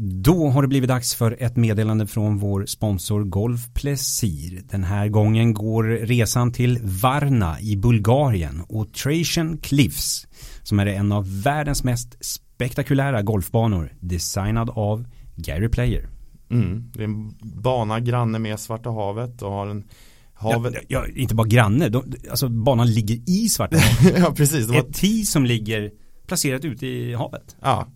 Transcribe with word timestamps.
Då 0.00 0.48
har 0.48 0.62
det 0.62 0.68
blivit 0.68 0.88
dags 0.88 1.14
för 1.14 1.36
ett 1.40 1.56
meddelande 1.56 2.06
från 2.06 2.38
vår 2.38 2.66
sponsor 2.66 3.24
Golf 3.24 3.74
Plesir. 3.74 4.62
Den 4.70 4.84
här 4.84 5.08
gången 5.08 5.54
går 5.54 5.84
resan 5.84 6.52
till 6.52 6.78
Varna 6.82 7.60
i 7.60 7.76
Bulgarien 7.76 8.62
och 8.68 8.92
Trajan 8.92 9.58
Cliffs 9.58 10.26
som 10.62 10.78
är 10.78 10.86
en 10.86 11.12
av 11.12 11.42
världens 11.42 11.84
mest 11.84 12.24
spektakulära 12.24 13.22
golfbanor 13.22 13.92
designad 14.00 14.70
av 14.70 15.06
Gary 15.36 15.68
Player. 15.68 16.08
Mm, 16.50 16.90
det 16.92 17.00
är 17.00 17.04
en 17.04 17.34
bana 17.40 18.00
granne 18.00 18.38
med 18.38 18.60
Svarta 18.60 18.90
havet 18.90 19.42
och 19.42 19.52
har 19.52 19.66
en 19.66 19.84
havet. 20.34 20.74
Ja, 20.74 20.80
ja, 20.88 21.06
inte 21.16 21.34
bara 21.34 21.48
granne, 21.48 21.88
de, 21.88 22.12
alltså 22.30 22.48
banan 22.48 22.90
ligger 22.90 23.30
i 23.30 23.48
Svarta 23.48 23.78
havet. 23.78 24.18
ja, 24.24 24.34
precis. 24.36 24.66
Var... 24.66 24.76
Ett 24.76 24.94
tee 24.94 25.26
som 25.26 25.44
ligger 25.44 25.90
placerat 26.26 26.64
ute 26.64 26.86
i 26.86 27.14
havet. 27.14 27.56
Ja, 27.60 27.86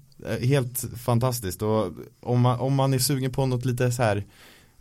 helt 0.41 0.85
fantastiskt 0.97 1.63
och 1.63 1.93
om 2.21 2.41
man, 2.41 2.61
om 2.61 2.75
man 2.75 2.95
är 2.95 2.99
sugen 2.99 3.33
på 3.33 3.47
något 3.47 3.65
lite 3.65 3.93
så 3.93 4.03
här 4.03 4.17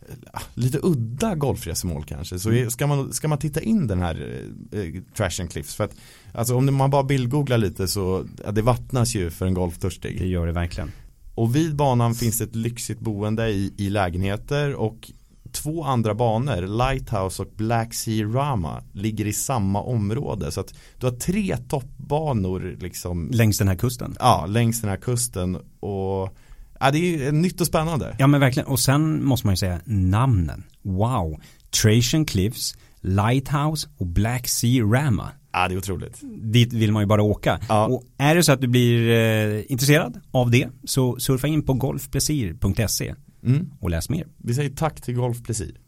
eh, 0.08 0.42
lite 0.54 0.78
udda 0.82 1.34
golfresemål 1.34 2.04
kanske 2.04 2.38
så 2.38 2.70
ska, 2.70 2.86
man, 2.86 3.12
ska 3.12 3.28
man 3.28 3.38
titta 3.38 3.60
in 3.60 3.86
den 3.86 3.98
här 3.98 4.44
eh, 4.72 5.02
Trash 5.16 5.40
and 5.40 5.50
Cliffs 5.50 5.74
för 5.74 5.84
att 5.84 5.94
alltså 6.34 6.56
om 6.56 6.74
man 6.74 6.90
bara 6.90 7.02
bildgooglar 7.02 7.58
lite 7.58 7.88
så 7.88 8.26
ja, 8.44 8.52
det 8.52 8.62
vattnas 8.62 9.14
ju 9.14 9.30
för 9.30 9.46
en 9.46 9.54
golftörstig. 9.54 10.18
Det 10.18 10.26
gör 10.26 10.46
det 10.46 10.52
verkligen. 10.52 10.92
Och 11.34 11.56
vid 11.56 11.76
banan 11.76 12.14
finns 12.14 12.40
ett 12.40 12.56
lyxigt 12.56 13.00
boende 13.00 13.48
i, 13.48 13.74
i 13.76 13.90
lägenheter 13.90 14.74
och 14.74 15.10
två 15.52 15.84
andra 15.84 16.14
banor, 16.14 16.66
Lighthouse 16.66 17.42
och 17.42 17.48
Black 17.56 17.94
Sea 17.94 18.26
Rama, 18.26 18.82
ligger 18.92 19.26
i 19.26 19.32
samma 19.32 19.82
område. 19.82 20.52
Så 20.52 20.60
att 20.60 20.74
du 20.98 21.06
har 21.06 21.12
tre 21.12 21.56
toppbanor 21.56 22.76
liksom. 22.80 23.30
Längs 23.32 23.58
den 23.58 23.68
här 23.68 23.74
kusten? 23.74 24.16
Ja, 24.18 24.46
längs 24.48 24.80
den 24.80 24.90
här 24.90 24.96
kusten. 24.96 25.56
Och 25.80 26.36
ja, 26.80 26.90
det 26.92 27.26
är 27.26 27.32
nytt 27.32 27.60
och 27.60 27.66
spännande. 27.66 28.16
Ja 28.18 28.26
men 28.26 28.40
verkligen. 28.40 28.68
Och 28.68 28.80
sen 28.80 29.24
måste 29.24 29.46
man 29.46 29.52
ju 29.52 29.56
säga 29.56 29.80
namnen. 29.84 30.64
Wow. 30.82 31.40
Trajan 31.82 32.24
Cliffs, 32.24 32.74
Lighthouse 33.00 33.88
och 33.98 34.06
Black 34.06 34.48
Sea 34.48 34.84
Rama. 34.84 35.30
Ja, 35.52 35.68
det 35.68 35.74
är 35.74 35.78
otroligt. 35.78 36.20
Dit 36.52 36.72
vill 36.72 36.92
man 36.92 37.02
ju 37.02 37.06
bara 37.06 37.22
åka. 37.22 37.60
Ja. 37.68 37.86
Och 37.86 38.04
är 38.18 38.34
det 38.34 38.42
så 38.42 38.52
att 38.52 38.60
du 38.60 38.68
blir 38.68 39.10
eh, 39.10 39.62
intresserad 39.68 40.20
av 40.30 40.50
det 40.50 40.68
så 40.84 41.16
surfa 41.16 41.46
in 41.46 41.62
på 41.62 41.72
golfplesir.se 41.72 43.14
Mm. 43.44 43.70
Och 43.80 43.90
läs 43.90 44.08
mer. 44.08 44.26
Vi 44.36 44.54
säger 44.54 44.70
tack 44.70 45.00
till 45.00 45.14
Golf 45.14 45.42
Plesir. 45.42 45.78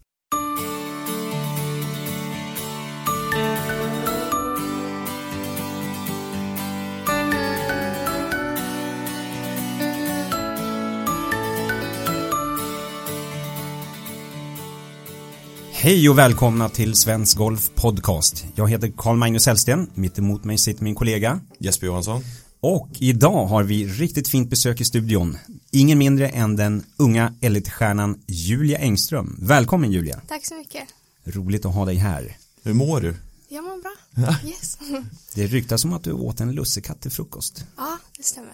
Hej 15.85 16.09
och 16.09 16.19
välkomna 16.19 16.69
till 16.69 16.95
Svensk 16.95 17.39
Golf 17.39 17.71
Podcast. 17.75 18.47
Jag 18.55 18.71
heter 18.71 18.93
Carl 18.97 19.17
Magnus 19.17 19.47
Hellsten. 19.47 19.91
Mitt 19.95 20.19
emot 20.19 20.45
mig 20.45 20.59
sitter 20.59 20.85
min 20.85 20.95
kollega 20.95 21.41
Jesper 21.59 21.87
Johansson. 21.87 22.23
Och 22.61 22.89
idag 22.99 23.47
har 23.47 23.63
vi 23.63 23.87
riktigt 23.87 24.29
fint 24.29 24.51
besök 24.51 24.81
i 24.81 24.85
studion. 24.85 25.37
Ingen 25.75 25.99
mindre 25.99 26.29
än 26.29 26.57
den 26.57 26.85
unga 26.97 27.35
elitstjärnan 27.41 28.23
Julia 28.27 28.79
Engström. 28.79 29.37
Välkommen 29.43 29.93
Julia. 29.93 30.21
Tack 30.29 30.47
så 30.47 30.55
mycket. 30.55 30.83
Roligt 31.25 31.65
att 31.65 31.75
ha 31.75 31.85
dig 31.85 31.95
här. 31.95 32.37
Hur 32.63 32.75
mår 32.75 33.01
du? 33.01 33.17
Jag 33.49 33.65
mår 33.65 33.83
bra. 33.83 34.37
Yes. 34.45 34.79
Det 35.35 35.47
ryktas 35.47 35.85
om 35.85 35.93
att 35.93 36.05
du 36.05 36.13
åt 36.13 36.41
en 36.41 36.53
lussekatt 36.53 37.01
till 37.01 37.11
frukost. 37.11 37.65
Ja, 37.77 37.99
det 38.17 38.23
stämmer. 38.23 38.53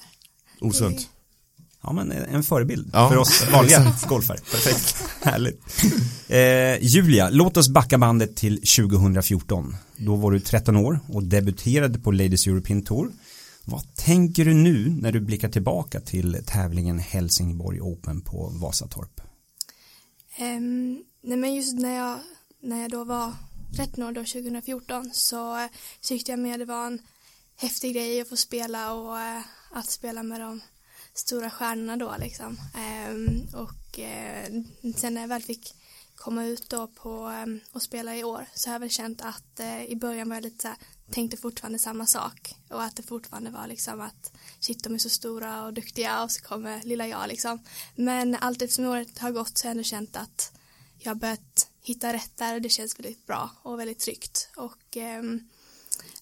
Osunt. 0.61 1.09
Ja, 1.83 1.93
men 1.93 2.13
en 2.13 2.43
förebild 2.43 2.91
ja. 2.93 3.09
för 3.09 3.17
oss 3.17 3.47
vanliga 3.53 3.95
golfare. 4.09 4.39
Perfekt. 4.51 5.05
Härligt. 5.23 5.63
Eh, 6.29 6.85
Julia, 6.87 7.31
låt 7.31 7.57
oss 7.57 7.69
backa 7.69 7.99
bandet 7.99 8.37
till 8.37 8.57
2014. 8.57 9.77
Då 9.97 10.17
var 10.17 10.33
du 10.33 10.41
13 10.41 10.77
år 10.77 11.01
och 11.09 11.23
debuterade 11.23 11.99
på 11.99 12.11
Ladies 12.13 12.47
European 12.47 12.83
Tour. 12.83 13.11
Vad 13.65 13.95
tänker 13.97 14.45
du 14.45 14.55
nu 14.55 14.89
när 14.89 15.13
du 15.13 15.21
blickar 15.21 15.49
tillbaka 15.49 16.01
till 16.01 16.45
tävlingen 16.47 16.99
Helsingborg 16.99 17.81
Open 17.81 18.21
på 18.21 18.49
Vasatorp? 18.49 19.21
Um, 20.41 21.05
nej 21.23 21.37
men 21.37 21.55
just 21.55 21.79
när 21.79 21.97
jag, 21.97 22.19
när 22.63 22.83
jag 22.83 22.91
då 22.91 23.05
var 23.05 23.33
13 23.77 24.05
år 24.05 24.13
då 24.13 24.21
2014 24.21 25.11
så 25.13 25.59
eh, 25.59 25.69
tyckte 26.01 26.33
jag 26.33 26.39
mer 26.39 26.59
det 26.59 26.65
var 26.65 26.87
en 26.87 27.03
häftig 27.57 27.95
grej 27.95 28.21
att 28.21 28.29
få 28.29 28.37
spela 28.37 28.93
och 28.93 29.15
uh, 29.15 29.45
att 29.71 29.91
spela 29.91 30.23
med 30.23 30.41
de 30.41 30.61
stora 31.15 31.51
stjärnorna 31.51 31.97
då 31.97 32.15
liksom. 32.19 32.59
Um, 33.11 33.49
och 33.55 33.99
uh, 33.99 34.63
sen 34.97 35.15
när 35.15 35.21
jag 35.21 35.29
väl 35.29 35.43
fick 35.43 35.75
komma 36.21 36.45
ut 36.45 36.69
då 36.69 36.87
på 36.87 37.25
ehm, 37.27 37.61
och 37.73 37.83
spela 37.83 38.17
i 38.17 38.25
år. 38.25 38.47
Så 38.55 38.69
har 38.69 38.75
jag 38.75 38.81
väl 38.81 38.91
känt 38.91 39.23
att 39.23 39.61
eh, 39.61 39.85
i 39.85 39.97
början 39.97 40.29
var 40.29 40.37
jag 40.37 40.43
lite 40.43 40.63
så 40.63 40.69
här, 40.69 40.77
tänkte 41.11 41.37
fortfarande 41.37 41.79
samma 41.79 42.07
sak. 42.07 42.55
Och 42.71 42.83
att 42.83 42.97
det 42.97 43.03
fortfarande 43.03 43.51
var 43.51 43.67
liksom 43.67 44.01
att 44.01 44.33
shit 44.61 44.85
de 44.85 44.95
är 44.95 44.99
så 44.99 45.09
stora 45.09 45.65
och 45.65 45.73
duktiga 45.73 46.23
och 46.23 46.31
så 46.31 46.43
kommer 46.43 46.83
lilla 46.83 47.07
jag 47.07 47.29
liksom. 47.29 47.59
Men 47.95 48.35
allt 48.35 48.63
eftersom 48.63 48.85
året 48.85 49.19
har 49.19 49.31
gått 49.31 49.59
så 49.59 49.67
har 49.67 49.69
jag 49.69 49.71
ändå 49.71 49.83
känt 49.83 50.17
att 50.17 50.53
jag 50.99 51.11
har 51.11 51.15
börjat 51.15 51.69
hitta 51.83 52.13
rätt 52.13 52.37
där 52.37 52.55
och 52.55 52.63
det 52.63 52.69
känns 52.69 52.99
väldigt 52.99 53.27
bra 53.27 53.51
och 53.63 53.81
väldigt 53.81 53.99
tryggt. 53.99 54.51
Och 54.57 54.97
eh, 54.97 55.23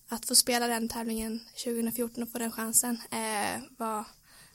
att 0.08 0.26
få 0.26 0.34
spela 0.34 0.66
den 0.66 0.88
tävlingen 0.88 1.40
2014 1.64 2.22
och 2.22 2.32
få 2.32 2.38
den 2.38 2.52
chansen 2.52 3.00
eh, 3.10 3.62
var, 3.78 4.04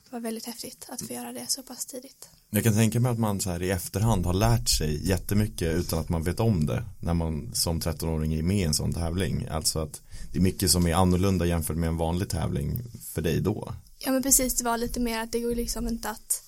var 0.09 0.19
väldigt 0.19 0.45
häftigt 0.45 0.85
att 0.89 1.07
få 1.07 1.13
göra 1.13 1.33
det 1.33 1.51
så 1.51 1.63
pass 1.63 1.85
tidigt. 1.85 2.29
Jag 2.55 2.63
kan 2.63 2.73
tänka 2.73 2.99
mig 2.99 3.11
att 3.11 3.19
man 3.19 3.41
så 3.41 3.49
här 3.49 3.63
i 3.63 3.69
efterhand 3.69 4.25
har 4.25 4.33
lärt 4.33 4.69
sig 4.69 5.07
jättemycket 5.07 5.75
utan 5.75 5.99
att 5.99 6.09
man 6.09 6.23
vet 6.23 6.39
om 6.39 6.65
det 6.65 6.83
när 6.99 7.13
man 7.13 7.55
som 7.55 7.81
13-åring 7.81 8.33
är 8.33 8.43
med 8.43 8.57
i 8.57 8.63
en 8.63 8.73
sån 8.73 8.93
tävling. 8.93 9.47
Alltså 9.47 9.79
att 9.79 10.01
det 10.31 10.37
är 10.37 10.41
mycket 10.41 10.71
som 10.71 10.87
är 10.87 10.93
annorlunda 10.93 11.45
jämfört 11.45 11.77
med 11.77 11.89
en 11.89 11.97
vanlig 11.97 12.29
tävling 12.29 12.83
för 13.13 13.21
dig 13.21 13.41
då. 13.41 13.73
Ja 13.99 14.11
men 14.11 14.23
precis, 14.23 14.55
det 14.55 14.63
var 14.63 14.77
lite 14.77 14.99
mer 14.99 15.19
att 15.19 15.31
det 15.31 15.39
går 15.39 15.55
liksom 15.55 15.87
inte 15.87 16.09
att 16.09 16.43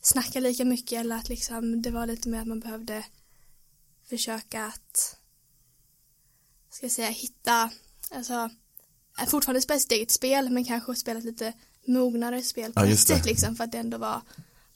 snacka 0.00 0.40
lika 0.40 0.64
mycket 0.64 1.00
eller 1.00 1.16
att 1.16 1.28
liksom 1.28 1.82
det 1.82 1.90
var 1.90 2.06
lite 2.06 2.28
mer 2.28 2.40
att 2.40 2.46
man 2.46 2.60
behövde 2.60 3.04
försöka 4.08 4.66
att 4.66 5.16
ska 6.70 6.86
jag 6.86 6.92
säga 6.92 7.08
hitta 7.08 7.70
alltså 8.10 8.50
fortfarande 9.26 9.60
spela 9.60 9.80
sitt 9.80 9.92
eget 9.92 10.10
spel 10.10 10.50
men 10.50 10.64
kanske 10.64 10.94
spela 10.94 11.20
lite 11.20 11.52
mognare 11.86 12.42
spel 12.42 12.72
på 12.72 12.80
ja, 12.80 12.86
ett 12.86 12.98
sätt 12.98 13.26
liksom 13.26 13.56
för 13.56 13.64
att 13.64 13.72
det 13.72 13.78
ändå 13.78 13.98
var 13.98 14.20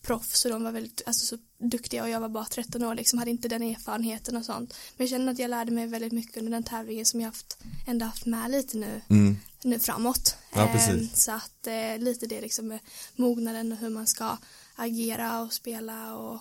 proffs 0.03 0.45
och 0.45 0.51
de 0.51 0.65
var 0.65 0.73
väldigt 0.73 1.03
alltså, 1.07 1.27
så 1.27 1.43
duktiga 1.59 2.03
och 2.03 2.09
jag 2.09 2.21
var 2.21 2.29
bara 2.29 2.45
13 2.45 2.85
år 2.85 2.95
liksom 2.95 3.19
hade 3.19 3.31
inte 3.31 3.49
den 3.49 3.63
erfarenheten 3.63 4.37
och 4.37 4.45
sånt. 4.45 4.75
Men 4.97 5.05
jag 5.05 5.09
kände 5.09 5.33
att 5.33 5.39
jag 5.39 5.51
lärde 5.51 5.71
mig 5.71 5.87
väldigt 5.87 6.13
mycket 6.13 6.37
under 6.37 6.53
den 6.53 6.63
tävlingen 6.63 7.07
som 7.07 7.21
jag 7.21 7.29
haft 7.29 7.59
ändå 7.87 8.07
haft 8.07 8.27
med 8.27 8.51
lite 8.51 8.77
nu. 8.77 9.01
Mm. 9.09 9.37
nu 9.65 9.79
framåt. 9.79 10.37
Ja, 10.55 10.69
ehm, 10.69 11.09
så 11.15 11.33
att 11.33 11.67
eh, 11.67 11.99
lite 11.99 12.27
det 12.27 12.41
liksom 12.41 12.69
med 12.69 12.79
mognaden 13.17 13.73
och 13.73 13.79
hur 13.79 13.91
man 13.91 14.07
ska 14.07 14.37
agera 14.77 15.41
och 15.41 15.53
spela 15.53 16.15
och, 16.17 16.41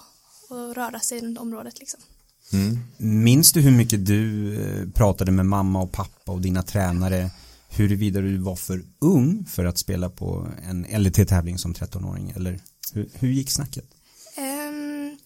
och 0.50 0.76
röra 0.76 1.00
sig 1.00 1.18
i 1.18 1.38
området 1.38 1.80
liksom. 1.80 2.00
Mm. 2.54 2.80
Minns 2.98 3.52
du 3.52 3.62
hur 3.62 3.72
mycket 3.72 4.06
du 4.06 4.54
eh, 4.62 4.90
pratade 4.90 5.32
med 5.32 5.46
mamma 5.46 5.82
och 5.82 5.92
pappa 5.92 6.32
och 6.32 6.42
dina 6.42 6.64
tränare? 6.64 7.32
Huruvida 7.70 8.22
du 8.22 8.38
var 8.38 8.56
för 8.56 8.84
ung 9.00 9.46
för 9.46 9.66
att 9.66 9.78
spela 9.78 10.10
på 10.10 10.48
en 10.64 11.04
LT-tävling 11.04 11.58
som 11.58 11.74
13-åring 11.74 12.34
eller 12.36 12.60
hur, 12.94 13.10
hur 13.14 13.30
gick 13.30 13.52
snacket? 13.52 13.86
Um, 14.38 15.18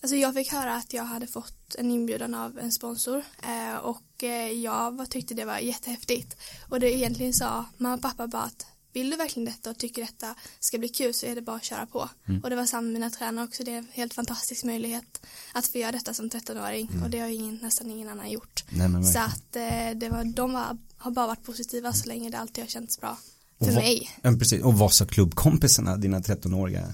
alltså 0.00 0.16
jag 0.16 0.34
fick 0.34 0.52
höra 0.52 0.74
att 0.74 0.92
jag 0.92 1.04
hade 1.04 1.26
fått 1.26 1.74
en 1.74 1.90
inbjudan 1.90 2.34
av 2.34 2.58
en 2.58 2.72
sponsor 2.72 3.16
uh, 3.16 3.76
och 3.76 4.22
uh, 4.22 4.52
jag 4.52 5.10
tyckte 5.10 5.34
det 5.34 5.44
var 5.44 5.58
jättehäftigt 5.58 6.36
och 6.68 6.80
det 6.80 6.92
egentligen 6.92 7.32
sa 7.32 7.64
mamma 7.76 7.94
och 7.94 8.02
pappa 8.02 8.26
bara 8.26 8.42
att 8.42 8.66
vill 8.96 9.10
du 9.10 9.16
verkligen 9.16 9.44
detta 9.44 9.70
och 9.70 9.78
tycker 9.78 10.02
detta 10.02 10.34
ska 10.60 10.78
bli 10.78 10.88
kul 10.88 11.14
så 11.14 11.26
är 11.26 11.34
det 11.34 11.42
bara 11.42 11.56
att 11.56 11.64
köra 11.64 11.86
på. 11.86 12.08
Mm. 12.28 12.42
Och 12.42 12.50
det 12.50 12.56
var 12.56 12.66
samma 12.66 12.82
med 12.82 12.92
mina 12.92 13.10
tränare 13.10 13.44
också. 13.44 13.64
Det 13.64 13.72
är 13.72 13.78
en 13.78 13.88
helt 13.92 14.14
fantastisk 14.14 14.64
möjlighet 14.64 15.26
att 15.52 15.66
få 15.66 15.78
göra 15.78 15.92
detta 15.92 16.14
som 16.14 16.30
13-åring 16.30 16.88
mm. 16.90 17.02
och 17.02 17.10
det 17.10 17.18
har 17.18 17.28
ingen, 17.28 17.58
nästan 17.62 17.90
ingen 17.90 18.08
annan 18.08 18.30
gjort. 18.30 18.64
Nej, 18.70 19.04
så 19.04 19.18
att 19.18 19.56
eh, 19.56 19.90
det 19.94 20.08
var, 20.08 20.24
de 20.24 20.52
var, 20.52 20.78
har 20.96 21.10
bara 21.10 21.26
varit 21.26 21.42
positiva 21.42 21.92
så 21.92 22.08
länge 22.08 22.30
det 22.30 22.38
alltid 22.38 22.64
har 22.64 22.68
känts 22.68 23.00
bra 23.00 23.18
för 23.58 23.68
och 23.68 23.74
mig. 23.74 24.10
Ja, 24.22 24.32
precis. 24.38 24.62
Och 24.62 24.74
vad 24.74 24.92
sa 24.92 25.06
klubbkompisarna, 25.06 25.96
dina 25.96 26.20
13-åriga 26.20 26.92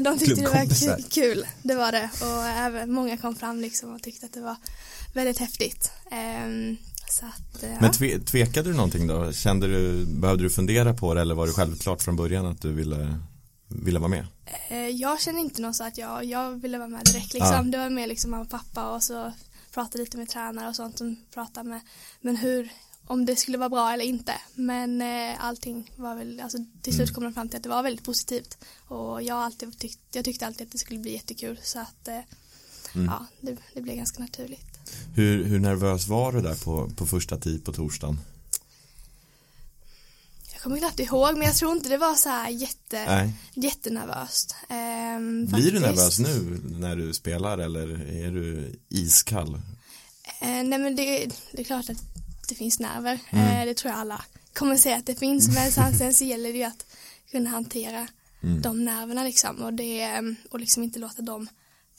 de 0.00 0.18
tyckte 0.18 0.40
det 0.40 0.48
var 0.48 1.10
kul, 1.10 1.46
det 1.62 1.74
var 1.74 1.92
det. 1.92 2.10
Och 2.20 2.44
även 2.46 2.92
många 2.92 3.16
kom 3.16 3.36
fram 3.36 3.60
liksom 3.60 3.94
och 3.94 4.02
tyckte 4.02 4.26
att 4.26 4.32
det 4.32 4.40
var 4.40 4.56
väldigt 5.14 5.38
häftigt. 5.38 5.92
Um, 6.46 6.76
att, 7.22 7.62
ja. 7.62 7.68
Men 7.80 7.92
tve, 7.92 8.18
tvekade 8.18 8.70
du 8.70 8.76
någonting 8.76 9.06
då? 9.06 9.32
Kände 9.32 9.66
du, 9.66 10.06
behövde 10.06 10.42
du 10.42 10.50
fundera 10.50 10.94
på 10.94 11.14
det 11.14 11.20
eller 11.20 11.34
var 11.34 11.46
det 11.46 11.52
självklart 11.52 12.02
från 12.02 12.16
början 12.16 12.46
att 12.46 12.62
du 12.62 12.72
ville, 12.72 13.18
ville 13.68 13.98
vara 13.98 14.08
med? 14.08 14.26
Uh, 14.70 14.88
jag 14.88 15.20
kände 15.20 15.40
inte 15.40 15.62
något 15.62 15.76
så 15.76 15.84
att 15.84 15.98
jag, 15.98 16.24
jag 16.24 16.50
ville 16.50 16.78
vara 16.78 16.88
med 16.88 17.04
direkt 17.04 17.34
liksom. 17.34 17.56
Ah. 17.56 17.62
Det 17.62 17.78
var 17.78 17.90
mer 17.90 18.06
liksom 18.06 18.30
mamma 18.30 18.42
och 18.42 18.50
pappa 18.50 18.94
och 18.94 19.02
så 19.02 19.32
pratade 19.74 20.04
lite 20.04 20.18
med 20.18 20.28
tränare 20.28 20.68
och 20.68 20.76
sånt 20.76 20.98
som 20.98 21.16
pratade 21.34 21.68
med 21.68 21.80
men 22.20 22.36
hur 22.36 22.72
om 23.06 23.24
det 23.24 23.36
skulle 23.36 23.58
vara 23.58 23.68
bra 23.68 23.92
eller 23.92 24.04
inte. 24.04 24.34
Men 24.54 25.02
eh, 25.02 25.44
allting 25.44 25.92
var 25.96 26.16
väl, 26.16 26.40
alltså 26.40 26.58
till 26.82 26.94
slut 26.94 27.08
mm. 27.08 27.14
kom 27.14 27.24
de 27.24 27.34
fram 27.34 27.48
till 27.48 27.56
att 27.56 27.62
det 27.62 27.68
var 27.68 27.82
väldigt 27.82 28.04
positivt. 28.04 28.58
Och 28.88 29.22
jag, 29.22 29.36
alltid 29.36 29.78
tyckt, 29.78 29.98
jag 30.12 30.24
tyckte 30.24 30.46
alltid 30.46 30.66
att 30.66 30.72
det 30.72 30.78
skulle 30.78 31.00
bli 31.00 31.12
jättekul 31.12 31.58
så 31.62 31.78
att 31.78 32.08
eh, 32.08 32.20
mm. 32.94 33.06
ja, 33.06 33.26
det, 33.40 33.56
det 33.74 33.80
blev 33.80 33.96
ganska 33.96 34.22
naturligt. 34.22 34.78
Hur, 35.14 35.44
hur 35.44 35.58
nervös 35.58 36.08
var 36.08 36.32
du 36.32 36.40
där 36.40 36.64
på, 36.64 36.90
på 36.96 37.06
första 37.06 37.38
tid 37.38 37.64
på 37.64 37.72
torsdagen? 37.72 38.18
Jag 40.52 40.62
kommer 40.62 40.78
knappt 40.78 41.00
ihåg 41.00 41.38
men 41.38 41.46
jag 41.46 41.56
tror 41.56 41.72
inte 41.72 41.88
det 41.88 41.98
var 41.98 42.14
så 42.14 42.28
här 42.28 42.50
jätte, 42.50 43.32
jättenervöst. 43.54 44.54
Ehm, 44.68 45.46
Blir 45.46 45.72
du 45.72 45.80
nervös 45.80 46.18
nu 46.18 46.60
när 46.64 46.96
du 46.96 47.12
spelar 47.14 47.58
eller 47.58 48.10
är 48.10 48.30
du 48.30 48.74
iskall? 48.88 49.54
Eh, 50.40 50.48
nej 50.64 50.78
men 50.78 50.96
det, 50.96 51.30
det, 51.52 51.60
är 51.60 51.64
klart 51.64 51.90
att 51.90 52.13
det 52.48 52.54
finns 52.54 52.80
nerver. 52.80 53.18
Mm. 53.30 53.46
Eh, 53.46 53.66
det 53.66 53.74
tror 53.74 53.90
jag 53.90 54.00
alla 54.00 54.24
kommer 54.52 54.76
säga 54.76 54.96
att 54.96 55.06
det 55.06 55.14
finns. 55.14 55.48
Men 55.48 55.72
sen 55.72 56.14
så 56.14 56.24
gäller 56.24 56.52
det 56.52 56.58
ju 56.58 56.64
att 56.64 56.86
kunna 57.30 57.50
hantera 57.50 58.08
mm. 58.42 58.62
de 58.62 58.84
nerverna 58.84 59.24
liksom. 59.24 59.56
Och, 59.62 59.74
det, 59.74 60.20
och 60.50 60.60
liksom 60.60 60.82
inte 60.82 60.98
låta 60.98 61.22
dem 61.22 61.48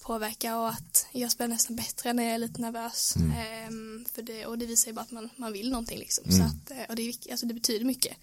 påverka 0.02 0.58
och 0.58 0.70
att 0.70 1.08
jag 1.12 1.32
spelar 1.32 1.48
nästan 1.48 1.76
bättre 1.76 2.14
när 2.14 2.24
jag 2.24 2.34
är 2.34 2.38
lite 2.38 2.62
nervös. 2.62 3.16
Mm. 3.16 3.32
Ehm, 3.32 4.06
för 4.14 4.22
det, 4.22 4.46
och 4.46 4.58
det 4.58 4.66
visar 4.66 4.88
ju 4.88 4.94
bara 4.94 5.02
att 5.02 5.12
man, 5.12 5.30
man 5.36 5.54
vill 5.54 5.70
någonting 5.70 6.00
liksom. 6.00 6.32
Så 6.32 6.36
mm. 6.36 6.48
att, 6.48 6.72
eh, 6.72 6.84
och 6.90 6.96
det, 6.96 7.14
alltså 7.32 7.46
det 7.46 7.54
betyder 7.54 7.86
mycket. 7.86 8.18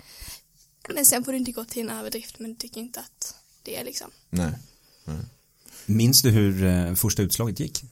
Men 0.95 1.05
sen 1.05 1.25
får 1.25 1.33
du 1.33 1.39
inte 1.39 1.53
gå 1.53 1.65
till 1.65 1.83
en 1.83 1.91
överdrift 1.91 2.39
men 2.39 2.51
jag 2.51 2.59
tycker 2.59 2.81
inte 2.81 3.01
att 3.01 3.35
det 3.63 3.77
är 3.77 3.85
liksom. 3.85 4.11
Nej. 4.31 4.53
Nej. 5.05 5.17
Minns 5.87 6.23
du 6.23 6.31
hur 6.31 6.65
eh, 6.65 6.95
första 6.95 7.23
utslaget 7.23 7.61
gick? 7.61 7.85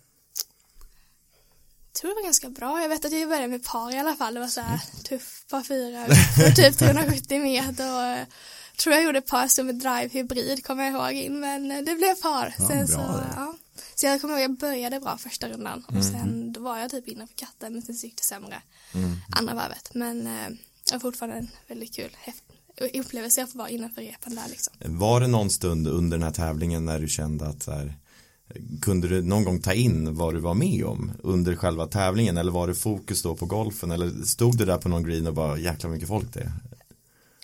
Tror 1.92 2.10
det 2.10 2.14
var 2.14 2.24
ganska 2.24 2.50
bra. 2.50 2.82
Jag 2.82 2.88
vet 2.88 3.04
att 3.04 3.12
jag 3.12 3.28
började 3.28 3.48
med 3.48 3.64
par 3.64 3.94
i 3.94 3.98
alla 3.98 4.16
fall. 4.16 4.34
Det 4.34 4.40
var 4.40 4.48
så 4.48 4.60
här 4.60 4.80
tuff 5.04 5.44
par 5.50 5.62
fyra 5.62 6.06
för 6.06 6.50
typ 6.56 6.78
370 6.78 7.40
meter 7.40 7.94
och 7.94 8.02
eh, 8.02 8.26
tror 8.76 8.94
jag 8.94 9.04
gjorde 9.04 9.20
par 9.20 9.48
som 9.48 9.78
drive 9.78 10.08
hybrid 10.08 10.64
kommer 10.64 10.84
jag 10.84 10.92
ihåg 10.92 11.12
in 11.12 11.40
men 11.40 11.70
eh, 11.70 11.78
det 11.78 11.94
blev 11.94 12.14
par. 12.14 12.54
Ja, 12.58 12.68
sen 12.68 12.88
så, 12.88 13.22
ja. 13.36 13.54
så 13.94 14.06
jag 14.06 14.20
kommer 14.20 14.34
ihåg 14.34 14.42
jag 14.42 14.58
började 14.58 15.00
bra 15.00 15.18
första 15.18 15.48
rundan 15.48 15.84
och 15.86 15.92
mm. 15.92 16.02
sen 16.02 16.52
då 16.52 16.60
var 16.60 16.78
jag 16.78 16.90
typ 16.90 17.08
innanför 17.08 17.34
katten 17.34 17.72
men 17.72 17.82
sen 17.82 17.94
så 17.94 18.06
gick 18.06 18.16
det 18.16 18.24
sämre 18.24 18.62
mm. 18.94 19.16
andra 19.36 19.54
varvet. 19.54 19.90
Men 19.94 20.26
eh, 20.26 20.48
det 20.84 20.92
var 20.92 21.00
fortfarande 21.00 21.36
en 21.36 21.50
väldigt 21.68 21.94
kul 21.94 22.10
upplevelse 22.94 23.42
att 23.42 23.52
få 23.52 23.58
vara 23.58 23.68
innanför 23.68 24.02
repen 24.02 24.34
där 24.34 24.48
liksom. 24.48 24.72
Var 24.78 25.20
det 25.20 25.26
någon 25.26 25.50
stund 25.50 25.88
under 25.88 26.18
den 26.18 26.24
här 26.24 26.32
tävlingen 26.32 26.84
när 26.84 26.98
du 26.98 27.08
kände 27.08 27.46
att 27.46 27.62
så 27.62 27.72
här, 27.72 27.94
kunde 28.80 29.08
du 29.08 29.22
någon 29.22 29.44
gång 29.44 29.60
ta 29.60 29.72
in 29.72 30.14
vad 30.14 30.34
du 30.34 30.40
var 30.40 30.54
med 30.54 30.84
om 30.84 31.12
under 31.22 31.56
själva 31.56 31.86
tävlingen 31.86 32.36
eller 32.36 32.52
var 32.52 32.68
det 32.68 32.74
fokus 32.74 33.22
då 33.22 33.36
på 33.36 33.46
golfen 33.46 33.90
eller 33.90 34.24
stod 34.24 34.58
du 34.58 34.64
där 34.64 34.78
på 34.78 34.88
någon 34.88 35.02
green 35.02 35.26
och 35.26 35.34
bara 35.34 35.58
jäkla 35.58 35.88
mycket 35.88 36.08
folk 36.08 36.34
det? 36.34 36.52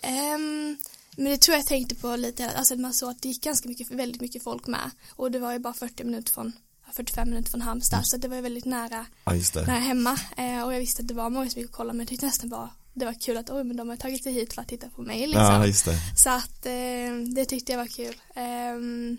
Um, 0.03 0.77
men 1.15 1.31
det 1.31 1.37
tror 1.37 1.57
jag 1.57 1.65
tänkte 1.65 1.95
på 1.95 2.15
lite, 2.15 2.49
alltså 2.49 2.75
man 2.75 2.93
såg 2.93 3.09
att 3.09 3.21
det 3.21 3.27
gick 3.27 3.43
ganska 3.43 3.69
mycket, 3.69 3.91
väldigt 3.91 4.21
mycket 4.21 4.43
folk 4.43 4.67
med 4.67 4.91
och 5.09 5.31
det 5.31 5.39
var 5.39 5.53
ju 5.53 5.59
bara 5.59 5.73
40 5.73 6.03
minuter 6.03 6.33
från 6.33 6.51
45 6.93 7.29
minuter 7.29 7.51
från 7.51 7.61
Halmstad 7.61 7.97
mm. 7.97 8.05
så 8.05 8.17
det 8.17 8.27
var 8.27 8.35
ju 8.35 8.41
väldigt 8.41 8.65
nära, 8.65 9.05
ja, 9.25 9.33
nära 9.53 9.79
hemma 9.79 10.19
eh, 10.37 10.63
och 10.63 10.73
jag 10.73 10.79
visste 10.79 11.01
att 11.01 11.07
det 11.07 11.13
var 11.13 11.29
många 11.29 11.49
som 11.49 11.61
gick 11.61 11.69
och 11.69 11.75
kollade 11.75 11.97
men 11.97 11.99
jag 11.99 12.09
tyckte 12.09 12.25
nästan 12.25 12.49
bara 12.49 12.69
det 12.93 13.05
var 13.05 13.13
kul 13.13 13.37
att 13.37 13.49
oj 13.49 13.63
men 13.63 13.77
de 13.77 13.89
har 13.89 13.95
tagit 13.95 14.23
sig 14.23 14.33
hit 14.33 14.53
för 14.53 14.61
att 14.61 14.67
titta 14.67 14.89
på 14.89 15.01
mig 15.01 15.27
liksom. 15.27 15.73
Ja. 15.85 15.93
Så 16.15 16.29
att 16.29 16.65
eh, 16.65 17.33
det 17.35 17.45
tyckte 17.45 17.71
jag 17.71 17.79
var 17.79 17.87
kul. 17.87 18.15
Um, 18.35 19.17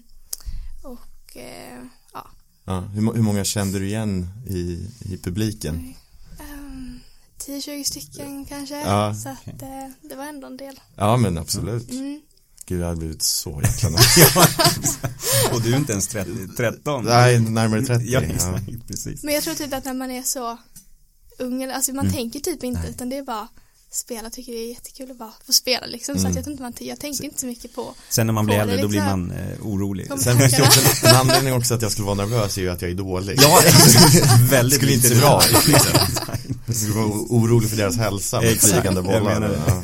eh, 1.39 1.85
ja. 2.13 2.31
ja 2.65 2.81
hur, 2.81 3.15
hur, 3.15 3.23
många 3.23 3.45
kände 3.45 3.79
du 3.79 3.87
igen 3.87 4.29
i, 4.47 4.89
i 5.01 5.19
publiken? 5.23 5.95
Um, 6.39 7.01
10-20 7.47 7.85
stycken 7.85 8.45
kanske. 8.45 8.81
Ja. 8.81 9.15
Så 9.15 9.29
att 9.29 9.63
eh, 9.63 10.09
det 10.09 10.15
var 10.17 10.25
ändå 10.25 10.47
en 10.47 10.57
del. 10.57 10.81
Ja 10.97 11.17
men 11.17 11.39
absolut. 11.39 11.91
Mm. 11.91 12.21
Gud 12.67 12.81
jag 12.81 12.87
hade 12.87 12.99
blivit 12.99 13.23
så 13.23 13.63
jäkla 13.65 13.89
Och 15.53 15.63
du 15.63 15.73
är 15.73 15.77
inte 15.77 15.93
ens 15.93 16.09
30, 16.09 16.31
13. 16.57 17.05
Nej, 17.05 17.41
närmare 17.41 17.83
30. 17.83 18.05
Ja, 18.09 18.23
ja. 18.23 18.59
precis. 18.89 19.23
Men 19.23 19.35
jag 19.35 19.43
tror 19.43 19.55
typ 19.55 19.75
att 19.75 19.85
när 19.85 19.95
man 19.95 20.11
är 20.11 20.23
så 20.23 20.59
ung, 21.39 21.65
alltså 21.65 21.93
man 21.93 22.05
mm. 22.05 22.17
tänker 22.17 22.41
typ 22.41 22.65
inte 22.65 22.81
Nej. 22.81 22.91
utan 22.91 23.09
det 23.09 23.17
är 23.17 23.23
bara 23.23 23.49
spela 23.91 24.31
tycker 24.31 24.53
det 24.53 24.59
är 24.59 24.69
jättekul 24.69 25.11
att 25.11 25.19
bara 25.19 25.33
få 25.47 25.53
spela 25.53 25.87
liksom 25.87 26.13
mm. 26.13 26.23
så 26.23 26.29
att 26.29 26.47
jag, 26.47 26.53
inte 26.53 26.63
man, 26.63 26.73
jag 26.79 27.01
tänkte 27.01 27.25
inte 27.25 27.41
så 27.41 27.47
mycket 27.47 27.75
på 27.75 27.95
Sen 28.09 28.27
när 28.27 28.35
man 28.35 28.47
blir 28.47 28.57
äldre 28.57 28.77
liksom. 28.77 28.83
då 28.83 28.89
blir 28.89 29.01
man 29.01 29.31
eh, 29.31 29.67
orolig 29.67 30.07
Sen 30.19 30.39
finns 30.39 30.53
det 30.53 30.63
också 30.63 31.07
en 31.07 31.15
anledning 31.15 31.55
också 31.55 31.75
att 31.75 31.83
jag 31.83 31.93
skulle 31.93 32.07
vara 32.07 32.15
nervös 32.15 32.59
är 32.59 32.63
ju 32.63 32.71
att 32.71 32.83
jag 32.83 32.91
är 32.91 32.95
dålig 32.95 33.39
Ja, 33.43 33.61
väldigt 34.51 34.77
Skulle 34.77 34.93
inte 34.93 35.15
dra 35.15 35.41
Jag 36.67 36.77
skulle 36.77 36.95
vara 36.95 37.07
orolig 37.07 37.71
för 37.71 37.77
deras 37.77 37.97
hälsa 37.97 38.41
med 38.41 38.61
flygande 38.61 39.03
bollar 39.03 39.41
det. 39.41 39.61
Ja. 39.67 39.83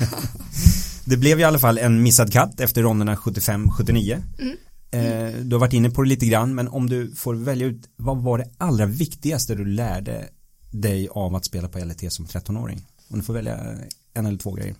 det 1.04 1.16
blev 1.16 1.40
i 1.40 1.44
alla 1.44 1.58
fall 1.58 1.78
en 1.78 2.02
missad 2.02 2.32
katt 2.32 2.60
efter 2.60 2.82
ronderna 2.82 3.14
75-79 3.14 4.22
mm. 4.38 4.56
Eh, 4.90 5.34
du 5.40 5.54
har 5.54 5.60
varit 5.60 5.72
inne 5.72 5.90
på 5.90 6.02
det 6.02 6.08
lite 6.08 6.26
grann 6.26 6.54
men 6.54 6.68
om 6.68 6.88
du 6.88 7.12
får 7.16 7.34
välja 7.34 7.66
ut 7.66 7.82
vad 7.96 8.22
var 8.22 8.38
det 8.38 8.50
allra 8.58 8.86
viktigaste 8.86 9.54
du 9.54 9.64
lärde 9.64 10.28
dig 10.70 11.08
av 11.10 11.34
att 11.34 11.44
spela 11.44 11.68
på 11.68 11.78
LT 11.78 12.12
som 12.12 12.26
13-åring? 12.26 12.86
Om 13.08 13.18
du 13.18 13.24
får 13.24 13.34
välja 13.34 13.78
en 14.14 14.26
eller 14.26 14.38
två 14.38 14.52
grejer. 14.52 14.76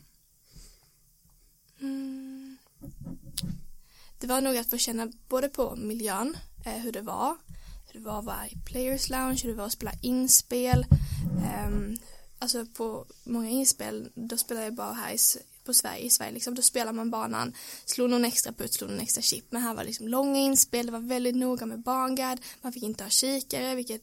Mm. 1.81 2.57
Det 4.19 4.27
var 4.27 4.41
nog 4.41 4.57
att 4.57 4.71
få 4.71 4.79
känna 4.79 5.13
både 5.29 5.49
på 5.49 5.77
miljön, 5.77 6.37
eh, 6.67 6.73
hur 6.73 6.93
det 6.93 7.01
var, 7.01 7.37
hur 7.87 8.01
det 8.01 8.07
var 8.07 8.19
att 8.19 8.25
vara 8.25 8.49
i 8.49 8.57
Players 8.67 9.11
Lounge, 9.11 9.41
hur 9.43 9.51
det 9.51 9.57
var 9.57 9.67
att 9.67 9.73
spela 9.73 9.93
inspel. 10.03 10.87
Eh, 11.45 11.71
alltså 12.39 12.67
på 12.67 13.07
många 13.25 13.49
inspel, 13.49 14.11
då 14.15 14.37
spelade 14.37 14.67
jag 14.67 14.75
bara 14.75 14.93
här 14.93 15.13
i, 15.13 15.19
på 15.65 15.75
Sverige, 15.75 16.05
i 16.05 16.11
Sverige 16.11 16.33
liksom, 16.33 16.55
då 16.55 16.63
spelar 16.63 16.93
man 16.93 17.11
banan, 17.11 17.55
slog 17.85 18.11
någon 18.11 18.25
extra 18.25 18.53
putt, 18.53 18.75
slog 18.75 18.91
någon 18.91 19.01
extra 19.01 19.23
chip, 19.23 19.45
men 19.51 19.63
här 19.63 19.75
var 19.75 19.85
liksom 19.85 20.09
långa 20.09 20.39
inspel, 20.39 20.87
det 20.87 20.93
var 20.93 21.01
väldigt 21.01 21.37
noga 21.37 21.67
med 21.67 21.83
barnguard, 21.83 22.39
man 22.63 22.73
fick 22.73 22.83
inte 22.83 23.05
ha 23.05 23.11
kikare, 23.11 23.75
vilket 23.75 24.03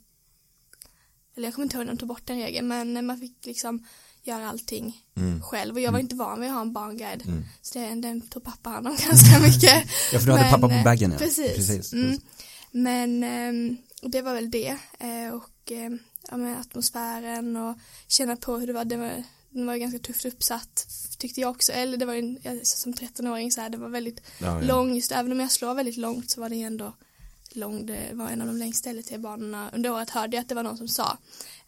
eller 1.36 1.48
jag 1.48 1.56
kommer 1.56 1.64
inte 1.66 1.78
ihåg 1.78 1.86
när 1.86 1.94
de 1.94 2.00
tog 2.00 2.08
bort 2.08 2.28
den 2.28 2.38
regeln, 2.38 2.68
men 2.68 3.06
man 3.06 3.18
fick 3.20 3.46
liksom 3.46 3.86
göra 4.24 4.50
allting 4.50 5.02
mm. 5.18 5.42
själv 5.42 5.76
och 5.76 5.82
jag 5.82 5.92
var 5.92 6.00
mm. 6.00 6.06
inte 6.06 6.16
van 6.16 6.42
vid 6.42 6.50
att 6.50 6.56
ha 6.56 6.62
en 6.62 6.74
barnguide 6.74 7.22
mm. 7.26 7.46
så 7.62 7.80
det, 7.80 7.96
den 7.96 8.22
tog 8.22 8.44
pappa 8.44 8.70
hand 8.70 8.88
om 8.88 8.98
ganska 9.08 9.40
mycket 9.40 9.84
ja 10.14 10.20
för 10.20 10.26
du 10.26 10.32
hade 10.32 10.50
pappa 10.50 10.68
på 10.68 10.74
eh, 10.74 10.84
baggen 10.84 11.12
ja. 11.12 11.18
precis, 11.18 11.56
precis. 11.56 11.94
Mm. 11.94 12.20
men 12.72 13.24
eh, 13.24 13.78
det 14.02 14.22
var 14.22 14.34
väl 14.34 14.52
det 14.52 14.78
eh, 15.00 15.34
och 15.34 15.72
eh, 15.72 15.92
ja, 16.30 16.38
med 16.38 16.60
atmosfären 16.60 17.58
och 17.58 17.78
känna 18.08 18.36
på 18.36 18.58
hur 18.58 18.68
det 18.68 18.74
var 18.74 18.86
det 18.86 18.98
var, 18.98 19.24
den 19.50 19.66
var 19.66 19.76
ganska 19.76 20.00
tufft 20.00 20.26
uppsatt 20.26 20.88
tyckte 21.18 21.42
jag 21.42 21.52
också 21.52 21.72
eller 21.72 21.98
det 21.98 22.06
var 22.06 22.14
en, 22.14 22.40
som 22.64 22.94
13-åring 22.94 23.52
så 23.52 23.62
här 23.62 23.70
det 23.70 23.78
var 23.78 23.90
väldigt 23.90 24.22
ja, 24.40 24.48
ja. 24.48 24.68
lång 24.68 24.96
just 24.96 25.12
även 25.12 25.32
om 25.32 25.40
jag 25.40 25.52
slår 25.52 25.74
väldigt 25.74 25.98
långt 25.98 26.32
så 26.32 26.42
var 26.42 26.50
det 26.50 26.62
ändå 26.62 26.94
lång, 27.54 27.86
det 27.86 28.10
var 28.14 28.30
en 28.30 28.42
av 28.42 28.48
de 28.48 28.58
längsta 28.58 28.92
LT-banorna 28.92 29.70
under 29.74 29.92
året 29.92 30.10
hörde 30.10 30.38
jag 30.38 30.42
att 30.42 30.50
det 30.50 30.56
var 30.56 30.64
någon 30.64 30.78
som 30.78 30.88
sa 30.88 31.18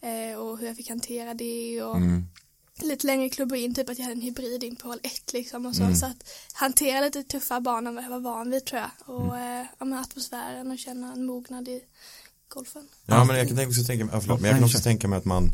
eh, 0.01 0.38
och 0.38 0.57
hur 0.57 0.67
jag 0.67 0.75
fick 0.75 0.89
hantera 0.89 1.33
det 1.33 1.83
och 1.83 1.98
mm 1.98 2.24
lite 2.82 3.08
längre 3.08 3.30
klubbor 3.30 3.58
in, 3.58 3.75
typ 3.75 3.89
att 3.89 3.98
jag 3.98 4.06
hade 4.06 4.15
en 4.15 4.22
hybrid 4.22 4.63
in 4.63 4.75
på 4.75 4.88
hål 4.88 5.00
1 5.03 5.34
liksom 5.34 5.65
och 5.65 5.75
så, 5.75 5.84
mm. 5.84 5.96
så 5.96 6.06
att 6.06 6.30
hantera 6.53 7.01
lite 7.01 7.24
tuffa 7.24 7.62
banor 7.62 7.89
än 7.89 7.96
vad 7.96 8.03
jag 8.03 8.10
var 8.10 8.20
van 8.20 8.51
vid 8.51 8.65
tror 8.65 8.82
jag 8.82 9.15
och 9.15 9.38
mm. 9.38 9.62
eh, 9.62 9.68
ja, 9.80 9.86
med 9.86 10.00
atmosfären 10.00 10.72
och 10.72 10.80
känna 10.80 11.13
en 11.13 11.25
mognad 11.25 11.68
i 11.68 11.82
golfen. 12.53 12.88
Ja 13.06 13.24
men 13.24 13.38
jag 13.38 13.48
kan 13.48 13.68
också 13.68 13.84
tänka 13.84 14.06
mig, 14.06 14.22
förlåt, 14.22 14.42
men 14.42 14.50
jag 14.50 14.58
kan 14.58 14.65
också 14.65 14.80
tänka 14.80 15.08
mig 15.08 15.18
att 15.18 15.25
man 15.25 15.51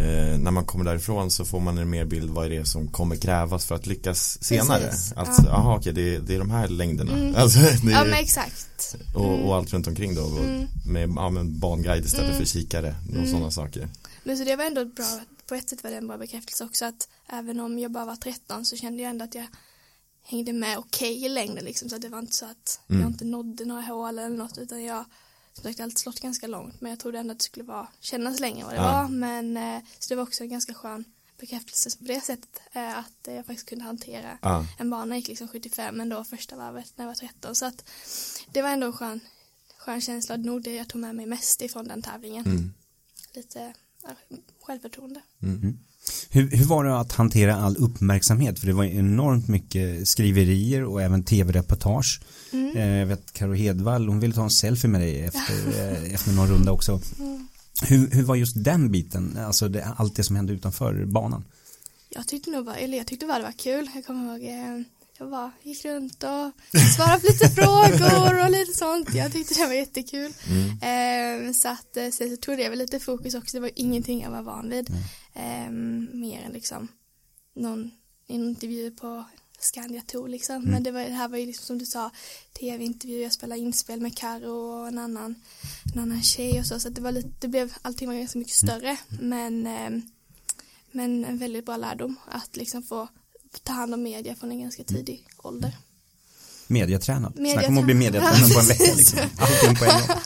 eh, 0.00 0.38
när 0.38 0.50
man 0.50 0.64
kommer 0.64 0.84
därifrån 0.84 1.30
så 1.30 1.44
får 1.44 1.60
man 1.60 1.78
en 1.78 1.90
mer 1.90 2.04
bild 2.04 2.30
vad 2.30 2.46
är 2.46 2.50
det 2.50 2.64
som 2.64 2.88
kommer 2.88 3.16
krävas 3.16 3.66
för 3.66 3.74
att 3.74 3.86
lyckas 3.86 4.44
senare. 4.44 4.82
Precis. 4.82 5.12
Att, 5.12 5.44
ja. 5.44 5.50
aha 5.50 5.76
okej 5.76 5.92
det, 5.92 6.18
det 6.18 6.34
är 6.34 6.38
de 6.38 6.50
här 6.50 6.68
längderna. 6.68 7.12
Mm. 7.12 7.34
Alltså, 7.36 7.58
är, 7.58 7.90
ja 7.90 8.04
men 8.04 8.14
exakt. 8.14 8.96
Och, 9.14 9.24
och, 9.24 9.34
mm. 9.34 9.50
allt 9.50 9.72
runt 9.72 9.86
omkring 9.86 10.14
då. 10.14 10.26
Mm. 10.26 10.66
Med, 10.86 11.10
ja, 11.16 11.30
med 11.30 11.46
banguide 11.46 12.04
istället 12.04 12.26
mm. 12.26 12.38
för 12.38 12.46
kikare 12.46 12.94
och 13.08 13.14
mm. 13.14 13.30
sådana 13.30 13.50
saker. 13.50 13.88
Men 14.24 14.38
så 14.38 14.44
det 14.44 14.56
var 14.56 14.64
ändå 14.64 14.84
bra 14.84 15.20
på 15.50 15.54
ett 15.54 15.70
sätt 15.70 15.84
var 15.84 15.90
det 15.90 15.96
en 15.96 16.06
bra 16.06 16.18
bekräftelse 16.18 16.64
också 16.64 16.84
att 16.84 17.08
även 17.28 17.60
om 17.60 17.78
jag 17.78 17.90
bara 17.90 18.04
var 18.04 18.16
13 18.16 18.64
så 18.64 18.76
kände 18.76 19.02
jag 19.02 19.10
ändå 19.10 19.24
att 19.24 19.34
jag 19.34 19.46
hängde 20.22 20.52
med 20.52 20.78
okej 20.78 21.16
okay 21.16 21.26
i 21.26 21.28
längden 21.28 21.64
liksom 21.64 21.88
så 21.88 21.96
att 21.96 22.02
det 22.02 22.08
var 22.08 22.18
inte 22.18 22.36
så 22.36 22.46
att 22.46 22.80
mm. 22.88 23.02
jag 23.02 23.10
inte 23.10 23.24
nådde 23.24 23.64
några 23.64 23.82
hål 23.82 24.18
eller 24.18 24.36
något 24.36 24.58
utan 24.58 24.84
jag 24.84 25.04
som 25.52 25.62
sagt 25.62 25.80
alltid 25.80 25.98
slått 25.98 26.20
ganska 26.20 26.46
långt 26.46 26.80
men 26.80 26.90
jag 26.90 26.98
trodde 26.98 27.18
ändå 27.18 27.32
att 27.32 27.38
det 27.38 27.44
skulle 27.44 27.64
vara 27.64 27.88
kännas 28.00 28.40
längre 28.40 28.64
vad 28.64 28.72
det 28.72 28.76
ja. 28.76 28.92
var 28.92 29.08
men 29.08 29.56
eh, 29.56 29.82
så 29.98 30.08
det 30.08 30.16
var 30.16 30.22
också 30.22 30.44
en 30.44 30.50
ganska 30.50 30.74
skön 30.74 31.04
bekräftelse 31.38 31.98
på 31.98 32.04
det 32.04 32.20
sättet 32.20 32.60
eh, 32.72 32.98
att 32.98 33.26
jag 33.26 33.46
faktiskt 33.46 33.68
kunde 33.68 33.84
hantera 33.84 34.38
ja. 34.42 34.66
en 34.78 34.90
bana 34.90 35.16
gick 35.16 35.28
liksom 35.28 35.48
75 35.48 35.96
men 35.96 36.08
då 36.08 36.24
första 36.24 36.56
varvet 36.56 36.92
när 36.96 37.04
jag 37.04 37.10
var 37.10 37.14
13 37.14 37.54
så 37.54 37.66
att 37.66 37.84
det 38.52 38.62
var 38.62 38.70
ändå 38.70 38.86
en 38.86 38.92
skön, 38.92 39.20
skön 39.78 40.00
känsla 40.00 40.36
nog 40.36 40.62
det 40.62 40.74
jag 40.74 40.88
tog 40.88 41.00
med 41.00 41.14
mig 41.14 41.26
mest 41.26 41.62
ifrån 41.62 41.88
den 41.88 42.02
tävlingen 42.02 42.44
mm. 42.44 42.72
lite 43.32 43.74
självförtroende. 44.62 45.20
Mm. 45.42 45.78
Hur, 46.30 46.50
hur, 46.50 46.64
var 46.64 46.84
det 46.84 46.98
att 46.98 47.12
hantera 47.12 47.56
all 47.56 47.76
uppmärksamhet? 47.76 48.58
För 48.58 48.66
det 48.66 48.72
var 48.72 48.84
enormt 48.84 49.48
mycket 49.48 50.08
skriverier 50.08 50.84
och 50.84 51.02
även 51.02 51.24
tv-reportage. 51.24 52.20
Mm. 52.52 52.76
Eh, 52.76 52.98
jag 52.98 53.06
vet 53.06 53.32
Karo 53.32 53.52
Hedvall, 53.52 54.08
hon 54.08 54.20
ville 54.20 54.34
ta 54.34 54.42
en 54.42 54.50
selfie 54.50 54.90
med 54.90 55.00
dig 55.00 55.20
efter, 55.20 55.54
eh, 55.78 56.14
efter 56.14 56.32
någon 56.32 56.48
runda 56.48 56.72
också. 56.72 57.00
Mm. 57.18 57.48
Hur, 57.82 58.10
hur 58.10 58.22
var 58.22 58.34
just 58.34 58.64
den 58.64 58.90
biten, 58.90 59.38
alltså 59.46 59.68
det, 59.68 59.84
allt 59.96 60.16
det 60.16 60.24
som 60.24 60.36
hände 60.36 60.52
utanför 60.52 61.04
banan? 61.04 61.44
Jag 62.08 62.28
tyckte 62.28 62.50
nog 62.50 62.64
bara, 62.64 62.76
eller 62.76 62.98
jag 62.98 63.06
tyckte 63.06 63.26
bara 63.26 63.38
det 63.38 63.44
var 63.44 63.52
kul. 63.52 63.90
Jag 63.94 64.06
kommer 64.06 64.36
ihåg, 64.36 64.44
eh, 64.44 64.84
jag 65.20 65.30
bara 65.30 65.52
gick 65.62 65.84
runt 65.84 66.22
och 66.22 66.50
svarade 66.96 67.20
på 67.20 67.26
lite 67.26 67.48
frågor 67.54 68.44
och 68.44 68.50
lite 68.50 68.74
sånt. 68.74 69.14
Jag 69.14 69.32
tyckte 69.32 69.54
det 69.54 69.66
var 69.66 69.74
jättekul. 69.74 70.32
Mm. 70.48 71.48
Eh, 71.48 71.52
så 71.52 71.68
att 71.68 71.96
eh, 71.96 72.10
så 72.10 72.36
tog 72.36 72.58
det 72.58 72.68
väl 72.68 72.78
lite 72.78 73.00
fokus 73.00 73.34
också. 73.34 73.56
Det 73.56 73.60
var 73.60 73.70
ingenting 73.76 74.22
jag 74.22 74.30
var 74.30 74.42
van 74.42 74.70
vid. 74.70 74.90
Mm. 75.34 76.12
Eh, 76.12 76.18
mer 76.18 76.42
än 76.42 76.52
liksom 76.52 76.88
någon 77.54 77.90
intervju 78.26 78.90
på 78.90 79.24
Scandia 79.58 80.02
Tour 80.06 80.28
liksom. 80.28 80.56
Mm. 80.56 80.70
Men 80.70 80.82
det, 80.82 80.90
var, 80.90 81.00
det 81.00 81.12
här 81.12 81.28
var 81.28 81.38
ju 81.38 81.46
liksom 81.46 81.66
som 81.66 81.78
du 81.78 81.86
sa 81.86 82.10
tv-intervju, 82.52 83.22
jag 83.22 83.32
spelade 83.32 83.60
inspel 83.60 84.00
med 84.00 84.16
Karo 84.16 84.50
och 84.50 84.88
en 84.88 84.98
annan, 84.98 85.34
en 85.94 86.00
annan 86.00 86.22
tjej 86.22 86.60
och 86.60 86.66
så. 86.66 86.80
Så 86.80 86.88
det 86.88 87.00
var 87.00 87.12
lite, 87.12 87.30
det 87.40 87.48
blev, 87.48 87.74
allting 87.82 88.08
var 88.08 88.14
ganska 88.14 88.38
mycket 88.38 88.54
större. 88.54 88.96
Mm. 89.10 89.28
Men, 89.28 89.66
eh, 89.66 90.02
men 90.90 91.24
en 91.24 91.38
väldigt 91.38 91.66
bra 91.66 91.76
lärdom 91.76 92.16
att 92.26 92.56
liksom 92.56 92.82
få 92.82 93.08
ta 93.62 93.72
hand 93.72 93.94
om 93.94 94.02
media 94.02 94.34
från 94.34 94.50
en 94.50 94.60
ganska 94.60 94.84
tidig 94.84 95.14
mm. 95.14 95.30
ålder. 95.38 95.76
Mediatränad. 96.66 97.32
Mediatränad. 97.36 97.54
Snacka 97.54 97.68
om 97.68 97.78
att 97.78 97.84
bli 97.84 97.94
mediatränad 97.94 98.52
på 98.52 98.60
en 98.60 98.66
vecka 98.66 98.94
liksom. 98.96 99.18
Allting 99.38 99.76
på 99.76 99.84
en 99.84 99.90
gång. 99.90 100.16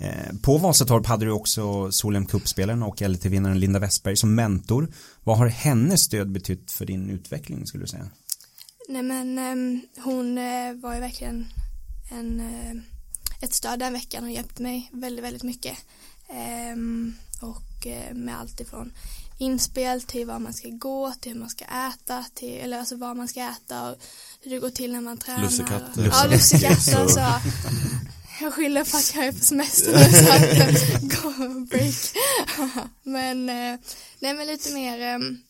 Eh, 0.00 0.34
på 0.42 0.58
Vasatorp 0.58 1.06
hade 1.06 1.24
du 1.24 1.30
också 1.30 1.92
Solheim 1.92 2.26
Cup-spelaren 2.26 2.82
och 2.82 3.02
LT-vinnaren 3.02 3.60
Linda 3.60 3.78
Westberg 3.78 4.16
som 4.16 4.34
mentor. 4.34 4.92
Vad 5.24 5.38
har 5.38 5.46
hennes 5.46 6.00
stöd 6.00 6.30
betytt 6.30 6.72
för 6.72 6.86
din 6.86 7.10
utveckling 7.10 7.66
skulle 7.66 7.84
du 7.84 7.88
säga? 7.88 8.08
Nej 8.88 9.02
men 9.02 9.38
um, 9.38 9.82
hon 10.04 10.38
uh, 10.38 10.80
var 10.80 10.94
ju 10.94 11.00
verkligen 11.00 11.46
en, 12.10 12.40
uh, 12.40 12.82
ett 13.40 13.54
stöd 13.54 13.78
den 13.78 13.92
veckan. 13.92 14.22
Hon 14.22 14.32
hjälpte 14.32 14.62
mig 14.62 14.90
väldigt, 14.92 15.24
väldigt 15.24 15.42
mycket. 15.42 15.78
Um, 16.74 17.14
och 17.40 17.86
med 18.12 18.38
allt 18.38 18.60
ifrån 18.60 18.92
inspel 19.40 20.02
till 20.02 20.26
var 20.26 20.38
man 20.38 20.54
ska 20.54 20.68
gå, 20.68 21.12
till 21.20 21.32
hur 21.32 21.40
man 21.40 21.50
ska 21.50 21.64
äta, 21.64 22.24
till, 22.34 22.60
eller 22.60 22.78
alltså 22.78 22.96
vad 22.96 23.16
man 23.16 23.28
ska 23.28 23.40
äta 23.40 23.90
och 23.90 23.96
hur 24.40 24.50
det 24.50 24.58
går 24.58 24.70
till 24.70 24.92
när 24.92 25.00
man 25.00 25.18
tränar. 25.18 25.42
Lussekatter. 25.42 26.10
Ja, 26.12 26.26
lussekatter. 26.30 27.08
så. 27.08 27.20
Jag 28.40 28.54
skyller 28.54 28.84
på 28.84 28.96
att 28.96 29.14
jag 29.14 29.26
är 29.26 29.32
på 29.32 29.38
semester 29.38 29.92
nu 29.92 30.04
så 30.12 30.32
att 30.32 31.22
gå 31.22 31.48
break. 31.60 31.94
men, 33.02 33.48
eh, 33.48 33.80
nej 34.18 34.34
men 34.34 34.46
lite 34.46 34.72
mer 34.72 35.00
ehm, 35.00 35.42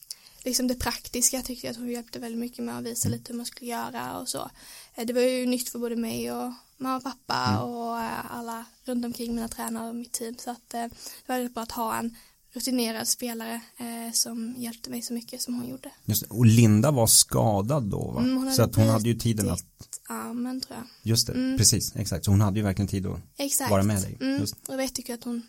liksom 0.44 0.68
det 0.68 0.75
praktiska 0.75 1.42
tyckte 1.42 1.66
jag 1.66 1.73
att 1.73 1.78
hon 1.78 1.90
hjälpte 1.90 2.18
väldigt 2.18 2.40
mycket 2.40 2.64
med 2.64 2.78
att 2.78 2.85
visa 2.85 3.09
mm. 3.09 3.18
lite 3.18 3.32
hur 3.32 3.37
man 3.37 3.47
skulle 3.47 3.70
göra 3.70 4.18
och 4.18 4.28
så. 4.28 4.50
Eh, 4.94 5.06
det 5.06 5.12
var 5.12 5.20
ju 5.20 5.47
nytt 5.47 5.68
för 5.68 5.78
både 5.78 5.97
mig 5.97 6.32
och 6.32 6.52
mamma 6.76 6.97
och 6.97 7.02
pappa 7.02 7.47
mm. 7.49 7.62
och 7.62 8.00
eh, 8.00 8.37
alla 8.37 8.64
runt 8.85 9.04
omkring 9.04 9.35
mina 9.35 9.49
tränare 9.49 9.88
och 9.88 9.94
mitt 9.94 10.12
team 10.12 10.37
så 10.38 10.50
att 10.50 10.68
det 10.68 10.90
var 11.26 11.37
väldigt 11.37 11.54
bra 11.54 11.62
att 11.62 11.73
ha 11.73 11.99
en 11.99 12.16
rutinerad 12.52 13.09
spelare 13.09 13.61
eh, 13.78 14.12
som 14.12 14.54
hjälpte 14.59 14.90
mig 14.90 15.02
så 15.02 15.12
mycket 15.12 15.42
som 15.42 15.54
hon 15.54 15.69
gjorde. 15.69 15.90
Just, 16.04 16.23
och 16.23 16.47
Linda 16.47 16.90
var 16.90 17.07
skadad 17.07 17.83
då 17.83 18.11
va? 18.11 18.21
Mm, 18.21 18.52
så 18.52 18.62
att 18.62 18.75
hon 18.75 18.88
hade 18.88 19.09
ju 19.09 19.14
tiden 19.14 19.50
att 19.50 19.64
armen 20.09 20.61
tror 20.61 20.78
jag. 20.78 20.87
Just 21.02 21.26
det, 21.26 21.33
mm. 21.33 21.59
precis, 21.59 21.97
exakt. 21.97 22.25
Så 22.25 22.30
hon 22.30 22.40
hade 22.40 22.59
ju 22.59 22.64
verkligen 22.64 22.88
tid 22.88 23.07
att 23.07 23.21
exakt. 23.37 23.71
vara 23.71 23.83
med 23.83 24.02
dig. 24.02 24.19
Mm. 24.21 24.47
Och 24.69 24.83
jag 24.83 24.95
tycker 24.95 25.14
att 25.14 25.25
hon 25.25 25.42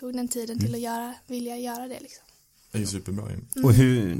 tog 0.00 0.14
den 0.14 0.28
tiden 0.28 0.58
till 0.58 0.68
mm. 0.68 0.78
att 0.78 0.82
göra, 0.82 1.14
vilja 1.26 1.58
göra 1.58 1.88
det 1.88 2.00
liksom. 2.00 2.25
Det 2.76 2.82
är 2.82 2.86
superbra 2.86 3.24
ju. 3.30 3.34
Mm. 3.34 3.64
Och 3.64 3.72
hur, 3.72 4.16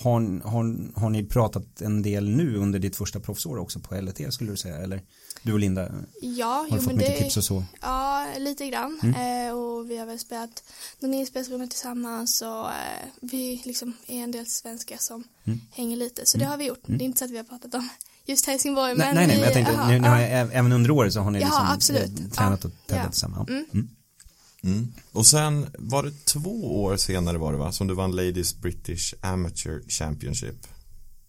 har, 0.00 0.48
har, 0.48 1.00
har 1.00 1.10
ni 1.10 1.24
pratat 1.24 1.80
en 1.80 2.02
del 2.02 2.28
nu 2.28 2.56
under 2.56 2.78
ditt 2.78 2.96
första 2.96 3.20
proffsår 3.20 3.58
också 3.58 3.80
på 3.80 3.94
LT 3.94 4.32
skulle 4.34 4.50
du 4.50 4.56
säga 4.56 4.76
eller 4.76 5.02
du 5.42 5.52
och 5.52 5.58
Linda? 5.58 5.92
Ja, 6.20 6.66
har 6.70 6.76
jo, 6.76 6.82
fått 6.82 6.92
mycket 6.92 7.14
det, 7.14 7.22
tips 7.22 7.36
och 7.36 7.44
så? 7.44 7.64
Ja, 7.80 8.26
lite 8.38 8.66
grann 8.66 9.00
mm. 9.02 9.48
eh, 9.48 9.54
och 9.54 9.90
vi 9.90 9.98
har 9.98 10.06
väl 10.06 10.18
spelat 10.18 10.62
någon 11.00 11.14
inspelsrummet 11.14 11.70
tillsammans 11.70 12.42
och 12.42 12.68
eh, 12.68 13.08
vi 13.20 13.62
liksom 13.64 13.92
är 14.06 14.24
en 14.24 14.30
del 14.30 14.46
svenskar 14.46 14.96
som 14.98 15.24
mm. 15.44 15.60
hänger 15.70 15.96
lite 15.96 16.26
så 16.26 16.38
det 16.38 16.44
mm. 16.44 16.50
har 16.50 16.58
vi 16.58 16.64
gjort. 16.64 16.88
Mm. 16.88 16.98
Det 16.98 17.04
är 17.04 17.06
inte 17.06 17.18
så 17.18 17.24
att 17.24 17.30
vi 17.30 17.36
har 17.36 17.44
pratat 17.44 17.74
om 17.74 17.88
just 18.26 18.46
Helsingborg 18.46 18.94
men 18.94 19.14
Nej, 19.14 19.26
nej, 19.26 19.36
men 19.36 19.44
jag 19.44 19.52
tänkte, 19.52 19.72
aha, 19.72 19.88
nu, 19.88 20.00
nu 20.00 20.08
har 20.08 20.20
jag, 20.20 20.30
även 20.30 20.72
under 20.72 20.90
året 20.90 21.12
så 21.12 21.20
har 21.20 21.30
ni 21.30 21.38
liksom 21.38 21.64
ja, 21.64 21.74
absolut. 21.74 22.20
Eh, 22.20 22.26
tränat 22.26 22.64
och 22.64 22.70
tävlat 22.86 23.04
ja. 23.04 23.10
tillsammans. 23.10 23.48
Mm. 23.48 23.88
Mm. 24.64 24.92
Och 25.12 25.26
sen 25.26 25.66
var 25.78 26.02
det 26.02 26.24
två 26.24 26.82
år 26.82 26.96
senare 26.96 27.38
var 27.38 27.52
det 27.52 27.58
va 27.58 27.72
som 27.72 27.86
du 27.86 27.94
vann 27.94 28.16
Ladies 28.16 28.60
British 28.60 29.14
Amateur 29.20 29.82
Championship. 29.88 30.66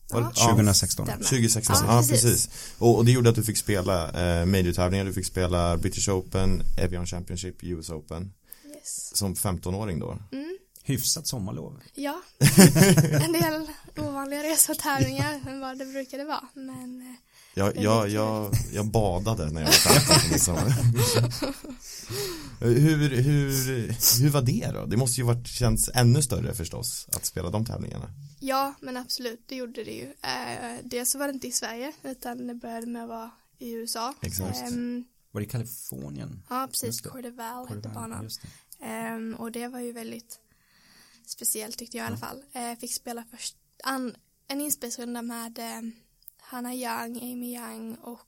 Ja. 0.09 0.31
2016. 0.35 1.07
2016, 1.07 1.75
ja, 1.79 1.95
ja 1.95 1.99
precis. 1.99 2.21
precis. 2.21 2.49
Och, 2.77 2.97
och, 2.97 3.05
det 3.05 3.11
gjorde 3.11 3.29
att 3.29 3.35
du 3.35 3.43
fick 3.43 3.57
spela 3.57 4.05
eh, 4.05 4.45
major-tävlingar, 4.45 5.05
du 5.05 5.13
fick 5.13 5.25
spela 5.25 5.77
British 5.77 6.09
Open, 6.09 6.61
Evian 6.77 7.05
Championship, 7.05 7.63
US 7.63 7.89
Open. 7.89 8.33
Yes. 8.75 9.17
Som 9.17 9.35
15-åring 9.35 9.99
då. 9.99 10.17
Mm. 10.31 10.57
Hyfsat 10.83 11.27
sommarlov. 11.27 11.79
Ja, 11.93 12.21
en 13.25 13.33
del 13.33 13.67
ovanliga 13.97 14.43
resor 14.43 14.73
och 14.73 14.79
tävlingar 14.79 15.41
än 15.47 15.59
vad 15.59 15.77
det 15.77 15.85
brukade 15.85 16.23
vara. 16.23 16.47
Men 16.53 17.01
eh, 17.01 17.15
jag, 17.57 17.77
jag, 17.77 18.09
jag, 18.09 18.53
jag 18.73 18.85
badade 18.85 19.51
när 19.51 19.61
jag 19.61 19.67
var 19.67 19.73
15 19.73 20.55
hur, 22.59 23.09
hur, 23.09 24.21
hur 24.21 24.29
var 24.29 24.41
det 24.41 24.71
då? 24.73 24.85
Det 24.85 24.97
måste 24.97 25.21
ju 25.21 25.27
varit 25.27 25.47
känts 25.47 25.89
ännu 25.93 26.21
större 26.21 26.53
förstås 26.53 27.07
att 27.15 27.25
spela 27.25 27.49
de 27.49 27.65
tävlingarna. 27.65 28.09
Ja, 28.39 28.73
men 28.79 28.97
absolut, 28.97 29.43
det 29.47 29.55
gjorde 29.55 29.83
det 29.83 29.91
ju. 29.91 30.03
Eh, 30.03 30.79
dels 30.83 31.11
så 31.11 31.17
var 31.17 31.27
det 31.27 31.33
inte 31.33 31.47
i 31.47 31.51
Sverige, 31.51 31.91
utan 32.03 32.47
det 32.47 32.55
började 32.55 32.87
med 32.87 33.03
att 33.03 33.09
vara 33.09 33.31
i 33.59 33.71
USA. 33.71 34.13
Exakt. 34.21 34.61
Eh, 34.61 34.69
var 35.31 35.41
det 35.41 35.47
Kalifornien? 35.47 36.43
Ja, 36.49 36.67
precis, 36.71 37.01
Cordeval 37.01 37.67
hette 37.67 37.89
banan. 37.89 38.29
Eh, 38.81 39.39
och 39.39 39.51
det 39.51 39.67
var 39.67 39.79
ju 39.79 39.91
väldigt 39.91 40.39
speciellt 41.25 41.77
tyckte 41.77 41.97
jag 41.97 42.05
i 42.05 42.07
alla 42.07 42.17
fall. 42.17 42.43
Eh, 42.53 42.79
fick 42.79 42.93
spela 42.93 43.23
först 43.31 43.55
an, 43.83 44.15
en 44.47 44.61
inspelsrunda 44.61 45.21
med 45.21 45.59
eh, 45.59 45.81
Hanna 46.47 46.73
Young, 46.73 47.17
Amy 47.17 47.55
Young 47.55 47.95
och 47.95 48.27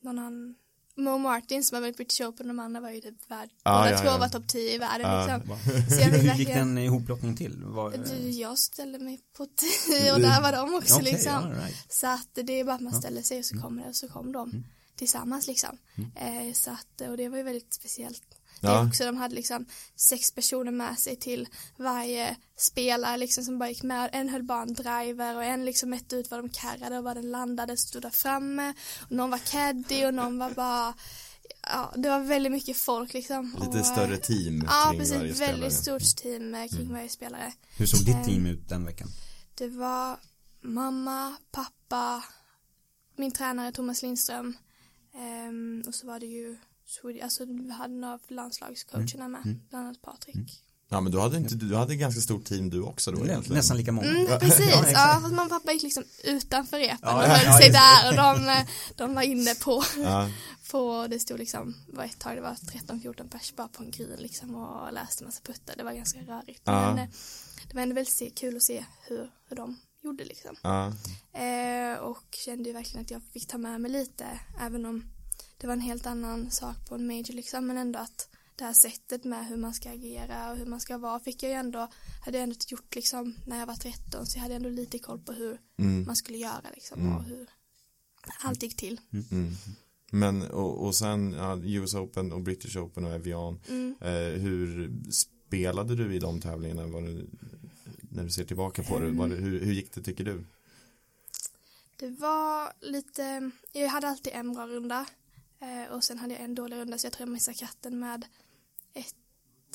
någon 0.00 0.18
annan 0.18 0.54
Mo 0.96 1.18
Martin 1.18 1.64
som 1.64 1.74
har 1.74 1.82
varit 1.82 1.96
British 1.96 2.20
Open 2.20 2.48
de 2.48 2.58
andra 2.58 2.80
var 2.80 2.90
ju 2.90 3.00
typ 3.00 3.30
värd 3.30 3.48
ah, 3.62 3.78
båda 3.78 3.90
ja, 3.90 3.98
två 3.98 4.06
ja. 4.06 4.18
var 4.18 4.28
topp 4.28 4.48
10 4.48 4.74
i 4.74 4.78
världen 4.78 5.06
ah, 5.06 5.26
liksom. 5.26 5.56
Så 5.88 6.00
jag 6.00 6.06
Hur 6.06 6.34
gick 6.34 6.48
den 6.48 6.78
ihoplottning 6.78 7.36
till? 7.36 7.62
Var, 7.64 7.90
du, 7.90 8.30
jag 8.30 8.58
ställde 8.58 8.98
mig 8.98 9.20
på 9.36 9.46
10 9.86 10.12
och 10.12 10.20
där 10.20 10.42
var 10.42 10.52
de 10.52 10.74
också 10.74 10.94
okay, 10.94 11.12
liksom 11.12 11.50
right. 11.50 11.76
Så 11.88 12.06
att 12.06 12.28
det 12.32 12.60
är 12.60 12.64
bara 12.64 12.74
att 12.74 12.80
man 12.80 12.92
ställer 12.92 13.22
sig 13.22 13.38
och 13.38 13.44
så 13.44 13.58
kommer 13.58 13.82
det 13.82 13.88
och 13.88 13.96
så 13.96 14.08
kom 14.08 14.32
de 14.32 14.50
mm. 14.50 14.64
tillsammans 14.96 15.46
liksom 15.46 15.78
mm. 15.94 16.48
eh, 16.48 16.52
Så 16.52 16.70
att 16.70 17.00
och 17.08 17.16
det 17.16 17.28
var 17.28 17.36
ju 17.36 17.42
väldigt 17.42 17.74
speciellt 17.74 18.24
ja. 18.60 18.86
också, 18.86 19.04
de 19.04 19.16
hade 19.16 19.34
liksom 19.34 19.66
sex 19.96 20.30
personer 20.30 20.72
med 20.72 20.98
sig 20.98 21.16
till 21.16 21.48
varje 21.76 22.36
spelare 22.56 23.16
liksom 23.16 23.44
som 23.44 23.58
bara 23.58 23.68
gick 23.68 23.82
med. 23.82 24.10
En 24.12 24.28
höll 24.28 24.42
bara 24.42 24.62
en 24.62 24.74
driver 24.74 25.36
och 25.36 25.44
en 25.44 25.64
liksom 25.64 25.90
mätte 25.90 26.16
ut 26.16 26.30
vad 26.30 26.40
de 26.40 26.48
karrade 26.48 26.98
och 26.98 27.04
vad 27.04 27.16
den 27.16 27.30
landade 27.30 27.76
stod 27.76 28.02
där 28.02 28.10
framme. 28.10 28.74
Och 29.00 29.12
någon 29.12 29.30
var 29.30 29.38
caddy 29.38 30.06
och 30.06 30.14
någon 30.14 30.38
var 30.38 30.50
bara 30.50 30.94
Ja, 31.66 31.92
det 31.96 32.08
var 32.08 32.20
väldigt 32.20 32.52
mycket 32.52 32.76
folk 32.76 33.12
liksom. 33.12 33.56
Lite 33.60 33.80
och, 33.80 33.86
större 33.86 34.16
team 34.16 34.64
Ja, 34.66 34.86
kring 34.90 35.00
precis. 35.00 35.16
Varje 35.16 35.32
väldigt 35.32 35.72
stort 35.72 36.16
team 36.16 36.68
kring 36.68 36.80
mm. 36.80 36.92
varje 36.92 37.08
spelare. 37.08 37.52
Hur 37.76 37.86
såg 37.86 38.06
ditt 38.06 38.24
team 38.24 38.46
ut 38.46 38.68
den 38.68 38.84
veckan? 38.84 39.08
Det 39.54 39.68
var 39.68 40.16
mamma, 40.60 41.36
pappa, 41.50 42.24
min 43.16 43.32
tränare 43.32 43.72
Thomas 43.72 44.02
Lindström 44.02 44.56
um, 45.48 45.82
och 45.86 45.94
så 45.94 46.06
var 46.06 46.20
det 46.20 46.26
ju 46.26 46.56
alltså 47.22 47.44
vi 47.44 47.70
hade 47.70 47.94
några 47.94 48.14
av 48.14 48.20
landslagscoacherna 48.28 49.28
med, 49.28 49.44
mm. 49.44 49.60
bland 49.70 49.86
annat 49.86 50.02
Patrik. 50.02 50.34
Mm. 50.34 50.46
Ja 50.88 51.00
men 51.00 51.12
du 51.12 51.20
hade, 51.20 51.36
inte, 51.36 51.54
du 51.54 51.76
hade 51.76 51.96
ganska 51.96 52.20
stort 52.20 52.44
team 52.44 52.70
du 52.70 52.82
också 52.82 53.12
då 53.12 53.24
egentligen. 53.24 53.56
Nästan 53.56 53.76
lika 53.76 53.92
många. 53.92 54.08
Mm, 54.08 54.38
precis, 54.40 54.70
ja, 54.70 54.90
ja 54.90 55.18
fast 55.22 55.34
mamma 55.34 55.42
och 55.42 55.50
pappa 55.50 55.72
gick 55.72 55.82
liksom 55.82 56.04
utanför 56.24 56.78
repen 56.78 56.98
ja, 57.02 57.14
och 57.14 57.22
höll 57.22 57.46
ja, 57.46 57.58
sig 57.58 57.70
där 57.70 58.08
och 58.08 58.16
de, 58.16 58.64
de 58.96 59.14
var 59.14 59.22
inne 59.22 59.54
på, 59.54 59.84
ja. 59.96 60.30
på 60.70 61.06
det 61.10 61.18
stod 61.18 61.38
liksom, 61.38 61.74
var 61.86 62.04
ett 62.04 62.18
tag 62.18 62.36
det 62.36 62.40
var 62.40 62.54
13-14 62.54 63.28
pers 63.28 63.54
bara 63.56 63.68
på 63.68 63.82
en 63.82 63.90
green 63.90 64.18
liksom 64.18 64.54
och 64.54 64.92
läste 64.92 65.24
massa 65.24 65.40
puttar, 65.42 65.76
det 65.76 65.84
var 65.84 65.92
ganska 65.92 66.18
rörigt. 66.18 66.62
Ja. 66.64 66.94
Men 66.94 66.98
eh, 66.98 67.10
det 67.68 67.74
var 67.74 67.82
ändå 67.82 67.94
väldigt 67.94 68.38
kul 68.38 68.56
att 68.56 68.62
se 68.62 68.84
hur, 69.08 69.30
hur 69.48 69.56
de 69.56 69.76
gjorde 70.02 70.24
liksom. 70.24 70.56
Ja. 70.62 70.92
Eh, 71.40 71.98
och 71.98 72.24
kände 72.44 72.68
ju 72.68 72.72
verkligen 72.72 73.04
att 73.04 73.10
jag 73.10 73.22
fick 73.32 73.46
ta 73.46 73.58
med 73.58 73.80
mig 73.80 73.90
lite, 73.90 74.24
även 74.60 74.86
om 74.86 75.04
det 75.64 75.68
var 75.68 75.74
en 75.74 75.80
helt 75.80 76.06
annan 76.06 76.50
sak 76.50 76.76
på 76.88 76.94
en 76.94 77.06
major 77.06 77.32
liksom 77.32 77.66
men 77.66 77.76
ändå 77.76 77.98
att 77.98 78.28
det 78.56 78.64
här 78.64 78.72
sättet 78.72 79.24
med 79.24 79.46
hur 79.46 79.56
man 79.56 79.74
ska 79.74 79.90
agera 79.90 80.50
och 80.50 80.56
hur 80.56 80.66
man 80.66 80.80
ska 80.80 80.98
vara 80.98 81.20
fick 81.20 81.42
jag 81.42 81.50
ju 81.50 81.56
ändå 81.56 81.88
hade 82.24 82.38
jag 82.38 82.42
ändå 82.42 82.56
gjort 82.68 82.94
liksom 82.94 83.34
när 83.46 83.58
jag 83.58 83.66
var 83.66 83.74
13 83.74 84.26
så 84.26 84.38
jag 84.38 84.42
hade 84.42 84.54
ändå 84.54 84.68
lite 84.68 84.98
koll 84.98 85.18
på 85.18 85.32
hur 85.32 85.60
mm. 85.78 86.04
man 86.04 86.16
skulle 86.16 86.38
göra 86.38 86.70
liksom 86.74 87.00
mm. 87.00 87.16
och 87.16 87.24
hur 87.24 87.48
allt 88.40 88.62
gick 88.62 88.76
till. 88.76 89.00
Mm. 89.12 89.24
mm. 89.30 89.52
Men 90.10 90.42
och, 90.42 90.86
och 90.86 90.94
sen 90.94 91.32
ja, 91.32 91.58
US 91.64 91.94
Open 91.94 92.32
och 92.32 92.42
British 92.42 92.76
Open 92.76 93.04
och 93.04 93.12
Evian 93.12 93.60
mm. 93.68 93.94
eh, 94.00 94.40
hur 94.40 94.92
spelade 95.10 95.96
du 95.96 96.14
i 96.14 96.18
de 96.18 96.40
tävlingarna 96.40 96.86
var 96.86 97.02
det, 97.02 97.24
när 98.10 98.24
du 98.24 98.30
ser 98.30 98.44
tillbaka 98.44 98.82
på 98.82 98.98
det, 98.98 99.10
var 99.10 99.28
det 99.28 99.36
hur, 99.36 99.60
hur 99.64 99.72
gick 99.72 99.94
det 99.94 100.02
tycker 100.02 100.24
du? 100.24 100.44
Det 101.96 102.10
var 102.10 102.72
lite, 102.80 103.50
jag 103.72 103.88
hade 103.88 104.08
alltid 104.08 104.32
en 104.32 104.52
bra 104.52 104.66
runda 104.66 105.06
och 105.90 106.04
sen 106.04 106.18
hade 106.18 106.34
jag 106.34 106.42
en 106.42 106.54
dålig 106.54 106.76
runda 106.76 106.98
så 106.98 107.06
jag 107.06 107.12
tror 107.12 107.28
jag 107.28 107.32
missade 107.32 107.56
katten 107.58 107.98
med 107.98 108.26
ett 108.94 109.14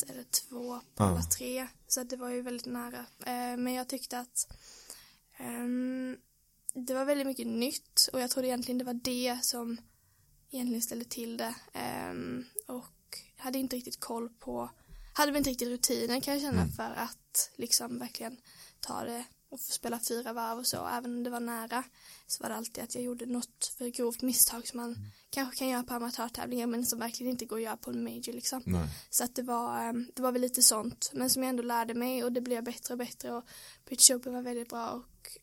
eller 0.08 0.24
två 0.24 0.80
på 0.96 1.04
alla 1.04 1.22
tre. 1.22 1.68
Så 1.88 2.04
det 2.04 2.16
var 2.16 2.30
ju 2.30 2.42
väldigt 2.42 2.66
nära. 2.66 3.06
Eh, 3.26 3.58
men 3.58 3.74
jag 3.74 3.88
tyckte 3.88 4.20
att 4.20 4.48
um, 5.40 6.18
det 6.74 6.94
var 6.94 7.06
väldigt 7.06 7.28
mycket 7.28 7.48
nytt 7.48 8.10
och 8.14 8.20
jag 8.20 8.30
trodde 8.30 8.48
egentligen 8.48 8.78
det 8.78 8.86
var 8.86 8.94
det 8.94 9.40
som 9.44 9.78
egentligen 10.52 10.82
ställde 10.82 11.06
till 11.06 11.38
det. 11.38 11.56
Um, 12.12 12.46
och 12.68 13.18
hade 13.38 13.60
inte 13.60 13.76
riktigt 13.76 14.00
koll 14.00 14.30
på, 14.30 14.70
hade 15.14 15.32
väl 15.32 15.38
inte 15.38 15.50
riktigt 15.50 15.68
rutinen 15.68 16.22
kan 16.22 16.34
jag 16.34 16.42
känna 16.42 16.62
mm. 16.62 16.74
för 16.74 16.94
att 16.96 17.52
liksom 17.56 18.00
verkligen 18.00 18.38
ta 18.80 19.04
det 19.04 19.26
och 19.50 19.60
få 19.60 19.72
spela 19.72 20.00
fyra 20.00 20.34
varv 20.34 20.58
och 20.58 20.68
så, 20.68 20.88
även 20.88 21.18
om 21.18 21.24
det 21.24 21.30
var 21.30 21.40
nära 21.40 21.84
så 22.28 22.44
var 22.44 22.50
det 22.50 22.56
alltid 22.56 22.84
att 22.84 22.96
jag 22.96 23.04
gjorde 23.04 23.26
något 23.26 23.74
för 23.78 23.88
grovt 23.88 24.22
misstag 24.22 24.68
som 24.68 24.78
man 24.78 24.94
mm. 24.94 25.10
kanske 25.30 25.56
kan 25.56 25.70
göra 25.70 25.84
på 25.84 25.94
amatörtävlingar 25.94 26.68
men 26.68 26.86
som 26.86 27.00
verkligen 27.00 27.32
inte 27.32 27.46
går 27.46 27.58
att 27.58 27.64
göra 27.64 27.78
på 27.78 27.92
en 27.92 28.04
major 28.04 28.34
liksom. 28.34 28.64
Nej. 28.66 28.88
Så 29.10 29.24
att 29.24 29.36
det 29.36 29.42
var, 29.42 29.84
ehm, 29.84 30.12
det 30.16 30.22
var 30.22 30.32
väl 30.32 30.42
lite 30.42 30.64
sånt, 30.64 31.12
men 31.14 31.30
som 31.30 31.44
jag 31.44 31.50
ändå 31.50 31.64
lärde 31.64 31.94
mig 31.94 32.24
och 32.24 32.32
det 32.32 32.42
blev 32.42 32.64
bättre 32.64 32.94
och 32.94 32.98
bättre 32.98 33.32
och 33.32 33.44
British 33.86 34.12
Open 34.12 34.34
var 34.34 34.42
väldigt 34.42 34.70
bra 34.70 34.90
och 34.90 35.40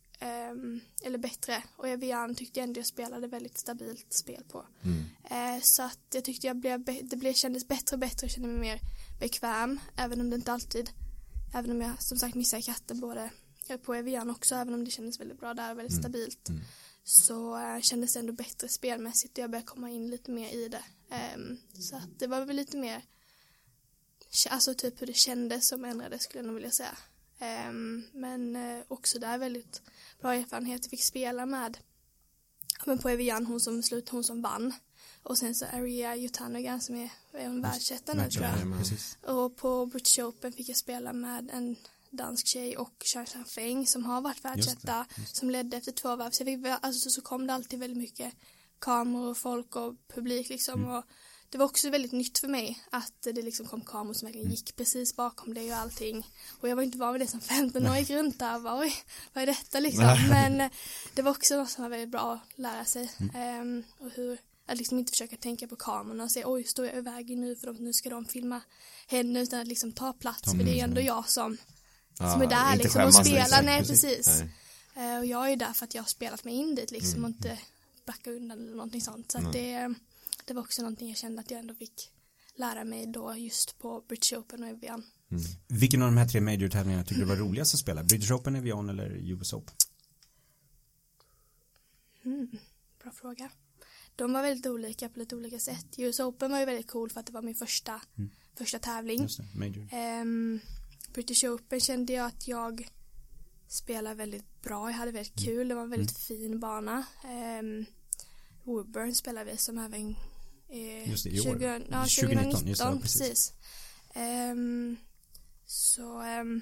um, 0.50 0.80
eller 1.02 1.18
bättre 1.18 1.62
och 1.76 1.88
Evian 1.88 2.34
tyckte 2.34 2.60
jag 2.60 2.64
ändå 2.64 2.80
jag 2.80 2.86
spelade 2.86 3.26
väldigt 3.26 3.58
stabilt 3.58 4.12
spel 4.12 4.44
på. 4.48 4.66
Mm. 4.82 5.56
Uh, 5.56 5.60
så 5.62 5.82
att 5.82 6.00
jag 6.14 6.24
tyckte 6.24 6.46
jag 6.46 6.56
blev, 6.56 6.84
det 6.84 7.16
blev, 7.16 7.32
kändes 7.32 7.68
bättre 7.68 7.96
och 7.96 8.00
bättre 8.00 8.26
och 8.26 8.30
kände 8.30 8.48
mig 8.48 8.60
mer 8.60 8.80
bekväm 9.20 9.80
även 9.96 10.20
om 10.20 10.30
det 10.30 10.36
inte 10.36 10.52
alltid, 10.52 10.90
även 11.54 11.70
om 11.70 11.80
jag 11.80 12.02
som 12.02 12.18
sagt 12.18 12.34
missade 12.34 12.62
katten 12.62 13.00
både 13.00 13.30
på 13.84 13.94
Evian 13.94 14.30
också 14.30 14.54
även 14.54 14.74
om 14.74 14.84
det 14.84 14.90
kändes 14.90 15.20
väldigt 15.20 15.40
bra 15.40 15.54
där 15.54 15.72
och 15.72 15.78
väldigt 15.78 15.92
mm. 15.92 16.02
stabilt. 16.02 16.48
Mm. 16.48 16.60
så 17.04 17.58
äh, 17.58 17.80
kändes 17.80 18.12
det 18.12 18.20
ändå 18.20 18.32
bättre 18.32 18.68
spelmässigt 18.68 19.38
och 19.38 19.42
jag 19.42 19.50
började 19.50 19.66
komma 19.66 19.90
in 19.90 20.10
lite 20.10 20.30
mer 20.30 20.50
i 20.54 20.68
det. 20.68 20.84
Ähm, 21.10 21.58
så 21.72 21.96
att 21.96 22.18
det 22.18 22.26
var 22.26 22.44
väl 22.44 22.56
lite 22.56 22.76
mer 22.76 23.02
alltså 24.50 24.74
typ 24.74 25.02
hur 25.02 25.06
det 25.06 25.16
kändes 25.16 25.68
som 25.68 25.84
ändrades 25.84 26.22
skulle 26.22 26.38
jag 26.38 26.46
nog 26.46 26.54
vilja 26.54 26.70
säga. 26.70 26.96
Ähm, 27.38 28.04
men 28.12 28.56
äh, 28.56 28.84
också 28.88 29.18
där 29.18 29.38
väldigt 29.38 29.82
bra 30.20 30.34
erfarenhet. 30.34 30.84
Jag 30.84 30.90
fick 30.90 31.04
spela 31.04 31.46
med 31.46 31.78
men 32.84 32.98
på 32.98 33.08
Evian 33.08 33.46
hon 33.46 33.60
som 33.60 33.82
slut 33.82 34.08
hon 34.08 34.24
som 34.24 34.42
vann. 34.42 34.74
Och 35.22 35.38
sen 35.38 35.54
så 35.54 35.66
Aria 35.66 36.16
Jutanogan 36.16 36.80
som 36.80 36.94
är, 36.94 37.10
är 37.32 37.46
hon 37.46 37.62
världsetta 37.62 38.14
nu 38.14 38.30
tror 38.30 38.44
jag. 38.44 39.34
och 39.36 39.56
på 39.56 39.86
British 39.86 40.18
Open 40.18 40.52
fick 40.52 40.68
jag 40.68 40.76
spela 40.76 41.12
med 41.12 41.50
en 41.52 41.76
dansk 42.16 42.46
tjej 42.46 42.76
och 42.76 43.02
Charles 43.04 43.54
Feng 43.54 43.86
som 43.86 44.04
har 44.04 44.20
varit 44.20 44.44
världsetta 44.44 45.06
som 45.32 45.50
ledde 45.50 45.76
efter 45.76 45.92
två 45.92 46.16
varv. 46.16 46.30
Så, 46.30 46.44
fick, 46.44 46.66
alltså, 46.80 47.10
så 47.10 47.22
kom 47.22 47.46
det 47.46 47.54
alltid 47.54 47.78
väldigt 47.78 47.98
mycket 47.98 48.34
kameror 48.78 49.30
och 49.30 49.38
folk 49.38 49.76
och 49.76 49.94
publik 50.14 50.48
liksom. 50.48 50.82
Mm. 50.84 50.94
och 50.94 51.04
det 51.50 51.58
var 51.58 51.66
också 51.66 51.90
väldigt 51.90 52.12
nytt 52.12 52.38
för 52.38 52.48
mig 52.48 52.84
att 52.90 53.22
det 53.22 53.42
liksom 53.42 53.66
kom 53.66 53.80
kameror 53.80 54.14
som 54.14 54.26
verkligen 54.26 54.50
gick 54.50 54.76
precis 54.76 55.16
bakom 55.16 55.54
dig 55.54 55.72
och 55.72 55.78
allting. 55.78 56.26
Och 56.60 56.68
jag 56.68 56.76
var 56.76 56.82
inte 56.82 56.98
van 56.98 57.12
vid 57.12 57.22
det 57.22 57.26
som 57.26 57.40
15-årig 57.40 58.10
runt 58.10 58.38
där 58.38 58.60
bara, 58.60 58.78
oj 58.80 58.94
vad 59.32 59.42
är 59.42 59.46
detta? 59.46 59.80
liksom. 59.80 60.16
Men 60.30 60.60
eh, 60.60 60.70
det 61.14 61.22
var 61.22 61.30
också 61.30 61.56
något 61.56 61.70
som 61.70 61.82
var 61.82 61.90
väldigt 61.90 62.10
bra 62.10 62.32
att 62.32 62.58
lära 62.58 62.84
sig 62.84 63.12
mm. 63.18 63.60
um, 63.60 63.84
och 63.98 64.10
hur 64.10 64.38
att 64.66 64.78
liksom 64.78 64.98
inte 64.98 65.10
försöka 65.10 65.36
tänka 65.36 65.68
på 65.68 65.76
kamerorna 65.76 66.24
och 66.24 66.32
säga 66.32 66.48
oj 66.48 66.64
står 66.64 66.86
jag 66.86 66.96
i 66.96 67.00
vägen 67.00 67.40
nu? 67.40 67.56
För 67.56 67.66
de, 67.66 67.76
nu 67.76 67.92
ska 67.92 68.10
de 68.10 68.24
filma 68.24 68.60
henne 69.06 69.40
utan 69.40 69.60
att 69.60 69.66
liksom 69.66 69.92
ta 69.92 70.12
plats. 70.12 70.50
För 70.52 70.64
det 70.64 70.80
är 70.80 70.84
ändå 70.84 71.00
jag 71.00 71.28
som 71.28 71.56
ah, 72.18 72.32
som 72.32 72.42
är 72.42 72.46
där 72.46 72.76
liksom 72.76 73.04
och 73.04 73.14
spelar, 73.14 73.38
liksom. 73.38 73.64
nej 73.64 73.86
precis. 73.86 74.42
Nej. 74.96 75.14
Uh, 75.14 75.18
och 75.18 75.26
jag 75.26 75.52
är 75.52 75.56
där 75.56 75.72
för 75.72 75.84
att 75.84 75.94
jag 75.94 76.02
har 76.02 76.08
spelat 76.08 76.44
mig 76.44 76.54
in 76.54 76.74
dit 76.74 76.90
liksom 76.90 77.18
mm. 77.18 77.24
och 77.24 77.30
inte 77.30 77.58
backa 78.06 78.30
undan 78.30 78.58
eller 78.58 78.76
någonting 78.76 79.00
sånt. 79.00 79.32
Så 79.32 79.38
att 79.38 79.52
det, 79.52 79.94
det 80.44 80.54
var 80.54 80.62
också 80.62 80.82
någonting 80.82 81.08
jag 81.08 81.18
kände 81.18 81.40
att 81.40 81.50
jag 81.50 81.60
ändå 81.60 81.74
fick 81.74 82.10
lära 82.56 82.84
mig 82.84 83.06
då 83.06 83.34
just 83.36 83.78
på 83.78 84.04
British 84.08 84.32
Open 84.32 84.62
och 84.62 84.68
Evian. 84.68 85.02
Mm. 85.30 85.42
Vilken 85.68 86.02
av 86.02 86.08
de 86.08 86.16
här 86.16 86.28
tre 86.28 86.40
major-tävlingarna 86.40 87.04
tycker 87.04 87.20
du 87.20 87.26
var 87.26 87.36
roligast 87.36 87.74
att 87.74 87.80
spela? 87.80 88.02
British 88.02 88.32
Open, 88.32 88.56
Evian 88.56 88.88
eller 88.88 89.10
US 89.10 89.52
Open? 89.52 89.74
Mm, 92.24 92.58
bra 93.02 93.12
fråga. 93.12 93.50
De 94.16 94.32
var 94.32 94.42
väldigt 94.42 94.66
olika 94.66 95.08
på 95.08 95.18
lite 95.18 95.36
olika 95.36 95.58
sätt. 95.58 95.86
US 95.98 96.20
Open 96.20 96.50
var 96.50 96.58
ju 96.58 96.64
väldigt 96.64 96.90
cool 96.90 97.10
för 97.10 97.20
att 97.20 97.26
det 97.26 97.32
var 97.32 97.42
min 97.42 97.54
första, 97.54 98.00
mm. 98.18 98.30
första 98.54 98.78
tävling. 98.78 99.22
Just 99.22 99.38
det, 99.38 99.58
major. 99.58 99.88
Um, 100.22 100.60
British 101.16 101.44
Open 101.44 101.80
kände 101.80 102.12
jag 102.12 102.26
att 102.26 102.48
jag 102.48 102.88
spelade 103.68 104.14
väldigt 104.14 104.62
bra. 104.62 104.90
Jag 104.90 104.96
hade 104.96 105.12
väldigt 105.12 105.40
mm. 105.40 105.46
kul. 105.46 105.68
Det 105.68 105.74
var 105.74 105.82
en 105.82 105.90
väldigt 105.90 106.30
mm. 106.30 106.40
fin 106.40 106.60
bana. 106.60 107.06
Um, 107.60 107.86
Woodburn 108.64 109.14
spelade 109.14 109.50
vi 109.50 109.56
som 109.56 109.78
även 109.78 110.16
eh, 110.68 111.10
Just 111.10 111.24
det, 111.24 111.30
i 111.30 111.40
år. 111.40 111.44
20, 111.44 111.64
ja, 111.90 112.00
2019, 112.00 112.52
2019 112.52 113.00
precis. 113.00 113.52
Um, 114.14 114.96
så 115.66 116.22
um, 116.22 116.60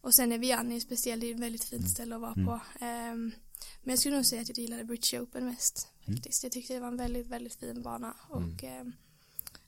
och 0.00 0.14
sen 0.14 0.32
är 0.32 0.38
Vianney 0.38 0.80
speciellt, 0.80 1.20
det 1.20 1.30
är 1.30 1.34
ett 1.34 1.40
väldigt 1.40 1.64
fint 1.64 1.80
mm. 1.80 1.90
ställe 1.90 2.14
att 2.14 2.20
vara 2.20 2.32
mm. 2.32 2.46
på. 2.46 2.52
Um, 2.52 3.32
men 3.82 3.90
jag 3.92 3.98
skulle 3.98 4.16
nog 4.16 4.26
säga 4.26 4.42
att 4.42 4.48
jag 4.48 4.58
gillade 4.58 4.84
British 4.84 5.14
Open 5.14 5.44
mest 5.44 5.88
mm. 6.06 6.16
faktiskt. 6.16 6.42
Jag 6.42 6.52
tyckte 6.52 6.74
det 6.74 6.80
var 6.80 6.88
en 6.88 6.96
väldigt, 6.96 7.26
väldigt 7.26 7.54
fin 7.54 7.82
bana 7.82 8.16
och 8.28 8.64
mm. 8.64 8.92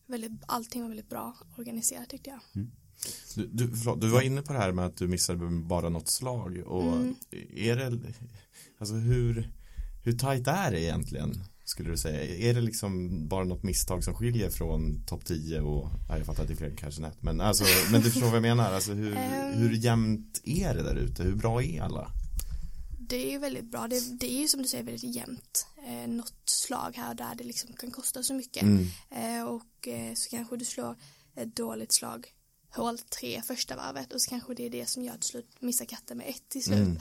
väldigt, 0.06 0.32
allting 0.46 0.82
var 0.82 0.88
väldigt 0.88 1.08
bra 1.08 1.36
organiserat 1.56 2.08
tyckte 2.08 2.30
jag. 2.30 2.40
Mm. 2.54 2.70
Du, 3.34 3.46
du, 3.46 3.66
du 3.96 4.08
var 4.08 4.22
inne 4.22 4.42
på 4.42 4.52
det 4.52 4.58
här 4.58 4.72
med 4.72 4.86
att 4.86 4.96
du 4.96 5.08
missade 5.08 5.50
bara 5.50 5.88
något 5.88 6.08
slag 6.08 6.62
och 6.66 6.92
mm. 6.96 7.14
är 7.56 7.76
det 7.76 8.00
alltså 8.78 8.94
hur 8.94 9.52
hur 10.04 10.18
tajt 10.18 10.46
är 10.46 10.70
det 10.70 10.80
egentligen 10.80 11.44
skulle 11.64 11.90
du 11.90 11.96
säga? 11.96 12.50
Är 12.50 12.54
det 12.54 12.60
liksom 12.60 13.28
bara 13.28 13.44
något 13.44 13.62
misstag 13.62 14.04
som 14.04 14.14
skiljer 14.14 14.50
från 14.50 15.06
topp 15.06 15.24
10 15.24 15.60
och 15.60 15.90
ja, 16.08 16.16
jag 16.16 16.26
fattar 16.26 16.42
att 16.42 16.48
det 16.48 16.54
är 16.54 16.56
fler 16.56 16.76
kanske 16.76 17.00
nät 17.00 17.22
men 17.22 17.40
alltså 17.40 17.64
men 17.92 18.00
du 18.00 18.10
förstår 18.10 18.26
vad 18.26 18.36
jag 18.36 18.42
menar 18.42 18.72
alltså 18.72 18.92
hur, 18.92 19.12
um, 19.12 19.52
hur 19.54 19.72
jämnt 19.72 20.40
är 20.44 20.74
det 20.74 20.82
där 20.82 20.96
ute? 20.96 21.22
Hur 21.22 21.36
bra 21.36 21.62
är 21.62 21.82
alla? 21.82 22.12
Det 22.98 23.26
är 23.26 23.30
ju 23.30 23.38
väldigt 23.38 23.70
bra. 23.70 23.88
Det, 23.88 24.18
det 24.20 24.34
är 24.36 24.40
ju 24.40 24.48
som 24.48 24.62
du 24.62 24.68
säger 24.68 24.84
väldigt 24.84 25.14
jämnt. 25.14 25.66
Eh, 25.86 26.10
något 26.10 26.42
slag 26.44 26.92
här 26.96 27.10
och 27.10 27.16
där 27.16 27.34
det 27.34 27.44
liksom 27.44 27.72
kan 27.72 27.90
kosta 27.90 28.22
så 28.22 28.34
mycket. 28.34 28.62
Mm. 28.62 28.86
Eh, 29.10 29.44
och 29.44 29.88
eh, 29.88 30.14
så 30.14 30.30
kanske 30.30 30.56
du 30.56 30.64
slår 30.64 30.96
ett 31.36 31.56
dåligt 31.56 31.92
slag 31.92 32.26
hål 32.72 32.98
tre 32.98 33.42
första 33.42 33.76
varvet 33.76 34.12
och 34.12 34.22
så 34.22 34.30
kanske 34.30 34.54
det 34.54 34.66
är 34.66 34.70
det 34.70 34.86
som 34.86 35.04
gör 35.04 35.14
till 35.14 35.28
slut 35.28 35.46
missar 35.60 35.84
katten 35.84 36.18
med 36.18 36.28
ett 36.28 36.48
till 36.48 36.64
slut. 36.64 36.78
Mm, 36.78 36.98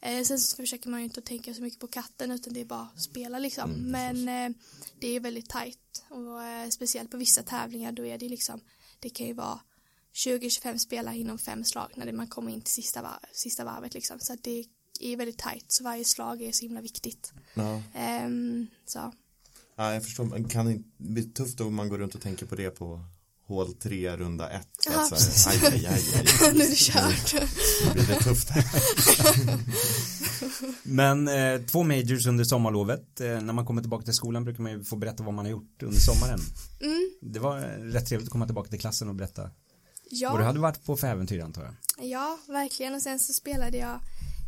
mm. 0.00 0.18
Eh, 0.18 0.24
sen 0.24 0.40
så 0.40 0.56
försöker 0.56 0.90
man 0.90 1.00
ju 1.00 1.04
inte 1.04 1.20
tänka 1.20 1.54
så 1.54 1.62
mycket 1.62 1.80
på 1.80 1.86
katten 1.86 2.30
utan 2.30 2.52
det 2.52 2.60
är 2.60 2.64
bara 2.64 2.88
att 2.94 3.02
spela 3.02 3.38
liksom. 3.38 3.70
Mm, 3.70 3.90
Men 3.90 4.52
eh, 4.52 4.56
det 5.00 5.06
är 5.16 5.20
väldigt 5.20 5.48
tajt 5.48 6.04
och 6.08 6.42
eh, 6.42 6.68
speciellt 6.68 7.10
på 7.10 7.16
vissa 7.16 7.42
tävlingar 7.42 7.92
då 7.92 8.06
är 8.06 8.18
det 8.18 8.28
liksom 8.28 8.60
det 9.00 9.10
kan 9.10 9.26
ju 9.26 9.32
vara 9.32 9.60
20-25 10.14 10.78
spelare 10.78 11.16
inom 11.16 11.38
fem 11.38 11.64
slag 11.64 11.92
när 11.96 12.12
man 12.12 12.26
kommer 12.26 12.52
in 12.52 12.60
till 12.60 12.74
sista, 12.74 13.02
var 13.02 13.18
sista 13.32 13.64
varvet 13.64 13.94
liksom. 13.94 14.20
Så 14.20 14.32
att 14.32 14.44
det 14.44 14.64
är 15.00 15.16
väldigt 15.16 15.38
tajt 15.38 15.64
så 15.68 15.84
varje 15.84 16.04
slag 16.04 16.42
är 16.42 16.52
så 16.52 16.62
himla 16.62 16.80
viktigt. 16.80 17.32
Ja. 17.54 17.82
Um, 18.26 18.66
så. 18.84 19.12
Ja, 19.76 19.94
jag 19.94 20.04
förstår. 20.04 20.48
Kan 20.48 20.66
det 20.66 20.82
bli 20.96 21.22
tufft 21.22 21.60
om 21.60 21.74
man 21.74 21.88
går 21.88 21.98
runt 21.98 22.14
och 22.14 22.20
tänker 22.20 22.46
på 22.46 22.54
det 22.54 22.70
på 22.70 23.04
hål 23.52 23.74
3, 23.74 24.16
runda 24.16 24.50
1. 24.50 24.66
Ja, 24.86 25.04
så 25.16 25.50
aj, 25.50 25.56
aj, 25.62 25.86
aj, 25.86 26.02
aj. 26.14 26.52
nu 26.54 26.64
är 26.64 26.70
det 26.70 26.76
kört. 26.76 27.34
Nu 27.86 27.92
blir 27.92 28.06
det 28.06 28.24
tufft. 28.24 28.48
Men 30.82 31.28
eh, 31.28 31.60
två 31.60 31.82
majors 31.82 32.26
under 32.26 32.44
sommarlovet. 32.44 33.20
Eh, 33.20 33.26
när 33.26 33.52
man 33.52 33.66
kommer 33.66 33.82
tillbaka 33.82 34.04
till 34.04 34.14
skolan 34.14 34.44
brukar 34.44 34.62
man 34.62 34.72
ju 34.72 34.84
få 34.84 34.96
berätta 34.96 35.22
vad 35.22 35.34
man 35.34 35.44
har 35.44 35.52
gjort 35.52 35.82
under 35.82 36.00
sommaren. 36.00 36.40
Mm. 36.80 37.10
Det 37.20 37.38
var 37.38 37.60
rätt 37.92 38.06
trevligt 38.06 38.28
att 38.28 38.32
komma 38.32 38.46
tillbaka 38.46 38.70
till 38.70 38.80
klassen 38.80 39.08
och 39.08 39.14
berätta. 39.14 39.50
Ja. 40.10 40.32
Och 40.32 40.38
du 40.38 40.44
hade 40.44 40.58
varit 40.58 40.84
på 40.84 40.96
för 40.96 41.06
äventyr 41.06 41.40
antar 41.40 41.62
jag. 41.62 41.74
Ja, 42.08 42.38
verkligen. 42.48 42.94
Och 42.94 43.02
sen 43.02 43.20
så 43.20 43.32
spelade 43.32 43.76
jag 43.76 44.00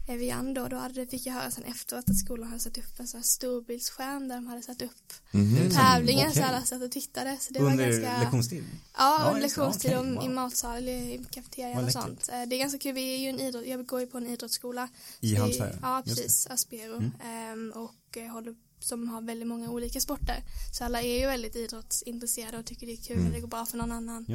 Evian 0.07 0.55
då, 0.55 0.69
då 0.69 0.77
hade, 0.77 1.07
fick 1.07 1.27
jag 1.27 1.35
höra 1.35 1.51
sen 1.51 1.65
efteråt 1.65 2.11
att 2.11 2.19
skolan 2.19 2.49
hade 2.49 2.61
satt 2.61 2.79
upp 2.79 3.01
en 3.01 3.07
sån 3.07 3.19
här 3.19 3.25
storbildsskärm 3.25 4.29
där 4.29 4.35
de 4.35 4.47
hade 4.47 4.63
satt 4.63 4.83
upp 4.83 5.13
mm, 5.33 5.71
tävlingen 5.71 6.31
okay. 6.31 6.43
så 6.43 6.49
alla 6.49 6.63
satt 6.63 6.83
och 6.83 6.91
tittade. 6.91 7.37
Så 7.41 7.53
det 7.53 7.61
under 7.61 7.85
var 7.85 7.93
ganska, 7.93 8.21
lektionstid? 8.21 8.65
Ja, 8.99 9.25
under 9.29 9.41
lektionstid 9.41 9.99
okay, 9.99 10.15
wow. 10.15 10.25
i 10.25 10.29
matsal, 10.29 10.89
i 10.89 11.25
kafeterian 11.31 11.85
och 11.85 11.93
sånt. 11.93 12.29
Eh, 12.33 12.43
det 12.49 12.57
är 12.57 12.59
ganska 12.59 12.79
kul, 12.79 12.95
vi 12.95 13.15
är 13.15 13.19
ju 13.19 13.29
en 13.29 13.41
idrott, 13.41 13.67
jag 13.67 13.87
går 13.87 14.01
ju 14.01 14.07
på 14.07 14.19
en 14.19 14.27
idrottsskola. 14.27 14.89
I 15.21 15.35
Halmstad? 15.35 15.79
Ja, 15.83 16.03
precis, 16.05 16.47
Aspero. 16.47 16.97
Mm. 16.97 17.53
Um, 17.53 17.73
och 17.73 18.17
eh, 18.17 18.33
håller 18.33 18.55
som 18.85 19.09
har 19.09 19.21
väldigt 19.21 19.49
många 19.49 19.71
olika 19.71 20.01
sporter. 20.01 20.43
Så 20.73 20.85
alla 20.85 21.03
är 21.03 21.21
ju 21.21 21.27
väldigt 21.27 21.57
idrottsintresserade 21.57 22.59
och 22.59 22.67
tycker 22.67 22.87
det 22.87 22.93
är 22.93 22.97
kul 22.97 23.17
mm. 23.17 23.27
när 23.27 23.35
det 23.35 23.41
går 23.41 23.49
bra 23.49 23.67
för 23.67 23.77
någon 23.77 23.93
annan. 23.93 24.27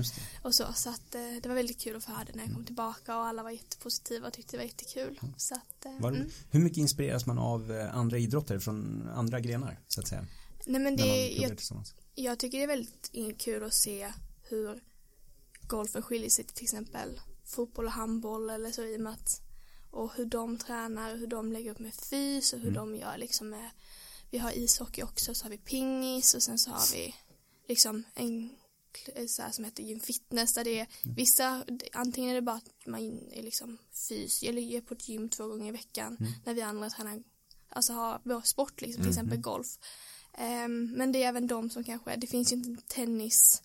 Och 0.42 0.56
så, 0.56 0.74
så 0.74 0.90
att 0.90 1.16
eh, 1.16 1.22
det 1.42 1.50
var 1.50 1.56
väldigt 1.56 1.82
kul 1.82 1.96
att 1.96 2.04
få 2.04 2.12
höra 2.12 2.26
det 2.26 2.36
när 2.36 2.44
jag 2.44 2.54
kom 2.54 2.66
tillbaka 2.66 3.18
och 3.18 3.26
alla 3.26 3.44
var 3.44 3.52
jättepositiva 3.52 4.28
och 4.28 4.34
tyckte 4.34 4.52
det 4.52 4.58
var 4.58 4.66
jättekul. 4.66 5.20
Så 5.38 5.56
att, 5.56 5.86
eh, 5.86 5.96
mm. 5.98 6.30
Hur 6.52 6.60
mycket 6.60 6.78
inspireras 6.78 7.26
man 7.26 7.38
av 7.38 7.72
eh, 7.72 7.96
andra 7.96 8.18
idrotter 8.18 8.60
från 8.60 9.10
andra 9.16 9.40
grenar 9.40 9.80
så 9.88 10.02
att 10.02 10.08
säga? 10.08 10.26
Nej 10.66 10.82
men 10.82 10.96
det, 10.96 11.30
jag, 11.30 11.58
jag 12.16 12.40
tycker 12.40 12.58
det 12.58 12.64
är 12.64 12.68
väldigt 12.68 13.12
kul 13.38 13.64
att 13.64 13.74
se 13.74 14.14
hur 14.50 14.84
golfen 15.68 16.02
skiljer 16.02 16.30
sig 16.30 16.46
till, 16.46 16.56
till 16.56 16.64
exempel 16.64 17.22
fotboll 17.46 17.86
och 17.86 17.92
handboll 17.92 18.50
eller 18.50 18.72
så 18.72 18.84
i 18.84 18.98
och 18.98 19.02
med 19.02 19.14
att 19.14 19.42
och 19.92 20.12
hur 20.16 20.26
de 20.26 20.58
tränar, 20.58 21.16
hur 21.16 21.28
de 21.28 21.52
lägger 21.52 21.72
upp 21.72 21.80
med 21.80 21.94
fys 21.94 22.54
och 22.54 22.60
hur 22.60 22.68
mm. 22.68 22.92
de 22.92 22.96
gör 22.96 23.18
liksom 23.18 23.50
med 23.50 23.70
vi 24.32 24.38
har 24.38 24.58
ishockey 24.58 25.04
också, 25.04 25.34
så 25.34 25.46
har 25.46 25.50
vi 25.50 25.58
pingis 25.58 26.34
och 26.34 26.44
sen 26.44 26.60
så 26.60 26.72
har 26.72 26.92
vi 26.94 27.16
liksom 27.68 28.04
en 28.16 28.50
så 29.28 29.42
här, 29.42 29.52
som 29.52 29.66
heter 29.66 29.84
gym 29.84 30.00
fitness 30.00 30.54
där 30.54 30.64
det 30.64 30.80
är 30.80 30.88
mm. 31.04 31.16
vissa, 31.16 31.66
antingen 31.94 32.30
är 32.30 32.36
det 32.36 32.42
bara 32.42 32.56
att 32.56 32.86
man 32.86 33.02
är 33.32 33.44
liksom 33.44 33.78
fys 34.08 34.44
eller 34.44 34.62
är 34.62 34.82
på 34.82 34.94
ett 34.94 35.10
gym 35.10 35.30
två 35.30 35.48
gånger 35.48 35.68
i 35.68 35.72
veckan 35.72 36.18
mm. 36.20 36.32
när 36.46 36.54
vi 36.54 36.62
andra 36.62 36.90
tränar, 36.90 37.24
alltså 37.70 37.94
har 37.94 38.22
vår 38.24 38.42
sport 38.42 38.82
liksom, 38.82 39.04
till 39.04 39.12
mm. 39.12 39.12
exempel 39.12 39.38
golf. 39.38 39.78
Um, 40.66 40.92
men 40.92 41.12
det 41.12 41.24
är 41.24 41.28
även 41.28 41.48
de 41.48 41.70
som 41.70 41.84
kanske, 41.84 42.16
det 42.16 42.28
finns 42.28 42.52
ju 42.52 42.56
inte 42.56 42.84
tennis 42.88 43.64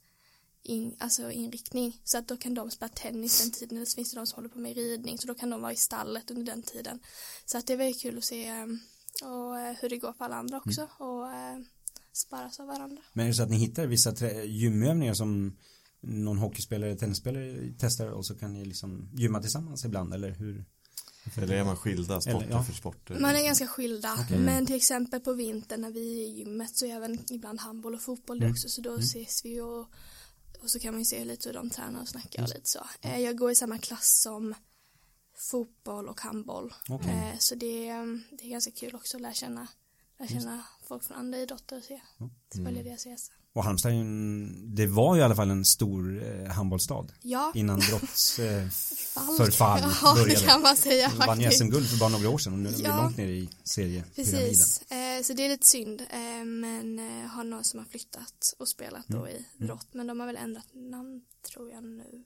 in, 0.62 0.96
alltså 0.98 1.30
inriktning 1.30 2.00
så 2.04 2.18
att 2.18 2.28
då 2.28 2.36
kan 2.36 2.54
de 2.54 2.70
spela 2.70 2.88
tennis 2.88 3.42
den 3.42 3.50
tiden 3.50 3.76
eller 3.76 3.86
så 3.86 3.94
finns 3.94 4.10
det 4.10 4.20
de 4.20 4.26
som 4.26 4.36
håller 4.36 4.48
på 4.48 4.58
med 4.58 4.76
ridning 4.76 5.18
så 5.18 5.26
då 5.26 5.34
kan 5.34 5.50
de 5.50 5.62
vara 5.62 5.72
i 5.72 5.76
stallet 5.76 6.30
under 6.30 6.52
den 6.52 6.62
tiden 6.62 7.00
så 7.44 7.58
att 7.58 7.66
det 7.66 7.72
är 7.72 7.76
väldigt 7.76 8.02
kul 8.02 8.18
att 8.18 8.24
se 8.24 8.62
um, 8.62 8.80
och 9.22 9.52
uh, 9.52 9.72
hur 9.80 9.88
det 9.88 9.98
går 9.98 10.12
för 10.12 10.24
alla 10.24 10.36
andra 10.36 10.56
också 10.56 10.80
mm. 10.80 10.92
och 10.98 11.22
uh, 11.22 11.64
sparras 12.12 12.60
av 12.60 12.66
varandra. 12.66 13.02
Men 13.12 13.24
är 13.24 13.28
det 13.28 13.34
så 13.34 13.42
att 13.42 13.50
ni 13.50 13.56
hittar 13.56 13.86
vissa 13.86 14.14
gymövningar 14.44 15.14
som 15.14 15.56
någon 16.00 16.38
hockeyspelare, 16.38 16.96
tennisspelare 16.96 17.72
testar 17.78 18.06
och 18.06 18.26
så 18.26 18.34
kan 18.34 18.52
ni 18.52 18.64
liksom 18.64 19.08
gymma 19.12 19.40
tillsammans 19.40 19.84
ibland 19.84 20.14
eller 20.14 20.30
hur? 20.30 20.64
Eller 21.36 21.54
är 21.54 21.64
man 21.64 21.76
skilda 21.76 22.20
sporter 22.20 22.46
eller, 22.46 22.56
ja. 22.56 22.64
för 22.64 22.72
sporter? 22.72 23.18
Man 23.18 23.36
är 23.36 23.44
ganska 23.44 23.66
skilda 23.66 24.12
okay. 24.12 24.38
men 24.38 24.66
till 24.66 24.76
exempel 24.76 25.20
på 25.20 25.32
vintern 25.32 25.80
när 25.80 25.90
vi 25.90 26.22
är 26.22 26.26
i 26.26 26.38
gymmet 26.38 26.76
så 26.76 26.86
är 26.86 26.96
även 26.96 27.32
ibland 27.32 27.60
handboll 27.60 27.94
och 27.94 28.02
fotboll 28.02 28.36
mm. 28.36 28.52
också 28.52 28.68
så 28.68 28.80
då 28.80 28.90
mm. 28.90 29.00
ses 29.00 29.44
vi 29.44 29.60
och, 29.60 29.80
och 30.62 30.70
så 30.70 30.78
kan 30.78 30.94
man 30.94 31.00
ju 31.00 31.04
se 31.04 31.24
lite 31.24 31.48
hur 31.48 31.54
de 31.54 31.70
tränar 31.70 32.00
och 32.00 32.08
snackar 32.08 32.42
och 32.42 32.48
lite 32.48 32.68
så. 32.68 32.86
Eh, 33.00 33.20
jag 33.20 33.38
går 33.38 33.50
i 33.50 33.54
samma 33.54 33.78
klass 33.78 34.22
som 34.22 34.54
fotboll 35.34 36.08
och 36.08 36.20
handboll 36.20 36.74
okay. 36.88 37.14
Eh, 37.14 37.38
så 37.38 37.54
det, 37.54 37.86
det 38.30 38.44
är 38.44 38.50
ganska 38.50 38.70
kul 38.70 38.94
också 38.94 39.16
att 39.16 39.20
lära 39.20 39.32
känna 39.32 39.68
lära 40.18 40.28
känna 40.28 40.64
folk 40.88 41.04
från 41.04 41.16
andra 41.16 41.38
idrotter 41.38 41.78
och 41.78 41.84
se, 41.84 42.00
mm. 42.20 42.32
följa 42.66 42.82
deras 42.82 43.06
resa. 43.06 43.32
Och 43.52 43.64
Halmstad 43.64 43.92
är 43.92 43.96
ju 43.96 44.00
en, 44.00 44.74
det 44.74 44.86
var 44.86 45.14
ju 45.14 45.20
i 45.20 45.24
alla 45.24 45.36
fall 45.36 45.50
en 45.50 45.64
stor 45.64 46.22
eh, 46.24 46.46
handbollsstad. 46.50 47.06
Ja. 47.22 47.52
Innan 47.54 47.78
brottsförfall 47.90 49.80
eh, 49.80 49.88
ja, 50.02 50.14
började. 50.14 50.34
det 50.34 50.46
kan 50.46 50.62
man 50.62 50.76
säga 50.76 51.10
faktiskt. 51.10 51.26
Vann 51.26 51.52
SM-guld 51.52 51.88
för 51.88 51.98
bara 51.98 52.08
några 52.08 52.28
år 52.28 52.38
sedan 52.38 52.52
och 52.52 52.58
nu 52.58 52.68
är 52.68 52.82
ja. 52.82 53.02
långt 53.02 53.16
ner 53.16 53.26
i 53.26 53.48
seriepyramiden. 53.64 54.14
Precis, 54.14 54.82
eh, 54.82 55.22
så 55.22 55.32
det 55.32 55.44
är 55.44 55.48
lite 55.48 55.66
synd. 55.66 56.00
Eh, 56.00 56.44
men 56.44 56.98
eh, 56.98 57.26
har 57.26 57.44
några 57.44 57.62
som 57.62 57.78
har 57.78 57.86
flyttat 57.86 58.54
och 58.58 58.68
spelat 58.68 59.08
mm. 59.08 59.22
då 59.22 59.28
i 59.28 59.46
idrott. 59.58 59.94
Mm. 59.94 60.06
Men 60.06 60.06
de 60.06 60.20
har 60.20 60.26
väl 60.26 60.36
ändrat 60.36 60.66
namn 60.72 61.22
tror 61.48 61.70
jag 61.70 61.84
nu 61.84 62.24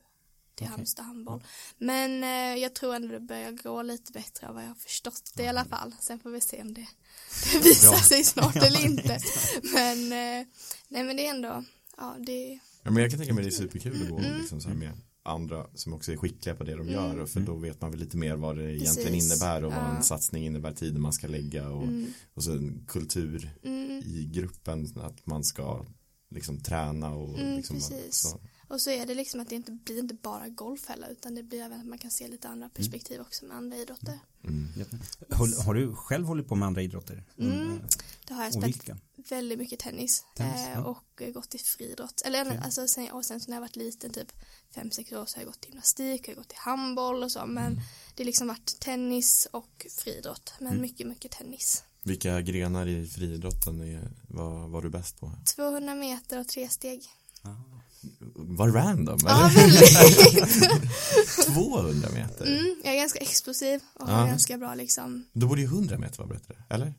till 0.58 0.66
okay. 0.66 0.76
Halmstad 0.76 1.04
handboll. 1.04 1.42
Men 1.78 2.24
eh, 2.24 2.62
jag 2.62 2.74
tror 2.74 2.94
ändå 2.94 3.08
det 3.08 3.20
börjar 3.20 3.52
gå 3.52 3.82
lite 3.82 4.12
bättre 4.12 4.48
av 4.48 4.54
vad 4.54 4.64
jag 4.64 4.68
har 4.68 4.74
förstått 4.74 5.32
det 5.34 5.42
i 5.42 5.48
alla 5.48 5.64
fall. 5.64 5.94
Sen 6.00 6.18
får 6.18 6.30
vi 6.30 6.40
se 6.40 6.62
om 6.62 6.74
det, 6.74 6.86
visar 7.62 7.96
sig 7.96 8.24
snart 8.24 8.56
eller 8.56 8.84
inte. 8.84 9.18
Men, 9.62 9.98
eh, 10.12 10.46
nej 10.88 11.04
men 11.04 11.16
det 11.16 11.26
är 11.26 11.30
ändå, 11.30 11.64
ja 11.96 12.16
det 12.26 12.58
Ja, 12.82 12.90
men 12.90 13.02
jag 13.02 13.10
kan 13.10 13.18
tänka 13.18 13.34
mig 13.34 13.44
det 13.44 13.50
är 13.50 13.52
superkul 13.52 14.02
att 14.02 14.08
gå 14.08 14.18
mm. 14.18 14.38
liksom 14.38 14.60
så 14.60 14.68
här 14.68 14.76
med 14.76 14.92
andra 15.22 15.66
som 15.74 15.92
också 15.92 16.12
är 16.12 16.16
skickliga 16.16 16.54
på 16.54 16.64
det 16.64 16.76
de 16.76 16.88
gör 16.88 17.10
mm. 17.10 17.22
och 17.22 17.28
för 17.28 17.40
då 17.40 17.56
vet 17.56 17.80
man 17.80 17.90
väl 17.90 18.00
lite 18.00 18.16
mer 18.16 18.36
vad 18.36 18.56
det 18.56 18.62
Precis. 18.62 18.82
egentligen 18.82 19.14
innebär 19.14 19.64
och 19.64 19.72
vad 19.72 19.82
ja. 19.82 19.96
en 19.96 20.02
satsning 20.02 20.46
innebär, 20.46 20.72
tiden 20.72 21.02
man 21.02 21.12
ska 21.12 21.26
lägga 21.26 21.68
och, 21.68 21.82
mm. 21.82 22.06
och 22.34 22.42
så 22.42 22.52
en 22.52 22.84
kultur 22.88 23.50
mm. 23.64 24.02
i 24.06 24.30
gruppen 24.34 24.92
att 24.96 25.26
man 25.26 25.44
ska 25.44 25.86
liksom 26.30 26.60
träna 26.60 27.14
och 27.14 27.38
mm, 27.38 27.56
liksom, 27.56 27.80
så, 28.10 28.40
och 28.68 28.80
så 28.80 28.90
är 28.90 29.06
det 29.06 29.14
liksom 29.14 29.40
att 29.40 29.48
det 29.48 29.54
inte 29.54 29.72
blir 29.72 29.98
inte 29.98 30.14
bara 30.14 30.48
golf 30.48 30.88
heller 30.88 31.08
utan 31.08 31.34
det 31.34 31.42
blir 31.42 31.62
även 31.62 31.80
att 31.80 31.86
man 31.86 31.98
kan 31.98 32.10
se 32.10 32.28
lite 32.28 32.48
andra 32.48 32.68
perspektiv 32.68 33.14
mm. 33.14 33.26
också 33.26 33.44
med 33.44 33.56
andra 33.56 33.76
idrotter. 33.76 34.18
Mm. 34.44 34.68
Har, 35.30 35.64
har, 35.64 35.74
du 35.74 35.94
själv 35.94 36.26
hållit 36.26 36.48
på 36.48 36.54
med 36.54 36.66
andra 36.66 36.82
idrotter? 36.82 37.24
Mm. 37.38 37.52
mm. 37.52 37.80
Det 38.24 38.34
har 38.34 38.44
jag 38.44 38.52
spelat 38.52 39.00
väldigt 39.28 39.58
mycket 39.58 39.78
tennis, 39.78 40.24
tennis 40.34 40.66
eh, 40.66 40.72
ja. 40.72 40.84
och 40.84 41.22
gått 41.34 41.54
i 41.54 41.58
friidrott. 41.58 42.22
Eller 42.26 42.46
okay. 42.46 42.58
alltså 42.58 42.88
sen, 42.88 43.10
och 43.10 43.24
sen 43.24 43.40
när 43.48 43.56
jag 43.56 43.60
varit 43.60 43.76
liten, 43.76 44.12
typ 44.12 44.32
fem 44.74 44.90
sex 44.90 45.12
år 45.12 45.26
så 45.26 45.36
har 45.36 45.42
jag 45.42 45.46
gått 45.46 45.60
till 45.60 45.70
gymnastik, 45.70 46.28
jag 46.28 46.34
har 46.34 46.36
gått 46.36 46.48
till 46.48 46.58
handboll 46.58 47.22
och 47.22 47.32
så 47.32 47.46
men 47.46 47.72
mm. 47.72 47.80
det 48.14 48.22
har 48.22 48.26
liksom 48.26 48.48
varit 48.48 48.80
tennis 48.80 49.48
och 49.50 49.86
friidrott 49.98 50.54
men 50.58 50.68
mm. 50.68 50.82
mycket, 50.82 51.06
mycket 51.06 51.30
tennis. 51.30 51.84
Vilka 52.02 52.40
grenar 52.40 52.86
i 52.86 53.06
friidrotten 53.06 54.08
var, 54.28 54.68
var 54.68 54.82
du 54.82 54.90
bäst 54.90 55.20
på? 55.20 55.32
200 55.56 55.94
meter 55.94 56.40
och 56.40 56.48
tre 56.48 56.68
steg. 56.68 57.02
Ah. 57.42 57.78
Vad 58.34 58.74
random, 58.74 59.18
ja, 59.24 59.50
200 61.46 62.08
meter? 62.14 62.46
Mm, 62.46 62.76
jag 62.84 62.94
är 62.94 62.98
ganska 62.98 63.18
explosiv 63.18 63.80
och 63.94 64.08
har 64.08 64.26
ganska 64.26 64.58
bra 64.58 64.74
liksom 64.74 65.24
Då 65.32 65.46
borde 65.46 65.60
ju 65.60 65.66
100 65.66 65.98
meter 65.98 66.18
vara 66.18 66.28
bättre, 66.28 66.56
eller? 66.70 66.94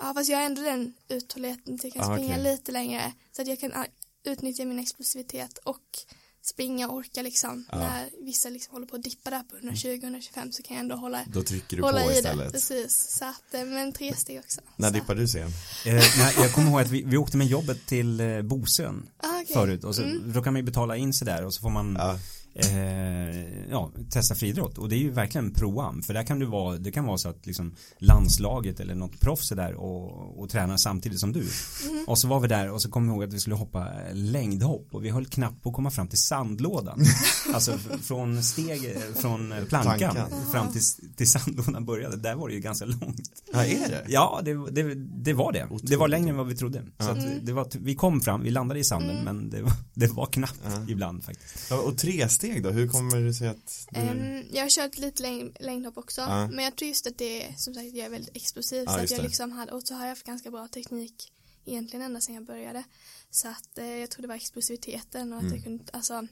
Ja, 0.00 0.14
fast 0.14 0.30
jag 0.30 0.38
har 0.38 0.44
ändå 0.44 0.62
den 0.62 0.94
uthålligheten 1.08 1.78
till 1.78 1.88
att 1.88 1.94
jag 1.94 2.04
kan 2.04 2.12
ah, 2.12 2.16
springa 2.16 2.40
okay. 2.40 2.52
lite 2.52 2.72
längre 2.72 3.12
så 3.32 3.42
att 3.42 3.48
jag 3.48 3.60
kan 3.60 3.72
utnyttja 4.24 4.64
min 4.64 4.78
explosivitet 4.78 5.58
och 5.58 5.98
springa 6.42 6.88
och 6.88 6.94
orka 6.94 7.22
liksom 7.22 7.64
ja. 7.72 7.78
när 7.78 8.10
vissa 8.24 8.48
liksom 8.48 8.72
håller 8.72 8.86
på 8.86 8.96
att 8.96 9.02
dippa 9.02 9.30
där 9.30 9.42
på 9.42 9.56
120-125 9.56 10.50
så 10.50 10.62
kan 10.62 10.76
jag 10.76 10.82
ändå 10.82 10.96
hålla 10.96 11.24
Då 11.26 11.42
trycker 11.42 11.76
du 11.76 11.82
hålla 11.82 12.04
på 12.04 12.12
istället. 12.12 12.46
Det. 12.46 12.52
Precis, 12.52 13.16
så 13.18 13.24
att, 13.24 13.54
eh, 13.54 13.64
men 13.64 13.92
tre 13.92 14.14
steg 14.14 14.38
också. 14.38 14.60
När 14.76 14.88
så. 14.88 14.94
dippar 14.94 15.14
du 15.14 15.28
sen? 15.28 15.42
Eh, 15.86 15.94
nej, 15.94 16.34
jag 16.36 16.52
kommer 16.52 16.70
ihåg 16.70 16.80
att 16.80 16.90
vi, 16.90 17.02
vi 17.02 17.16
åkte 17.16 17.36
med 17.36 17.46
jobbet 17.46 17.86
till 17.86 18.20
eh, 18.20 18.42
Bosön 18.42 19.08
ah, 19.16 19.40
okay. 19.40 19.54
förut 19.54 19.84
och 19.84 19.94
så, 19.94 20.02
mm. 20.02 20.32
då 20.32 20.42
kan 20.42 20.52
man 20.52 20.60
ju 20.60 20.64
betala 20.64 20.96
in 20.96 21.12
sig 21.12 21.26
där 21.26 21.44
och 21.44 21.54
så 21.54 21.60
får 21.60 21.70
man 21.70 21.96
ja 21.98 22.18
eh, 22.54 23.70
ja, 23.70 23.90
testa 24.10 24.34
friidrott 24.34 24.78
och 24.78 24.88
det 24.88 24.96
är 24.96 24.98
ju 24.98 25.10
verkligen 25.10 25.54
pro-am 25.54 26.02
för 26.02 26.14
där 26.14 26.22
kan 26.22 26.38
du 26.38 26.46
vara, 26.46 26.78
det 26.78 26.90
kan 26.90 27.04
vara 27.04 27.18
så 27.18 27.28
att 27.28 27.46
liksom 27.46 27.74
landslaget 27.98 28.80
eller 28.80 28.94
något 28.94 29.20
proffs 29.20 29.52
är 29.52 29.56
där 29.56 29.74
och, 29.74 30.40
och 30.40 30.50
tränar 30.50 30.76
samtidigt 30.76 31.20
som 31.20 31.32
du 31.32 31.40
mm. 31.40 32.04
och 32.06 32.18
så 32.18 32.28
var 32.28 32.40
vi 32.40 32.48
där 32.48 32.70
och 32.70 32.82
så 32.82 32.90
kom 32.90 33.02
vi 33.02 33.12
ihåg 33.12 33.24
att 33.24 33.32
vi 33.32 33.40
skulle 33.40 33.56
hoppa 33.56 33.88
längdhopp 34.12 34.94
och 34.94 35.04
vi 35.04 35.10
höll 35.10 35.26
knappt 35.26 35.62
på 35.62 35.68
att 35.68 35.74
komma 35.74 35.90
fram 35.90 36.08
till 36.08 36.18
sandlådan 36.18 37.04
alltså 37.54 37.78
från 38.02 38.42
steg, 38.42 38.96
från 39.14 39.54
plankan, 39.68 39.98
plankan. 39.98 40.28
fram 40.52 40.72
till, 40.72 40.82
till 41.16 41.30
sandlådan 41.30 41.84
började, 41.84 42.16
där 42.16 42.34
var 42.34 42.48
det 42.48 42.54
ju 42.54 42.60
ganska 42.60 42.84
långt 42.84 43.30
Ja, 43.52 43.64
är 43.64 43.88
det? 43.88 44.04
Ja, 44.08 44.40
det, 44.44 44.70
det, 44.70 44.94
det 44.94 45.32
var 45.32 45.52
det 45.52 45.64
Otroligt. 45.64 45.90
det 45.90 45.96
var 45.96 46.08
längre 46.08 46.30
än 46.30 46.36
vad 46.36 46.46
vi 46.46 46.56
trodde 46.56 46.82
så 46.98 47.10
att 47.10 47.18
mm. 47.18 47.44
det 47.44 47.52
var, 47.52 47.68
vi 47.72 47.94
kom 47.94 48.20
fram, 48.20 48.42
vi 48.42 48.50
landade 48.50 48.80
i 48.80 48.84
sanden 48.84 49.10
mm. 49.10 49.24
men 49.24 49.50
det 49.50 49.62
var, 49.62 49.72
det 49.94 50.06
var 50.06 50.26
knappt 50.26 50.60
ibland 50.88 51.24
faktiskt 51.24 51.70
ja, 51.70 51.76
och 51.76 51.98
tre 51.98 52.28
steg 52.42 52.62
då? 52.62 52.70
Hur 52.70 52.88
kommer 52.88 53.20
det 53.20 53.34
sig 53.34 53.48
att 53.48 53.86
du... 53.90 54.00
um, 54.00 54.44
Jag 54.52 54.62
har 54.62 54.70
kört 54.70 54.98
lite 54.98 55.22
längd, 55.22 55.56
längdhopp 55.60 55.98
också 55.98 56.20
uh. 56.20 56.48
Men 56.50 56.64
jag 56.64 56.76
tror 56.76 56.88
just 56.88 57.06
att 57.06 57.18
det 57.18 57.44
är 57.44 57.54
som 57.56 57.74
sagt 57.74 57.86
jag 57.92 58.06
är 58.06 58.10
väldigt 58.10 58.36
explosiv 58.36 58.82
uh, 58.82 58.94
så 58.94 59.00
att 59.00 59.10
jag 59.10 59.22
liksom 59.22 59.52
hade 59.52 59.72
och 59.72 59.82
så 59.82 59.94
har 59.94 60.02
jag 60.02 60.08
haft 60.08 60.26
ganska 60.26 60.50
bra 60.50 60.68
teknik 60.68 61.32
egentligen 61.64 62.06
ända 62.06 62.20
sedan 62.20 62.34
jag 62.34 62.44
började 62.44 62.84
så 63.30 63.48
att 63.48 63.78
eh, 63.78 63.86
jag 63.86 64.10
tror 64.10 64.22
det 64.22 64.28
var 64.28 64.34
explosiviteten 64.34 65.32
och 65.32 65.38
att 65.38 65.44
mm. 65.44 65.54
jag 65.54 65.64
kunde 65.64 65.84
alltså 65.92 66.26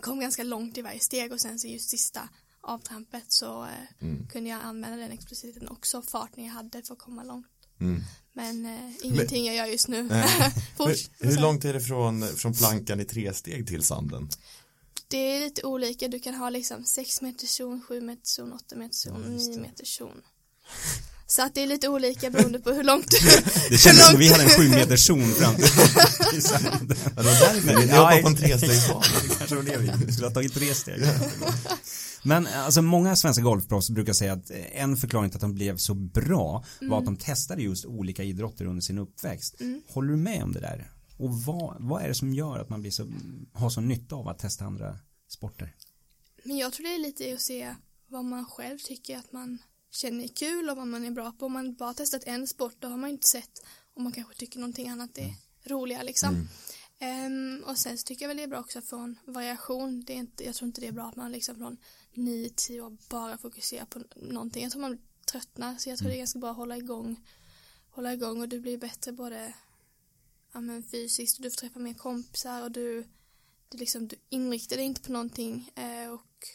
kom 0.00 0.20
ganska 0.20 0.42
långt 0.42 0.78
i 0.78 0.82
varje 0.82 1.00
steg 1.00 1.32
och 1.32 1.40
sen 1.40 1.58
så 1.58 1.68
just 1.68 1.90
sista 1.90 2.28
avtrampet 2.60 3.24
så 3.28 3.62
eh, 3.62 4.02
mm. 4.06 4.28
kunde 4.28 4.50
jag 4.50 4.60
använda 4.62 4.96
den 4.96 5.12
explosiviteten 5.12 5.68
också 5.68 6.02
farten 6.02 6.44
jag 6.44 6.52
hade 6.52 6.82
för 6.82 6.94
att 6.94 6.98
komma 6.98 7.24
långt 7.24 7.46
mm. 7.80 8.02
men 8.32 8.66
eh, 8.66 9.06
ingenting 9.06 9.44
Men, 9.44 9.54
jag 9.54 9.56
gör 9.56 9.72
just 9.72 9.88
nu 9.88 10.02
hur 11.18 11.40
långt 11.40 11.64
är 11.64 11.72
det 11.72 11.80
från, 11.80 12.28
från 12.28 12.54
plankan 12.54 13.00
i 13.00 13.04
tre 13.04 13.34
steg 13.34 13.66
till 13.66 13.82
sanden? 13.82 14.28
Det 15.12 15.36
är 15.36 15.40
lite 15.40 15.62
olika, 15.62 16.08
du 16.08 16.18
kan 16.18 16.34
ha 16.34 16.50
liksom 16.50 16.84
6 16.84 17.20
meters 17.22 17.50
zon, 17.50 17.82
7 17.88 18.00
meters 18.00 18.28
zon, 18.28 18.52
8 18.52 18.76
meters 18.76 18.96
zon, 18.96 19.22
ja, 19.22 19.52
9 19.52 19.60
meters 19.60 19.98
zon. 19.98 20.22
Så 21.26 21.42
att 21.42 21.54
det 21.54 21.62
är 21.62 21.66
lite 21.66 21.88
olika 21.88 22.30
beroende 22.30 22.58
på 22.58 22.70
hur 22.70 22.84
långt 22.84 23.10
du 23.10 23.18
Det 23.70 23.78
kändes 23.78 24.10
som 24.10 24.18
vi 24.18 24.28
hade 24.28 24.42
en 24.42 24.50
7 24.50 24.68
meters 24.68 25.06
zon 25.06 25.32
fram 25.32 25.54
till 26.30 26.42
sanden. 26.42 26.72
Ja, 27.16 27.22
det 27.22 27.22
var 27.22 27.54
därför 27.54 27.80
vi 27.80 27.92
hoppade 27.92 28.22
på 28.22 28.28
en 28.28 28.36
trestegsbana. 28.36 29.04
kanske 29.38 29.56
var 29.56 29.62
det 29.62 29.76
vi 30.06 30.12
skulle 30.12 30.26
ha 30.26 30.34
tagit 30.34 30.54
tre 30.54 30.74
steg. 30.74 31.00
Men 32.22 32.46
alltså 32.46 32.82
många 32.82 33.16
svenska 33.16 33.42
golfproffs 33.42 33.90
brukar 33.90 34.12
säga 34.12 34.32
att 34.32 34.50
en 34.72 34.96
förklaring 34.96 35.30
till 35.30 35.36
att 35.36 35.40
de 35.40 35.54
blev 35.54 35.76
så 35.76 35.94
bra 35.94 36.64
var 36.80 36.86
mm. 36.86 36.98
att 36.98 37.04
de 37.04 37.16
testade 37.16 37.62
just 37.62 37.84
olika 37.84 38.22
idrotter 38.22 38.64
under 38.64 38.82
sin 38.82 38.98
uppväxt. 38.98 39.60
Mm. 39.60 39.82
Håller 39.88 40.10
du 40.10 40.16
med 40.16 40.42
om 40.42 40.52
det 40.52 40.60
där? 40.60 40.90
Och 41.22 41.34
vad, 41.34 41.76
vad 41.80 42.02
är 42.02 42.08
det 42.08 42.14
som 42.14 42.34
gör 42.34 42.58
att 42.58 42.68
man 42.68 42.80
blir 42.80 42.90
så, 42.90 43.12
har 43.52 43.70
så 43.70 43.80
nytta 43.80 44.16
av 44.16 44.28
att 44.28 44.38
testa 44.38 44.64
andra 44.64 44.98
sporter? 45.28 45.76
Men 46.44 46.56
jag 46.56 46.72
tror 46.72 46.86
det 46.86 46.94
är 46.94 46.98
lite 46.98 47.34
att 47.34 47.40
se 47.40 47.74
vad 48.06 48.24
man 48.24 48.46
själv 48.46 48.78
tycker 48.78 49.18
att 49.18 49.32
man 49.32 49.58
känner 49.90 50.24
är 50.24 50.28
kul 50.28 50.70
och 50.70 50.76
vad 50.76 50.86
man 50.86 51.04
är 51.04 51.10
bra 51.10 51.32
på. 51.32 51.46
Om 51.46 51.52
man 51.52 51.74
bara 51.74 51.94
testat 51.94 52.24
en 52.24 52.46
sport 52.46 52.74
då 52.78 52.88
har 52.88 52.96
man 52.96 53.10
inte 53.10 53.26
sett 53.26 53.66
om 53.94 54.02
man 54.02 54.12
kanske 54.12 54.34
tycker 54.34 54.58
någonting 54.58 54.88
annat 54.88 55.18
är 55.18 55.22
mm. 55.22 55.34
roligare 55.64 56.04
liksom. 56.04 56.48
Mm. 57.00 57.58
Um, 57.58 57.64
och 57.64 57.78
sen 57.78 57.98
så 57.98 58.04
tycker 58.04 58.24
jag 58.24 58.28
väl 58.28 58.36
det 58.36 58.42
är 58.42 58.48
bra 58.48 58.60
också 58.60 58.80
från 58.80 59.18
variation. 59.24 60.04
Det 60.04 60.12
är 60.12 60.16
inte, 60.16 60.44
jag 60.44 60.54
tror 60.54 60.66
inte 60.66 60.80
det 60.80 60.86
är 60.86 60.92
bra 60.92 61.08
att 61.08 61.16
man 61.16 61.32
liksom 61.32 61.56
från 61.56 61.76
9-10 62.14 62.80
år 62.80 62.96
bara 63.08 63.38
fokuserar 63.38 63.84
på 63.84 64.02
någonting. 64.16 64.62
Jag 64.62 64.72
tror 64.72 64.82
man 64.82 64.98
tröttnar 65.32 65.76
så 65.76 65.88
jag 65.88 65.98
tror 65.98 66.06
mm. 66.06 66.12
det 66.12 66.16
är 66.16 66.18
ganska 66.18 66.38
bra 66.38 66.50
att 66.50 66.56
hålla 66.56 66.76
igång 66.76 67.16
hålla 67.92 68.12
igång 68.12 68.40
och 68.40 68.48
du 68.48 68.60
blir 68.60 68.78
bättre 68.78 69.12
både 69.12 69.54
ja, 70.52 70.60
men 70.60 70.82
fysiskt 70.82 71.38
och 71.38 71.42
du 71.42 71.50
får 71.50 71.56
träffa 71.56 71.78
mer 71.78 71.94
kompisar 71.94 72.62
och 72.62 72.72
du, 72.72 73.04
du, 73.68 73.78
liksom, 73.78 74.08
du 74.08 74.16
inriktar 74.28 74.76
dig 74.76 74.84
inte 74.84 75.00
på 75.00 75.12
någonting 75.12 75.70
eh, 75.74 76.12
och 76.12 76.46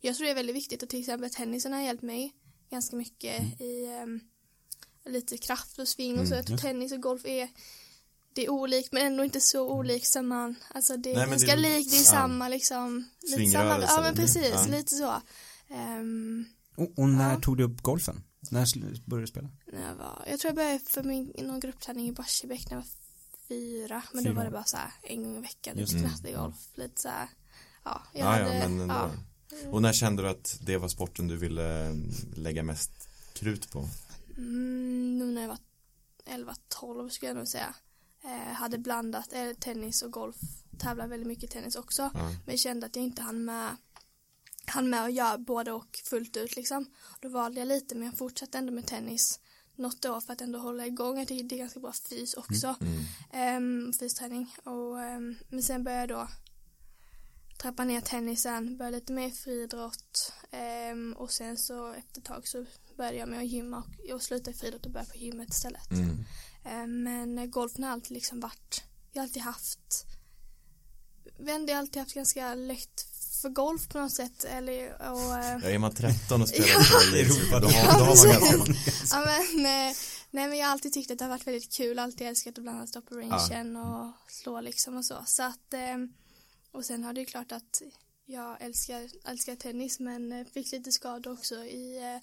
jag 0.00 0.16
tror 0.16 0.24
det 0.24 0.30
är 0.30 0.34
väldigt 0.34 0.56
viktigt 0.56 0.82
och 0.82 0.88
till 0.88 1.00
exempel 1.00 1.30
tennisen 1.30 1.72
har 1.72 1.80
hjälpt 1.80 2.02
mig 2.02 2.34
ganska 2.70 2.96
mycket 2.96 3.40
mm. 3.40 3.52
i 3.58 4.00
um, 4.02 4.20
lite 5.04 5.38
kraft 5.38 5.78
och 5.78 5.88
sving 5.88 6.18
och 6.18 6.28
så. 6.28 6.34
Mm, 6.34 6.36
jag 6.36 6.46
tror 6.46 6.56
tennis 6.56 6.92
och 6.92 7.00
golf 7.00 7.24
är 7.24 7.48
det 8.32 8.44
är 8.44 8.50
olikt 8.50 8.92
men 8.92 9.06
ändå 9.06 9.24
inte 9.24 9.40
så 9.40 9.70
olikt 9.70 10.06
som 10.06 10.28
man, 10.28 10.56
alltså 10.74 10.96
det 10.96 11.12
är 11.12 11.16
Nej, 11.16 11.28
ganska 11.28 11.56
det, 11.56 11.62
likt, 11.62 11.90
det 11.90 11.96
är 11.96 12.00
ja. 12.00 12.04
samma 12.04 12.48
liksom, 12.48 13.08
lite 13.22 13.50
samma, 13.50 13.80
ja 13.80 14.00
men 14.02 14.14
precis, 14.14 14.52
ja. 14.52 14.66
lite 14.70 14.94
så. 14.94 15.22
Um, 15.68 16.46
och, 16.76 16.98
och, 16.98 17.08
när 17.08 17.32
ja. 17.32 17.40
tog 17.40 17.56
du 17.56 17.64
upp 17.64 17.82
golfen? 17.82 18.22
När 18.50 18.66
började 19.06 19.22
du 19.22 19.26
spela? 19.26 19.48
När 19.72 19.88
jag 19.88 19.94
var, 19.94 20.24
jag 20.30 20.40
tror 20.40 20.48
jag 20.48 20.56
började 20.56 20.78
för 20.78 21.02
min, 21.02 21.32
någon 21.38 21.60
gruppträning 21.60 22.08
i 22.08 22.12
Barsebäck 22.12 22.70
när 22.70 22.76
jag 22.76 22.82
var 22.82 22.88
fyra, 23.50 24.02
men 24.12 24.22
fyra. 24.22 24.32
då 24.32 24.38
var 24.38 24.44
det 24.44 24.50
bara 24.50 24.64
så 24.64 24.76
här 24.76 24.92
en 25.02 25.22
gång 25.22 25.38
i 25.38 25.40
veckan, 25.40 25.76
lite 25.76 25.98
knattegolf, 25.98 26.68
mm. 26.76 26.88
lite 26.88 27.00
så 27.00 27.08
här, 27.08 27.28
ja, 27.84 28.02
jag 28.12 28.20
ja, 28.20 28.30
hade, 28.30 28.58
ja, 28.58 28.68
men 28.68 28.88
ja. 28.88 29.10
Och 29.70 29.82
när 29.82 29.92
kände 29.92 30.22
du 30.22 30.28
att 30.28 30.58
det 30.62 30.76
var 30.76 30.88
sporten 30.88 31.28
du 31.28 31.36
ville 31.36 31.96
lägga 32.36 32.62
mest 32.62 33.08
krut 33.32 33.70
på? 33.70 33.88
Mm, 34.36 35.18
nu 35.18 35.26
när 35.32 35.40
jag 35.42 35.48
var 35.48 35.58
11-12 36.26 37.08
skulle 37.08 37.30
jag 37.30 37.36
nog 37.36 37.48
säga 37.48 37.74
eh, 38.24 38.52
hade 38.52 38.78
blandat 38.78 39.32
eh, 39.32 39.50
tennis 39.60 40.02
och 40.02 40.12
golf 40.12 40.36
tävlar 40.78 41.08
väldigt 41.08 41.26
mycket 41.26 41.50
tennis 41.50 41.76
också 41.76 42.10
mm. 42.14 42.34
men 42.46 42.58
kände 42.58 42.86
att 42.86 42.96
jag 42.96 43.04
inte 43.04 43.22
hann 43.22 43.44
med 43.44 43.76
hann 44.66 44.90
med 44.90 45.04
att 45.04 45.12
göra 45.12 45.38
både 45.38 45.72
och 45.72 46.00
fullt 46.04 46.36
ut 46.36 46.56
liksom 46.56 46.86
då 47.20 47.28
valde 47.28 47.60
jag 47.60 47.68
lite 47.68 47.94
men 47.94 48.06
jag 48.06 48.18
fortsatte 48.18 48.58
ändå 48.58 48.72
med 48.72 48.86
tennis 48.86 49.40
något 49.80 50.04
år 50.04 50.20
för 50.20 50.32
att 50.32 50.40
ändå 50.40 50.58
hålla 50.58 50.86
igång 50.86 51.18
jag 51.18 51.28
tycker 51.28 51.44
det 51.44 51.54
är 51.54 51.58
ganska 51.58 51.80
bra 51.80 51.92
fys 51.92 52.34
också 52.34 52.74
mm. 52.80 53.04
mm. 53.32 53.92
fysträning 53.92 54.54
och 54.64 54.96
um, 54.96 55.38
men 55.48 55.62
sen 55.62 55.84
började 55.84 56.12
jag 56.12 56.20
då 56.20 56.28
trappa 57.58 57.84
ner 57.84 58.00
tennisen 58.00 58.76
började 58.76 58.96
lite 58.96 59.12
mer 59.12 59.30
friidrott 59.30 60.32
um, 60.92 61.12
och 61.12 61.30
sen 61.30 61.58
så 61.58 61.92
efter 61.92 62.20
ett 62.20 62.26
tag 62.26 62.48
så 62.48 62.64
började 62.96 63.16
jag 63.16 63.28
med 63.28 63.38
att 63.38 63.46
gymma 63.46 63.84
och, 63.98 64.14
och 64.14 64.22
sluta 64.22 64.50
i 64.50 64.54
friidrott 64.54 64.86
och 64.86 64.92
började 64.92 65.10
på 65.10 65.18
gymmet 65.18 65.50
istället 65.50 65.90
mm. 65.90 66.24
Eh, 66.64 66.86
men 66.86 67.50
golfen 67.50 67.84
har 67.84 67.90
alltid 67.90 68.10
liksom 68.10 68.40
varit, 68.40 68.82
jag 69.12 69.20
har 69.20 69.26
alltid 69.26 69.42
haft, 69.42 70.06
vi 71.38 71.52
har 71.52 71.78
alltid 71.78 72.02
haft 72.02 72.14
ganska 72.14 72.54
lätt 72.54 73.09
för 73.40 73.48
golf 73.48 73.88
på 73.88 73.98
något 73.98 74.12
sätt 74.12 74.44
eller 74.44 75.10
och, 75.12 75.36
eh, 75.38 75.58
Ja 75.62 75.70
är 75.70 75.78
man 75.78 75.94
13 75.94 76.42
och 76.42 76.48
spelar 76.48 77.16
i 77.16 77.20
Europa 77.20 77.60
då 77.60 77.68
har, 77.68 77.98
då 77.98 78.04
har 78.04 78.26
man 78.26 78.50
ganska 78.50 79.16
Ja 79.16 79.24
men 79.24 79.62
nej, 79.62 79.96
nej 80.30 80.48
men 80.48 80.58
jag 80.58 80.66
har 80.66 80.72
alltid 80.72 80.92
tyckt 80.92 81.10
att 81.10 81.18
det 81.18 81.24
har 81.24 81.30
varit 81.30 81.46
väldigt 81.46 81.72
kul, 81.72 81.98
alltid 81.98 82.26
älskat 82.26 82.58
att 82.58 82.62
blanda 82.62 82.86
stå 82.86 83.02
på 83.02 83.14
rangen 83.14 83.74
ja. 83.74 84.14
och 84.24 84.30
slå 84.32 84.60
liksom 84.60 84.96
och 84.96 85.04
så 85.04 85.22
så 85.26 85.42
att 85.42 85.74
eh, 85.74 85.98
och 86.72 86.84
sen 86.84 87.04
har 87.04 87.12
det 87.12 87.20
ju 87.20 87.26
klart 87.26 87.52
att 87.52 87.82
jag 88.26 88.62
älskar, 88.62 89.08
älskar 89.24 89.56
tennis 89.56 90.00
men 90.00 90.44
fick 90.54 90.72
lite 90.72 90.92
skador 90.92 91.32
också 91.32 91.54
i 91.54 92.20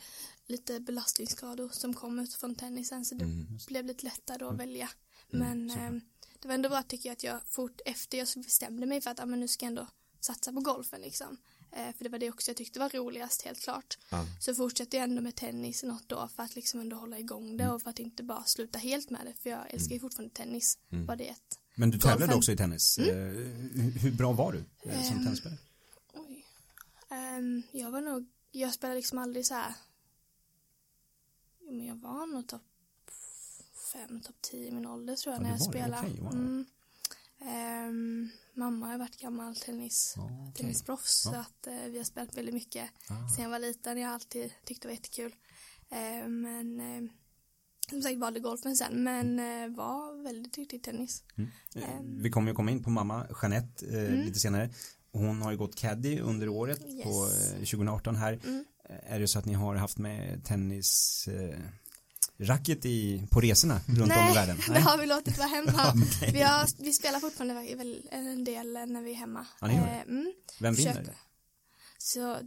lite 0.48 0.80
belastningsskador 0.80 1.70
som 1.74 1.94
kom 1.94 2.20
ut 2.20 2.34
från 2.34 2.56
tennisen 2.56 3.06
så 3.06 3.16
det 3.16 3.26
mm. 3.26 3.58
blev 3.68 3.86
lite 3.86 4.06
lättare 4.06 4.36
att 4.36 4.54
mm. 4.54 4.58
välja. 4.58 4.90
Mm, 5.34 5.48
men 5.48 5.80
mm, 5.80 6.02
det 6.40 6.48
var 6.48 6.56
ändå 6.56 6.70
bra 6.70 6.84
tycker 6.84 7.10
jag 7.10 7.14
att 7.14 7.24
jag 7.24 7.40
fort 7.46 7.82
efter 7.86 8.18
jag 8.18 8.28
bestämde 8.36 8.86
mig 8.86 9.02
för 9.02 9.12
att 9.12 9.20
ah, 9.20 9.26
men 9.26 9.40
nu 9.40 9.48
ska 9.48 9.66
jag 9.66 9.70
ändå 9.70 9.88
satsa 10.20 10.54
på 10.54 10.60
golfen 10.60 11.02
liksom. 11.02 11.38
Eh, 11.72 11.96
för 11.96 12.04
det 12.04 12.10
var 12.10 12.20
det 12.20 12.30
också 12.30 12.50
jag 12.50 12.58
tyckte 12.58 12.80
var 12.80 12.90
roligast 12.90 13.42
helt 13.42 13.62
klart. 13.62 13.98
Ja. 14.10 14.26
Så 14.40 14.56
fortsatte 14.56 14.98
jag 14.98 15.04
ändå 15.04 15.22
med 15.22 15.36
tennis 15.36 15.84
något 15.84 16.10
då 16.10 16.30
för 16.36 16.44
att 16.44 16.56
liksom 16.56 16.80
ändå 16.80 16.96
hålla 16.96 17.20
igång 17.20 17.58
det 17.58 17.64
mm. 17.64 17.76
och 17.76 17.82
för 17.82 17.90
att 17.90 18.00
inte 18.00 18.24
bara 18.24 18.44
sluta 18.44 18.80
helt 18.80 19.10
med 19.10 19.26
det 19.26 19.34
för 19.34 19.50
jag 19.50 19.74
älskar 19.74 19.94
ju 19.94 20.00
fortfarande 20.00 20.34
tennis. 20.34 20.78
Var 20.90 21.16
det 21.16 21.28
ett. 21.28 21.60
Men 21.76 21.92
du 21.92 22.00
tävlade 22.00 22.36
också 22.36 22.52
i 22.52 22.58
tennis. 22.58 22.98
Mm. 22.98 23.10
Eh, 23.10 24.02
hur 24.02 24.12
bra 24.12 24.32
var 24.32 24.52
du 24.52 24.90
eh, 24.92 25.04
som 25.04 25.18
um, 25.18 25.24
tennisspelare? 25.24 25.60
Um, 27.10 27.64
jag 27.72 27.92
var 27.92 28.02
nog, 28.02 28.28
jag 28.52 28.74
spelade 28.74 28.96
liksom 28.96 29.18
aldrig 29.18 29.46
så 29.46 29.54
här 29.54 29.74
men 31.70 31.86
jag 31.86 31.96
var 31.96 32.28
nog 32.28 32.48
topp 32.48 32.62
fem, 33.94 34.22
topp 34.22 34.42
tio 34.42 34.68
i 34.68 34.72
min 34.72 34.86
ålder 34.86 35.16
tror 35.16 35.34
jag 35.34 35.40
ja, 35.40 35.44
när 35.44 35.52
jag 35.52 35.62
spelade. 35.62 36.08
Okay, 36.08 36.20
wow. 36.20 36.34
mm. 36.34 36.66
Um, 37.42 38.30
mamma 38.54 38.88
har 38.88 38.98
varit 38.98 39.22
gammal 39.22 39.56
tennis, 39.56 40.14
ja, 40.18 40.24
okay. 40.24 40.54
tennisproffs 40.54 41.24
ja. 41.26 41.32
så 41.32 41.38
att 41.38 41.68
uh, 41.68 41.92
vi 41.92 41.98
har 41.98 42.06
spelat 42.06 42.38
väldigt 42.38 42.54
mycket 42.54 42.90
ah. 43.10 43.30
sen 43.36 43.44
jag 43.44 43.50
var 43.50 43.60
liten. 43.60 43.98
Jag 43.98 44.08
har 44.08 44.14
alltid 44.14 44.52
tyckt 44.66 44.82
det 44.82 44.88
var 44.88 44.94
jättekul. 44.94 45.36
Uh, 45.92 46.28
men 46.28 46.82
uh, 46.82 47.10
som 47.90 48.02
sagt 48.02 48.18
valde 48.18 48.40
golfen 48.40 48.76
sen 48.76 49.04
men 49.04 49.40
uh, 49.40 49.76
var 49.76 50.24
väldigt 50.24 50.54
duktig 50.54 50.78
i 50.78 50.80
tennis. 50.80 51.24
Mm. 51.36 51.50
Um, 51.76 52.22
vi 52.22 52.30
kommer 52.30 52.52
ju 52.52 52.56
komma 52.56 52.72
in 52.72 52.84
på 52.84 52.90
mamma 52.90 53.28
Jeanette 53.42 53.86
mm. 53.86 54.26
lite 54.26 54.40
senare. 54.40 54.70
Hon 55.12 55.42
har 55.42 55.52
ju 55.52 55.58
gått 55.58 55.76
caddy 55.76 56.20
under 56.20 56.50
året 56.50 56.82
yes. 56.82 57.04
på 57.04 57.28
2018 57.60 58.16
här. 58.16 58.40
Mm. 58.44 58.66
Eh, 58.90 59.14
är 59.14 59.20
det 59.20 59.28
så 59.28 59.40
att 59.40 59.46
ni 59.46 59.54
har 59.54 59.76
haft 59.76 59.98
med 59.98 60.46
tennis 60.46 61.28
eh, 61.28 61.60
racket 62.40 62.86
i, 62.86 63.28
på 63.32 63.42
resorna 63.42 63.82
runt 63.88 64.08
Nej, 64.08 64.24
om 64.24 64.32
i 64.32 64.34
världen? 64.34 64.58
Nej, 64.58 64.68
det 64.74 64.80
har 64.80 64.98
vi 64.98 65.06
låtit 65.06 65.38
vara 65.38 65.48
hemma. 65.48 65.94
okay. 66.18 66.32
vi, 66.32 66.42
har, 66.42 66.68
vi 66.84 66.94
spelar 66.94 67.20
fortfarande 67.20 67.76
väl 67.76 68.02
en 68.12 68.44
del 68.44 68.74
när 68.74 69.02
vi 69.02 69.12
är 69.12 69.16
hemma. 69.16 69.46
Ja, 69.62 69.68
ni 69.68 69.76
gör 69.76 69.86
det? 69.86 69.92
Eh, 69.92 70.02
mm, 70.02 70.34
Vem 70.60 70.74
vinner 70.74 70.92
försöker. 70.92 71.18
Så 71.98 72.38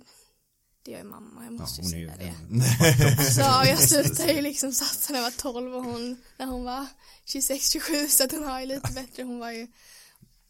det 0.82 0.90
gör 0.90 0.98
ju 0.98 1.04
mamma, 1.04 1.44
jag 1.44 1.52
måste 1.52 1.80
ja, 1.80 1.84
ju 1.84 1.90
säga 1.90 2.16
det. 2.16 3.24
så 3.34 3.40
jag 3.40 3.78
slutade 3.78 4.32
ju 4.32 4.42
liksom 4.42 4.72
satsa 4.72 5.12
när 5.12 5.20
jag 5.20 5.24
var 5.24 5.52
12 5.52 5.74
och 5.74 5.84
hon 5.84 6.22
när 6.36 6.46
hon 6.46 6.64
var 6.64 6.86
26-27 7.26 8.08
så 8.08 8.24
att 8.24 8.32
hon 8.32 8.44
har 8.44 8.60
ju 8.60 8.66
lite 8.66 8.92
bättre, 8.92 9.22
hon 9.22 9.38
var 9.38 9.50
ju 9.50 9.66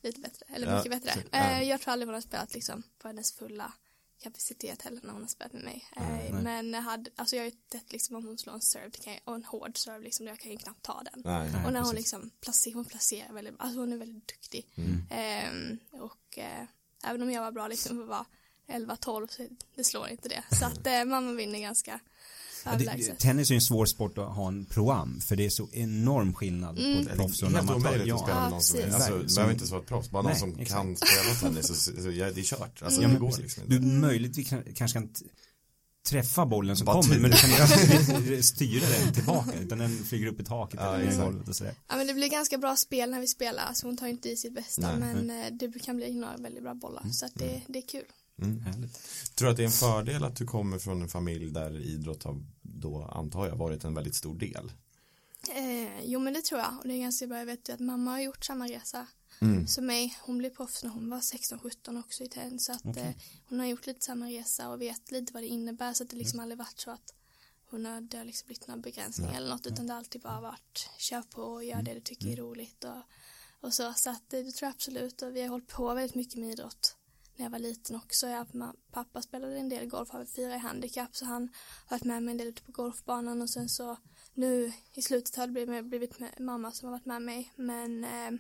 lite 0.03 0.21
bättre, 0.21 0.47
eller 0.55 0.67
ja, 0.67 0.77
mycket 0.77 0.91
bättre. 0.91 1.13
Så, 1.13 1.21
ja. 1.31 1.63
Jag 1.63 1.81
tror 1.81 1.93
aldrig 1.93 2.09
hon 2.09 2.15
har 2.15 2.21
spelat 2.21 2.55
liksom 2.55 2.83
på 3.03 3.09
hennes 3.09 3.33
fulla 3.33 3.73
kapacitet 4.21 4.83
heller 4.83 5.01
när 5.03 5.13
hon 5.13 5.23
har 5.23 5.29
spelat 5.29 5.53
med 5.53 5.65
mig. 5.65 5.85
Mm, 5.97 6.45
men 6.45 6.73
jag 6.73 6.83
hade, 6.83 7.11
alltså 7.17 7.37
jag 7.37 7.43
har 7.43 7.51
ju 7.51 7.57
sett 7.73 7.93
liksom 7.93 8.17
om 8.17 8.27
hon 8.27 8.39
slår 8.39 8.55
en 8.55 8.61
serve 8.61 8.91
kan 8.91 9.13
jag, 9.13 9.23
och 9.25 9.35
en 9.35 9.45
hård 9.45 9.79
serve 9.79 10.05
liksom, 10.05 10.27
jag 10.27 10.39
kan 10.39 10.51
ju 10.51 10.59
knappt 10.59 10.83
ta 10.83 11.03
den. 11.13 11.23
Nej, 11.25 11.51
nej, 11.53 11.67
och 11.67 11.73
när 11.73 11.81
hon 11.81 11.95
liksom 11.95 12.31
placerar, 12.41 12.75
hon 12.75 12.85
placerar 12.85 13.33
väldigt, 13.33 13.55
alltså 13.59 13.81
hon 13.81 13.93
är 13.93 13.97
väldigt 13.97 14.29
duktig. 14.29 14.67
Mm. 14.75 15.07
Ehm, 15.11 15.79
och 16.03 16.39
eh, 16.39 16.65
även 17.05 17.23
om 17.23 17.31
jag 17.31 17.43
var 17.43 17.53
bra 17.53 17.69
liksom 17.69 17.97
för 17.97 18.03
att 18.03 18.09
vara 18.09 18.27
11-12 18.67 19.27
så 19.27 19.47
det 19.75 19.85
slår 19.85 20.09
inte 20.09 20.29
det. 20.29 20.45
Så 20.57 20.65
att 20.65 20.87
eh, 20.87 21.05
mamma 21.05 21.33
vinner 21.33 21.59
ganska 21.59 22.01
det, 22.79 23.19
tennis 23.19 23.51
är 23.51 23.55
en 23.55 23.61
svår 23.61 23.87
sport 23.87 24.19
att 24.19 24.29
ha 24.29 24.49
en 24.49 24.65
proam 24.65 25.21
för 25.21 25.37
det 25.37 25.47
är 25.47 25.51
så 25.51 25.69
enorm 25.73 26.35
skillnad 26.35 26.79
mm. 26.79 27.05
på 27.05 27.11
ett 27.11 27.17
proffs 27.17 27.43
och 27.43 27.49
amatör. 27.49 28.03
Ja, 28.07 28.17
att 28.17 28.23
spela 28.23 28.41
med 28.41 28.51
någon 28.51 28.63
som, 28.63 28.79
är, 28.79 28.95
alltså, 28.95 29.19
det 29.19 29.35
behöver 29.35 29.53
inte 29.53 29.65
vara 29.65 29.81
ett 29.81 29.89
proffs, 29.89 30.11
bara 30.11 30.23
någon 30.23 30.37
som 30.37 30.59
exakt. 30.59 30.71
kan 30.71 30.97
spela 30.97 31.35
tennis 31.41 31.67
så, 31.67 31.75
så, 31.75 32.03
så 32.03 32.11
ja, 32.11 32.31
det 32.31 32.41
är 32.41 32.45
kört. 32.45 32.83
Alltså, 32.83 33.01
mm. 33.01 33.15
det 33.15 33.21
går 33.21 33.39
liksom 33.39 33.63
Du 33.67 33.81
möjligtvis 33.81 34.49
kanske 34.75 34.99
kan 34.99 35.09
träffa 36.09 36.47
bollen 36.47 36.77
som 36.77 36.85
Bara 36.85 37.03
kommer 37.03 37.19
men 37.19 37.31
du 37.31 37.37
kan 37.37 38.17
inte 38.17 38.43
styra 38.43 38.87
den 38.89 39.15
tillbaka 39.15 39.53
utan 39.61 39.79
den 39.79 40.05
flyger 40.05 40.27
upp 40.27 40.41
i 40.41 40.45
taket 40.45 40.81
ja, 40.83 40.95
eller 40.97 41.25
golvet 41.25 41.49
och 41.49 41.57
sådär. 41.57 41.75
Ja 41.89 41.97
men 41.97 42.07
det 42.07 42.15
blir 42.15 42.29
ganska 42.29 42.59
bra 42.59 42.77
spel 42.77 43.11
när 43.11 43.21
vi 43.21 43.27
spelar, 43.27 43.63
alltså 43.63 43.87
hon 43.87 43.97
tar 43.97 44.07
inte 44.07 44.29
i 44.29 44.37
sitt 44.37 44.55
bästa 44.55 44.97
Nej. 44.97 45.15
men 45.15 45.31
mm. 45.31 45.59
det 45.59 45.83
kan 45.83 45.97
bli 45.97 46.15
några 46.15 46.37
väldigt 46.37 46.63
bra 46.63 46.75
bollar 46.75 47.01
mm. 47.01 47.13
så 47.13 47.27
att 47.27 47.35
det, 47.35 47.49
mm. 47.49 47.61
det 47.69 47.79
är 47.79 47.89
kul. 47.89 48.05
Mm. 48.43 48.89
Tror 49.35 49.47
du 49.47 49.51
att 49.51 49.57
det 49.57 49.63
är 49.63 49.67
en 49.67 49.73
fördel 49.73 50.25
att 50.25 50.37
du 50.37 50.47
kommer 50.47 50.79
från 50.79 51.03
en 51.03 51.09
familj 51.09 51.51
där 51.51 51.81
idrott 51.81 52.23
har 52.23 52.43
då 52.63 53.03
antar 53.05 53.47
jag 53.47 53.57
varit 53.57 53.85
en 53.85 53.95
väldigt 53.95 54.15
stor 54.15 54.35
del? 54.35 54.73
Eh, 55.49 56.05
jo 56.05 56.21
men 56.21 56.33
det 56.33 56.43
tror 56.43 56.61
jag 56.61 56.79
och 56.79 56.89
det 56.89 56.95
är 56.95 56.99
ganska 56.99 57.27
bra, 57.27 57.39
jag 57.39 57.47
vet 57.47 57.69
ju 57.69 57.73
att 57.73 57.81
mamma 57.81 58.11
har 58.11 58.21
gjort 58.21 58.45
samma 58.45 58.69
resa 58.69 59.07
mm. 59.41 59.67
som 59.67 59.87
mig, 59.87 60.19
hon 60.23 60.39
blev 60.39 60.51
proffs 60.51 60.83
när 60.83 60.91
hon 60.91 61.11
var 61.11 61.21
16-17 61.21 62.01
också 62.01 62.25
i 62.25 62.29
tennis 62.29 62.65
så 62.65 62.73
att 62.73 62.87
okay. 62.87 63.03
eh, 63.03 63.15
hon 63.49 63.61
har 63.61 63.67
gjort 63.67 63.87
lite 63.87 64.05
samma 64.05 64.27
resa 64.27 64.69
och 64.69 64.81
vet 64.81 65.11
lite 65.11 65.33
vad 65.33 65.43
det 65.43 65.47
innebär 65.47 65.93
så 65.93 66.03
att 66.03 66.11
det 66.11 66.17
liksom 66.17 66.37
mm. 66.37 66.43
aldrig 66.43 66.59
varit 66.59 66.81
så 66.81 66.91
att 66.91 67.15
hon 67.71 67.87
har, 67.87 68.01
det 68.01 68.17
har 68.17 68.25
liksom 68.25 68.47
blivit 68.47 68.67
några 68.67 68.81
begränsningar 68.81 69.37
eller 69.37 69.51
något 69.51 69.67
utan 69.67 69.87
det 69.87 69.93
har 69.93 69.99
alltid 69.99 70.21
bara 70.21 70.41
varit 70.41 70.91
kör 70.99 71.23
på 71.23 71.43
och 71.43 71.65
gör 71.65 71.73
mm. 71.73 71.85
det 71.85 71.95
du 71.95 72.01
tycker 72.01 72.27
är 72.27 72.33
mm. 72.33 72.45
roligt 72.45 72.85
och, 72.85 73.03
och 73.61 73.75
så 73.75 73.93
så 73.97 74.11
att 74.11 74.23
det, 74.31 74.43
det 74.43 74.53
tror 74.53 74.67
jag 74.67 74.75
absolut 74.75 75.23
och 75.23 75.37
vi 75.37 75.43
har 75.43 75.49
hållit 75.49 75.69
på 75.69 75.95
väldigt 75.95 76.15
mycket 76.15 76.39
med 76.39 76.51
idrott 76.51 76.97
när 77.41 77.47
jag 77.47 77.51
var 77.51 77.59
liten 77.59 77.97
också. 77.97 78.27
Jag, 78.27 78.47
pappa 78.93 79.23
spelade 79.23 79.59
en 79.59 79.69
del 79.69 79.87
golf, 79.87 80.11
har 80.11 80.25
fyra 80.25 80.55
i 80.55 80.59
handikapp 80.59 81.17
så 81.17 81.25
han 81.25 81.49
har 81.87 81.97
varit 81.97 82.05
med 82.05 82.23
mig 82.23 82.33
en 82.33 82.39
del 82.39 82.49
ute 82.49 82.63
på 82.63 82.73
golfbanan 82.73 83.43
och 83.43 83.51
sen 83.51 83.69
så 83.69 83.97
nu 84.35 84.73
i 84.95 85.03
slutet 85.03 85.37
har 85.37 85.47
det 85.47 85.53
blivit, 85.53 85.85
blivit 85.85 86.19
med 86.19 86.41
mamma 86.41 86.73
som 86.73 86.87
har 86.87 86.93
varit 86.93 87.07
med 87.07 87.23
mig 87.23 87.53
men 87.57 88.05
eh, 88.05 88.31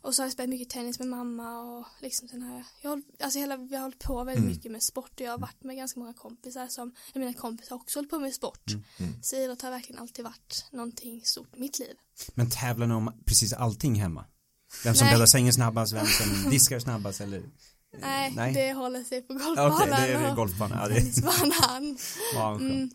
och 0.00 0.14
så 0.14 0.22
har 0.22 0.26
jag 0.26 0.32
spelat 0.32 0.50
mycket 0.50 0.70
tennis 0.70 0.98
med 0.98 1.08
mamma 1.08 1.60
och 1.60 1.86
liksom 2.00 2.28
sen 2.28 2.42
har 2.42 2.54
jag, 2.54 2.64
jag 2.82 2.90
håll, 2.90 3.02
alltså 3.20 3.38
hela, 3.38 3.56
vi 3.56 3.76
har 3.76 3.82
hållit 3.82 3.98
på 3.98 4.24
väldigt 4.24 4.44
mm. 4.44 4.52
mycket 4.52 4.72
med 4.72 4.82
sport 4.82 5.12
och 5.14 5.20
jag 5.20 5.30
har 5.30 5.38
varit 5.38 5.64
med 5.64 5.76
ganska 5.76 6.00
många 6.00 6.14
kompisar 6.14 6.68
som, 6.68 6.94
mina 7.14 7.34
kompisar 7.34 7.76
också 7.76 7.98
hållit 7.98 8.10
på 8.10 8.18
med 8.18 8.34
sport. 8.34 8.70
Mm. 8.70 8.84
Mm. 8.98 9.22
Så 9.22 9.36
idrott 9.36 9.62
har 9.62 9.70
verkligen 9.70 10.02
alltid 10.02 10.24
varit 10.24 10.66
någonting 10.72 11.22
stort 11.24 11.56
i 11.56 11.60
mitt 11.60 11.78
liv. 11.78 11.94
Men 12.34 12.50
tävlar 12.50 12.86
ni 12.86 12.94
om 12.94 13.12
precis 13.24 13.52
allting 13.52 13.94
hemma? 13.94 14.24
Vem 14.84 14.94
som 14.94 15.06
bäddar 15.06 15.26
sängen 15.26 15.52
snabbast, 15.52 15.92
vem 15.92 16.06
som 16.06 16.50
diskar 16.50 16.78
snabbast 16.78 17.20
eller? 17.20 17.42
Nej, 18.00 18.32
Nej, 18.36 18.54
det 18.54 18.72
håller 18.72 19.04
sig 19.04 19.22
på 19.22 19.34
golfbanan. 19.34 19.72
Okej, 19.72 19.92
okay, 19.92 20.06
det 20.06 20.12
är 20.12 20.34
golfbanan. 20.34 20.78
Ja, 20.82 20.96
tennisbanan. 20.96 21.98
ja, 22.34 22.58
skönt. 22.58 22.72
Mm. 22.72 22.90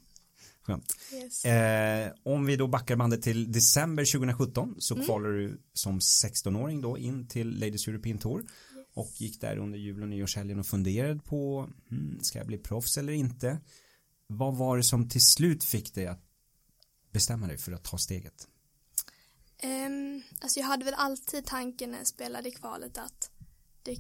skönt. 0.62 0.98
Yes. 1.14 1.46
Eh, 1.46 2.12
om 2.24 2.46
vi 2.46 2.56
då 2.56 2.68
backar 2.68 2.96
bandet 2.96 3.22
till 3.22 3.52
december 3.52 4.06
2017 4.06 4.76
så 4.80 4.94
mm. 4.94 5.06
kvalar 5.06 5.30
du 5.30 5.62
som 5.74 6.00
16-åring 6.00 6.82
då 6.82 6.98
in 6.98 7.28
till 7.28 7.60
Ladies 7.60 7.88
European 7.88 8.18
Tour 8.18 8.42
yes. 8.42 8.50
och 8.94 9.12
gick 9.18 9.42
där 9.42 9.58
under 9.58 9.80
jul 9.80 10.02
och 10.02 10.10
nyårshelgen 10.10 10.60
och 10.60 10.68
funderade 10.68 11.20
på 11.20 11.70
hmm, 11.90 12.20
ska 12.22 12.38
jag 12.38 12.48
bli 12.48 12.58
proffs 12.58 12.98
eller 12.98 13.14
inte? 13.14 13.60
Vad 14.28 14.56
var 14.56 14.78
det 14.78 14.84
som 14.84 15.10
till 15.10 15.26
slut 15.26 15.64
fick 15.64 15.94
dig 15.94 16.08
att 16.08 16.22
bestämma 17.12 17.48
dig 17.48 17.58
för 17.58 17.72
att 17.72 17.84
ta 17.84 17.98
steget? 17.98 18.48
Um, 19.64 20.24
alltså 20.42 20.60
jag 20.60 20.68
hade 20.68 20.86
väl 20.86 20.94
alltid 20.94 21.46
tanken 21.46 21.92
när 21.92 21.98
jag 21.98 22.08
spelade 22.08 22.50
i 22.50 22.52
kvalet 22.52 22.98
att 22.98 23.32
det 23.84 23.98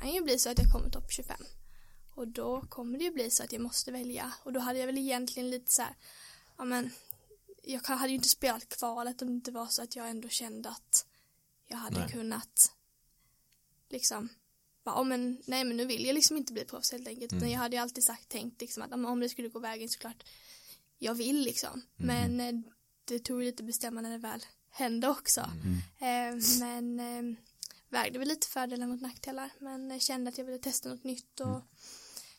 kan 0.00 0.12
ju 0.12 0.22
bli 0.22 0.38
så 0.38 0.50
att 0.50 0.58
jag 0.58 0.72
kommer 0.72 0.90
topp 0.90 1.12
25. 1.12 1.36
Och 2.14 2.28
då 2.28 2.60
kommer 2.60 2.98
det 2.98 3.04
ju 3.04 3.10
bli 3.10 3.30
så 3.30 3.42
att 3.42 3.52
jag 3.52 3.62
måste 3.62 3.92
välja. 3.92 4.32
Och 4.42 4.52
då 4.52 4.60
hade 4.60 4.78
jag 4.78 4.86
väl 4.86 4.98
egentligen 4.98 5.50
lite 5.50 5.72
så 5.72 5.82
här, 5.82 5.94
ja 6.58 6.64
men, 6.64 6.90
jag 7.62 7.80
hade 7.80 8.08
ju 8.08 8.14
inte 8.14 8.28
spelat 8.28 8.68
kvalet 8.68 9.22
om 9.22 9.28
det 9.28 9.34
inte 9.34 9.50
var 9.50 9.66
så 9.66 9.82
att 9.82 9.96
jag 9.96 10.10
ändå 10.10 10.28
kände 10.28 10.68
att 10.68 11.06
jag 11.68 11.76
hade 11.76 12.00
nej. 12.00 12.12
kunnat 12.12 12.72
liksom 13.88 14.28
bara, 14.84 15.00
oh, 15.00 15.04
men, 15.04 15.42
nej 15.46 15.64
men 15.64 15.76
nu 15.76 15.84
vill 15.84 16.04
jag 16.04 16.14
liksom 16.14 16.36
inte 16.36 16.52
bli 16.52 16.64
proffs 16.64 16.92
helt 16.92 17.08
enkelt. 17.08 17.32
Mm. 17.32 17.42
Utan 17.42 17.52
jag 17.52 17.58
hade 17.58 17.76
ju 17.76 17.82
alltid 17.82 18.04
sagt, 18.04 18.28
tänkt 18.28 18.60
liksom 18.60 18.82
att 18.82 18.92
om 18.92 19.20
det 19.20 19.28
skulle 19.28 19.48
gå 19.48 19.58
vägen 19.58 19.88
såklart 19.88 20.24
jag 20.98 21.14
vill 21.14 21.40
liksom. 21.40 21.82
Mm. 21.98 22.36
Men 22.36 22.40
eh, 22.40 22.60
det 23.04 23.18
tog 23.18 23.42
lite 23.42 23.62
bestämma 23.62 24.00
när 24.00 24.10
det 24.10 24.18
väl 24.18 24.44
hände 24.70 25.08
också. 25.08 25.50
Mm. 26.00 26.38
Eh, 26.38 26.44
men 26.60 27.00
eh, 27.00 27.36
vägde 27.94 28.18
väl 28.18 28.28
lite 28.28 28.46
fördelar 28.46 28.86
mot 28.86 29.00
nackdelar. 29.00 29.50
Men 29.60 30.00
kände 30.00 30.28
att 30.28 30.38
jag 30.38 30.44
ville 30.44 30.58
testa 30.58 30.88
något 30.88 31.04
nytt 31.04 31.40
och 31.40 31.46
mm. 31.46 31.62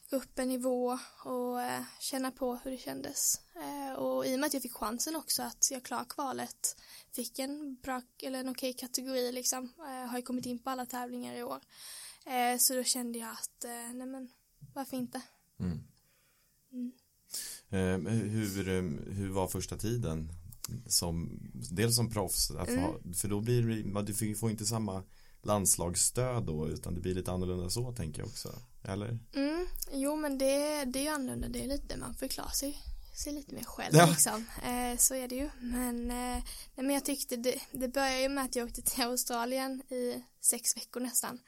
gå 0.10 0.18
upp 0.18 0.40
en 0.40 0.48
nivå 0.48 1.00
och 1.26 1.62
eh, 1.62 1.84
känna 2.00 2.32
på 2.32 2.56
hur 2.56 2.72
det 2.72 2.78
kändes. 2.78 3.42
Eh, 3.56 3.94
och 3.94 4.26
i 4.26 4.36
och 4.36 4.40
med 4.40 4.48
att 4.48 4.54
jag 4.54 4.62
fick 4.62 4.74
chansen 4.74 5.16
också 5.16 5.44
att 5.44 5.72
jag 5.72 5.84
klarade 5.84 6.10
kvalet, 6.10 6.82
fick 7.16 7.40
en 7.40 7.76
bra 7.76 8.02
eller 8.24 8.40
en 8.40 8.50
okej 8.50 8.74
kategori 8.74 9.32
liksom, 9.32 9.74
eh, 9.78 10.10
har 10.10 10.18
ju 10.18 10.24
kommit 10.24 10.46
in 10.46 10.60
på 10.60 10.70
alla 10.70 10.86
tävlingar 10.86 11.36
i 11.36 11.44
år. 11.44 11.60
så 12.60 12.74
då 12.76 12.84
kände 12.84 13.20
jag 13.20 13.32
att, 13.32 13.66
nej 13.94 14.08
men 14.08 14.30
varför 14.74 14.98
inte? 14.98 15.22
Mm. 15.60 15.84
Mm. 16.72 18.06
Hur, 18.06 18.64
hur 19.12 19.30
var 19.30 19.48
första 19.48 19.78
tiden? 19.78 20.30
Som, 20.88 21.40
dels 21.54 21.96
som 21.96 22.12
proffs, 22.12 22.50
mm. 22.50 22.80
ha, 22.80 23.00
för 23.22 23.28
då 23.28 23.42
blir 23.42 23.62
det, 23.62 24.02
du 24.02 24.36
får 24.36 24.52
inte 24.52 24.66
samma 24.66 25.04
landslagsstöd 25.46 26.44
då 26.44 26.70
utan 26.70 26.96
det 26.96 27.02
blir 27.02 27.16
lite 27.16 27.32
annorlunda 27.32 27.70
så 27.70 27.92
tänker 27.92 28.20
jag 28.20 28.28
också. 28.28 28.54
Eller? 28.84 29.20
Mm, 29.36 29.68
jo 29.92 30.16
men 30.16 30.38
det, 30.38 30.86
det 30.86 31.08
är 31.08 31.12
annorlunda, 31.12 31.48
det 31.48 31.64
är 31.64 31.68
lite, 31.68 31.98
man 31.98 32.14
får 32.14 32.28
klara 32.28 32.50
sig, 32.50 32.78
sig 33.24 33.34
lite 33.34 33.56
mer 33.56 33.64
själv 33.64 33.96
ja. 33.96 34.06
liksom. 34.06 34.46
Eh, 34.64 34.98
så 34.98 35.16
är 35.16 35.28
det 35.28 35.36
ju. 35.36 35.50
Men, 35.62 36.12
eh, 36.12 36.44
nej, 36.76 36.86
men 36.86 36.90
jag 36.90 37.06
tyckte 37.06 37.36
det, 37.36 37.60
det 37.72 37.88
började 37.88 38.22
ju 38.22 38.30
med 38.30 38.46
att 38.46 38.56
jag 38.56 38.68
åkte 38.68 38.82
till 38.82 39.04
Australien 39.04 39.82
i 39.82 40.24
sex 40.42 40.78
veckor 40.78 41.00
nästan. 41.00 41.40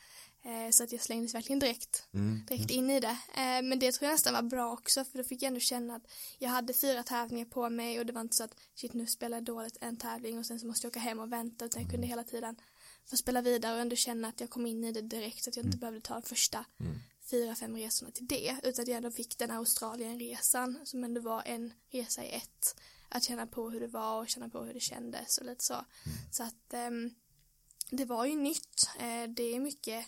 Eh, 0.48 0.72
så 0.72 0.84
att 0.84 0.92
jag 0.92 1.02
slängdes 1.02 1.36
verkligen 1.36 1.60
direkt, 1.60 2.04
mm. 2.14 2.42
direkt 2.48 2.72
in 2.72 2.90
i 2.90 3.00
det. 3.00 3.18
Eh, 3.36 3.62
men 3.64 3.80
det 3.80 3.92
tror 3.92 4.06
jag 4.08 4.14
nästan 4.14 4.34
var 4.34 4.42
bra 4.42 4.74
också 4.74 5.06
för 5.06 5.18
då 5.18 5.24
fick 5.24 5.42
jag 5.42 5.48
ändå 5.48 5.60
känna 5.60 5.96
att 5.96 6.04
jag 6.40 6.50
hade 6.50 6.74
fyra 6.74 7.04
tävlingar 7.04 7.46
på 7.46 7.70
mig 7.70 8.00
och 8.00 8.06
det 8.06 8.14
var 8.14 8.22
inte 8.22 8.36
så 8.36 8.44
att 8.44 8.56
shit 8.76 8.94
nu 8.94 9.08
spelar 9.08 9.38
jag 9.38 9.44
dåligt 9.44 9.78
en 9.82 9.98
tävling 9.98 10.40
och 10.40 10.46
sen 10.46 10.60
så 10.60 10.68
måste 10.68 10.86
jag 10.86 10.92
åka 10.92 11.00
hem 11.00 11.20
och 11.20 11.32
vänta 11.32 11.66
utan 11.66 11.82
jag 11.82 11.92
kunde 11.92 12.08
mm. 12.08 12.10
hela 12.10 12.24
tiden 12.24 12.56
få 13.10 13.18
spela 13.18 13.42
vidare 13.42 13.74
och 13.76 13.82
ändå 13.82 13.96
känna 13.96 14.28
att 14.28 14.40
jag 14.40 14.50
kom 14.50 14.66
in 14.66 14.84
i 14.84 14.92
det 14.92 15.02
direkt 15.02 15.48
att 15.48 15.56
jag 15.56 15.66
inte 15.66 15.76
mm. 15.76 15.80
behövde 15.80 16.02
ta 16.02 16.22
första 16.22 16.66
mm. 16.80 17.00
fyra, 17.32 17.56
fem 17.56 17.76
resorna 17.76 18.12
till 18.12 18.28
det 18.28 18.56
utan 18.64 18.84
att 18.84 18.88
jag 18.88 18.98
ändå 18.98 19.12
fick 19.12 19.38
den 19.38 19.52
Australienresan 19.52 20.80
som 20.84 21.04
ändå 21.04 21.22
var 21.22 21.44
en 21.46 21.74
resa 21.92 22.24
i 22.24 22.30
ett 22.30 22.82
att 23.10 23.24
känna 23.24 23.48
på 23.48 23.70
hur 23.70 23.80
det 23.80 23.88
var 23.88 24.20
och 24.20 24.30
känna 24.30 24.50
på 24.50 24.64
hur 24.64 24.74
det 24.74 24.80
kändes 24.80 25.38
och 25.38 25.46
lite 25.46 25.64
så. 25.64 25.74
Mm. 25.74 26.18
Så 26.32 26.44
att 26.44 26.74
um, 26.74 27.16
det 27.92 28.06
var 28.06 28.26
ju 28.26 28.36
nytt. 28.36 28.90
Eh, 29.00 29.30
det 29.30 29.44
är 29.44 29.60
mycket 29.60 30.06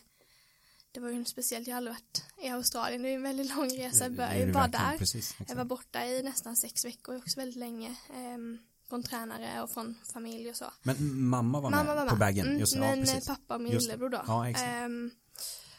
det 0.92 1.00
var 1.00 1.10
ju 1.10 1.26
speciellt, 1.26 1.68
jag 1.68 1.74
har 1.74 1.78
aldrig 1.78 1.96
varit 1.96 2.24
i 2.42 2.48
Australien, 2.48 3.02
det 3.02 3.10
är 3.10 3.16
en 3.16 3.24
väldigt 3.24 3.56
lång 3.56 3.70
resa, 3.70 4.04
jag 4.04 4.12
var 4.12 4.54
bara 4.54 4.68
där. 4.68 4.98
Precis, 4.98 5.36
jag 5.48 5.56
var 5.56 5.66
borta 5.66 6.06
i 6.06 6.24
nästan 6.24 6.56
sex 6.56 6.86
veckor 6.86 7.16
också 7.16 7.40
väldigt 7.40 7.56
länge. 7.56 7.96
Um, 8.10 8.60
från 8.90 9.04
tränare 9.04 9.62
och 9.62 9.72
från 9.72 9.96
familj 10.14 10.50
och 10.50 10.56
så. 10.56 10.66
Men 10.84 11.22
mamma 11.24 11.60
var 11.60 11.70
mamma 11.70 11.84
med 11.84 11.96
var 11.96 12.04
med. 12.04 12.10
på 12.10 12.16
vägen? 12.16 12.48
Mm, 12.48 12.60
just, 12.60 12.78
men 12.78 13.06
ja, 13.06 13.20
pappa 13.28 13.56
och 13.56 13.62
min 13.62 13.72
just, 13.72 13.88
lillebror 13.88 14.10
då. 14.10 14.24
Ja, 14.28 14.50
exakt. 14.50 14.86
Um, 14.86 15.12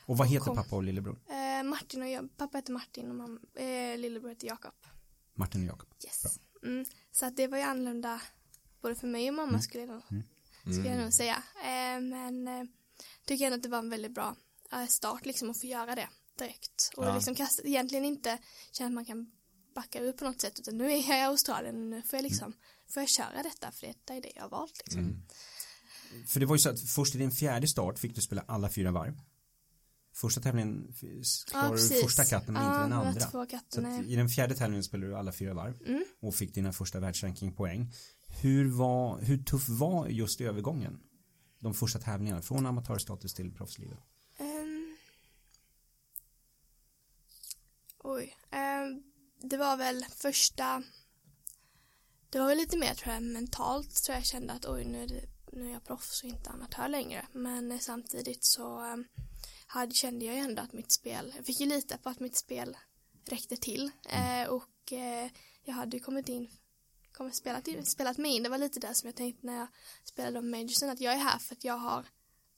och 0.07 0.16
vad 0.16 0.29
heter 0.29 0.44
kom, 0.44 0.57
pappa 0.57 0.77
och 0.77 0.83
lillebror? 0.83 1.12
Uh, 1.12 1.68
Martin 1.68 2.03
och 2.03 2.09
jag, 2.09 2.37
pappa 2.37 2.59
heter 2.59 2.73
Martin 2.73 3.09
och 3.09 3.14
mamma, 3.14 3.40
uh, 3.61 3.99
lillebror 3.99 4.29
heter 4.29 4.46
Jakob. 4.46 4.75
Martin 5.35 5.62
och 5.62 5.68
Jakob. 5.68 5.88
Yes. 6.05 6.38
Mm, 6.62 6.85
så 7.12 7.27
att 7.27 7.37
det 7.37 7.46
var 7.46 7.59
ju 7.59 7.64
annorlunda 7.64 8.20
både 8.83 8.94
för 8.94 9.07
mig 9.07 9.29
och 9.29 9.35
mamma 9.35 9.49
mm. 9.49 9.61
skulle 9.61 9.85
jag 9.85 9.90
nog, 9.90 10.03
mm. 10.11 10.25
skulle 10.64 10.88
jag 10.88 11.03
nog 11.03 11.12
säga. 11.12 11.37
Uh, 11.37 12.01
men 12.09 12.49
uh, 12.49 12.64
tycker 13.27 13.44
ändå 13.44 13.57
att 13.57 13.62
det 13.62 13.68
var 13.68 13.79
en 13.79 13.90
väldigt 13.90 14.14
bra 14.14 14.37
Eh, 14.73 14.87
start 14.87 15.27
liksom 15.27 15.51
att 15.51 15.61
få 15.61 15.66
göra 15.66 15.94
det 15.94 16.09
direkt 16.38 16.90
och 16.96 17.05
ja. 17.05 17.14
liksom 17.14 17.35
kasta, 17.35 17.62
egentligen 17.62 18.05
inte 18.05 18.38
känna 18.73 18.87
att 18.87 18.94
man 18.94 19.05
kan 19.05 19.31
backa 19.75 20.01
ur 20.01 20.12
på 20.12 20.25
något 20.25 20.40
sätt 20.40 20.59
utan 20.61 20.79
nu 20.79 20.92
är 20.92 21.09
jag 21.09 21.18
i 21.18 21.23
Australien 21.23 21.77
och 21.77 21.87
nu 21.87 22.03
får 22.03 22.16
jag 22.16 22.23
liksom 22.23 22.53
får 22.90 23.03
jag 23.03 23.11
köra 23.11 23.42
detta 23.42 23.70
för 23.70 23.87
detta 23.87 24.14
är 24.14 24.20
det 24.20 24.33
jag 24.35 24.42
har 24.42 24.48
valt 24.48 24.83
liksom. 24.85 25.00
Mm. 25.00 25.22
För 26.26 26.40
det 26.40 26.46
var 26.46 26.55
ju 26.55 26.59
så 26.59 26.70
att 26.70 26.81
först 26.81 27.14
i 27.14 27.18
din 27.18 27.31
fjärde 27.31 27.68
start 27.68 27.98
fick 27.98 28.14
du 28.14 28.20
spela 28.20 28.44
alla 28.48 28.68
fyra 28.68 28.90
varv. 28.90 29.20
Första 30.12 30.40
tävlingen 30.40 30.94
klarade 31.46 31.83
ja, 31.83 31.88
du 31.88 32.03
första 32.03 32.24
katten 32.24 32.55
men 32.55 32.62
ja, 32.62 32.68
inte 32.68 32.83
den 32.83 32.92
andra. 32.92 33.46
Katten, 33.46 34.05
I 34.07 34.16
den 34.16 34.29
fjärde 34.29 34.55
tävlingen 34.55 34.85
spelade 34.85 35.12
du 35.12 35.16
alla 35.16 35.33
fyra 35.33 35.55
varv 35.55 35.83
mm. 35.87 36.05
och 36.20 36.35
fick 36.35 36.55
dina 36.55 36.72
första 36.72 37.00
världsrankingpoäng. 37.00 37.92
Hur, 38.26 38.68
var, 38.68 39.20
hur 39.20 39.38
tuff 39.44 39.68
var 39.68 40.09
just 40.09 40.40
övergången? 40.40 41.00
De 41.59 41.74
första 41.74 41.98
tävlingarna 41.98 42.42
från 42.42 42.66
amatörstatus 42.66 43.35
till 43.35 43.55
proffslivet? 43.55 43.98
Oj. 48.03 48.37
Eh, 48.50 48.59
det 49.42 49.57
var 49.57 49.76
väl 49.76 50.05
första 50.16 50.83
det 52.31 52.38
var 52.38 52.47
väl 52.47 52.59
lite 52.59 52.77
mer 52.77 52.95
tror 52.95 53.14
jag 53.14 53.23
mentalt 53.23 53.95
tror 54.05 54.16
jag 54.16 54.27
kände 54.27 54.53
att 54.53 54.66
oj 54.66 54.85
nu 54.85 55.03
är, 55.03 55.07
det, 55.07 55.23
nu 55.53 55.66
är 55.66 55.73
jag 55.73 55.85
proffs 55.85 56.23
och 56.23 56.29
inte 56.29 56.51
amatör 56.51 56.88
längre 56.88 57.27
men 57.33 57.73
eh, 57.73 57.79
samtidigt 57.79 58.45
så 58.45 58.85
eh, 58.85 58.97
hade, 59.66 59.95
kände 59.95 60.25
jag 60.25 60.35
ju 60.35 60.40
ändå 60.40 60.62
att 60.62 60.73
mitt 60.73 60.93
spel 60.93 61.33
jag 61.37 61.47
fick 61.47 61.61
ju 61.61 61.66
lita 61.66 61.99
på 61.99 62.09
att 62.09 62.21
mitt 62.21 62.37
spel 62.37 62.77
räckte 63.27 63.57
till 63.57 63.90
mm. 64.09 64.43
eh, 64.43 64.49
och 64.49 64.93
eh, 64.93 65.31
jag 65.64 65.75
hade 65.75 65.97
ju 65.97 66.03
kommit 66.03 66.29
in 66.29 66.51
kommit 67.12 67.37
spelat, 67.37 67.69
in, 67.69 67.87
spelat 67.87 68.19
mig 68.19 68.37
in 68.37 68.43
det 68.43 68.49
var 68.49 68.59
lite 68.59 68.81
det 68.81 68.95
som 68.95 69.07
jag 69.07 69.16
tänkte 69.16 69.47
när 69.47 69.59
jag 69.59 69.69
spelade 70.05 70.38
om 70.38 70.51
majorsen 70.51 70.90
att 70.90 71.01
jag 71.01 71.12
är 71.12 71.19
här 71.19 71.38
för 71.38 71.55
att 71.55 71.64
jag 71.64 71.77
har 71.77 72.07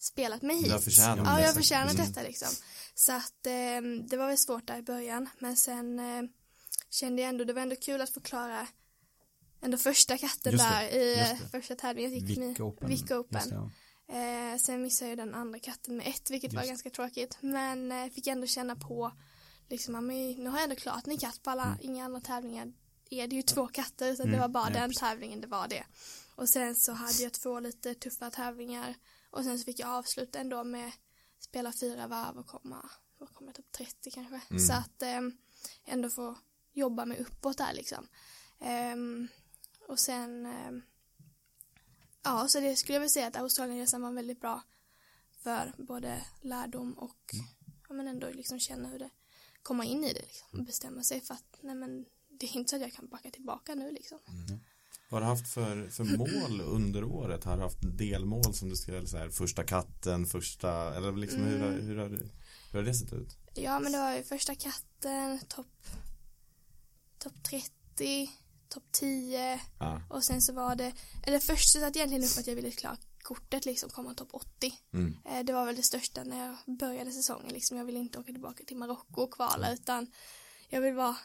spelat 0.03 0.43
mig 0.43 0.57
hit. 0.57 0.65
Du 0.65 0.73
har 0.73 0.79
förtjänat 0.79 1.27
Ja, 1.27 1.41
jag 1.41 1.47
har 1.47 1.55
förtjänat 1.55 1.95
mm. 1.95 2.07
detta 2.07 2.23
liksom. 2.23 2.49
Så 2.95 3.13
att 3.13 3.47
eh, 3.47 3.81
det 4.09 4.17
var 4.17 4.27
väl 4.27 4.39
svårt 4.39 4.67
där 4.67 4.79
i 4.79 4.83
början. 4.83 5.29
Men 5.39 5.57
sen 5.57 5.99
eh, 5.99 6.23
kände 6.91 7.23
jag 7.23 7.29
ändå, 7.29 7.45
det 7.45 7.53
var 7.53 7.63
ändå 7.63 7.77
kul 7.77 8.01
att 8.01 8.11
förklara 8.11 8.67
ändå 9.62 9.79
första 9.79 10.18
katten 10.18 10.57
där 10.57 10.83
i 10.83 11.37
första 11.51 11.75
tävlingen. 11.75 12.12
Gick 12.12 12.38
Vic 12.38 12.61
Open. 12.61 12.88
Vic 12.88 13.11
Open. 13.11 13.48
Det, 13.48 13.70
ja. 14.07 14.53
eh, 14.53 14.59
sen 14.59 14.83
missade 14.83 15.09
jag 15.11 15.18
den 15.18 15.35
andra 15.35 15.59
katten 15.59 15.96
med 15.96 16.07
ett, 16.07 16.31
vilket 16.31 16.53
just. 16.53 16.62
var 16.62 16.68
ganska 16.68 16.90
tråkigt. 16.90 17.38
Men 17.40 17.92
eh, 17.92 18.11
fick 18.11 18.27
ändå 18.27 18.46
känna 18.46 18.77
på, 18.77 19.12
liksom, 19.68 20.09
nu 20.38 20.48
har 20.48 20.59
jag 20.59 20.64
ändå 20.64 20.77
klarat 20.77 21.09
en 21.09 21.18
katt 21.18 21.42
på 21.42 21.51
alla, 21.51 21.64
mm. 21.64 21.79
inga 21.81 22.05
andra 22.05 22.20
tävlingar 22.20 22.72
är 23.12 23.29
det 23.29 23.37
ju 23.37 23.42
två 23.42 23.66
katter, 23.68 24.14
så 24.14 24.22
mm. 24.22 24.33
det 24.33 24.40
var 24.40 24.48
bara 24.48 24.70
ja, 24.70 24.81
den 24.81 24.92
tävlingen 24.92 25.40
det 25.40 25.46
var 25.46 25.68
det. 25.68 25.85
Och 26.35 26.48
sen 26.48 26.77
så 26.77 26.92
hade 26.92 27.22
jag 27.22 27.33
två 27.33 27.61
lite 27.61 27.94
tuffa 27.94 28.31
tävlingar 28.31 28.94
och 29.31 29.44
sen 29.44 29.59
så 29.59 29.64
fick 29.64 29.81
jag 29.81 29.88
avsluta 29.88 30.38
ändå 30.38 30.64
med 30.64 30.92
spela 31.38 31.72
fyra 31.72 32.07
varv 32.07 32.38
och 32.38 32.46
komma, 32.46 32.90
och 33.18 33.35
komma 33.35 33.53
typ 33.53 33.72
30 33.72 34.11
kanske. 34.11 34.40
Mm. 34.51 34.66
Så 34.66 34.72
att 34.72 35.03
eh, 35.03 35.20
ändå 35.85 36.11
få 36.11 36.38
jobba 36.72 37.05
mig 37.05 37.18
uppåt 37.20 37.59
där 37.59 37.72
liksom. 37.75 38.09
Och 39.93 39.99
sen 39.99 40.47
eh, 40.47 40.73
ja, 42.23 42.49
så 42.49 42.61
det 42.61 42.77
skulle 42.77 42.95
jag 42.95 43.01
väl 43.01 43.11
säga 43.11 43.27
att 43.27 43.37
Australienresan 43.37 44.03
var 44.03 44.13
väldigt 44.13 44.41
bra 44.41 44.63
för 45.43 45.73
både 45.79 46.25
lärdom 46.41 46.93
och 46.93 47.35
mm. 47.35 47.47
ja, 47.89 47.95
men 47.95 48.09
ändå 48.09 48.31
liksom 48.31 48.61
känna 48.61 48.89
hur 48.89 48.99
det 48.99 49.11
komma 49.63 49.85
in 49.85 50.05
i 50.05 50.13
det 50.13 50.23
liksom, 50.23 50.59
och 50.59 50.65
bestämma 50.65 51.03
sig 51.03 51.21
för 51.21 51.35
att 51.35 51.59
nej 51.61 51.75
men 51.75 52.05
det 52.29 52.47
är 52.47 52.57
inte 52.57 52.71
så 52.71 52.77
att 52.77 52.83
jag 52.83 52.93
kan 52.93 53.09
backa 53.09 53.31
tillbaka 53.31 53.75
nu 53.75 53.91
liksom. 53.93 54.19
Mm. 54.29 54.61
Vad 55.11 55.23
har 55.23 55.29
du 55.31 55.37
haft 55.37 55.55
för, 55.55 55.89
för 55.89 56.05
mål 56.05 56.61
under 56.61 57.05
året? 57.05 57.45
Har 57.45 57.57
du 57.57 57.63
haft 57.63 57.99
delmål 57.99 58.55
som 58.55 58.69
du 58.69 58.77
skrev 58.77 59.07
så 59.07 59.17
här, 59.17 59.29
första 59.31 59.65
katten, 59.65 60.27
första, 60.27 60.97
eller 60.97 61.13
liksom 61.13 61.41
mm. 61.43 61.53
hur, 61.53 61.61
har, 61.61 61.73
hur, 61.73 61.97
har, 61.97 62.09
hur 62.71 62.79
har 62.79 62.83
det 62.83 62.95
sett 62.95 63.13
ut? 63.13 63.37
Ja 63.55 63.81
men 63.81 63.93
det 63.93 63.99
var 63.99 64.17
ju 64.17 64.23
första 64.23 64.55
katten, 64.55 65.39
topp 65.49 65.67
top 67.19 67.45
30, 67.45 68.31
topp 68.73 68.85
10 68.92 69.60
ah. 69.79 69.98
och 70.10 70.25
sen 70.25 70.42
så 70.42 70.52
var 70.52 70.77
det, 70.77 70.92
eller 71.27 71.38
först 71.38 71.73
så 71.73 71.81
satt 71.81 71.96
egentligen 71.96 72.25
upp 72.25 72.38
att 72.38 72.46
jag 72.46 72.54
ville 72.54 72.70
klara 72.70 72.96
kortet 73.23 73.64
liksom 73.64 73.90
komma 73.90 74.14
topp 74.14 74.29
80. 74.33 74.73
Mm. 74.94 75.16
Eh, 75.25 75.44
det 75.44 75.52
var 75.52 75.66
väl 75.66 75.77
det 75.77 75.83
största 75.83 76.25
när 76.25 76.46
jag 76.46 76.79
började 76.79 77.12
säsongen 77.12 77.52
liksom. 77.52 77.77
Jag 77.77 77.85
ville 77.85 77.98
inte 77.98 78.18
åka 78.18 78.33
tillbaka 78.33 78.64
till 78.64 78.77
Marocko 78.77 79.23
och 79.23 79.35
kvala 79.35 79.66
mm. 79.66 79.75
utan 79.75 80.06
jag 80.68 80.81
vill 80.81 80.94
vara 80.94 81.16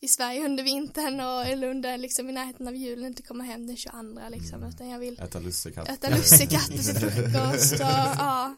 i 0.00 0.08
Sverige 0.08 0.44
under 0.44 0.64
vintern 0.64 1.20
och 1.20 1.46
eller 1.46 1.68
under 1.68 1.98
liksom 1.98 2.28
i 2.28 2.32
närheten 2.32 2.68
av 2.68 2.76
julen 2.76 3.06
inte 3.06 3.22
komma 3.22 3.44
hem 3.44 3.66
den 3.66 3.76
22 3.76 3.96
liksom 4.30 4.58
mm. 4.58 4.68
utan 4.68 4.88
jag 4.88 4.98
vill 4.98 5.20
äta 5.20 5.38
lussekatt 5.38 5.88
äta 5.88 6.08
lussekatt 6.08 6.66
till 6.66 6.82
frukost 6.82 7.72
och 7.72 7.80
ja 7.80 8.56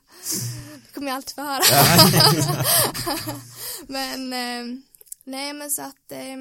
det 0.86 0.92
kommer 0.94 1.08
jag 1.08 1.16
alltid 1.16 1.34
få 1.34 1.42
höra 1.42 1.62
men 3.88 4.32
eh, 4.32 4.78
nej 5.24 5.52
men 5.52 5.70
så 5.70 5.82
att 5.82 6.12
eh, 6.12 6.36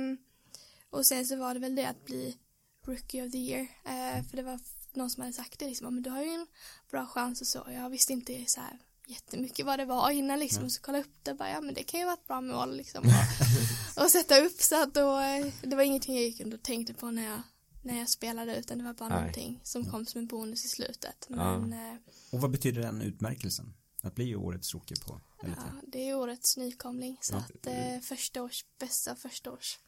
och 0.89 1.05
sen 1.05 1.25
så 1.25 1.35
var 1.35 1.53
det 1.53 1.59
väl 1.59 1.75
det 1.75 1.85
att 1.85 2.05
bli 2.05 2.37
rookie 2.85 3.25
of 3.25 3.31
the 3.31 3.37
year 3.37 3.67
eh, 3.85 4.23
för 4.23 4.37
det 4.37 4.43
var 4.43 4.59
någon 4.93 5.09
som 5.09 5.21
hade 5.21 5.33
sagt 5.33 5.59
det 5.59 5.65
liksom, 5.65 5.93
men 5.93 6.03
du 6.03 6.09
har 6.09 6.23
ju 6.23 6.29
en 6.29 6.47
bra 6.91 7.05
chans 7.05 7.41
och 7.41 7.47
så. 7.47 7.67
Jag 7.73 7.89
visste 7.89 8.13
inte 8.13 8.45
så 8.47 8.61
här 8.61 8.79
jättemycket 9.07 9.65
vad 9.65 9.79
det 9.79 9.85
var 9.85 10.11
innan 10.11 10.39
liksom, 10.39 10.63
och 10.63 10.71
så 10.71 10.81
kollade 10.81 10.99
jag 10.99 11.05
upp 11.05 11.23
det 11.23 11.31
och 11.31 11.37
bara, 11.37 11.49
ja 11.49 11.61
men 11.61 11.73
det 11.73 11.83
kan 11.83 11.99
ju 11.99 12.05
vara 12.05 12.13
ett 12.13 12.27
bra 12.27 12.41
mål 12.41 12.77
liksom. 12.77 13.03
Och, 13.95 14.03
och 14.03 14.09
sätta 14.11 14.39
upp 14.39 14.61
så 14.61 14.83
att 14.83 14.93
då, 14.93 15.19
det 15.61 15.75
var 15.75 15.83
ingenting 15.83 16.15
jag 16.15 16.23
gick 16.23 16.53
och 16.53 16.63
tänkte 16.63 16.93
på 16.93 17.11
när 17.11 17.23
jag 17.23 17.41
när 17.87 17.99
jag 17.99 18.09
spelade 18.09 18.55
utan 18.55 18.77
det 18.77 18.83
var 18.83 18.93
bara 18.93 19.09
Nej. 19.09 19.17
någonting 19.17 19.59
som 19.63 19.85
kom 19.85 20.05
som 20.05 20.21
en 20.21 20.27
bonus 20.27 20.65
i 20.65 20.67
slutet. 20.67 21.25
Men, 21.29 21.71
ja. 21.71 21.77
Eh, 21.77 21.97
och 22.31 22.41
vad 22.41 22.51
betyder 22.51 22.81
den 22.81 23.01
utmärkelsen? 23.01 23.73
Att 24.01 24.15
bli 24.15 24.35
årets 24.35 24.73
rookie 24.73 24.97
på 25.05 25.21
Ja, 25.41 25.49
det 25.87 26.09
är 26.09 26.15
årets 26.15 26.57
nykomling 26.57 27.17
så 27.21 27.33
ja. 27.33 27.39
att 27.39 27.67
eh, 27.67 27.99
första 28.01 28.43
års 28.43 28.65
bästa 28.79 29.15
första 29.15 29.51
års 29.51 29.79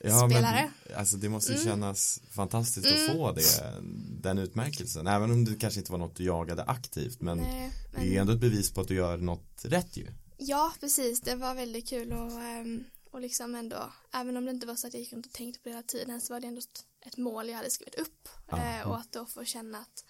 ja, 0.00 0.28
spelare. 0.30 0.72
Men, 0.86 0.96
alltså 0.96 1.16
det 1.16 1.28
måste 1.28 1.52
ju 1.52 1.58
mm. 1.58 1.68
kännas 1.68 2.20
fantastiskt 2.30 2.86
mm. 2.86 3.04
att 3.04 3.16
få 3.16 3.32
det, 3.32 3.82
den 4.22 4.38
utmärkelsen. 4.38 5.06
Även 5.06 5.30
om 5.30 5.44
det 5.44 5.54
kanske 5.54 5.80
inte 5.80 5.92
var 5.92 5.98
något 5.98 6.16
du 6.16 6.24
jagade 6.24 6.62
aktivt 6.62 7.20
men, 7.20 7.38
Nej, 7.38 7.72
men... 7.92 8.02
det 8.02 8.16
är 8.16 8.20
ändå 8.20 8.32
ett 8.32 8.40
bevis 8.40 8.70
på 8.70 8.80
att 8.80 8.88
du 8.88 8.94
gör 8.94 9.16
något 9.16 9.64
rätt 9.64 9.96
ju. 9.96 10.06
Ja, 10.36 10.72
precis. 10.80 11.20
Det 11.20 11.34
var 11.34 11.54
väldigt 11.54 11.88
kul 11.88 12.12
och, 12.12 12.40
ehm, 12.42 12.84
och 13.10 13.20
liksom 13.20 13.54
ändå, 13.54 13.92
även 14.12 14.36
om 14.36 14.44
det 14.44 14.50
inte 14.50 14.66
var 14.66 14.74
så 14.74 14.86
att 14.86 14.94
jag 14.94 15.00
gick 15.00 15.12
runt 15.12 15.26
och 15.26 15.32
tänkte 15.32 15.60
på 15.60 15.68
det 15.68 15.74
hela 15.74 15.82
tiden 15.82 16.20
så 16.20 16.32
var 16.32 16.40
det 16.40 16.46
ändå 16.46 16.60
ett 17.06 17.16
mål 17.16 17.48
jag 17.48 17.56
hade 17.56 17.70
skrivit 17.70 17.94
upp 17.94 18.28
ja. 18.50 18.58
Eh, 18.58 18.88
och 18.88 18.96
att 18.96 19.12
då 19.12 19.26
få 19.26 19.44
känna 19.44 19.78
att 19.78 20.04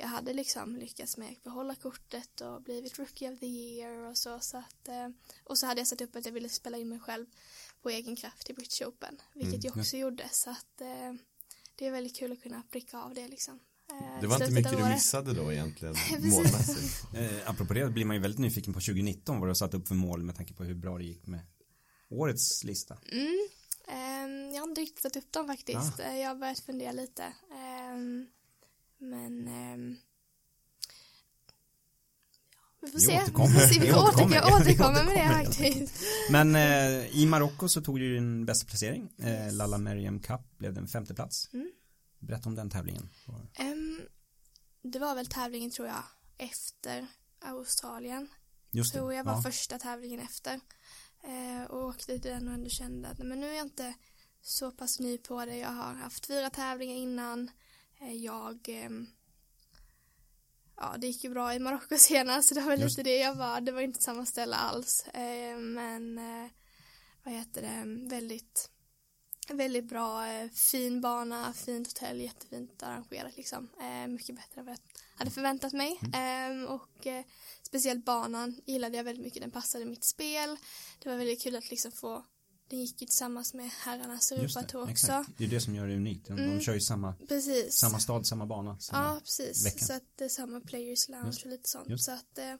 jag 0.00 0.08
hade 0.08 0.32
liksom 0.32 0.76
lyckats 0.76 1.16
med 1.16 1.32
att 1.32 1.42
behålla 1.42 1.74
kortet 1.74 2.40
och 2.40 2.62
blivit 2.62 2.98
rookie 2.98 3.32
of 3.32 3.40
the 3.40 3.46
year 3.46 4.10
och 4.10 4.18
så, 4.18 4.40
så 4.40 4.56
att, 4.56 4.88
eh, 4.88 5.08
och 5.44 5.58
så 5.58 5.66
hade 5.66 5.80
jag 5.80 5.88
satt 5.88 6.00
upp 6.00 6.16
att 6.16 6.26
jag 6.26 6.32
ville 6.32 6.48
spela 6.48 6.78
in 6.78 6.88
mig 6.88 7.00
själv 7.00 7.26
på 7.82 7.90
egen 7.90 8.16
kraft 8.16 8.50
i 8.50 8.54
British 8.54 8.82
Open 8.82 9.20
vilket 9.34 9.54
mm. 9.54 9.60
jag 9.64 9.76
också 9.76 9.96
gjorde 9.96 10.28
så 10.32 10.50
att 10.50 10.80
eh, 10.80 11.12
det 11.74 11.86
är 11.86 11.90
väldigt 11.90 12.16
kul 12.16 12.32
att 12.32 12.42
kunna 12.42 12.62
pricka 12.70 12.98
av 12.98 13.14
det 13.14 13.28
liksom 13.28 13.60
det 14.20 14.26
var 14.26 14.36
inte 14.36 14.50
mycket 14.50 14.78
du 14.78 14.84
missade 14.84 15.34
då 15.34 15.52
egentligen 15.52 15.94
målmässigt. 16.20 17.14
eh, 17.14 17.50
apropå 17.50 17.74
det 17.74 17.90
blir 17.90 18.04
man 18.04 18.16
ju 18.16 18.22
väldigt 18.22 18.40
nyfiken 18.40 18.72
på 18.72 18.80
2019 18.80 19.40
vad 19.40 19.48
du 19.48 19.50
har 19.50 19.54
satt 19.54 19.74
upp 19.74 19.88
för 19.88 19.94
mål 19.94 20.22
med 20.22 20.36
tanke 20.36 20.54
på 20.54 20.64
hur 20.64 20.74
bra 20.74 20.98
det 20.98 21.04
gick 21.04 21.26
med 21.26 21.40
årets 22.08 22.64
lista. 22.64 22.98
Mm, 23.12 23.48
Um, 23.90 24.54
jag 24.54 24.62
har 24.62 24.68
inte 24.68 24.80
riktigt 24.80 25.02
satt 25.02 25.16
upp 25.16 25.32
dem 25.32 25.46
faktiskt. 25.46 25.98
Ja. 25.98 26.12
Jag 26.12 26.28
har 26.28 26.34
börjat 26.34 26.60
fundera 26.60 26.92
lite. 26.92 27.22
Um, 27.94 28.26
men 29.00 29.48
um, 29.48 29.96
vi 32.80 32.90
får 32.90 32.98
vi 32.98 33.04
se. 33.04 33.22
Återkommer. 33.22 33.48
Vi, 33.48 33.60
får 33.60 33.66
se. 33.66 33.80
vi, 33.80 33.92
får 33.92 34.02
återkommer. 34.02 34.36
Jag 34.36 34.60
återkommer 34.60 35.04
med 35.04 35.16
det 35.16 35.44
faktiskt. 35.44 36.04
Men 36.30 36.54
eh, 36.54 37.16
i 37.16 37.26
Marocko 37.26 37.68
så 37.68 37.80
tog 37.80 38.00
du 38.00 38.14
din 38.14 38.46
bästa 38.46 38.66
placering. 38.66 39.12
Eh, 39.18 39.52
Lalla 39.52 39.78
Merriam 39.78 40.20
Cup 40.20 40.58
blev 40.58 40.74
den 40.74 40.88
femte 40.88 41.14
plats. 41.14 41.48
Mm. 41.52 41.70
Berätta 42.18 42.48
om 42.48 42.54
den 42.54 42.70
tävlingen. 42.70 43.10
Um, 43.58 44.00
det 44.82 44.98
var 44.98 45.14
väl 45.14 45.26
tävlingen 45.26 45.70
tror 45.70 45.88
jag 45.88 46.02
efter 46.38 47.06
Australien. 47.44 48.28
Just 48.70 48.92
det. 48.92 48.98
Tror 48.98 49.14
jag 49.14 49.24
var 49.24 49.32
ja. 49.32 49.42
första 49.42 49.78
tävlingen 49.78 50.20
efter. 50.20 50.60
Eh, 51.24 51.70
och 51.70 51.84
åkte 51.84 52.04
till 52.04 52.20
den 52.20 52.48
och 52.48 52.54
ändå 52.54 52.68
kände 52.68 53.08
att 53.08 53.18
men 53.18 53.40
nu 53.40 53.46
är 53.46 53.54
jag 53.54 53.66
inte 53.66 53.94
så 54.42 54.70
pass 54.70 55.00
ny 55.00 55.18
på 55.18 55.44
det. 55.44 55.56
Jag 55.56 55.68
har 55.68 55.94
haft 55.94 56.26
fyra 56.26 56.50
tävlingar 56.50 56.96
innan. 56.96 57.50
Eh, 58.00 58.14
jag 58.14 58.68
eh, 58.68 58.90
ja, 60.76 60.96
det 60.98 61.06
gick 61.06 61.24
ju 61.24 61.30
bra 61.30 61.54
i 61.54 61.58
Marocko 61.58 61.94
senast 61.98 62.48
så 62.48 62.54
det 62.54 62.60
var 62.60 62.68
väl 62.68 62.80
lite 62.80 63.02
det 63.02 63.16
jag 63.16 63.34
var. 63.34 63.60
Det 63.60 63.72
var 63.72 63.80
inte 63.80 64.02
samma 64.02 64.26
ställe 64.26 64.56
alls. 64.56 65.06
Eh, 65.06 65.58
men 65.58 66.18
eh, 66.18 66.50
vad 67.24 67.34
heter 67.34 67.62
det, 67.62 68.08
väldigt 68.08 68.70
väldigt 69.48 69.88
bra, 69.88 70.24
fin 70.52 71.00
bana, 71.00 71.52
fint 71.52 71.88
hotell, 71.88 72.20
jättefint 72.20 72.82
arrangerat 72.82 73.36
liksom. 73.36 73.68
mycket 74.08 74.36
bättre 74.36 74.60
än 74.60 74.66
vad 74.66 74.74
jag 74.74 74.80
hade 75.18 75.30
förväntat 75.30 75.72
mig. 75.72 75.98
Mm. 76.02 76.12
Ehm, 76.14 76.66
och 76.66 77.06
speciellt 77.62 78.04
banan 78.04 78.60
gillade 78.66 78.96
jag 78.96 79.04
väldigt 79.04 79.24
mycket, 79.24 79.42
den 79.42 79.50
passade 79.50 79.84
mitt 79.84 80.04
spel. 80.04 80.56
Det 80.98 81.08
var 81.08 81.16
väldigt 81.16 81.42
kul 81.42 81.56
att 81.56 81.70
liksom 81.70 81.92
få 81.92 82.24
den 82.70 82.80
gick 82.80 83.02
ju 83.02 83.06
tillsammans 83.06 83.54
med 83.54 83.70
herrarnas 83.70 84.32
Europatour 84.32 84.82
också. 84.82 84.92
Exakt. 84.92 85.30
Det 85.36 85.44
är 85.44 85.48
det 85.48 85.60
som 85.60 85.74
gör 85.74 85.86
det 85.86 85.96
unikt. 85.96 86.26
De, 86.26 86.32
mm. 86.32 86.58
de 86.58 86.64
kör 86.64 86.74
ju 86.74 86.80
samma, 86.80 87.14
precis. 87.28 87.74
samma 87.74 87.98
stad, 87.98 88.26
samma 88.26 88.46
bana. 88.46 88.78
Samma 88.78 89.04
ja, 89.04 89.20
precis. 89.20 89.66
Vecka. 89.66 89.84
Så 89.84 89.92
att 89.92 90.02
det 90.16 90.24
är 90.24 90.28
samma 90.28 90.60
players 90.60 91.08
lounge 91.08 91.26
Just. 91.26 91.44
och 91.44 91.50
lite 91.50 91.68
sånt. 91.68 91.88
Just. 91.88 92.04
Så 92.04 92.12
att 92.12 92.38
eh, 92.38 92.54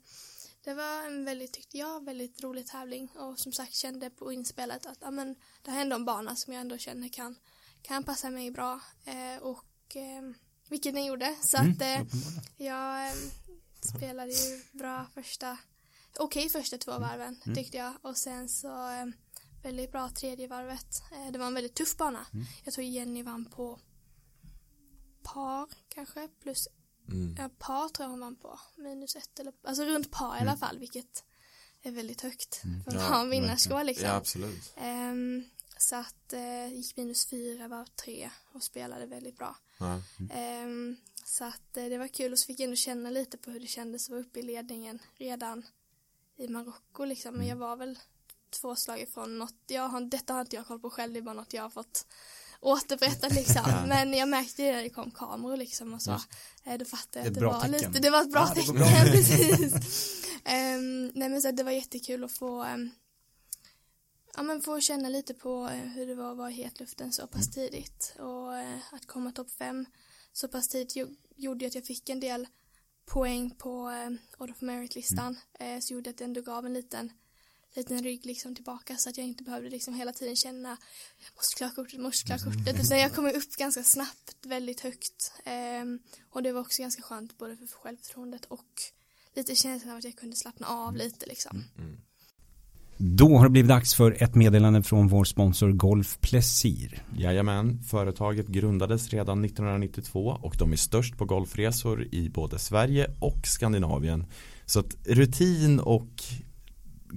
det 0.65 0.75
var 0.75 1.07
en 1.07 1.25
väldigt, 1.25 1.53
tyckte 1.53 1.79
jag, 1.79 2.05
väldigt 2.05 2.43
rolig 2.43 2.67
tävling. 2.67 3.09
Och 3.09 3.39
som 3.39 3.53
sagt 3.53 3.75
kände 3.75 4.11
på 4.11 4.33
inspelet 4.33 4.87
att 4.87 4.99
ja, 5.01 5.11
men, 5.11 5.37
det 5.63 5.71
här 5.71 5.79
är 5.79 5.83
ändå 5.83 5.97
en 5.97 6.05
bana 6.05 6.37
som 6.37 6.53
jag 6.53 6.61
ändå 6.61 6.79
känner 6.79 7.09
kan, 7.09 7.37
kan 7.83 8.05
passa 8.05 8.31
mig 8.31 8.51
bra. 8.51 8.81
Eh, 9.05 9.43
och 9.43 9.97
eh, 9.97 10.23
vilket 10.69 10.95
den 10.95 11.05
gjorde. 11.05 11.37
Så 11.43 11.57
mm, 11.57 11.73
att 11.73 11.83
eh, 11.83 12.03
jag 12.57 13.09
eh, 13.09 13.15
spelade 13.97 14.33
ju 14.33 14.63
bra 14.73 15.07
första 15.15 15.59
okej 16.19 16.47
okay, 16.47 16.61
första 16.61 16.79
två 16.79 16.91
mm. 16.91 17.09
varven 17.09 17.41
mm. 17.45 17.57
tyckte 17.57 17.77
jag 17.77 17.93
och 18.03 18.17
sen 18.17 18.49
så 18.49 18.91
eh, 18.91 19.07
väldigt 19.63 19.93
bra 19.93 20.11
tredje 20.11 20.49
varvet 20.49 21.03
eh, 21.13 21.33
det 21.33 21.39
var 21.39 21.47
en 21.47 21.55
väldigt 21.55 21.75
tuff 21.75 21.97
bana 21.97 22.27
mm. 22.33 22.47
jag 22.65 22.75
tror 22.75 22.85
Jenny 22.87 23.23
vann 23.23 23.45
på 23.45 23.79
par 25.23 25.69
kanske 25.89 26.29
plus 26.43 26.69
mm. 27.09 27.37
ja, 27.39 27.51
par 27.59 27.89
tror 27.89 28.05
jag 28.05 28.11
hon 28.11 28.21
vann 28.21 28.37
på 28.37 28.61
minus 28.77 29.17
ett 29.17 29.41
eller 29.41 29.53
alltså 29.63 29.85
runt 29.85 30.11
par 30.11 30.37
i 30.37 30.41
alla 30.41 30.41
mm. 30.41 30.59
fall 30.59 30.79
vilket 30.79 31.25
är 31.83 31.91
väldigt 31.91 32.21
högt 32.21 32.65
mm. 32.65 32.85
för 32.85 32.91
att 32.91 33.03
ja, 33.03 33.09
ha 33.09 33.21
en 33.21 33.31
vinnarskål 33.31 33.87
liksom 33.87 34.07
ja 34.07 34.15
absolut 34.15 34.75
um, 34.77 35.45
så 35.79 35.97
att 35.97 36.33
eh, 36.33 36.75
gick 36.75 36.97
minus 36.97 37.27
fyra 37.27 37.69
var 37.69 37.85
tre 37.85 38.31
och 38.53 38.63
spelade 38.63 39.07
väldigt 39.07 39.37
bra 39.37 39.57
ja. 39.79 40.01
um, 40.65 40.97
så 41.25 41.45
att 41.45 41.77
eh, 41.77 41.85
det 41.85 41.99
var 41.99 42.09
kul 42.09 42.33
och 42.33 42.39
så 42.39 42.47
fick 42.47 42.61
jag 42.61 42.65
ändå 42.65 42.77
känna 42.77 43.11
lite 43.11 43.39
på 43.39 43.51
hur 43.51 43.61
det 43.61 43.67
kändes 43.67 44.07
att 44.07 44.11
vara 44.11 44.21
uppe 44.21 44.39
i 44.39 44.43
ledningen 44.43 44.99
redan 45.17 45.67
i 46.37 46.49
Marocko 46.49 47.05
liksom. 47.05 47.35
Men 47.35 47.47
jag 47.47 47.57
var 47.57 47.77
väl 47.77 47.99
två 48.51 48.76
slag 48.76 49.01
ifrån 49.01 49.38
något. 49.38 49.57
Jag 49.66 49.88
har, 49.88 50.01
detta 50.01 50.34
har 50.34 50.40
inte 50.40 50.57
jag 50.57 50.66
koll 50.66 50.80
på 50.80 50.90
själv. 50.90 51.12
Det 51.12 51.18
är 51.18 51.22
bara 51.22 51.34
något 51.34 51.53
jag 51.53 51.62
har 51.62 51.70
fått 51.70 52.07
återberätta 52.61 53.28
liksom. 53.28 53.62
Men 53.88 54.12
jag 54.14 54.28
märkte 54.28 54.62
det 54.62 54.72
när 54.72 54.82
det 54.82 54.90
kom 54.90 55.11
kameror 55.11 55.57
liksom 55.57 55.94
och 55.94 56.03
så. 56.03 56.11
Ja. 56.11 56.72
Eh, 56.72 56.78
då 56.78 56.84
fattade 56.84 57.24
jag 57.24 57.28
att 57.28 57.34
det 57.34 57.46
var 57.46 57.61
tecken. 57.61 57.72
lite, 57.72 58.01
det 58.01 58.11
var 58.11 58.22
ett 58.22 58.32
bra 58.32 58.48
ja, 58.48 58.55
tecken. 58.55 58.76
precis. 59.12 59.74
um, 60.34 61.07
nej 61.14 61.28
men 61.28 61.42
så 61.42 61.51
det 61.51 61.62
var 61.62 61.72
jättekul 61.72 62.24
att 62.24 62.32
få 62.32 62.64
um, 62.64 62.90
ja 64.36 64.42
men 64.42 64.62
få 64.62 64.80
känna 64.80 65.09
lite 65.09 65.34
på 65.34 65.64
uh, 65.64 65.70
hur 65.70 66.07
det 66.07 66.14
var 66.14 66.30
att 66.30 66.36
vara 66.36 66.51
i 66.51 66.55
hetluften 66.55 67.12
så 67.12 67.26
pass 67.26 67.57
mm. 67.57 67.70
tidigt 67.70 68.14
och 68.18 68.53
uh, 68.53 68.94
att 68.94 69.07
komma 69.07 69.32
topp 69.32 69.51
fem 69.51 69.86
så 70.32 70.48
pass 70.48 70.68
tidigt 70.68 71.09
gjorde 71.36 71.66
att 71.66 71.74
jag 71.74 71.84
fick 71.84 72.09
en 72.09 72.20
del 72.20 72.46
poäng 73.11 73.51
på 73.51 73.90
eh, 73.90 74.11
Order 74.38 74.55
of 74.55 74.61
Merit-listan 74.61 75.36
mm. 75.59 75.76
eh, 75.76 75.80
så 75.80 75.94
gjorde 75.94 76.11
att 76.11 76.18
det 76.18 76.24
ändå 76.24 76.42
gav 76.42 76.66
en 76.66 76.74
liten 76.74 77.12
liten 77.75 78.03
rygg 78.03 78.27
liksom 78.27 78.55
tillbaka 78.55 78.97
så 78.97 79.09
att 79.11 79.16
jag 79.16 79.27
inte 79.27 79.45
behövde 79.45 79.71
liksom 79.71 79.95
hela 79.95 80.12
tiden 80.12 80.37
känna 80.37 80.77
måste 81.37 81.57
klara 81.57 81.71
kortet, 81.71 82.01
måste 82.01 82.27
klara 82.27 82.39
kortet 82.39 82.75
utan 82.75 82.87
mm. 82.87 82.99
jag 82.99 83.14
kom 83.14 83.27
upp 83.27 83.57
ganska 83.59 83.83
snabbt 83.83 84.37
väldigt 84.47 84.81
högt 84.81 85.33
eh, 85.45 85.85
och 86.31 86.43
det 86.43 86.53
var 86.53 86.61
också 86.61 86.83
ganska 86.83 87.03
skönt 87.03 87.39
både 87.39 87.57
för 87.57 87.66
självförtroendet 87.66 88.45
och 88.45 88.68
lite 89.37 89.55
känslan 89.55 89.93
av 89.93 89.99
att 89.99 90.05
jag 90.05 90.16
kunde 90.16 90.37
slappna 90.37 90.66
av 90.66 90.97
lite 90.97 91.27
liksom. 91.27 91.57
Mm. 91.57 91.89
mm. 91.89 92.01
Då 93.03 93.37
har 93.37 93.45
det 93.45 93.51
blivit 93.51 93.68
dags 93.68 93.95
för 93.95 94.23
ett 94.23 94.35
meddelande 94.35 94.83
från 94.83 95.09
vår 95.09 95.25
sponsor 95.25 95.73
Golf 95.73 96.18
Plessir. 96.21 97.03
Jajamän, 97.16 97.83
företaget 97.83 98.47
grundades 98.47 99.09
redan 99.09 99.45
1992 99.45 100.39
och 100.43 100.55
de 100.59 100.73
är 100.73 100.77
störst 100.77 101.16
på 101.16 101.25
golfresor 101.25 102.14
i 102.14 102.29
både 102.29 102.59
Sverige 102.59 103.16
och 103.21 103.47
Skandinavien. 103.47 104.27
Så 104.66 104.81
att 104.81 104.97
rutin 105.07 105.81
och 105.81 106.23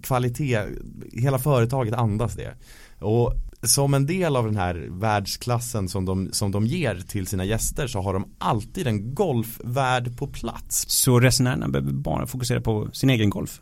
kvalitet, 0.04 0.60
hela 1.14 1.40
företaget 1.40 1.94
andas 1.94 2.36
det. 2.36 2.54
Och 3.00 3.34
som 3.64 3.94
en 3.94 4.06
del 4.06 4.36
av 4.36 4.46
den 4.46 4.56
här 4.56 4.88
världsklassen 4.90 5.90
som 5.90 6.06
de, 6.06 6.30
som 6.32 6.52
de 6.52 6.68
ger 6.68 6.96
till 6.96 7.28
sina 7.28 7.46
gäster 7.46 7.88
så 7.88 8.02
har 8.02 8.14
de 8.14 8.26
alltid 8.38 8.88
en 8.88 9.16
golfvärd 9.16 10.18
på 10.18 10.28
plats. 10.28 10.86
Så 10.88 11.20
resenärerna 11.20 11.68
behöver 11.68 11.92
bara 11.92 12.28
fokusera 12.28 12.62
på 12.62 12.90
sin 12.94 13.10
egen 13.10 13.30
golf? 13.30 13.62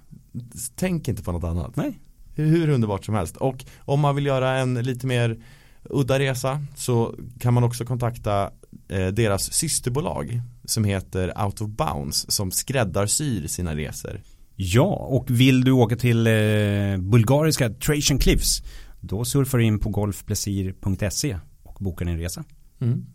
Tänk 0.76 1.08
inte 1.08 1.24
på 1.24 1.32
något 1.32 1.44
annat. 1.44 1.76
Nej. 1.76 2.00
Hur 2.36 2.70
underbart 2.70 3.06
som 3.06 3.16
helst. 3.16 3.38
Och 3.38 3.66
om 3.80 4.00
man 4.00 4.16
vill 4.16 4.26
göra 4.26 4.58
en 4.58 4.74
lite 4.74 5.08
mer 5.08 5.38
udda 5.84 6.20
resa 6.20 6.62
så 6.76 7.16
kan 7.40 7.54
man 7.54 7.64
också 7.64 7.86
kontakta 7.86 8.52
eh, 8.88 9.08
deras 9.08 9.54
systerbolag 9.54 10.42
som 10.66 10.84
heter 10.84 11.44
Out 11.46 11.62
of 11.62 11.70
Bounds 11.70 12.26
som 12.30 12.52
skräddarsyr 12.52 13.48
sina 13.48 13.76
resor. 13.76 14.22
Ja, 14.64 14.96
och 14.96 15.30
vill 15.30 15.64
du 15.64 15.72
åka 15.72 15.96
till 15.96 16.28
eh, 16.28 16.98
bulgariska 16.98 17.70
Trajan 17.70 18.20
Cliffs 18.20 18.62
då 19.00 19.26
surfar 19.26 19.58
du 19.58 19.64
in 19.64 19.80
på 19.80 19.90
golfplesir.se 19.90 21.40
och 21.64 21.78
bokar 21.80 22.06
din 22.06 22.18
resa. 22.18 22.44
Mm. 22.82 23.06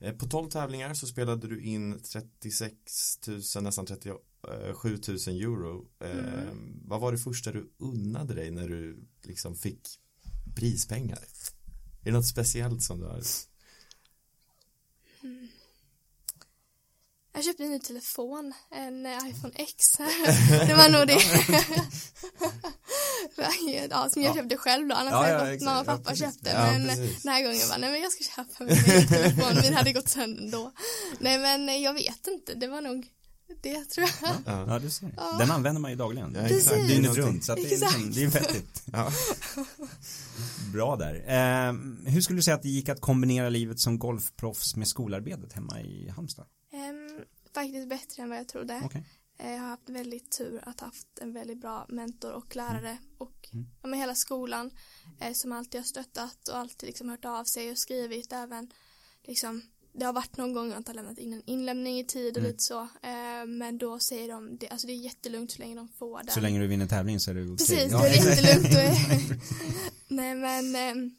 Eh, 0.00 0.12
på 0.12 0.26
12 0.26 0.50
tävlingar 0.50 0.94
så 0.94 1.06
spelade 1.06 1.48
du 1.48 1.62
in 1.62 2.00
36 2.12 2.74
000, 3.26 3.64
nästan 3.64 3.86
37 3.86 4.18
000 4.86 4.98
euro. 5.28 5.86
Mm. 6.00 6.18
Eh, 6.18 6.52
vad 6.84 7.00
var 7.00 7.12
det 7.12 7.18
första 7.18 7.52
du 7.52 7.72
unnade 7.78 8.34
dig 8.34 8.50
när 8.50 8.68
du 8.68 9.08
liksom 9.24 9.54
fick 9.54 9.88
prispengar? 10.54 11.18
Är 12.00 12.04
det 12.04 12.12
något 12.12 12.26
speciellt 12.26 12.82
som 12.82 13.00
du 13.00 13.06
har? 13.06 13.22
Mm. 15.22 15.48
Jag 17.38 17.44
köpte 17.44 17.64
en 17.64 17.70
ny 17.70 17.78
telefon, 17.78 18.52
en 18.70 19.06
iPhone 19.06 19.54
X. 19.54 19.96
det 20.66 20.74
var 20.74 20.88
nog 20.88 21.06
det. 21.06 21.20
ja, 23.90 24.08
som 24.10 24.22
jag 24.22 24.34
köpte 24.34 24.56
själv 24.56 24.88
då, 24.88 24.94
annars 24.94 25.12
ja, 25.12 25.18
hade 25.18 25.54
ja, 25.54 25.64
mamma 25.64 25.80
och 25.80 25.86
pappa 25.86 26.10
ja, 26.10 26.16
köpte. 26.16 26.54
men 26.54 26.88
precis. 26.88 27.22
den 27.22 27.32
här 27.32 27.42
gången 27.42 27.68
var 27.68 27.78
nej 27.78 27.90
men 27.90 28.00
jag 28.00 28.12
ska 28.12 28.24
köpa 28.24 28.64
min 28.64 28.72
egen 28.72 29.08
telefon, 29.08 29.62
min 29.62 29.74
hade 29.74 29.92
gått 29.92 30.08
sönder 30.08 30.42
ändå. 30.42 30.72
Nej 31.18 31.38
men 31.38 31.82
jag 31.82 31.94
vet 31.94 32.26
inte, 32.26 32.54
det 32.54 32.66
var 32.66 32.80
nog 32.80 33.06
det 33.62 33.84
tror 33.84 34.08
jag. 34.22 34.30
Ja, 34.46 34.64
ja 34.68 34.78
du 34.78 34.90
ser. 34.90 35.14
Ja. 35.16 35.36
Den 35.38 35.50
använder 35.50 35.80
man 35.80 35.90
ju 35.90 35.96
dagligen. 35.96 36.34
Ja, 36.34 36.40
exakt. 36.40 36.88
Dygnet 36.88 37.16
runt. 37.16 37.44
Så 37.44 37.52
att 37.52 37.58
det, 37.58 37.64
är, 37.64 37.70
liksom, 37.70 38.10
det 38.14 38.22
är 38.22 38.28
vettigt. 38.28 38.82
Ja. 38.92 39.12
Bra 40.72 40.96
där. 40.96 41.14
Eh, 41.14 41.72
hur 42.12 42.20
skulle 42.20 42.38
du 42.38 42.42
säga 42.42 42.54
att 42.54 42.62
det 42.62 42.68
gick 42.68 42.88
att 42.88 43.00
kombinera 43.00 43.48
livet 43.48 43.80
som 43.80 43.98
golfproffs 43.98 44.76
med 44.76 44.88
skolarbetet 44.88 45.52
hemma 45.52 45.80
i 45.80 46.08
Halmstad? 46.08 46.46
Faktiskt 47.62 47.88
bättre 47.88 48.22
än 48.22 48.28
vad 48.28 48.38
jag 48.38 48.48
trodde. 48.48 48.82
Okay. 48.84 49.02
Eh, 49.38 49.50
jag 49.50 49.60
har 49.60 49.68
haft 49.68 49.88
väldigt 49.88 50.38
tur 50.38 50.60
att 50.66 50.80
haft 50.80 51.18
en 51.20 51.32
väldigt 51.32 51.60
bra 51.60 51.86
mentor 51.88 52.32
och 52.32 52.56
lärare 52.56 52.90
mm. 52.90 53.02
och 53.18 53.48
mm. 53.52 53.66
med 53.82 53.98
hela 53.98 54.14
skolan 54.14 54.70
eh, 55.20 55.32
som 55.32 55.52
alltid 55.52 55.80
har 55.80 55.86
stöttat 55.86 56.48
och 56.48 56.56
alltid 56.56 56.86
liksom 56.86 57.08
hört 57.08 57.24
av 57.24 57.44
sig 57.44 57.70
och 57.70 57.78
skrivit 57.78 58.32
även 58.32 58.72
liksom 59.22 59.62
det 59.92 60.04
har 60.04 60.12
varit 60.12 60.36
någon 60.36 60.52
gång 60.52 60.68
jag 60.68 60.76
inte 60.76 60.90
har 60.90 60.94
lämnat 60.94 61.18
in 61.18 61.32
en 61.32 61.42
inlämning 61.46 61.98
i 61.98 62.04
tid 62.04 62.32
och 62.32 62.38
mm. 62.38 62.50
lite 62.50 62.62
så. 62.62 62.80
Eh, 62.80 63.46
men 63.46 63.78
då 63.78 63.98
säger 63.98 64.28
de, 64.28 64.58
det, 64.58 64.68
alltså 64.68 64.86
det 64.86 64.92
är 64.92 65.04
jättelugnt 65.04 65.52
så 65.52 65.58
länge 65.58 65.74
de 65.74 65.88
får 65.88 66.18
den. 66.18 66.34
Så 66.34 66.40
länge 66.40 66.60
du 66.60 66.66
vinner 66.66 66.86
tävling 66.86 67.20
så 67.20 67.30
är 67.30 67.34
det 67.34 67.42
okej. 67.42 67.56
Precis, 67.56 67.92
ja. 67.92 67.98
det 67.98 68.08
är 68.08 68.48
jättelugnt. 68.48 69.42
Nej 70.08 70.34
men 70.34 70.74
eh, 70.74 71.10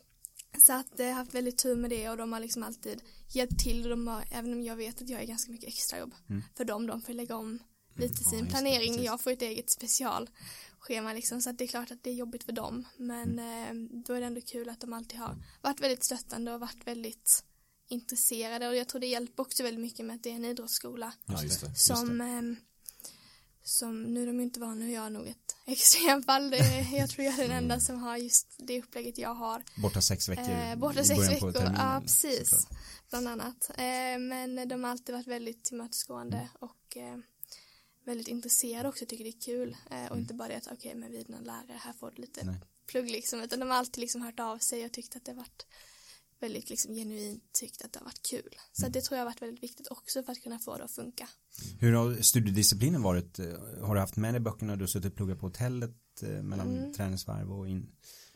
så 0.66 0.74
att 0.74 0.88
jag 0.97 1.05
har 1.05 1.14
haft 1.14 1.34
väldigt 1.34 1.57
tur 1.57 1.76
med 1.76 1.89
det 1.89 2.10
och 2.10 2.18
de 2.18 2.34
har 2.34 2.39
liksom 2.39 2.64
alltid 2.64 3.01
hjälpt 3.30 3.60
till 3.60 3.84
och 3.84 3.89
de 3.89 4.07
har, 4.07 4.26
även 4.32 4.53
om 4.53 4.62
jag 4.62 4.76
vet 4.76 5.01
att 5.01 5.10
jag 5.10 5.22
är 5.22 5.26
ganska 5.26 5.51
mycket 5.51 5.70
extrajobb 5.70 6.14
mm. 6.30 6.43
för 6.57 6.66
dem, 6.66 6.88
de 6.88 7.01
får 7.01 7.14
lägga 7.14 7.36
om 7.36 7.60
lite 7.95 8.24
sin 8.24 8.45
ja, 8.45 8.45
planering. 8.45 8.97
Det, 8.97 9.03
jag 9.03 9.22
får 9.22 9.32
ett 9.32 9.41
eget 9.41 9.72
specialschema 9.72 11.14
liksom 11.14 11.41
så 11.41 11.49
att 11.49 11.57
det 11.57 11.64
är 11.64 11.68
klart 11.68 11.91
att 11.91 12.03
det 12.03 12.10
är 12.10 12.14
jobbigt 12.14 12.43
för 12.43 12.51
dem 12.51 12.88
men 12.97 13.39
mm. 13.39 13.88
eh, 13.88 14.01
då 14.05 14.14
är 14.14 14.20
det 14.20 14.26
ändå 14.26 14.41
kul 14.41 14.70
att 14.70 14.80
de 14.80 14.93
alltid 14.93 15.20
har 15.20 15.36
varit 15.62 15.82
väldigt 15.82 16.05
stöttande 16.05 16.53
och 16.53 16.60
varit 16.60 16.88
väldigt 16.88 17.43
intresserade 17.88 18.68
och 18.68 18.76
jag 18.76 18.88
tror 18.88 19.01
det 19.01 19.07
hjälper 19.07 19.43
också 19.43 19.64
väldigt 19.64 19.82
mycket 19.82 20.05
med 20.05 20.16
att 20.16 20.24
det 20.24 20.30
är 20.30 20.36
en 20.36 20.45
idrottsskola 20.45 21.14
ja, 21.26 21.43
just 21.43 21.62
det, 21.62 21.76
som 21.76 22.20
just 22.20 22.60
eh, 22.60 22.66
som 23.64 24.03
nu 24.03 24.26
de 24.26 24.39
inte 24.39 24.60
vana, 24.60 24.76
nu 24.76 24.89
är 24.89 24.93
jag 24.93 25.12
nog 25.12 25.28
ett 25.28 25.49
extremfall. 25.72 26.49
Det, 26.49 26.88
jag 26.91 27.09
tror 27.09 27.26
jag 27.26 27.34
är 27.34 27.43
den 27.47 27.51
enda 27.51 27.74
mm. 27.74 27.82
som 27.82 27.99
har 27.99 28.17
just 28.17 28.55
det 28.57 28.80
upplägget 28.80 29.17
jag 29.17 29.34
har. 29.34 29.63
Borta 29.76 30.01
sex 30.01 30.30
veckor. 30.30 30.49
Eh, 30.49 30.76
borta 30.76 31.03
sex 31.03 31.20
veckor, 31.30 31.53
ja 31.55 31.99
precis. 32.01 32.49
Såklart. 32.49 32.80
Bland 33.09 33.28
annat. 33.28 33.70
Eh, 33.70 34.20
men 34.20 34.67
de 34.67 34.84
har 34.84 34.91
alltid 34.91 35.15
varit 35.15 35.28
väldigt 35.28 35.63
tillmötesgående 35.63 36.38
mm. 36.38 36.49
och 36.59 36.97
eh, 36.97 37.17
väldigt 38.05 38.28
intresserade 38.28 38.89
också, 38.89 39.05
tycker 39.05 39.24
det 39.24 39.30
är 39.30 39.41
kul. 39.41 39.78
Eh, 39.91 39.97
och 39.97 40.07
mm. 40.07 40.20
inte 40.20 40.34
bara 40.34 40.47
det 40.47 40.55
att 40.55 40.65
okej, 40.65 40.78
okay, 40.78 40.95
men 40.95 41.11
vi 41.11 41.22
är 41.22 41.32
någon 41.32 41.43
lärare, 41.43 41.80
här 41.80 41.93
får 41.93 42.11
du 42.15 42.22
lite 42.22 42.45
Nej. 42.45 42.55
plugg 42.86 43.09
liksom. 43.09 43.41
Utan 43.41 43.59
de 43.59 43.70
har 43.70 43.78
alltid 43.78 44.01
liksom 44.01 44.22
hört 44.22 44.39
av 44.39 44.57
sig 44.57 44.86
och 44.86 44.91
tyckt 44.91 45.15
att 45.15 45.26
det 45.26 45.32
har 45.32 45.38
varit 45.38 45.65
väldigt 46.40 46.70
liksom 46.70 46.94
genuint 46.94 47.44
tyckt 47.60 47.82
att 47.82 47.94
det 47.94 48.00
har 48.00 48.06
varit 48.06 48.28
kul. 48.30 48.56
Så 48.72 48.82
mm. 48.82 48.92
det 48.92 49.02
tror 49.02 49.18
jag 49.18 49.26
har 49.26 49.32
varit 49.32 49.42
väldigt 49.42 49.64
viktigt 49.64 49.88
också 49.88 50.24
för 50.24 50.32
att 50.32 50.44
kunna 50.44 50.60
få 50.60 50.78
det 50.78 50.84
att 50.84 50.92
funka. 50.92 51.30
Hur 51.80 51.94
har 51.94 52.22
studiedisciplinen 52.22 53.02
varit? 53.02 53.40
Har 53.82 53.96
du 53.96 54.02
haft 54.02 54.16
med 54.16 54.34
dig 54.34 54.42
böckerna 54.42 54.76
du 54.76 54.84
har 54.84 54.88
suttit 54.88 55.12
och 55.12 55.18
pluggat 55.18 55.40
på 55.40 55.46
hotellet 55.46 55.96
eh, 56.24 56.30
mellan 56.30 56.78
mm. 56.78 56.94
träningsvarv 56.94 57.52
och 57.52 57.68
in, 57.68 57.92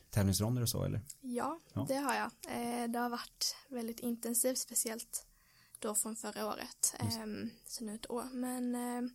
tävlingsronder 0.09 0.61
och 0.61 0.69
så 0.69 0.83
eller? 0.83 1.01
Ja, 1.21 1.59
ja, 1.73 1.85
det 1.87 1.95
har 1.95 2.13
jag. 2.13 2.31
Eh, 2.47 2.91
det 2.91 2.99
har 2.99 3.09
varit 3.09 3.55
väldigt 3.69 3.99
intensivt, 3.99 4.57
speciellt 4.57 5.25
då 5.79 5.95
från 5.95 6.15
förra 6.15 6.47
året, 6.47 6.95
ehm, 6.99 7.49
så 7.65 7.83
nu 7.83 7.95
ett 7.95 8.11
år. 8.11 8.25
Men 8.33 8.75
eh, 8.75 9.11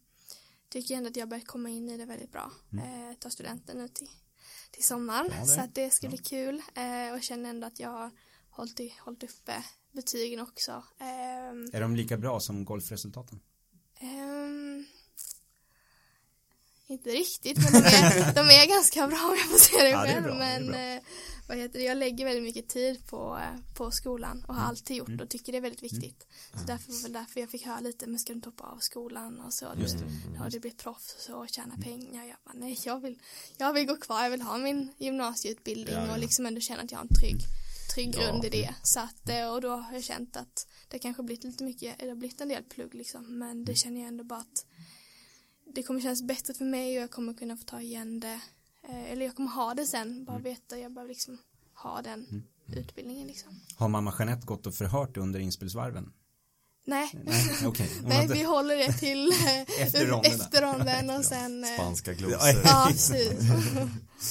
tycker 0.69 0.95
ändå 0.95 1.09
att 1.09 1.17
jag 1.17 1.29
börjat 1.29 1.47
komma 1.47 1.69
in 1.69 1.89
i 1.89 1.97
det 1.97 2.05
väldigt 2.05 2.33
bra. 2.33 2.53
Mm. 2.73 3.17
Ta 3.17 3.31
studenten 3.31 3.79
nu 3.79 3.89
till, 3.89 4.09
till 4.71 4.85
sommaren, 4.85 5.31
ja, 5.39 5.47
så 5.47 5.61
att 5.61 5.75
det 5.75 5.91
ska 5.91 6.07
ja. 6.07 6.11
bli 6.11 6.19
kul 6.19 6.63
och 7.15 7.23
känner 7.23 7.51
ändå 7.51 7.67
att 7.67 7.81
jag 7.81 7.91
har 7.91 8.11
hållit, 8.59 8.93
hållit 8.99 9.23
uppe 9.23 9.65
betygen 9.93 10.41
också. 10.41 10.73
Um, 10.73 11.71
är 11.73 11.81
de 11.81 11.97
lika 11.97 12.17
bra 12.17 12.41
som 12.41 12.65
golfresultaten? 12.65 13.41
Um, 14.03 14.87
inte 16.87 17.11
riktigt, 17.11 17.57
men 17.57 17.73
de 17.73 17.79
är, 17.79 18.35
de 18.35 18.41
är 18.41 18.69
ganska 18.69 19.07
bra 19.07 19.19
om 19.31 19.37
jag 19.39 19.51
får 19.51 19.59
säga 19.59 19.83
det 19.83 19.91
ja, 19.91 20.05
själv. 20.05 20.23
Det 20.23 20.29
bra, 20.29 20.39
men 20.39 20.67
det 20.67 20.95
eh, 20.95 21.03
vad 21.49 21.59
heter 21.59 21.79
det, 21.79 21.85
jag 21.85 21.99
lägger 21.99 22.25
väldigt 22.25 22.45
mycket 22.45 22.69
tid 22.69 23.07
på, 23.07 23.39
eh, 23.43 23.75
på 23.75 23.91
skolan 23.91 24.45
och 24.49 24.55
har 24.55 24.61
mm. 24.61 24.69
alltid 24.69 24.97
gjort 24.97 25.09
mm. 25.09 25.21
och 25.21 25.29
tycker 25.29 25.53
det 25.53 25.59
är 25.59 25.63
väldigt 25.63 25.83
mm. 25.83 25.91
viktigt. 25.91 26.27
Mm. 26.53 26.61
Så 26.61 26.73
därför 26.73 26.93
var 26.93 27.03
väl 27.03 27.13
därför 27.13 27.41
jag 27.41 27.51
fick 27.51 27.67
höra 27.67 27.81
lite, 27.81 28.07
men 28.07 28.19
ska 28.19 28.33
du 28.33 28.37
inte 28.37 28.49
hoppa 28.49 28.65
av 28.65 28.79
skolan 28.79 29.41
och 29.41 29.55
så. 29.55 29.67
Just 29.77 29.99
det. 29.99 30.39
Har 30.39 30.51
du 30.51 30.61
blivit 30.61 30.79
proffs 30.79 31.15
och 31.15 31.21
så 31.21 31.35
och 31.35 31.49
tjäna 31.49 31.75
mm. 31.75 31.83
pengar? 31.83 32.25
Jag 32.25 32.37
bara, 32.45 32.55
nej, 32.55 32.79
jag 32.85 33.01
vill, 33.01 33.19
jag 33.57 33.73
vill 33.73 33.87
gå 33.87 33.97
kvar, 33.97 34.23
jag 34.23 34.31
vill 34.31 34.43
ha 34.43 34.59
min 34.59 34.95
gymnasieutbildning 34.99 35.95
ja, 35.95 36.07
ja. 36.07 36.13
och 36.13 36.19
liksom 36.19 36.47
ändå 36.47 36.61
känna 36.61 36.83
att 36.83 36.91
jag 36.91 36.99
har 36.99 37.05
en 37.05 37.15
trygg 37.21 37.41
trygg 37.99 38.15
grund 38.15 38.45
i 38.45 38.49
det. 38.49 38.75
Så 38.83 39.01
att, 39.01 39.29
eh, 39.29 39.49
och 39.55 39.61
då 39.61 39.69
har 39.69 39.93
jag 39.93 40.05
känt 40.05 40.37
att 40.37 40.67
det 40.89 40.99
kanske 40.99 41.23
blivit 41.23 41.45
lite 41.45 41.65
mycket, 41.65 41.99
det 41.99 42.09
har 42.09 42.15
blivit 42.15 42.41
en 42.41 42.49
del 42.49 42.63
plugg 42.63 42.95
liksom. 42.95 43.39
Men 43.39 43.65
det 43.65 43.75
känner 43.75 44.01
jag 44.01 44.09
ändå 44.09 44.25
bara 44.25 44.41
att 44.41 44.67
det 45.75 45.83
kommer 45.83 46.01
kännas 46.01 46.23
bättre 46.23 46.55
för 46.55 46.65
mig 46.65 46.97
och 46.97 47.03
jag 47.03 47.11
kommer 47.11 47.35
kunna 47.35 47.57
få 47.57 47.65
ta 47.65 47.81
igen 47.81 48.21
det. 48.21 48.41
Eh, 48.83 49.13
eller 49.13 49.27
jag 49.27 49.37
kommer 49.37 49.51
ha 49.51 49.75
det 49.75 49.87
sen, 49.87 50.25
bara 50.25 50.37
mm. 50.37 50.43
veta, 50.43 50.79
jag 50.79 50.93
behöver 50.93 51.09
liksom 51.09 51.39
ha 51.75 52.03
den 52.03 52.27
mm. 52.31 52.43
utbildningen 52.67 53.27
liksom. 53.27 53.61
Har 53.77 53.89
mamma 53.89 54.15
Jeanette 54.19 54.47
gått 54.47 54.67
och 54.67 54.75
förhört 54.75 55.17
under 55.17 55.41
inspelsvarven? 55.41 56.13
Nej, 56.89 57.11
Nej, 57.25 57.67
okay. 57.67 57.87
Nej 58.05 58.27
vi 58.29 58.43
håller 58.43 58.77
det 58.77 58.93
till 58.93 59.33
efter 59.79 60.07
ronden, 60.07 60.33
efter 60.33 60.63
ronden 60.63 61.11
och 61.11 61.25
sen 61.25 61.65
eh, 61.65 61.71
Spanska 61.75 62.13
glosor. 62.13 62.39
Ja, 62.65 62.87
precis. 62.91 63.33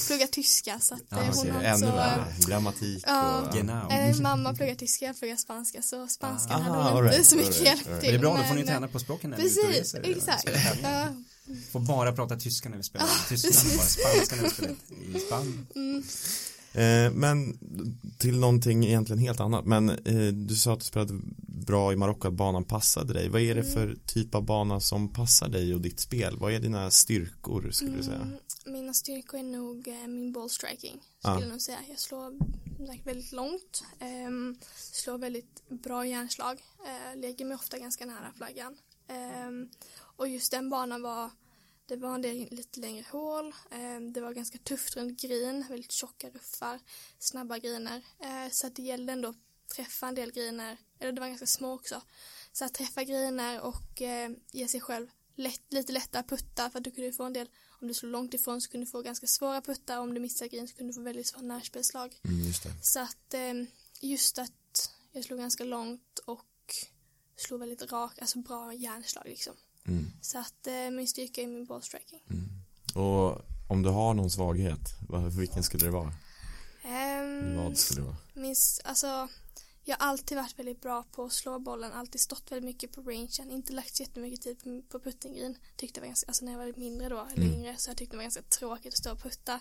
Plugga 0.06 0.26
tyska 0.26 0.80
så 0.80 0.94
att 0.94 1.00
ja, 1.08 1.22
eh, 1.22 1.34
hon 1.34 1.50
har 1.50 1.62
Ännu 1.62 1.78
så, 1.78 1.86
värre, 1.86 2.24
grammatik 2.38 3.04
ja, 3.06 3.40
och 3.40 3.54
genau. 3.54 3.90
äh, 3.90 4.20
Mamma 4.20 4.54
pluggar 4.54 4.74
tyska, 4.74 5.04
jag 5.04 5.18
pluggar 5.18 5.36
spanska 5.36 5.82
så 5.82 6.08
spanska 6.08 6.54
ah, 6.54 6.58
hade 6.58 6.78
hon 6.78 7.04
inte 7.04 7.16
right, 7.16 7.26
så 7.26 7.36
mycket 7.36 7.60
hjälp 7.60 7.86
right. 7.86 8.00
till 8.00 8.10
Det 8.10 8.16
är 8.16 8.20
bra, 8.20 8.36
då 8.36 8.42
får 8.42 8.54
ni 8.54 8.64
träna 8.66 8.88
på 8.88 8.98
språken 8.98 9.34
Precis, 9.36 9.94
exakt. 9.94 10.50
ja. 10.82 11.06
Får 11.72 11.80
bara 11.80 12.12
prata 12.12 12.36
tyska 12.36 12.68
när 12.68 12.76
vi 12.76 12.82
spelar 12.82 13.08
Tyskland, 13.28 13.76
bara 13.76 13.86
spanska 13.86 14.36
när 14.36 14.42
vi 14.42 14.50
spelar 14.50 14.74
i 15.16 15.20
Spanien. 15.20 15.66
Mm. 15.74 16.02
Eh, 16.78 17.12
men 17.12 17.58
till 18.18 18.38
någonting 18.38 18.84
egentligen 18.84 19.18
helt 19.18 19.40
annat. 19.40 19.66
Men 19.66 19.88
eh, 19.90 20.26
du 20.32 20.54
sa 20.54 20.72
att 20.72 20.80
du 20.80 20.84
spelade 20.84 21.14
bra 21.66 21.92
i 21.92 21.96
Marocko, 21.96 22.28
att 22.28 22.34
banan 22.34 22.64
passade 22.64 23.12
dig. 23.12 23.28
Vad 23.28 23.40
är 23.40 23.54
det 23.54 23.64
för 23.64 23.96
typ 24.06 24.34
av 24.34 24.44
bana 24.44 24.80
som 24.80 25.12
passar 25.12 25.48
dig 25.48 25.74
och 25.74 25.80
ditt 25.80 26.00
spel? 26.00 26.36
Vad 26.38 26.52
är 26.52 26.60
dina 26.60 26.90
styrkor 26.90 27.70
skulle 27.70 27.96
du 27.96 28.02
säga? 28.02 28.16
Mm, 28.16 28.38
mina 28.66 28.94
styrkor 28.94 29.40
är 29.40 29.44
nog 29.44 29.88
eh, 29.88 30.08
min 30.08 30.32
ballstriking 30.32 31.00
skulle 31.18 31.46
ah. 31.46 31.50
jag 31.50 31.60
säga. 31.60 31.78
Jag 31.88 31.98
slår 31.98 32.34
väldigt 33.04 33.32
långt, 33.32 33.84
eh, 34.00 34.60
slår 34.74 35.18
väldigt 35.18 35.68
bra 35.68 36.06
järnslag, 36.06 36.62
eh, 36.86 37.20
lägger 37.20 37.44
mig 37.44 37.54
ofta 37.54 37.78
ganska 37.78 38.06
nära 38.06 38.32
flaggan. 38.36 38.76
Ehm, 39.08 39.68
och 40.00 40.28
just 40.28 40.50
den 40.50 40.70
banan 40.70 41.02
var 41.02 41.30
det 41.88 41.96
var 41.96 42.14
en 42.14 42.22
del 42.22 42.48
lite 42.50 42.80
längre 42.80 43.04
hål, 43.10 43.54
ehm, 43.70 44.12
det 44.12 44.20
var 44.20 44.32
ganska 44.32 44.58
tufft 44.58 44.96
runt 44.96 45.20
green, 45.20 45.64
väldigt 45.68 45.92
tjocka 45.92 46.30
ruffar, 46.30 46.80
snabba 47.18 47.58
griner. 47.58 48.02
Eh, 48.20 48.50
så 48.50 48.66
att 48.66 48.76
det 48.76 48.82
gällde 48.82 49.12
ändå 49.12 49.28
att 49.28 49.36
träffa 49.76 50.08
en 50.08 50.14
del 50.14 50.32
griner, 50.32 50.76
eller 50.98 51.12
det 51.12 51.20
var 51.20 51.28
ganska 51.28 51.46
små 51.46 51.74
också. 51.74 52.02
Så 52.52 52.64
att 52.64 52.74
träffa 52.74 53.04
griner 53.04 53.60
och 53.60 54.02
eh, 54.02 54.30
ge 54.52 54.68
sig 54.68 54.80
själv 54.80 55.06
lätt, 55.34 55.72
lite 55.72 55.92
lättare 55.92 56.22
puttar 56.22 56.70
för 56.70 56.78
att 56.78 56.84
du 56.84 56.90
kunde 56.90 57.12
få 57.12 57.24
en 57.24 57.32
del, 57.32 57.48
om 57.80 57.88
du 57.88 57.94
slår 57.94 58.10
långt 58.10 58.34
ifrån 58.34 58.60
så 58.60 58.70
kunde 58.70 58.86
du 58.86 58.90
få 58.90 59.02
ganska 59.02 59.26
svåra 59.26 59.60
puttar, 59.60 59.98
om 59.98 60.14
du 60.14 60.20
missar 60.20 60.46
green 60.46 60.68
så 60.68 60.74
kunde 60.74 60.92
du 60.92 60.94
få 60.94 61.02
väldigt 61.02 61.26
svåra 61.26 61.42
närspelslag. 61.42 62.20
Mm, 62.24 62.52
så 62.82 63.00
att 63.00 63.34
ehm, 63.34 63.66
just 64.00 64.38
att 64.38 64.90
jag 65.12 65.24
slog 65.24 65.38
ganska 65.38 65.64
långt 65.64 66.18
och 66.18 66.74
slog 67.36 67.60
väldigt 67.60 67.92
rakt, 67.92 68.18
alltså 68.18 68.38
bra 68.38 68.74
järnslag 68.74 69.24
liksom. 69.26 69.54
Mm. 69.88 70.10
Så 70.20 70.38
att 70.38 70.66
eh, 70.66 70.90
min 70.90 71.08
styrka 71.08 71.42
är 71.42 71.46
min 71.46 71.64
ballstriking. 71.64 72.20
Mm. 72.30 72.48
Och 72.94 73.42
om 73.68 73.82
du 73.82 73.88
har 73.88 74.14
någon 74.14 74.30
svaghet, 74.30 74.94
vilken 75.38 75.62
skulle 75.62 75.84
det 75.84 75.90
vara? 75.90 76.12
Um, 76.84 77.56
Vad 77.56 77.76
skulle 77.76 78.00
det 78.00 78.06
vara? 78.06 78.16
Min, 78.34 78.56
alltså, 78.84 79.28
jag 79.84 79.96
har 79.96 80.06
alltid 80.06 80.36
varit 80.36 80.58
väldigt 80.58 80.80
bra 80.80 81.04
på 81.12 81.24
att 81.24 81.32
slå 81.32 81.58
bollen, 81.58 81.92
alltid 81.92 82.20
stått 82.20 82.52
väldigt 82.52 82.64
mycket 82.64 82.92
på 82.92 83.00
rangen, 83.00 83.50
inte 83.50 83.72
lagt 83.72 83.96
så 83.96 84.02
jättemycket 84.02 84.42
tid 84.42 84.58
på, 84.62 84.82
på 84.88 85.00
puttinggreen. 85.00 85.56
Tyckte 85.76 86.00
det 86.00 86.02
var 86.02 86.08
ganska, 86.08 86.28
alltså 86.28 86.44
när 86.44 86.52
jag 86.52 86.58
var 86.58 86.72
mindre 86.76 87.08
då, 87.08 87.26
eller 87.32 87.42
mm. 87.42 87.54
yngre, 87.54 87.76
så 87.76 87.90
jag 87.90 87.96
tyckte 87.96 88.12
det 88.12 88.16
var 88.16 88.24
ganska 88.24 88.42
tråkigt 88.42 88.92
att 88.92 88.98
stå 88.98 89.12
och 89.12 89.22
putta. 89.22 89.60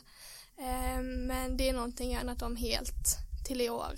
Um, 0.57 1.25
men 1.27 1.57
det 1.57 1.69
är 1.69 1.73
någonting 1.73 2.09
jag 2.11 2.15
har 2.15 2.21
ändrat 2.21 2.41
om 2.41 2.55
helt 2.55 3.17
till 3.47 3.61
i 3.61 3.69
år. 3.69 3.93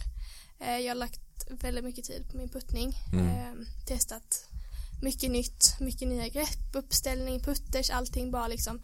Uh, 0.61 0.79
jag 0.79 0.89
har 0.89 0.95
lagt 0.95 1.21
väldigt 1.49 1.83
mycket 1.83 2.05
tid 2.05 2.29
på 2.31 2.37
min 2.37 2.49
puttning, 2.49 2.93
mm. 3.13 3.51
um, 3.51 3.65
testat 3.87 4.49
mycket 5.01 5.31
nytt, 5.31 5.75
mycket 5.79 6.07
nya 6.07 6.27
grepp, 6.27 6.75
uppställning, 6.75 7.39
putters, 7.39 7.89
allting 7.89 8.31
bara 8.31 8.47
liksom 8.47 8.81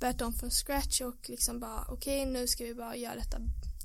börjat 0.00 0.20
om 0.20 0.32
från 0.32 0.50
scratch 0.50 1.00
och 1.00 1.28
liksom 1.28 1.60
bara 1.60 1.84
okej 1.88 2.22
okay, 2.22 2.32
nu 2.32 2.46
ska 2.46 2.64
vi 2.64 2.74
bara 2.74 2.96
göra 2.96 3.14
detta, 3.14 3.38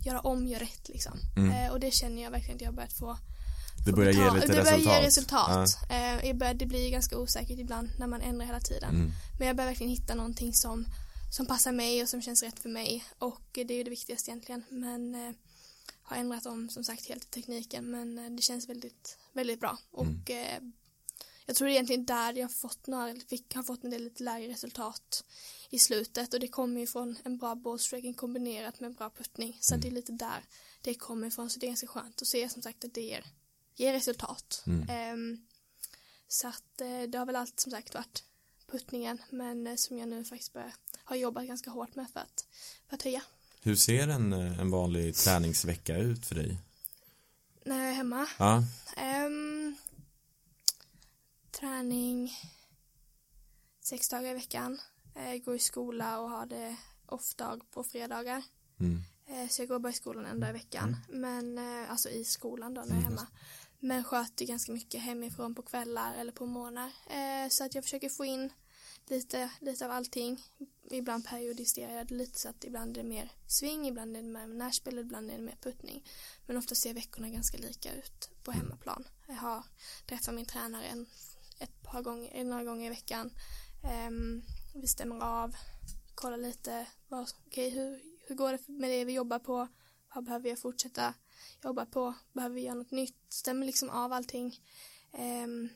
göra 0.05 0.19
om, 0.19 0.47
göra 0.47 0.63
rätt 0.63 0.89
liksom. 0.89 1.19
Mm. 1.37 1.51
Eh, 1.51 1.71
och 1.71 1.79
det 1.79 1.91
känner 1.91 2.23
jag 2.23 2.31
verkligen 2.31 2.55
att 2.55 2.61
jag 2.61 2.67
har 2.67 2.75
börjat 2.75 2.93
få, 2.93 3.17
det 3.85 3.91
börjar 3.91 4.11
ge 4.11 4.31
lite 4.31 4.47
det 4.47 4.59
resultat. 4.59 4.83
Börjar 4.83 5.01
ge 5.01 5.07
resultat. 5.07 5.77
Ja. 6.39 6.53
Det 6.53 6.65
blir 6.65 6.91
ganska 6.91 7.17
osäkert 7.17 7.59
ibland 7.59 7.89
när 7.99 8.07
man 8.07 8.21
ändrar 8.21 8.45
hela 8.45 8.59
tiden. 8.59 8.89
Mm. 8.89 9.11
Men 9.39 9.47
jag 9.47 9.57
börjar 9.57 9.69
verkligen 9.69 9.89
hitta 9.89 10.15
någonting 10.15 10.53
som, 10.53 10.85
som 11.31 11.45
passar 11.45 11.71
mig 11.71 12.01
och 12.01 12.09
som 12.09 12.21
känns 12.21 12.43
rätt 12.43 12.59
för 12.59 12.69
mig. 12.69 13.05
Och 13.19 13.41
det 13.53 13.73
är 13.73 13.77
ju 13.77 13.83
det 13.83 13.89
viktigaste 13.89 14.31
egentligen. 14.31 14.63
Men 14.69 15.15
eh, 15.15 15.35
har 16.01 16.17
ändrat 16.17 16.45
om 16.45 16.69
som 16.69 16.83
sagt 16.83 17.09
helt 17.09 17.23
i 17.23 17.27
tekniken. 17.27 17.91
Men 17.91 18.19
eh, 18.19 18.31
det 18.31 18.41
känns 18.41 18.69
väldigt, 18.69 19.17
väldigt 19.33 19.59
bra. 19.59 19.77
Och 19.91 20.29
mm. 20.29 20.73
Eh, 21.45 21.47
jag 21.47 21.55
tror 21.55 21.69
egentligen 21.69 22.05
där 22.05 22.33
jag 22.33 22.53
fått 22.53 22.87
några, 22.87 23.15
fick, 23.29 23.55
har 23.55 23.63
fått 23.63 23.83
en 23.83 23.89
del 23.89 24.03
lite 24.03 24.23
lägre 24.23 24.51
resultat 24.51 25.23
i 25.69 25.79
slutet 25.79 26.33
och 26.33 26.39
det 26.39 26.47
kommer 26.47 26.81
ju 26.81 26.87
från 26.87 27.17
en 27.23 27.37
bra 27.37 27.55
ballstriking 27.55 28.13
kombinerat 28.13 28.79
med 28.79 28.95
bra 28.95 29.09
puttning 29.09 29.57
så 29.59 29.73
mm. 29.73 29.81
det 29.81 29.87
är 29.87 29.91
lite 29.91 30.11
där 30.11 30.43
det 30.81 30.93
kommer 30.93 31.27
ifrån 31.27 31.49
så 31.49 31.59
det 31.59 31.65
är 31.65 31.67
ganska 31.67 31.87
skönt 31.87 32.21
att 32.21 32.27
se 32.27 32.49
som 32.49 32.61
sagt 32.61 32.85
att 32.85 32.93
det 32.93 33.01
ger, 33.01 33.25
ger 33.75 33.93
resultat. 33.93 34.63
Mm. 34.67 35.13
Um, 35.13 35.47
så 36.27 36.47
att 36.47 36.81
uh, 36.81 37.09
det 37.09 37.17
har 37.17 37.25
väl 37.25 37.35
allt 37.35 37.59
som 37.59 37.71
sagt 37.71 37.93
varit 37.93 38.23
puttningen 38.71 39.21
men 39.29 39.67
uh, 39.67 39.75
som 39.75 39.97
jag 39.97 40.09
nu 40.09 40.25
faktiskt 40.25 40.53
börjar, 40.53 40.73
har 41.03 41.15
jobbat 41.15 41.47
ganska 41.47 41.69
hårt 41.69 41.95
med 41.95 42.09
för 42.13 42.19
att, 42.19 42.45
för 42.89 42.95
att 42.95 43.01
höja. 43.01 43.21
Hur 43.61 43.75
ser 43.75 44.07
en, 44.07 44.33
eh, 44.33 44.59
en 44.59 44.71
vanlig 44.71 45.15
träningsvecka 45.15 45.97
ut 45.97 46.25
för 46.25 46.35
dig? 46.35 46.57
När 47.65 47.79
jag 47.79 47.89
är 47.89 47.93
hemma? 47.93 48.27
Ja. 48.39 48.63
Um, 49.25 49.75
träning 51.59 52.33
sex 53.81 54.09
dagar 54.09 54.31
i 54.31 54.33
veckan. 54.33 54.81
Eh, 55.15 55.37
går 55.37 55.55
i 55.55 55.59
skola 55.59 56.19
och 56.19 56.29
har 56.29 56.45
det 56.45 56.75
off-dag 57.05 57.71
på 57.71 57.83
fredagar. 57.83 58.43
Mm. 58.79 59.01
Eh, 59.27 59.49
så 59.49 59.61
jag 59.61 59.69
går 59.69 59.79
bara 59.79 59.89
i 59.89 59.93
skolan 59.93 60.25
en 60.25 60.39
dag 60.39 60.49
i 60.49 60.53
veckan. 60.53 60.95
Mm. 61.09 61.21
Men, 61.21 61.57
eh, 61.57 61.91
alltså 61.91 62.09
i 62.09 62.23
skolan 62.23 62.73
då 62.73 62.81
när 62.81 62.87
jag 62.87 62.97
är 62.97 63.01
mm. 63.01 63.17
hemma. 63.17 63.27
Men 63.79 64.03
sköter 64.03 64.45
ganska 64.45 64.71
mycket 64.71 65.01
hemifrån 65.01 65.55
på 65.55 65.61
kvällar 65.61 66.13
eller 66.13 66.31
på 66.31 66.45
morgnar. 66.45 66.91
Eh, 67.09 67.49
så 67.49 67.63
att 67.63 67.75
jag 67.75 67.83
försöker 67.83 68.09
få 68.09 68.25
in 68.25 68.53
lite, 69.07 69.49
lite 69.61 69.85
av 69.85 69.91
allting. 69.91 70.43
Ibland 70.91 71.25
periodiserar 71.25 71.93
jag 71.93 72.07
det 72.07 72.15
lite 72.15 72.39
så 72.39 72.49
att 72.49 72.63
ibland 72.63 72.97
är 72.97 73.03
det 73.03 73.09
mer 73.09 73.31
sving, 73.47 73.87
ibland 73.87 74.17
är 74.17 74.21
det 74.21 74.27
mer 74.27 74.47
närspel, 74.47 74.99
ibland 74.99 75.31
är 75.31 75.35
det 75.35 75.43
mer 75.43 75.57
puttning. 75.61 76.07
Men 76.45 76.57
ofta 76.57 76.75
ser 76.75 76.93
veckorna 76.93 77.29
ganska 77.29 77.57
lika 77.57 77.93
ut 77.93 78.29
på 78.43 78.51
mm. 78.51 78.61
hemmaplan. 78.61 79.07
Jag 79.27 79.35
har 79.35 79.63
träffat 80.05 80.33
min 80.33 80.45
tränare 80.45 80.85
en 80.85 81.05
ett 81.59 81.83
par 81.83 82.01
gånger, 82.01 82.43
några 82.43 82.63
gånger 82.63 82.85
i 82.85 82.89
veckan. 82.89 83.31
Um, 84.07 84.43
vi 84.75 84.87
stämmer 84.87 85.25
av, 85.25 85.55
kollar 86.15 86.37
lite, 86.37 86.87
vad, 87.07 87.31
okay, 87.47 87.69
hur, 87.69 88.01
hur 88.27 88.35
går 88.35 88.51
det 88.51 88.67
med 88.67 88.89
det 88.89 89.05
vi 89.05 89.13
jobbar 89.13 89.39
på? 89.39 89.67
Vad 90.15 90.23
behöver 90.23 90.49
jag 90.49 90.59
fortsätta 90.59 91.13
jobba 91.63 91.85
på? 91.85 92.13
Behöver 92.33 92.55
vi 92.55 92.61
göra 92.61 92.75
något 92.75 92.91
nytt? 92.91 93.15
Stämmer 93.29 93.65
liksom 93.65 93.89
av 93.89 94.13
allting. 94.13 94.59
Um, 95.11 95.69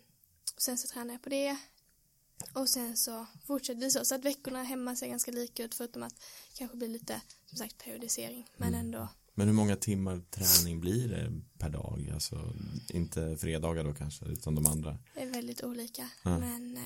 sen 0.57 0.77
så 0.77 0.87
tränar 0.87 1.13
jag 1.13 1.21
på 1.21 1.29
det. 1.29 1.57
Och 2.53 2.69
sen 2.69 2.97
så 2.97 3.25
fortsätter 3.47 3.81
det 3.81 3.91
så. 3.91 4.05
Så 4.05 4.15
att 4.15 4.25
veckorna 4.25 4.63
hemma 4.63 4.95
ser 4.95 5.07
ganska 5.07 5.31
lika 5.31 5.63
ut 5.63 5.75
förutom 5.75 6.03
att 6.03 6.15
det 6.19 6.57
kanske 6.57 6.77
blir 6.77 6.87
lite 6.87 7.21
som 7.45 7.57
sagt 7.57 7.77
periodisering. 7.77 8.49
Men 8.57 8.67
mm. 8.67 8.79
ändå 8.79 9.07
men 9.39 9.47
hur 9.47 9.55
många 9.55 9.75
timmar 9.75 10.21
träning 10.29 10.79
blir 10.79 11.07
det 11.07 11.31
per 11.57 11.69
dag? 11.69 12.11
Alltså 12.13 12.53
inte 12.89 13.37
fredagar 13.37 13.83
då 13.83 13.93
kanske, 13.93 14.25
utan 14.25 14.55
de 14.55 14.65
andra? 14.65 14.97
Det 15.13 15.21
är 15.21 15.25
väldigt 15.31 15.63
olika. 15.63 16.09
Ja. 16.23 16.39
Men 16.39 16.77
eh, 16.77 16.83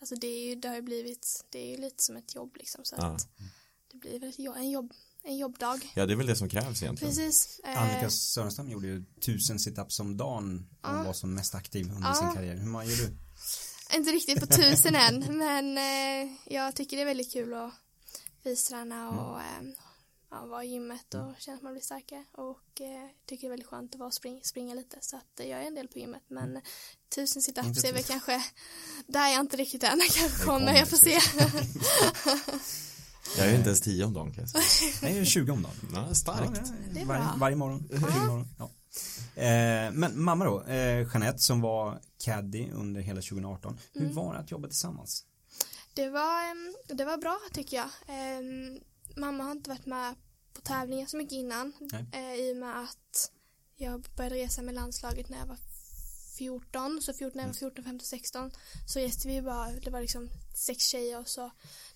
alltså 0.00 0.14
det, 0.14 0.26
är 0.26 0.48
ju, 0.48 0.54
det 0.54 0.68
har 0.68 0.76
ju 0.76 0.82
blivit, 0.82 1.44
det 1.50 1.58
är 1.58 1.70
ju 1.70 1.76
lite 1.76 2.02
som 2.02 2.16
ett 2.16 2.34
jobb 2.34 2.56
liksom. 2.56 2.84
Så 2.84 2.96
ja. 2.98 3.06
att 3.06 3.28
det 3.92 3.98
blir 3.98 4.20
väl 4.20 4.32
en, 4.56 4.70
jobb, 4.70 4.92
en 5.24 5.36
jobbdag. 5.36 5.92
Ja, 5.94 6.06
det 6.06 6.12
är 6.12 6.16
väl 6.16 6.26
det 6.26 6.36
som 6.36 6.48
krävs 6.48 6.82
egentligen. 6.82 7.14
Precis. 7.14 7.60
Eh, 7.64 7.82
Annika 7.82 8.10
Sörenstam 8.10 8.70
gjorde 8.70 8.86
ju 8.86 9.04
tusen 9.20 9.58
situps 9.58 10.00
om 10.00 10.16
dagen 10.16 10.66
och 10.82 10.88
ja. 10.88 11.02
var 11.02 11.12
som 11.12 11.34
mest 11.34 11.54
aktiv 11.54 11.90
under 11.90 12.12
sin 12.12 12.34
karriär. 12.34 12.56
Hur 12.56 12.66
många 12.66 12.84
gör 12.84 12.96
du? 12.96 13.16
Inte 13.96 14.10
riktigt 14.10 14.40
på 14.40 14.46
tusen 14.46 14.94
än, 14.94 15.38
men 15.38 15.78
eh, 15.78 16.36
jag 16.46 16.74
tycker 16.76 16.96
det 16.96 17.02
är 17.02 17.06
väldigt 17.06 17.32
kul 17.32 17.54
att 17.54 17.72
fysträna 18.42 19.10
och 19.10 19.40
mm. 19.40 19.74
Eh, 20.36 20.42
ja, 20.42 20.46
vara 20.46 20.64
i 20.64 20.68
gymmet 20.68 21.14
och 21.14 21.34
känna 21.38 21.56
att 21.56 21.62
man 21.62 21.72
blir 21.72 21.82
starkare 21.82 22.24
och 22.32 22.80
eh, 22.80 23.08
tycker 23.26 23.42
det 23.42 23.46
är 23.46 23.50
väldigt 23.50 23.68
skönt 23.68 23.94
att 23.94 24.00
vara 24.00 24.10
spring, 24.10 24.40
springa 24.44 24.74
lite 24.74 24.96
så 25.00 25.16
att 25.16 25.40
eh, 25.40 25.46
jag 25.46 25.62
är 25.62 25.66
en 25.66 25.74
del 25.74 25.88
på 25.88 25.98
gymmet 25.98 26.22
men 26.28 26.50
mm. 26.50 26.62
tusen 27.14 27.42
situps 27.42 27.84
är 27.84 27.92
väl 27.92 28.02
kanske 28.02 28.44
där 29.06 29.28
jag 29.28 29.40
inte 29.40 29.56
riktigt 29.56 29.82
än 29.82 30.00
kanske 30.10 30.44
kommer, 30.44 30.72
jag 30.72 30.88
får 30.88 30.96
se 30.96 31.18
Jag 33.38 33.46
är 33.46 33.54
inte 33.54 33.68
ens 33.68 33.80
tio 33.80 34.04
om 34.04 34.14
dagen 34.14 34.32
kan 34.32 34.40
jag 34.40 34.50
säga. 34.50 34.92
Jag 35.10 35.20
är 35.20 35.24
20 35.24 35.52
om 35.52 35.62
dagen. 35.62 35.74
Ja, 35.94 36.14
starkt. 36.14 36.72
Ja, 36.94 37.04
varje, 37.04 37.24
varje 37.36 37.56
morgon. 37.56 37.88
morgon. 37.90 38.48
Ja. 38.58 38.70
Eh, 39.42 39.92
men 39.92 40.22
mamma 40.22 40.44
då, 40.44 40.62
eh, 40.62 41.08
Jeanette 41.12 41.38
som 41.38 41.60
var 41.60 42.00
caddy 42.24 42.70
under 42.70 43.00
hela 43.00 43.20
2018. 43.20 43.78
Hur 43.92 44.02
mm. 44.02 44.14
var 44.14 44.34
det 44.34 44.40
att 44.40 44.50
jobba 44.50 44.68
tillsammans? 44.68 45.24
Det 45.94 46.08
var, 46.08 46.56
det 46.94 47.04
var 47.04 47.18
bra 47.18 47.38
tycker 47.52 47.76
jag. 47.76 47.88
mamma 49.16 49.44
har 49.44 49.52
inte 49.52 49.70
varit 49.70 49.86
med 49.86 50.14
på 50.56 50.62
tävlingar 50.62 51.06
så 51.06 51.16
mycket 51.16 51.32
innan. 51.32 51.72
Eh, 52.12 52.34
I 52.34 52.52
och 52.52 52.56
med 52.56 52.80
att 52.80 53.32
jag 53.76 54.06
började 54.16 54.36
resa 54.36 54.62
med 54.62 54.74
landslaget 54.74 55.28
när 55.28 55.38
jag 55.38 55.46
var 55.46 55.58
14. 56.38 57.02
Så 57.02 57.12
14, 57.12 57.36
när 57.36 57.44
jag 57.44 57.48
var 57.48 57.54
14, 57.54 57.84
15, 57.84 58.06
16 58.06 58.50
så 58.86 58.98
reste 58.98 59.28
vi 59.28 59.42
bara, 59.42 59.70
det 59.70 59.90
var 59.90 60.00
liksom 60.00 60.30
sex 60.54 60.84
tjejer 60.84 61.18
och 61.18 61.28
så 61.28 61.50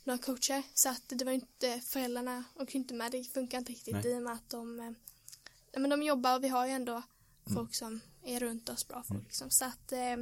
några 0.05 0.19
coacher. 0.19 0.63
Så 0.75 0.89
att 0.89 1.03
det 1.09 1.25
var 1.25 1.33
inte, 1.33 1.81
föräldrarna 1.81 2.45
och 2.55 2.75
inte 2.75 2.95
med, 2.95 3.13
det 3.13 3.25
funkar 3.25 3.59
inte 3.59 3.73
riktigt 3.73 3.95
Nej. 3.95 4.13
i 4.13 4.19
och 4.19 4.23
med 4.23 4.33
att 4.33 4.51
de, 4.51 4.81
eh, 4.81 5.81
men 5.81 5.91
de 5.91 6.03
jobbar 6.03 6.37
och 6.37 6.45
vi 6.45 6.49
har 6.49 6.67
ju 6.67 6.73
ändå 6.73 6.93
mm. 6.93 7.55
folk 7.55 7.75
som 7.75 8.01
är 8.23 8.41
runt 8.41 8.69
oss, 8.69 8.89
bra 8.89 9.03
folk 9.03 9.11
mm. 9.11 9.25
liksom. 9.25 9.51
Så 9.51 9.65
att 9.65 9.93
eh, 9.93 10.17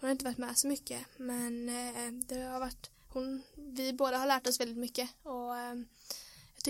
har 0.00 0.10
inte 0.10 0.24
varit 0.24 0.38
med 0.38 0.58
så 0.58 0.68
mycket 0.68 1.00
men 1.16 1.68
eh, 1.68 2.12
det 2.12 2.40
har 2.40 2.60
varit, 2.60 2.90
hon, 3.08 3.42
vi 3.54 3.92
båda 3.92 4.18
har 4.18 4.26
lärt 4.26 4.46
oss 4.46 4.60
väldigt 4.60 4.78
mycket 4.78 5.10
och 5.22 5.56
eh, 5.56 5.74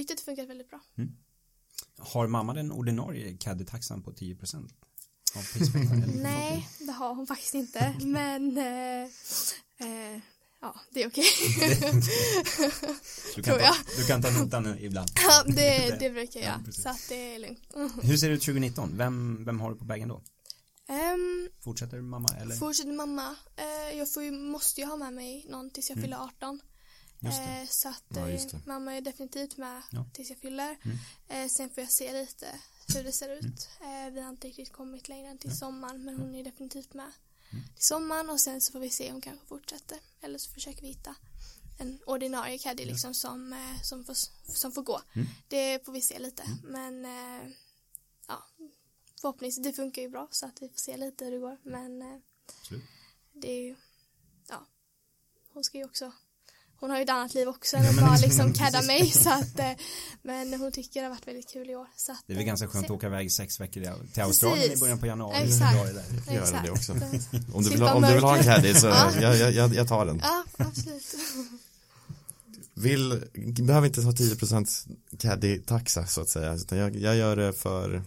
tyckte 0.07 0.23
det 0.23 0.25
funkat 0.25 0.49
väldigt 0.49 0.71
bra. 0.71 0.81
Mm. 0.99 1.13
Har 1.99 2.27
mamma 2.27 2.55
den 2.55 2.73
ordinarie 2.73 3.37
caddy-taxan 3.37 4.03
på 4.03 4.13
10 4.13 4.37
procent? 4.37 4.73
Nej, 6.15 6.69
det 6.79 6.93
har 6.93 7.15
hon 7.15 7.27
faktiskt 7.27 7.55
inte. 7.55 7.95
Men 8.05 8.59
eh, 8.59 9.03
eh, 9.79 10.21
ja, 10.61 10.81
det 10.91 11.03
är 11.03 11.09
okej. 11.09 11.25
du, 13.37 13.43
kan 13.43 13.59
ta, 13.59 13.75
du 13.97 14.07
kan 14.07 14.23
ta 14.23 14.31
notan 14.31 14.79
ibland. 14.79 15.11
Ja, 15.15 15.45
det, 15.47 15.97
det 16.01 16.11
brukar 16.11 16.41
jag. 16.41 16.61
Ja, 16.67 16.73
så 16.73 16.89
att 16.89 17.09
det 17.09 17.35
är 17.35 17.39
lugnt. 17.39 17.61
Hur 18.03 18.17
ser 18.17 18.29
det 18.29 18.35
ut 18.35 18.43
2019? 18.43 18.97
Vem, 18.97 19.45
vem 19.45 19.61
har 19.61 19.71
du 19.71 19.77
på 19.77 19.85
vägen 19.85 20.09
då? 20.09 20.23
Um, 20.89 21.49
fortsätter 21.65 22.01
mamma 22.01 22.29
eller? 22.41 22.55
Fortsätter 22.55 22.93
mamma. 22.93 23.31
Uh, 23.31 23.99
jag 23.99 24.13
får 24.13 24.23
ju, 24.23 24.31
måste 24.31 24.81
ju 24.81 24.87
ha 24.87 24.97
med 24.97 25.13
mig 25.13 25.47
någon 25.49 25.71
tills 25.71 25.89
jag 25.89 25.99
mm. 25.99 26.05
fyller 26.05 26.17
18. 26.17 26.61
Eh, 27.23 27.69
så 27.69 27.89
att 27.89 28.05
ja, 28.09 28.29
eh, 28.29 28.43
mamma 28.67 28.95
är 28.95 29.01
definitivt 29.01 29.57
med 29.57 29.83
ja. 29.91 30.05
tills 30.13 30.31
jag 30.31 30.39
fyller. 30.39 30.77
Mm. 30.83 30.99
Eh, 31.29 31.49
sen 31.49 31.71
får 31.71 31.83
jag 31.83 31.93
se 31.93 32.13
lite 32.13 32.47
hur 32.95 33.05
det 33.05 33.13
ser 33.13 33.29
ut. 33.29 33.69
Mm. 33.81 34.07
Eh, 34.07 34.13
vi 34.13 34.21
har 34.21 34.31
inte 34.31 34.49
riktigt 34.49 34.73
kommit 34.73 35.09
längre 35.09 35.29
än 35.29 35.39
till 35.39 35.57
sommaren 35.57 36.05
men 36.05 36.17
hon 36.17 36.35
är 36.35 36.45
definitivt 36.45 36.95
med 36.95 37.13
mm. 37.51 37.65
till 37.75 37.85
sommaren 37.85 38.31
och 38.31 38.41
sen 38.41 38.61
så 38.61 38.73
får 38.73 38.81
vi 38.81 38.91
se 38.91 39.07
om 39.07 39.13
hon 39.13 39.21
kanske 39.21 39.47
fortsätter. 39.47 39.99
Eller 40.21 40.39
så 40.39 40.51
försöker 40.51 40.83
vi 40.83 40.89
hitta 40.89 41.15
en 41.79 42.01
ordinarie 42.07 42.59
caddy 42.59 42.85
liksom 42.85 43.15
som, 43.15 43.53
eh, 43.53 43.83
som, 43.83 44.05
får, 44.05 44.17
som 44.53 44.73
får 44.73 44.83
gå. 44.83 45.01
Mm. 45.13 45.29
Det 45.49 45.85
får 45.85 45.93
vi 45.93 46.01
se 46.01 46.19
lite 46.19 46.43
mm. 46.43 46.59
men 46.63 47.05
eh, 47.05 47.53
ja 48.27 48.47
förhoppningsvis 49.21 49.65
det 49.65 49.73
funkar 49.73 50.03
ju 50.03 50.09
bra 50.09 50.29
så 50.31 50.47
att 50.47 50.63
vi 50.63 50.69
får 50.69 50.79
se 50.79 50.97
lite 50.97 51.25
hur 51.25 51.33
det 51.33 51.39
går 51.39 51.59
men 51.63 52.23
det 53.33 53.51
är 53.51 53.63
ju 53.63 53.77
ja 54.49 54.67
hon 55.53 55.65
ska 55.65 55.79
ju 55.79 55.85
också 55.85 56.13
hon 56.81 56.91
har 56.91 56.97
ju 56.97 57.03
ett 57.03 57.11
annat 57.11 57.35
liv 57.35 57.49
också 57.49 57.77
än 57.77 57.87
att 57.87 58.01
bara 58.01 58.17
liksom 58.17 58.53
cadda 58.61 58.83
mig 58.83 59.11
så 59.11 59.31
att 59.31 59.59
eh, 59.59 59.71
men 60.23 60.55
hon 60.61 60.73
tycker 60.73 61.01
det 61.01 61.07
har 61.07 61.11
varit 61.11 61.29
väldigt 61.29 61.53
kul 61.53 61.71
i 61.71 61.77
år 61.77 61.87
så 61.97 62.13
att, 62.13 62.25
Det 62.27 62.33
är 62.33 62.37
väl 62.37 62.45
ganska 62.47 62.69
skönt 62.69 62.85
att 62.85 62.91
åka 62.91 63.07
iväg 63.07 63.33
sex 63.33 63.61
veckor 63.61 63.83
till 64.13 64.23
Australien 64.23 64.63
Precis. 64.63 64.79
i 64.79 64.81
början 64.81 64.99
på 64.99 65.07
januari. 65.07 65.45
Exakt. 65.45 65.77
Där. 66.27 66.35
Gör 66.35 66.63
det 66.63 66.71
också. 66.71 66.93
Om 67.53 67.63
du 67.63 67.71
vill 67.71 67.83
ha, 67.83 67.95
om 67.95 68.03
du 68.03 68.15
vill 68.15 68.23
ha 68.23 68.37
en 68.37 68.45
caddy 68.45 68.75
så 68.75 68.87
jag, 69.21 69.53
jag, 69.53 69.75
jag 69.75 69.89
tar 69.89 70.07
den. 70.07 70.21
Ja 70.23 70.45
absolut. 70.57 71.15
Vill, 72.75 73.23
behöver 73.63 73.87
inte 73.87 74.03
ta 74.03 74.11
10% 74.11 74.89
caddy-taxa 75.19 76.07
så 76.07 76.21
att 76.21 76.29
säga. 76.29 76.55
Utan 76.55 76.79
jag, 76.79 76.97
jag 76.97 77.17
gör 77.17 77.37
det 77.37 77.53
för 77.53 78.03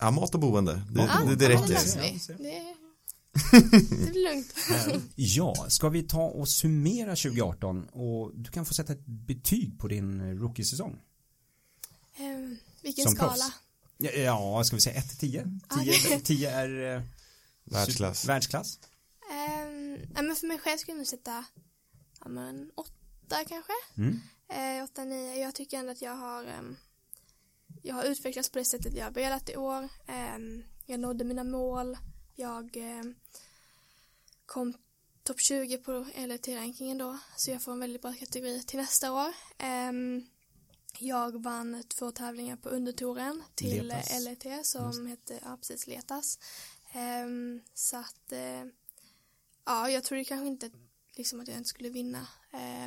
ja, 0.00 0.10
mat 0.10 0.34
och 0.34 0.40
boende. 0.40 0.82
Det, 0.90 1.00
ja, 1.00 1.20
det, 1.26 1.36
det 1.36 1.48
räcker. 1.48 1.72
ja, 1.72 2.34
det 2.38 2.81
det 3.50 4.10
blir 4.10 4.30
lugnt. 4.30 4.54
ja, 5.14 5.66
ska 5.68 5.88
vi 5.88 6.02
ta 6.02 6.22
och 6.22 6.48
summera 6.48 7.16
2018 7.16 7.84
och 7.84 8.32
du 8.34 8.50
kan 8.50 8.66
få 8.66 8.74
sätta 8.74 8.92
ett 8.92 9.06
betyg 9.06 9.78
på 9.78 9.88
din 9.88 10.38
rookie-säsong. 10.38 11.00
Um, 12.18 12.58
vilken 12.82 13.04
Som 13.04 13.14
skala? 13.14 13.32
Proffs. 13.32 14.16
Ja, 14.16 14.64
ska 14.64 14.76
vi 14.76 14.82
säga 14.82 14.98
1 14.98 15.08
till 15.08 15.18
10? 15.18 15.60
10, 15.84 16.20
10 16.20 16.50
är 16.50 16.96
uh, 16.96 17.02
världsklass. 17.64 18.24
världsklass. 18.24 18.78
Um, 19.30 19.98
ja, 20.14 20.22
men 20.22 20.36
för 20.36 20.46
mig 20.46 20.58
själv 20.58 20.78
skulle 20.78 20.92
jag 20.92 20.98
nog 20.98 21.06
sätta 21.06 21.44
ja, 22.20 22.28
men 22.28 22.70
8 22.74 22.92
kanske. 23.28 23.72
Mm. 23.96 24.20
Uh, 24.78 24.84
8, 24.84 25.04
9. 25.04 25.34
Jag 25.34 25.54
tycker 25.54 25.78
ändå 25.78 25.92
att 25.92 26.02
jag 26.02 26.16
har 26.16 26.42
um, 26.58 26.76
jag 27.82 27.94
har 27.94 28.04
utvecklats 28.04 28.50
på 28.50 28.58
det 28.58 28.64
sättet 28.64 28.94
jag 28.94 29.04
har 29.04 29.10
velat 29.10 29.50
i 29.50 29.56
år. 29.56 29.88
Um, 30.36 30.64
jag 30.86 31.00
nådde 31.00 31.24
mina 31.24 31.44
mål, 31.44 31.96
jag 32.34 32.76
eh, 32.76 33.04
kom 34.46 34.74
topp 35.22 35.40
20 35.40 35.78
på 35.78 36.06
LET-rankingen 36.16 36.98
då, 36.98 37.18
så 37.36 37.50
jag 37.50 37.62
får 37.62 37.72
en 37.72 37.80
väldigt 37.80 38.02
bra 38.02 38.12
kategori 38.12 38.62
till 38.62 38.78
nästa 38.78 39.12
år. 39.12 39.34
Um, 39.88 40.26
jag 40.98 41.42
vann 41.42 41.82
två 41.88 42.10
tävlingar 42.10 42.56
på 42.56 42.68
undertouren 42.68 43.42
till 43.54 43.86
Letas. 43.86 44.20
LET 44.20 44.66
som 44.66 45.06
heter, 45.06 45.38
ja 45.42 45.56
precis, 45.56 45.86
Letas. 45.86 46.38
Um, 47.24 47.60
så 47.74 47.96
att, 47.96 48.32
uh, 48.32 48.70
ja 49.64 49.90
jag 49.90 50.04
trodde 50.04 50.24
kanske 50.24 50.46
inte 50.46 50.70
liksom 51.16 51.40
att 51.40 51.48
jag 51.48 51.56
inte 51.56 51.68
skulle 51.68 51.88
vinna 51.88 52.26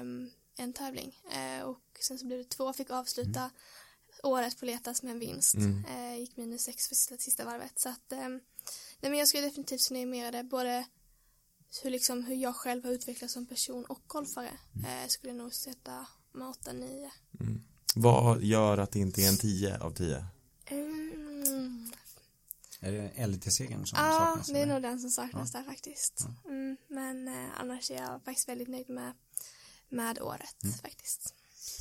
um, 0.02 0.32
en 0.58 0.74
tävling. 0.74 1.20
Uh, 1.26 1.64
och 1.64 1.98
sen 2.00 2.20
så 2.20 2.26
blev 2.26 2.39
det 2.39 2.50
två, 2.50 2.74
fick 2.74 2.89
avsluta 2.89 3.39
mm. 3.39 3.52
året 4.24 4.60
på 4.60 4.66
Letas 4.66 5.04
med 5.04 5.12
en 5.12 5.20
vinst. 5.20 5.56
Mm. 5.56 5.86
Uh, 5.86 6.20
gick 6.20 6.38
minus 6.38 6.62
sex 6.62 6.88
för 6.88 6.96
sista, 6.96 7.18
sista 7.18 7.46
varvet. 7.46 7.80
Så 7.80 7.89
att, 7.89 8.14
um, 8.14 8.41
nej 9.06 9.10
men 9.10 9.20
jag 9.20 9.28
skulle 9.28 9.43
definitivt 9.43 9.82
summera 9.82 10.32
det, 10.32 10.43
både 10.43 10.86
hur, 11.84 11.89
liksom, 11.89 12.24
hur 12.24 12.36
jag 12.36 12.56
själv 12.56 12.84
har 12.84 12.91
utvecklats 12.91 13.34
som 13.34 13.45
person 13.45 13.86
och 13.86 14.01
golfare. 14.08 14.51
Mm. 14.76 15.10
skulle 15.10 15.34
jag 15.34 15.38
nog 15.38 15.53
sätta 15.53 16.08
med 16.32 16.47
8-9. 16.47 17.10
Mm. 17.39 17.64
Vad 17.95 18.43
gör 18.43 18.78
att 18.78 18.91
det 18.91 18.99
inte 18.99 19.22
är 19.22 19.30
en 19.30 19.38
10 19.38 19.78
av 19.78 19.91
10? 19.91 20.26
Mm. 20.66 21.91
Är 22.80 22.91
det 22.91 23.28
LT-segern 23.28 23.86
som 23.86 23.99
ja, 23.99 24.12
saknas? 24.12 24.47
Ja, 24.47 24.53
det 24.53 24.60
är 24.60 24.66
nog 24.66 24.82
den 24.82 24.99
som 24.99 25.10
saknas 25.10 25.51
ja. 25.53 25.60
där 25.60 25.66
faktiskt. 25.66 26.26
Ja. 26.43 26.49
Mm, 26.49 26.78
men 26.88 27.28
eh, 27.28 27.60
annars 27.60 27.91
är 27.91 27.95
jag 27.95 28.24
faktiskt 28.24 28.49
väldigt 28.49 28.68
nöjd 28.68 28.89
med, 28.89 29.14
med 29.89 30.22
året 30.22 30.64
mm. 30.64 30.78
faktiskt. 30.78 31.34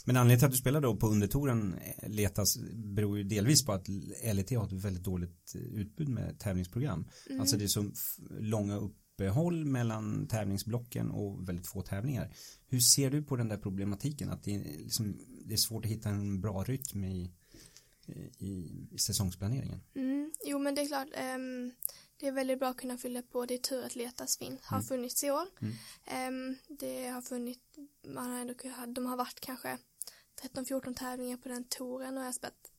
Men 0.04 0.16
anledningen 0.16 0.38
till 0.38 0.46
att 0.46 0.52
du 0.52 0.58
spelar 0.58 0.80
då 0.80 0.96
på 0.96 1.08
undertoren 1.08 1.74
eh, 1.74 2.08
letas 2.08 2.58
beror 2.74 3.18
ju 3.18 3.24
delvis 3.24 3.64
på 3.64 3.72
att 3.72 3.88
LT 4.34 4.50
har 4.50 4.66
ett 4.66 4.72
väldigt 4.72 5.04
dåligt 5.04 5.54
eh, 5.54 5.60
utbud 5.60 6.08
med 6.08 6.38
tävlingsprogram. 6.38 7.08
Mm. 7.26 7.40
Alltså 7.40 7.56
det 7.56 7.64
är 7.64 7.68
så 7.68 7.90
långa 8.30 8.76
uppehåll 8.76 9.64
mellan 9.64 10.26
tävlingsblocken 10.26 11.10
och 11.10 11.48
väldigt 11.48 11.66
få 11.66 11.82
tävlingar. 11.82 12.34
Hur 12.66 12.80
ser 12.80 13.10
du 13.10 13.22
på 13.22 13.36
den 13.36 13.48
där 13.48 13.58
problematiken 13.58 14.30
att 14.30 14.42
det 14.44 14.54
är, 14.54 14.78
liksom, 14.78 15.18
det 15.44 15.54
är 15.54 15.58
svårt 15.58 15.84
att 15.84 15.90
hitta 15.90 16.08
en 16.08 16.40
bra 16.40 16.64
rytm 16.64 17.04
i, 17.04 17.30
i, 18.06 18.46
i 18.90 18.98
säsongsplaneringen? 18.98 19.80
Mm, 19.94 20.32
jo 20.44 20.58
men 20.58 20.74
det 20.74 20.80
är 20.80 20.86
klart 20.86 21.08
um, 21.36 21.72
det 22.20 22.26
är 22.26 22.32
väldigt 22.32 22.58
bra 22.58 22.68
att 22.68 22.76
kunna 22.76 22.98
fylla 22.98 23.22
på 23.22 23.46
det 23.46 23.54
är 23.54 23.58
tur 23.58 23.84
att 23.84 23.96
Letas 23.96 24.38
fin 24.38 24.58
har 24.62 24.76
mm. 24.76 24.86
funnits 24.86 25.24
i 25.24 25.30
år 25.30 25.46
mm. 25.60 26.50
um, 26.50 26.56
det 26.78 27.08
har 27.08 27.22
funnits 27.22 27.60
man 28.06 28.30
har 28.30 28.40
ändå, 28.40 28.54
de 28.86 29.06
har 29.06 29.16
varit 29.16 29.40
kanske 29.40 29.78
13-14 30.42 30.94
tävlingar 30.94 31.36
på 31.36 31.48
den 31.48 31.64
touren 31.64 32.16
och 32.16 32.22
jag 32.22 32.28
har 32.28 32.32
spelat 32.32 32.70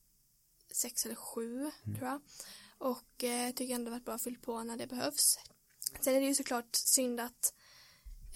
sex 0.72 1.06
eller 1.06 1.14
sju 1.14 1.60
mm. 1.60 1.98
tror 1.98 2.08
jag 2.08 2.20
och 2.78 3.24
eh, 3.24 3.54
tycker 3.54 3.74
ändå 3.74 3.90
varit 3.90 4.04
bra 4.04 4.14
att 4.14 4.24
fylla 4.24 4.38
på 4.42 4.62
när 4.62 4.76
det 4.76 4.86
behövs 4.86 5.38
sen 6.00 6.14
är 6.14 6.20
det 6.20 6.26
ju 6.26 6.34
såklart 6.34 6.68
synd 6.72 7.20
att 7.20 7.52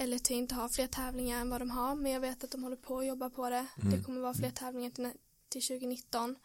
LT 0.07 0.31
inte 0.31 0.55
har 0.55 0.69
fler 0.69 0.87
tävlingar 0.87 1.41
än 1.41 1.51
vad 1.51 1.61
de 1.61 1.71
har 1.71 1.95
men 1.95 2.13
jag 2.13 2.21
vet 2.21 2.45
att 2.45 2.51
de 2.51 2.63
håller 2.63 2.77
på 2.77 2.99
att 2.99 3.07
jobba 3.07 3.31
på 3.31 3.51
det. 3.51 3.67
Mm. 3.83 3.91
Det 3.91 4.03
kommer 4.03 4.21
vara 4.21 4.35
fler 4.35 4.51
tävlingar 4.51 4.91
till, 4.91 5.13
till 5.49 5.63
2019. 5.63 6.37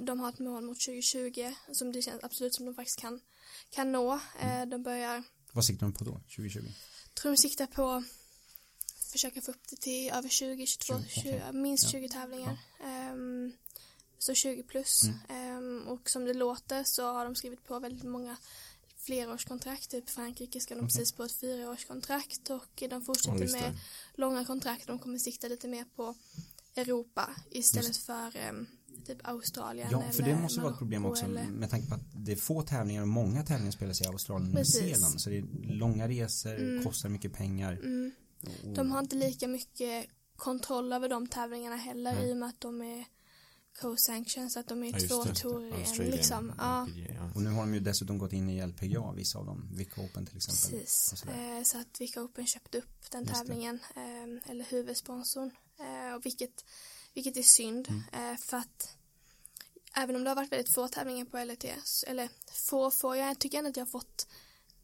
De 0.00 0.20
har 0.20 0.28
ett 0.28 0.38
mål 0.38 0.64
mot 0.64 0.80
2020 0.80 1.52
som 1.72 1.92
det 1.92 2.02
känns 2.02 2.24
absolut 2.24 2.54
som 2.54 2.66
de 2.66 2.74
faktiskt 2.74 2.98
kan, 2.98 3.20
kan 3.70 3.92
nå. 3.92 4.20
Mm. 4.38 4.62
Eh, 4.62 4.68
de 4.68 4.82
börjar 4.82 5.22
Vad 5.52 5.64
siktar 5.64 5.86
de 5.86 5.92
på 5.92 6.04
då, 6.04 6.12
2020? 6.12 6.60
tror 7.14 7.32
de 7.32 7.36
siktar 7.36 7.66
på 7.66 8.04
försöka 9.10 9.40
få 9.40 9.50
upp 9.50 9.68
det 9.70 9.76
till 9.76 10.10
över 10.10 10.28
20, 10.28 10.66
22, 10.66 11.00
20, 11.08 11.22
20 11.22 11.52
minst 11.52 11.84
ja. 11.84 11.90
20 11.90 12.08
tävlingar. 12.08 12.58
Ja. 12.80 13.12
Um, 13.12 13.52
så 14.18 14.34
20 14.34 14.62
plus. 14.62 15.02
Mm. 15.28 15.56
Um, 15.58 15.88
och 15.88 16.10
som 16.10 16.24
det 16.24 16.34
låter 16.34 16.84
så 16.84 17.12
har 17.12 17.24
de 17.24 17.34
skrivit 17.34 17.64
på 17.64 17.78
väldigt 17.78 18.04
många 18.04 18.36
flerårskontrakt. 18.96 19.90
Typ 19.90 20.10
Frankrike 20.10 20.60
ska 20.60 20.74
de 20.74 20.80
okay. 20.80 20.88
precis 20.88 21.12
på 21.12 21.24
ett 21.24 21.40
fyraårskontrakt 21.40 22.50
och 22.50 22.82
de 22.90 23.02
fortsätter 23.02 23.44
ja, 23.44 23.52
med 23.52 23.78
långa 24.14 24.44
kontrakt. 24.44 24.86
De 24.86 24.98
kommer 24.98 25.18
sikta 25.18 25.48
lite 25.48 25.68
mer 25.68 25.84
på 25.96 26.14
Europa 26.76 27.30
istället 27.50 27.96
för 27.96 28.36
um, 28.50 28.66
typ 29.06 29.18
Australien. 29.24 29.88
Ja, 29.90 30.02
för 30.12 30.22
det 30.22 30.36
måste 30.36 30.60
vara 30.60 30.72
ett 30.72 30.78
problem 30.78 31.04
också 31.04 31.24
eller... 31.24 31.44
med 31.44 31.70
tanke 31.70 31.88
på 31.88 31.94
att 31.94 32.00
det 32.14 32.32
är 32.32 32.36
få 32.36 32.62
tävlingar 32.62 33.02
och 33.02 33.08
många 33.08 33.42
tävlingar 33.42 33.72
spelas 33.72 34.00
i 34.00 34.06
Australien 34.06 34.48
och 34.48 34.54
Nya 34.54 34.64
Zeeland. 34.64 35.20
Så 35.20 35.30
det 35.30 35.38
är 35.38 35.44
långa 35.62 36.08
resor, 36.08 36.54
mm. 36.54 36.84
kostar 36.84 37.08
mycket 37.08 37.32
pengar. 37.32 37.72
Mm. 37.72 38.12
De 38.74 38.90
har 38.90 38.98
inte 38.98 39.16
lika 39.16 39.48
mycket 39.48 40.06
kontroll 40.36 40.92
över 40.92 41.08
de 41.08 41.26
tävlingarna 41.26 41.76
heller 41.76 42.12
mm. 42.12 42.24
i 42.24 42.32
och 42.32 42.36
med 42.36 42.48
att 42.48 42.60
de 42.60 42.82
är 42.82 43.04
co-sanctions 43.80 44.56
att 44.56 44.68
de 44.68 44.82
är 44.82 44.92
ja, 44.92 45.08
två 45.08 45.24
torer 45.24 46.02
i 46.02 46.10
liksom. 46.10 46.52
Ja. 46.58 46.88
Och 47.34 47.42
nu 47.42 47.50
har 47.50 47.60
de 47.60 47.74
ju 47.74 47.80
dessutom 47.80 48.18
gått 48.18 48.32
in 48.32 48.50
i 48.50 48.66
LPGA 48.66 49.12
vissa 49.12 49.38
av 49.38 49.46
dem, 49.46 49.68
Vic 49.72 49.88
Open 49.98 50.26
till 50.26 50.36
exempel. 50.36 50.80
Precis, 50.80 51.24
eh, 51.24 51.62
så 51.62 51.78
att 51.78 52.00
Vic 52.00 52.16
Open 52.16 52.46
köpte 52.46 52.78
upp 52.78 53.10
den 53.10 53.26
tävlingen 53.26 53.78
eh, 53.96 54.50
eller 54.50 54.64
huvudsponsorn 54.64 55.50
eh, 55.78 56.14
och 56.14 56.26
vilket, 56.26 56.64
vilket 57.14 57.36
är 57.36 57.42
synd 57.42 57.88
mm. 57.88 58.32
eh, 58.32 58.38
för 58.38 58.56
att 58.56 58.96
även 59.94 60.16
om 60.16 60.24
det 60.24 60.30
har 60.30 60.34
varit 60.36 60.52
väldigt 60.52 60.74
få 60.74 60.88
tävlingar 60.88 61.24
på 61.24 61.44
LET 61.44 61.64
eller 62.06 62.28
få 62.52 62.90
få, 62.90 63.16
jag 63.16 63.38
tycker 63.38 63.58
ändå 63.58 63.70
att 63.70 63.76
jag 63.76 63.84
har 63.84 63.90
fått 63.90 64.26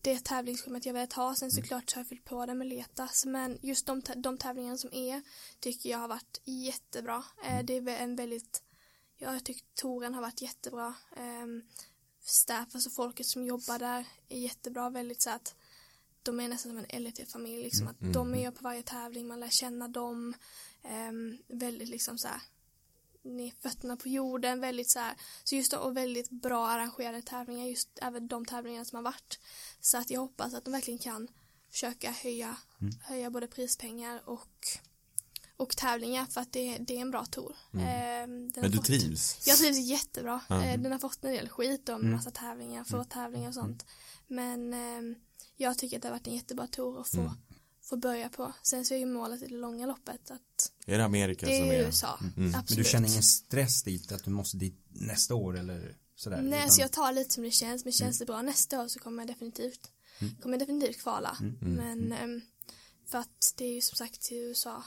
det 0.04 0.24
tävlingsschemat 0.24 0.86
jag 0.86 0.92
velat 0.92 1.12
ha. 1.12 1.34
Sen 1.34 1.50
mm. 1.50 1.62
såklart 1.62 1.90
så 1.90 1.96
har 1.96 2.00
jag 2.00 2.08
fyllt 2.08 2.24
på 2.24 2.46
det 2.46 2.54
med 2.54 2.66
Letas. 2.66 3.26
Men 3.26 3.58
just 3.62 3.86
de, 3.86 4.02
de 4.16 4.38
tävlingarna 4.38 4.76
som 4.76 4.92
är 4.92 5.22
tycker 5.60 5.90
jag 5.90 5.98
har 5.98 6.08
varit 6.08 6.40
jättebra. 6.44 7.24
Eh, 7.44 7.54
mm. 7.54 7.66
Det 7.66 7.76
är 7.76 7.88
en 7.88 8.16
väldigt 8.16 8.62
jag 9.18 9.44
tyckt 9.44 9.74
touren 9.74 10.14
har 10.14 10.20
varit 10.20 10.42
jättebra. 10.42 10.94
Um, 11.16 11.62
staff, 12.20 12.74
alltså 12.74 12.90
folket 12.90 13.26
som 13.26 13.44
jobbar 13.44 13.78
där 13.78 14.06
är 14.28 14.38
jättebra. 14.38 14.90
Väldigt 14.90 15.22
så 15.22 15.30
att 15.30 15.54
de 16.22 16.40
är 16.40 16.48
nästan 16.48 16.72
som 16.72 16.84
en 16.88 17.02
LET-familj. 17.02 17.62
Liksom, 17.62 17.86
mm, 17.86 17.90
att 17.90 18.00
mm, 18.00 18.12
de 18.12 18.34
är 18.34 18.40
mm. 18.40 18.52
på 18.52 18.62
varje 18.62 18.82
tävling, 18.82 19.26
man 19.26 19.40
lär 19.40 19.48
känna 19.48 19.88
dem. 19.88 20.34
Um, 21.08 21.38
väldigt 21.48 21.88
liksom 21.88 22.18
så 22.18 22.28
här 22.28 22.40
ner 23.24 23.52
fötterna 23.60 23.96
på 23.96 24.08
jorden, 24.08 24.60
väldigt 24.60 24.90
så 24.90 24.98
här, 24.98 25.14
så 25.44 25.54
just 25.54 25.72
och 25.72 25.96
väldigt 25.96 26.30
bra 26.30 26.68
arrangerade 26.68 27.22
tävlingar, 27.22 27.66
just 27.66 27.98
även 28.02 28.28
de 28.28 28.44
tävlingarna 28.44 28.84
som 28.84 28.96
har 28.96 29.02
varit. 29.02 29.38
Så 29.80 29.98
att 29.98 30.10
jag 30.10 30.20
hoppas 30.20 30.54
att 30.54 30.64
de 30.64 30.70
verkligen 30.70 30.98
kan 30.98 31.28
försöka 31.70 32.10
höja, 32.10 32.56
mm. 32.80 32.94
höja 33.00 33.30
både 33.30 33.46
prispengar 33.46 34.28
och 34.28 34.66
och 35.56 35.76
tävlingar 35.76 36.26
för 36.26 36.40
att 36.40 36.52
det, 36.52 36.78
det 36.78 36.96
är 36.96 37.00
en 37.00 37.10
bra 37.10 37.24
tour. 37.24 37.56
Mm. 37.74 37.86
Eh, 37.86 38.26
Men 38.62 38.70
du 38.70 38.76
fått, 38.76 38.86
trivs? 38.86 39.46
Jag 39.46 39.58
trivs 39.58 39.78
jättebra. 39.78 40.40
Mm. 40.50 40.82
den 40.82 40.92
har 40.92 40.98
fått 40.98 41.24
en 41.24 41.32
del 41.32 41.48
skit 41.48 41.88
om 41.88 42.00
mm. 42.00 42.12
massa 42.12 42.30
tävlingar, 42.30 42.84
få 42.84 42.96
mm. 42.96 43.08
tävlingar 43.08 43.48
och 43.48 43.54
sånt. 43.54 43.86
Men 44.26 44.74
eh, 44.74 45.16
jag 45.56 45.78
tycker 45.78 45.96
att 45.96 46.02
det 46.02 46.08
har 46.08 46.14
varit 46.14 46.26
en 46.26 46.34
jättebra 46.34 46.66
tour 46.66 47.00
att 47.00 47.08
få, 47.08 47.34
mm. 47.84 47.88
få 47.88 47.96
börja 47.96 48.28
på. 48.28 48.52
Sen 48.62 48.84
så 48.84 48.94
är 48.94 48.98
ju 48.98 49.06
målet 49.06 49.42
i 49.42 49.46
det 49.46 49.54
långa 49.54 49.86
loppet 49.86 50.30
att 50.30 50.72
Är 50.86 50.98
det 50.98 51.04
Amerika 51.04 51.46
det 51.46 51.58
som 51.58 51.70
är 51.70 51.86
USA, 51.86 52.18
mm. 52.20 52.32
mm. 52.36 52.54
absolut. 52.54 52.70
Men 52.70 52.78
du 52.78 52.84
känner 52.84 53.08
ingen 53.08 53.22
stress 53.22 53.82
dit 53.82 54.12
att 54.12 54.24
du 54.24 54.30
måste 54.30 54.56
dit 54.56 54.86
nästa 54.88 55.34
år 55.34 55.58
eller 55.58 55.96
sådär? 56.16 56.42
Nej, 56.42 56.58
utan... 56.58 56.70
så 56.70 56.80
jag 56.80 56.92
tar 56.92 57.12
lite 57.12 57.34
som 57.34 57.44
det 57.44 57.50
känns, 57.50 57.84
men 57.84 57.92
känns 57.92 58.18
det 58.18 58.26
bra 58.26 58.42
nästa 58.42 58.82
år 58.82 58.88
så 58.88 58.98
kommer 58.98 59.22
jag 59.22 59.28
definitivt 59.28 59.90
kommer 60.42 60.58
jag 60.58 60.60
definitivt 60.60 61.02
kvala. 61.02 61.36
Men 61.60 62.12
eh, 62.12 62.42
för 63.06 63.18
att 63.18 63.54
det 63.56 63.64
är 63.64 63.74
ju 63.74 63.80
som 63.80 63.96
sagt 63.96 64.20
till 64.20 64.36
USA 64.36 64.84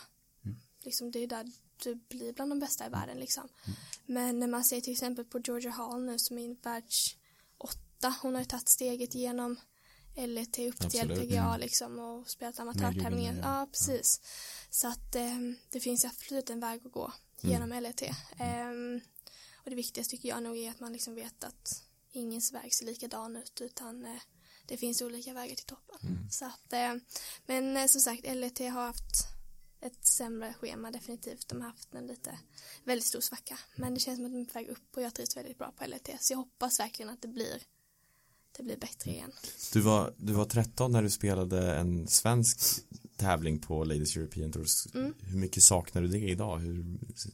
liksom 0.83 1.11
det 1.11 1.19
är 1.19 1.27
där 1.27 1.51
du 1.83 1.95
blir 1.95 2.33
bland 2.33 2.51
de 2.51 2.59
bästa 2.59 2.85
i 2.85 2.89
världen 2.89 3.19
liksom. 3.19 3.43
Mm. 3.65 3.77
Men 4.05 4.39
när 4.39 4.47
man 4.47 4.63
ser 4.63 4.81
till 4.81 4.93
exempel 4.93 5.25
på 5.25 5.39
Georgia 5.39 5.71
Hall 5.71 6.03
nu 6.03 6.19
som 6.19 6.37
är 6.37 6.63
världs 6.63 7.15
åtta, 7.57 8.15
hon 8.21 8.33
har 8.33 8.41
ju 8.41 8.45
tagit 8.45 8.69
steget 8.69 9.15
genom 9.15 9.55
LET 10.17 10.59
upp 10.59 10.75
Absolut. 10.83 10.91
till 10.91 11.23
LPGA 11.23 11.43
mm. 11.43 11.59
liksom 11.59 11.99
och 11.99 12.29
spelat 12.29 12.59
amatörtävlingar. 12.59 13.39
Ja, 13.41 13.67
precis. 13.71 14.19
Ja. 14.23 14.29
Så 14.69 14.87
att 14.87 15.15
eh, 15.15 15.37
det 15.69 15.79
finns 15.79 16.05
absolut 16.05 16.49
en 16.49 16.59
väg 16.59 16.81
att 16.85 16.91
gå 16.91 17.11
mm. 17.43 17.53
genom 17.53 17.71
mm. 17.71 17.83
LET. 17.83 18.01
Eh, 18.01 19.01
och 19.55 19.69
det 19.69 19.75
viktigaste 19.75 20.11
tycker 20.11 20.29
jag 20.29 20.43
nog 20.43 20.57
är 20.57 20.71
att 20.71 20.79
man 20.79 20.93
liksom 20.93 21.15
vet 21.15 21.43
att 21.43 21.83
ingens 22.11 22.53
väg 22.53 22.73
ser 22.73 22.85
likadan 22.85 23.35
ut 23.35 23.61
utan 23.61 24.05
eh, 24.05 24.21
det 24.65 24.77
finns 24.77 25.01
olika 25.01 25.33
vägar 25.33 25.55
till 25.55 25.65
toppen. 25.65 25.99
Mm. 26.01 26.29
Så 26.29 26.45
att, 26.45 26.73
eh, 26.73 26.95
men 27.45 27.77
eh, 27.77 27.85
som 27.85 28.01
sagt, 28.01 28.35
LET 28.35 28.59
har 28.59 28.69
haft 28.69 29.27
ett 29.81 30.07
sämre 30.07 30.53
schema 30.53 30.91
definitivt. 30.91 31.47
De 31.47 31.61
har 31.61 31.69
haft 31.69 31.93
en 31.93 32.07
lite 32.07 32.39
väldigt 32.83 33.07
stor 33.07 33.21
svacka. 33.21 33.59
Men 33.75 33.93
det 33.93 33.99
känns 33.99 34.17
som 34.17 34.25
att 34.25 34.31
de 34.31 34.41
är 34.41 34.45
på 34.45 34.53
väg 34.53 34.67
upp 34.67 34.95
och 34.97 35.01
jag 35.01 35.13
trivs 35.13 35.37
väldigt 35.37 35.57
bra 35.57 35.71
på 35.71 35.85
LET. 35.85 36.09
Så 36.19 36.33
jag 36.33 36.37
hoppas 36.37 36.79
verkligen 36.79 37.09
att 37.09 37.21
det 37.21 37.27
blir 37.27 37.63
det 38.57 38.63
blir 38.63 38.77
bättre 38.77 39.11
igen. 39.11 39.31
Du 39.73 39.81
var, 39.81 40.13
du 40.17 40.33
var 40.33 40.45
13 40.45 40.91
när 40.91 41.03
du 41.03 41.09
spelade 41.09 41.75
en 41.75 42.07
svensk 42.07 42.59
tävling 43.17 43.59
på 43.59 43.83
Ladies 43.83 44.17
European 44.17 44.51
Tours. 44.51 44.87
Mm. 44.93 45.13
Hur 45.19 45.37
mycket 45.37 45.63
saknar 45.63 46.01
du 46.01 46.07
det 46.07 46.29
idag? 46.29 46.57
Hur, 46.57 46.85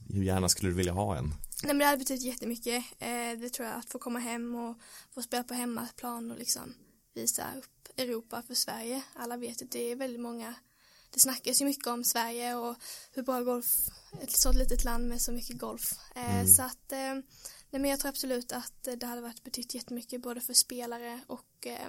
hur 0.08 0.22
gärna 0.22 0.48
skulle 0.48 0.70
du 0.70 0.76
vilja 0.76 0.92
ha 0.92 1.16
en? 1.16 1.24
Nej 1.24 1.34
men 1.62 1.78
det 1.78 1.84
hade 1.84 1.98
betytt 1.98 2.22
jättemycket. 2.22 2.84
Eh, 2.98 3.38
det 3.40 3.48
tror 3.48 3.68
jag 3.68 3.78
att 3.78 3.90
få 3.90 3.98
komma 3.98 4.18
hem 4.18 4.54
och 4.54 4.78
få 5.14 5.22
spela 5.22 5.44
på 5.44 5.54
hemmaplan 5.54 6.30
och 6.30 6.38
liksom 6.38 6.74
visa 7.14 7.42
upp 7.58 8.00
Europa 8.00 8.42
för 8.46 8.54
Sverige. 8.54 9.02
Alla 9.14 9.36
vet 9.36 9.62
att 9.62 9.70
det 9.70 9.92
är 9.92 9.96
väldigt 9.96 10.20
många 10.20 10.54
det 11.14 11.20
snackas 11.20 11.60
ju 11.60 11.64
mycket 11.64 11.86
om 11.86 12.04
Sverige 12.04 12.54
och 12.54 12.76
hur 13.12 13.22
bra 13.22 13.40
golf, 13.40 13.66
ett 14.22 14.36
så 14.36 14.52
litet 14.52 14.84
land 14.84 15.08
med 15.08 15.22
så 15.22 15.32
mycket 15.32 15.58
golf. 15.58 15.92
Eh, 16.16 16.34
mm. 16.34 16.46
Så 16.46 16.62
att, 16.62 16.92
eh, 16.92 17.14
nej 17.74 17.80
men 17.80 17.90
jag 17.90 18.00
tror 18.00 18.08
absolut 18.08 18.52
att 18.52 18.86
eh, 18.86 18.94
det 18.94 19.06
hade 19.06 19.20
varit 19.20 19.44
betytt 19.44 19.74
jättemycket 19.74 20.22
både 20.22 20.40
för 20.40 20.54
spelare 20.54 21.20
och, 21.26 21.66
eh, 21.66 21.88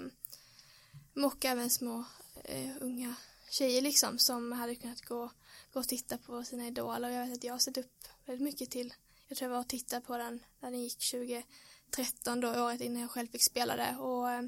och 1.25 1.45
även 1.45 1.69
små 1.69 2.05
eh, 2.43 2.71
unga 2.81 3.15
tjejer 3.49 3.81
liksom 3.81 4.19
som 4.19 4.51
hade 4.51 4.75
kunnat 4.75 5.01
gå, 5.01 5.31
gå 5.73 5.79
och 5.79 5.87
titta 5.87 6.17
på 6.17 6.43
sina 6.43 6.67
idoler. 6.67 7.09
Och 7.09 7.15
jag 7.15 7.27
vet 7.27 7.37
att 7.37 7.43
jag 7.43 7.53
har 7.53 7.59
sett 7.59 7.77
upp 7.77 8.07
väldigt 8.25 8.43
mycket 8.43 8.71
till 8.71 8.93
jag 9.27 9.37
tror 9.37 9.49
jag 9.49 9.53
var 9.53 9.61
och 9.61 9.67
tittade 9.67 10.01
på 10.01 10.17
den 10.17 10.43
när 10.59 10.71
den 10.71 10.81
gick 10.81 11.11
2013 11.11 12.41
då 12.41 12.47
året 12.49 12.81
innan 12.81 13.01
jag 13.01 13.11
själv 13.11 13.27
fick 13.27 13.43
spela 13.43 13.75
det. 13.75 13.97
Och 13.97 14.31
eh, 14.31 14.43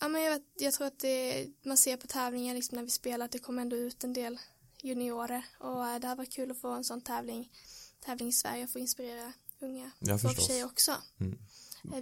ja 0.00 0.08
men 0.08 0.22
jag, 0.22 0.30
vet, 0.32 0.44
jag 0.58 0.74
tror 0.74 0.86
att 0.86 0.98
det, 0.98 1.46
man 1.62 1.76
ser 1.76 1.96
på 1.96 2.06
tävlingar 2.06 2.54
liksom 2.54 2.76
när 2.76 2.84
vi 2.84 2.90
spelar 2.90 3.24
att 3.24 3.32
det 3.32 3.38
kommer 3.38 3.62
ändå 3.62 3.76
ut 3.76 4.04
en 4.04 4.12
del 4.12 4.38
juniorer. 4.82 5.46
Och 5.58 5.86
eh, 5.86 5.98
det 5.98 6.06
hade 6.06 6.18
varit 6.18 6.32
kul 6.32 6.50
att 6.50 6.60
få 6.60 6.68
en 6.68 6.84
sån 6.84 7.00
tävling 7.00 7.52
tävling 8.00 8.28
i 8.28 8.32
Sverige 8.32 8.64
och 8.64 8.70
få 8.70 8.78
inspirera 8.78 9.32
unga 9.60 9.90
och 10.24 10.36
tjejer 10.46 10.64
också 10.64 10.96
mm. 11.20 11.38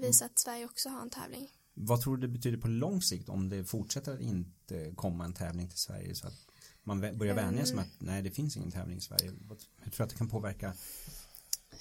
visa 0.00 0.24
att 0.24 0.38
Sverige 0.38 0.64
också 0.64 0.88
har 0.88 1.00
en 1.00 1.10
tävling 1.10 1.50
vad 1.78 2.00
tror 2.00 2.16
du 2.16 2.26
det 2.26 2.32
betyder 2.32 2.58
på 2.58 2.68
lång 2.68 3.02
sikt 3.02 3.28
om 3.28 3.48
det 3.48 3.64
fortsätter 3.64 4.14
att 4.14 4.20
inte 4.20 4.92
komma 4.94 5.24
en 5.24 5.34
tävling 5.34 5.68
till 5.68 5.78
Sverige 5.78 6.14
så 6.14 6.26
att 6.26 6.46
man 6.82 7.00
börjar 7.00 7.34
vänja 7.34 7.66
sig 7.66 7.76
med 7.76 7.84
att 7.84 8.00
nej 8.00 8.22
det 8.22 8.30
finns 8.30 8.56
ingen 8.56 8.70
tävling 8.70 8.98
i 8.98 9.00
Sverige. 9.00 9.32
Hur 9.78 9.90
tror 9.90 9.96
du 9.96 10.02
att 10.02 10.10
det 10.10 10.16
kan 10.16 10.28
påverka 10.28 10.72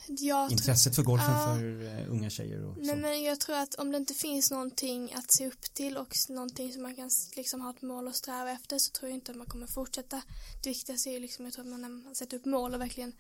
jag 0.08 0.52
intresset 0.52 0.96
för 0.96 1.04
golfen 1.04 1.32
ja, 1.32 1.56
för 1.56 1.64
uh, 1.64 2.12
unga 2.12 2.30
tjejer? 2.30 2.66
Och 2.66 2.78
nej 2.78 2.96
men 2.96 3.24
jag 3.24 3.40
tror 3.40 3.56
att 3.56 3.76
om 3.76 3.92
det 3.92 3.98
inte 3.98 4.14
finns 4.14 4.52
någonting 4.52 5.14
att 5.14 5.32
se 5.32 5.48
upp 5.48 5.62
till 5.74 5.98
och 5.98 6.16
någonting 6.30 6.74
som 6.74 6.82
man 6.82 6.96
kan 6.96 7.10
liksom 7.36 7.62
ha 7.62 7.70
ett 7.70 7.82
mål 7.82 8.08
att 8.08 8.16
sträva 8.16 8.52
efter 8.52 8.80
så 8.80 8.92
tror 8.92 9.10
jag 9.10 9.18
inte 9.18 9.32
att 9.32 9.38
man 9.38 9.48
kommer 9.48 9.68
fortsätta. 9.68 10.22
Det 10.64 10.70
viktigaste 10.70 11.10
är 11.10 11.14
ju 11.14 11.20
liksom 11.20 11.46
jag 11.46 11.54
tror 11.54 11.74
att 11.74 11.80
man 11.80 12.16
sätter 12.16 12.38
upp 12.38 12.46
mål 12.46 12.74
och 12.74 12.82
verkligen 12.82 13.14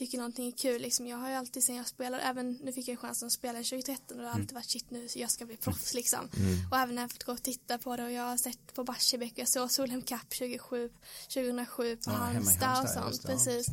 tycker 0.00 0.18
någonting 0.18 0.48
är 0.48 0.52
kul 0.52 0.82
liksom. 0.82 1.06
Jag 1.06 1.16
har 1.16 1.28
ju 1.28 1.34
alltid 1.34 1.64
sen 1.64 1.76
jag 1.76 1.86
spelade, 1.86 2.22
även 2.22 2.52
nu 2.52 2.72
fick 2.72 2.88
jag 2.88 2.98
chansen 2.98 3.26
att 3.26 3.32
spela 3.32 3.60
i 3.60 3.64
2013 3.64 4.16
och 4.16 4.22
det 4.22 4.28
har 4.28 4.34
alltid 4.34 4.52
varit 4.52 4.70
shit 4.70 4.90
nu 4.90 5.08
så 5.08 5.18
jag 5.18 5.30
ska 5.30 5.46
bli 5.46 5.56
proffs 5.56 5.94
liksom. 5.94 6.28
Mm. 6.36 6.70
Och 6.70 6.76
även 6.76 6.94
när 6.94 7.02
jag 7.02 7.12
fått 7.12 7.24
gå 7.24 7.32
och 7.32 7.42
titta 7.42 7.78
på 7.78 7.96
det 7.96 8.04
och 8.04 8.12
jag 8.12 8.22
har 8.22 8.36
sett 8.36 8.74
på 8.74 8.84
Barsebäck 8.84 9.32
och 9.32 9.38
jag 9.38 9.48
såg 9.48 9.70
Solheim 9.70 10.02
Cup 10.02 10.28
2007, 10.28 10.90
2007 11.34 11.96
på 11.96 12.10
ja, 12.10 12.12
Halmstad 12.12 12.82
och 12.82 12.88
sånt. 12.88 13.22
precis. 13.22 13.66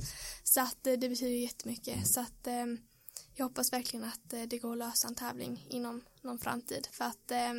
Så 0.43 0.61
att 0.61 0.77
det, 0.81 0.95
det 0.95 1.09
betyder 1.09 1.37
jättemycket. 1.37 1.95
Mm. 1.95 2.05
Så 2.05 2.19
att 2.19 2.47
eh, 2.47 2.65
jag 3.35 3.45
hoppas 3.45 3.73
verkligen 3.73 4.05
att 4.05 4.33
eh, 4.33 4.41
det 4.41 4.57
går 4.57 4.71
att 4.71 4.77
lösa 4.77 5.07
en 5.07 5.15
tävling 5.15 5.65
inom 5.69 6.03
någon 6.21 6.39
framtid 6.39 6.87
för 6.91 7.05
att 7.05 7.31
eh, 7.31 7.53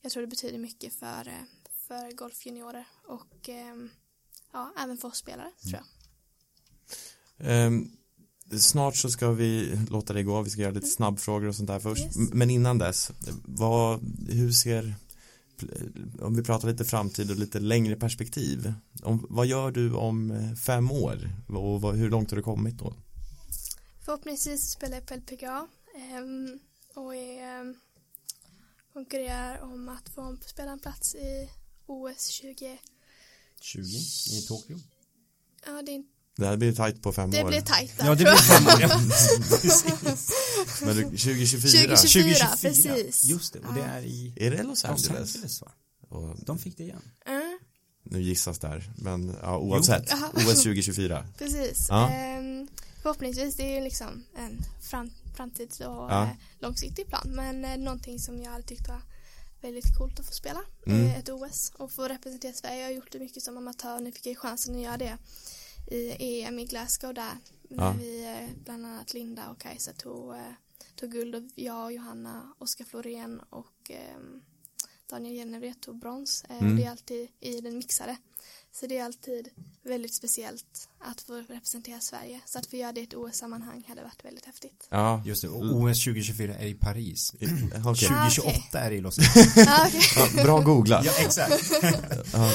jag 0.00 0.12
tror 0.12 0.20
det 0.20 0.26
betyder 0.26 0.58
mycket 0.58 0.94
för, 0.94 1.28
eh, 1.28 1.42
för 1.88 2.12
golfjuniorer 2.12 2.88
och 3.06 3.48
eh, 3.48 3.76
ja, 4.52 4.72
även 4.78 4.98
för 4.98 5.08
oss 5.08 5.18
spelare 5.18 5.50
tror 5.62 5.74
jag. 5.74 5.97
Um, 7.38 7.90
snart 8.60 8.96
så 8.96 9.10
ska 9.10 9.30
vi 9.30 9.78
låta 9.90 10.12
det 10.12 10.22
gå, 10.22 10.42
vi 10.42 10.50
ska 10.50 10.62
göra 10.62 10.72
lite 10.72 10.86
snabbfrågor 10.86 11.48
och 11.48 11.54
sånt 11.54 11.68
där 11.68 11.80
först. 11.80 12.04
Yes. 12.04 12.16
Men 12.16 12.50
innan 12.50 12.78
dess, 12.78 13.12
vad, 13.44 14.00
hur 14.28 14.52
ser, 14.52 14.94
om 16.20 16.36
vi 16.36 16.42
pratar 16.42 16.68
lite 16.68 16.84
framtid 16.84 17.30
och 17.30 17.36
lite 17.36 17.60
längre 17.60 17.96
perspektiv, 17.96 18.72
om, 19.02 19.26
vad 19.30 19.46
gör 19.46 19.70
du 19.70 19.92
om 19.92 20.30
eh, 20.30 20.54
fem 20.54 20.90
år 20.90 21.30
och 21.48 21.80
vad, 21.80 21.96
hur 21.96 22.10
långt 22.10 22.30
har 22.30 22.36
du 22.36 22.42
kommit 22.42 22.78
då? 22.78 22.94
Förhoppningsvis 24.04 24.70
spelar 24.70 24.94
jag 24.94 25.06
på 25.06 25.14
LPGA 25.14 25.66
um, 26.22 26.58
och 26.94 27.14
är, 27.16 27.60
um, 27.60 27.74
konkurrerar 28.92 29.60
om 29.60 29.88
att 29.88 30.08
få 30.08 30.36
spela 30.46 30.72
en 30.72 30.78
plats 30.78 31.14
i 31.14 31.50
OS 31.86 32.26
20 32.26 32.78
20 33.60 33.82
i 34.38 34.42
Tokyo? 34.48 34.78
Ja, 35.66 35.82
det 35.82 35.92
är 35.92 35.94
inte 35.94 36.17
det 36.38 36.46
här 36.46 36.56
blir 36.56 36.72
tajt 36.72 37.02
på 37.02 37.12
fem 37.12 37.30
det 37.30 37.38
år. 37.38 37.44
Det 37.44 37.48
blir 37.48 37.60
tajt 37.60 37.98
där, 37.98 38.06
Ja, 38.06 38.14
det 38.14 38.24
blir 38.24 38.34
fem 38.34 38.66
år. 38.66 38.80
Men 40.86 41.04
2024? 41.04 41.96
2024, 41.96 41.96
2024, 41.96 42.46
precis. 42.62 43.24
Just 43.24 43.52
det, 43.52 43.58
och 43.58 43.74
det 43.74 43.80
är 43.80 44.02
i 44.02 44.32
Är 44.36 44.50
det 44.50 44.62
Los 44.62 44.84
Angeles? 44.84 45.10
Los 45.10 45.34
Angeles 45.34 45.62
va? 45.62 45.72
Och 46.08 46.44
de 46.44 46.58
fick 46.58 46.76
det 46.76 46.82
igen. 46.82 47.02
Mm. 47.26 47.58
Nu 48.02 48.22
gissas 48.22 48.58
där, 48.58 48.92
men 48.96 49.36
ja, 49.42 49.58
oavsett. 49.58 50.12
OS 50.34 50.44
2024. 50.44 51.26
Precis. 51.38 51.86
Ja. 51.88 52.10
Ehm, 52.10 52.68
förhoppningsvis, 53.02 53.56
det 53.56 53.62
är 53.62 53.74
ju 53.74 53.80
liksom 53.84 54.24
en 54.36 54.58
fram, 54.90 55.10
framtids 55.36 55.80
och 55.80 55.86
ja. 55.86 56.22
eh, 56.22 56.28
långsiktig 56.58 57.06
plan. 57.06 57.28
Men 57.28 57.64
eh, 57.64 57.76
någonting 57.76 58.18
som 58.18 58.42
jag 58.42 58.50
hade 58.50 58.64
tyckt 58.64 58.88
var 58.88 59.02
väldigt 59.60 59.96
coolt 59.96 60.20
att 60.20 60.26
få 60.26 60.32
spela. 60.32 60.60
Mm. 60.86 61.06
Eh, 61.06 61.18
ett 61.18 61.28
OS 61.28 61.72
och 61.76 61.92
få 61.92 62.08
representera 62.08 62.52
Sverige. 62.52 62.78
Jag 62.80 62.86
har 62.86 62.92
gjort 62.92 63.12
det 63.12 63.18
mycket 63.18 63.42
som 63.42 63.56
amatör, 63.56 64.00
nu 64.00 64.12
fick 64.12 64.26
jag 64.26 64.38
chansen 64.38 64.74
att 64.74 64.80
göra 64.80 64.96
det 64.96 65.18
i 65.90 66.16
EM 66.42 66.58
i 66.58 66.64
Glasgow 66.64 67.14
där 67.14 67.36
när 67.68 67.84
ja. 67.84 67.94
vi 67.98 68.24
eh, 68.24 68.64
bland 68.64 68.86
annat 68.86 69.14
Linda 69.14 69.48
och 69.48 69.60
Kajsa 69.60 69.92
tog, 69.92 70.34
eh, 70.34 70.40
tog 70.96 71.10
guld 71.10 71.34
och 71.34 71.42
jag 71.54 71.84
och 71.84 71.92
Johanna, 71.92 72.52
Oskar 72.58 72.84
Florén 72.84 73.40
och 73.50 73.90
eh, 73.90 74.18
Daniel 75.10 75.36
Jenevret 75.36 75.80
tog 75.80 75.98
brons. 75.98 76.44
Mm. 76.48 76.70
och 76.70 76.76
det 76.76 76.84
är 76.84 76.90
alltid 76.90 77.28
i 77.40 77.60
den 77.60 77.76
mixade. 77.76 78.16
Så 78.72 78.86
det 78.86 78.98
är 78.98 79.04
alltid 79.04 79.48
väldigt 79.82 80.14
speciellt 80.14 80.88
att 80.98 81.20
få 81.20 81.34
representera 81.34 82.00
Sverige. 82.00 82.40
Så 82.46 82.58
att 82.58 82.66
få 82.66 82.76
göra 82.76 82.92
det 82.92 83.00
i 83.00 83.04
ett 83.04 83.14
OS-sammanhang 83.14 83.84
hade 83.88 84.02
varit 84.02 84.24
väldigt 84.24 84.46
häftigt. 84.46 84.88
Ja, 84.90 85.22
just 85.26 85.42
det, 85.42 85.48
och 85.48 85.62
OS 85.62 86.04
2024 86.04 86.54
är 86.54 86.66
i 86.66 86.74
Paris. 86.74 87.34
Okay. 87.34 87.48
2028 87.48 88.50
ah, 88.50 88.68
okay. 88.68 88.80
är 88.80 88.90
det 88.90 88.96
i 88.96 89.00
Los 89.00 89.18
Angeles. 89.36 89.68
Ah, 89.68 89.86
okay. 89.86 90.00
ja, 90.36 90.44
Bra 90.44 90.60
googlat 90.60 91.04
Ja, 91.04 91.12
exakt. 91.18 91.52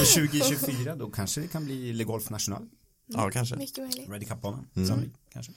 Och 0.02 0.08
2024 0.08 0.96
då 0.96 1.10
kanske 1.10 1.42
det 1.42 1.48
kan 1.48 1.66
bli 1.66 1.94
Le 1.94 2.04
Golf 2.04 2.30
National 2.30 2.68
Ja, 3.06 3.30
kanske. 3.32 3.56
Mycket 3.56 3.78
möjligt. 3.78 4.10
Ready 4.10 4.26
Cup-banan, 4.26 4.68
mm. 4.76 5.14
kanske. 5.30 5.52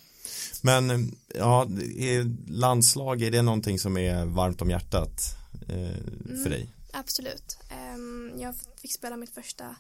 Men 0.63 1.17
ja, 1.35 1.69
landslag, 2.49 3.23
är 3.23 3.31
det 3.31 3.43
någonting 3.43 3.79
som 3.79 3.97
är 3.97 4.25
varmt 4.25 4.63
om 4.63 4.71
hjärtat 4.71 5.21
eh, 5.69 6.03
för 6.25 6.31
mm, 6.31 6.51
dig? 6.51 6.73
Absolut. 6.93 7.59
Um, 7.95 8.33
jag 8.39 8.55
fick 8.81 8.95
spela 8.95 9.17
mitt 9.17 9.35
första 9.35 9.77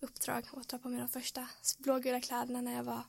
uppdrag 0.00 0.44
och 0.52 0.68
ta 0.68 0.78
på 0.78 0.88
mig 0.88 0.98
de 0.98 1.08
första 1.08 1.48
blågula 1.78 2.20
kläderna 2.20 2.60
när 2.60 2.76
jag 2.76 2.84
var 2.84 3.02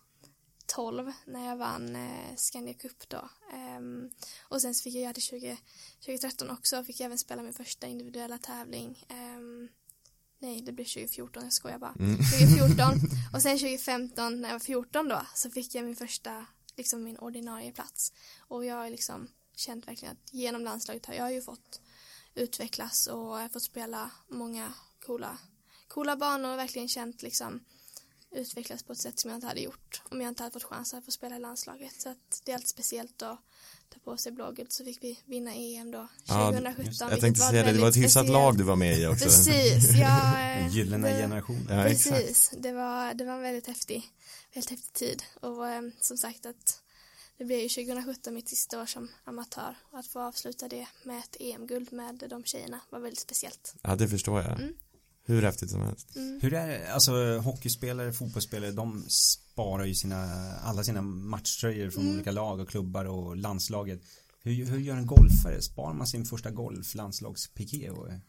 12 0.65 1.11
när 1.25 1.45
jag 1.47 1.57
vann 1.57 1.95
eh, 1.95 2.35
Scandia 2.35 2.73
Cup 2.73 3.09
då. 3.09 3.29
Um, 3.77 4.11
och 4.41 4.61
sen 4.61 4.75
så 4.75 4.83
fick 4.83 4.95
jag 4.95 5.03
göra 5.03 5.13
det 5.13 5.21
20, 5.21 5.57
2013 6.05 6.49
också, 6.49 6.83
fick 6.83 6.99
jag 6.99 7.05
även 7.05 7.17
spela 7.17 7.41
min 7.41 7.53
första 7.53 7.87
individuella 7.87 8.37
tävling. 8.37 9.05
Um, 9.09 9.69
Nej, 10.39 10.61
det 10.61 10.71
blev 10.71 10.85
2014, 10.85 11.43
jag 11.43 11.53
skojar 11.53 11.79
bara. 11.79 11.95
Mm. 11.99 12.17
2014 12.17 12.85
och 13.33 13.41
sen 13.41 13.57
2015 13.57 14.41
när 14.41 14.49
jag 14.49 14.55
var 14.55 14.59
14 14.59 15.07
då 15.07 15.21
så 15.35 15.49
fick 15.49 15.75
jag 15.75 15.85
min 15.85 15.95
första, 15.95 16.45
liksom 16.77 17.03
min 17.03 17.17
ordinarie 17.17 17.71
plats. 17.71 18.13
Och 18.39 18.65
jag 18.65 18.75
har 18.75 18.89
liksom 18.89 19.27
känt 19.55 19.87
verkligen 19.87 20.11
att 20.11 20.33
genom 20.33 20.63
landslaget 20.63 21.05
har 21.05 21.13
jag 21.13 21.33
ju 21.33 21.41
fått 21.41 21.81
utvecklas 22.35 23.07
och 23.07 23.51
fått 23.53 23.63
spela 23.63 24.11
många 24.27 24.73
coola, 25.05 25.37
coola 25.87 26.15
banor 26.15 26.51
och 26.51 26.59
verkligen 26.59 26.87
känt 26.87 27.21
liksom 27.21 27.63
utvecklas 28.31 28.83
på 28.83 28.93
ett 28.93 29.01
sätt 29.01 29.19
som 29.19 29.29
jag 29.29 29.37
inte 29.37 29.47
hade 29.47 29.61
gjort 29.61 30.01
om 30.09 30.21
jag 30.21 30.29
inte 30.29 30.43
hade 30.43 30.53
fått 30.53 30.63
chansen 30.63 30.99
att 30.99 31.05
få 31.05 31.11
spela 31.11 31.35
i 31.35 31.39
landslaget. 31.39 32.01
Så 32.01 32.09
att 32.09 32.41
det 32.45 32.51
är 32.51 32.55
alltid 32.55 32.69
speciellt 32.69 33.21
att 33.21 33.39
ta 33.89 33.99
på 33.99 34.17
sig 34.17 34.31
blågult 34.31 34.71
så 34.71 34.85
fick 34.85 35.03
vi 35.03 35.19
vinna 35.25 35.53
EM 35.53 35.91
då 35.91 36.07
2017. 36.27 36.85
Ja, 36.99 37.11
jag 37.11 37.21
tänkte 37.21 37.41
säga 37.41 37.63
det, 37.63 37.71
det 37.71 37.79
var 37.79 37.89
ett 37.89 37.97
hyfsat 37.97 38.29
lag 38.29 38.57
du 38.57 38.63
var 38.63 38.75
med 38.75 38.99
i 38.99 39.07
också. 39.07 39.25
Precis, 39.25 39.91
ja. 39.99 40.39
Eh, 40.59 40.75
gyllene 40.75 41.09
generation. 41.09 41.67
Ja, 41.69 41.83
precis, 41.83 42.51
det 42.57 42.71
var, 42.71 43.13
det 43.13 43.25
var 43.25 43.33
en 43.33 43.41
väldigt 43.41 43.67
häftig, 43.67 44.03
väldigt 44.53 44.69
häftig 44.69 44.93
tid 44.93 45.23
och 45.41 45.67
eh, 45.67 45.81
som 45.99 46.17
sagt 46.17 46.45
att 46.45 46.81
det 47.37 47.45
blev 47.45 47.59
ju 47.59 47.69
2017 47.69 48.33
mitt 48.33 48.49
sista 48.49 48.81
år 48.81 48.85
som 48.85 49.09
amatör 49.23 49.75
och 49.91 49.99
att 49.99 50.07
få 50.07 50.19
avsluta 50.19 50.67
det 50.67 50.87
med 51.03 51.19
ett 51.19 51.37
EM-guld 51.39 51.93
med 51.93 52.23
de 52.29 52.43
tjejerna 52.43 52.81
var 52.89 52.99
väldigt 52.99 53.19
speciellt. 53.19 53.75
Ja, 53.81 53.95
det 53.95 54.07
förstår 54.07 54.41
jag. 54.41 54.51
Mm. 54.51 54.73
Hur 55.29 55.41
häftigt 55.41 55.69
som 55.69 55.81
helst. 55.81 56.15
Mm. 56.15 56.39
Hur 56.41 56.53
är 56.53 56.67
det, 56.67 56.93
alltså 56.93 57.37
hockeyspelare, 57.37 58.13
fotbollsspelare, 58.13 58.71
de 58.71 59.05
sparar 59.09 59.85
ju 59.85 59.95
sina, 59.95 60.51
alla 60.63 60.83
sina 60.83 61.01
matchtröjor 61.01 61.89
från 61.89 62.03
mm. 62.03 62.15
olika 62.15 62.31
lag 62.31 62.59
och 62.59 62.69
klubbar 62.69 63.05
och 63.05 63.37
landslaget. 63.37 64.01
Hur, 64.41 64.65
hur 64.65 64.79
gör 64.79 64.95
en 64.95 65.05
golfare? 65.05 65.61
Sparar 65.61 65.93
man 65.93 66.07
sin 66.07 66.25
första 66.25 66.51
golf, 66.51 66.95
landslagspiké 66.95 67.89
och 67.89 68.07
um, 68.07 68.21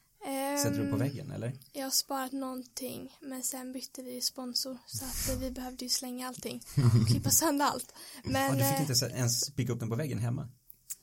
sätter 0.62 0.80
upp 0.80 0.90
på 0.90 0.96
väggen 0.96 1.30
eller? 1.30 1.52
Jag 1.72 1.82
har 1.82 1.90
sparat 1.90 2.32
någonting 2.32 3.16
men 3.20 3.42
sen 3.42 3.72
bytte 3.72 4.02
vi 4.02 4.20
sponsor 4.20 4.78
så 4.86 5.04
att 5.04 5.42
vi 5.42 5.50
behövde 5.50 5.84
ju 5.84 5.88
slänga 5.88 6.28
allting 6.28 6.62
och 7.02 7.08
klippa 7.08 7.30
sönder 7.30 7.66
allt. 7.66 7.92
Men, 8.24 8.58
ja, 8.58 8.64
du 8.64 8.78
fick 8.78 8.90
inte 8.90 9.06
ens 9.06 9.40
spika 9.40 9.72
upp 9.72 9.80
den 9.80 9.88
på 9.88 9.96
väggen 9.96 10.18
hemma? 10.18 10.48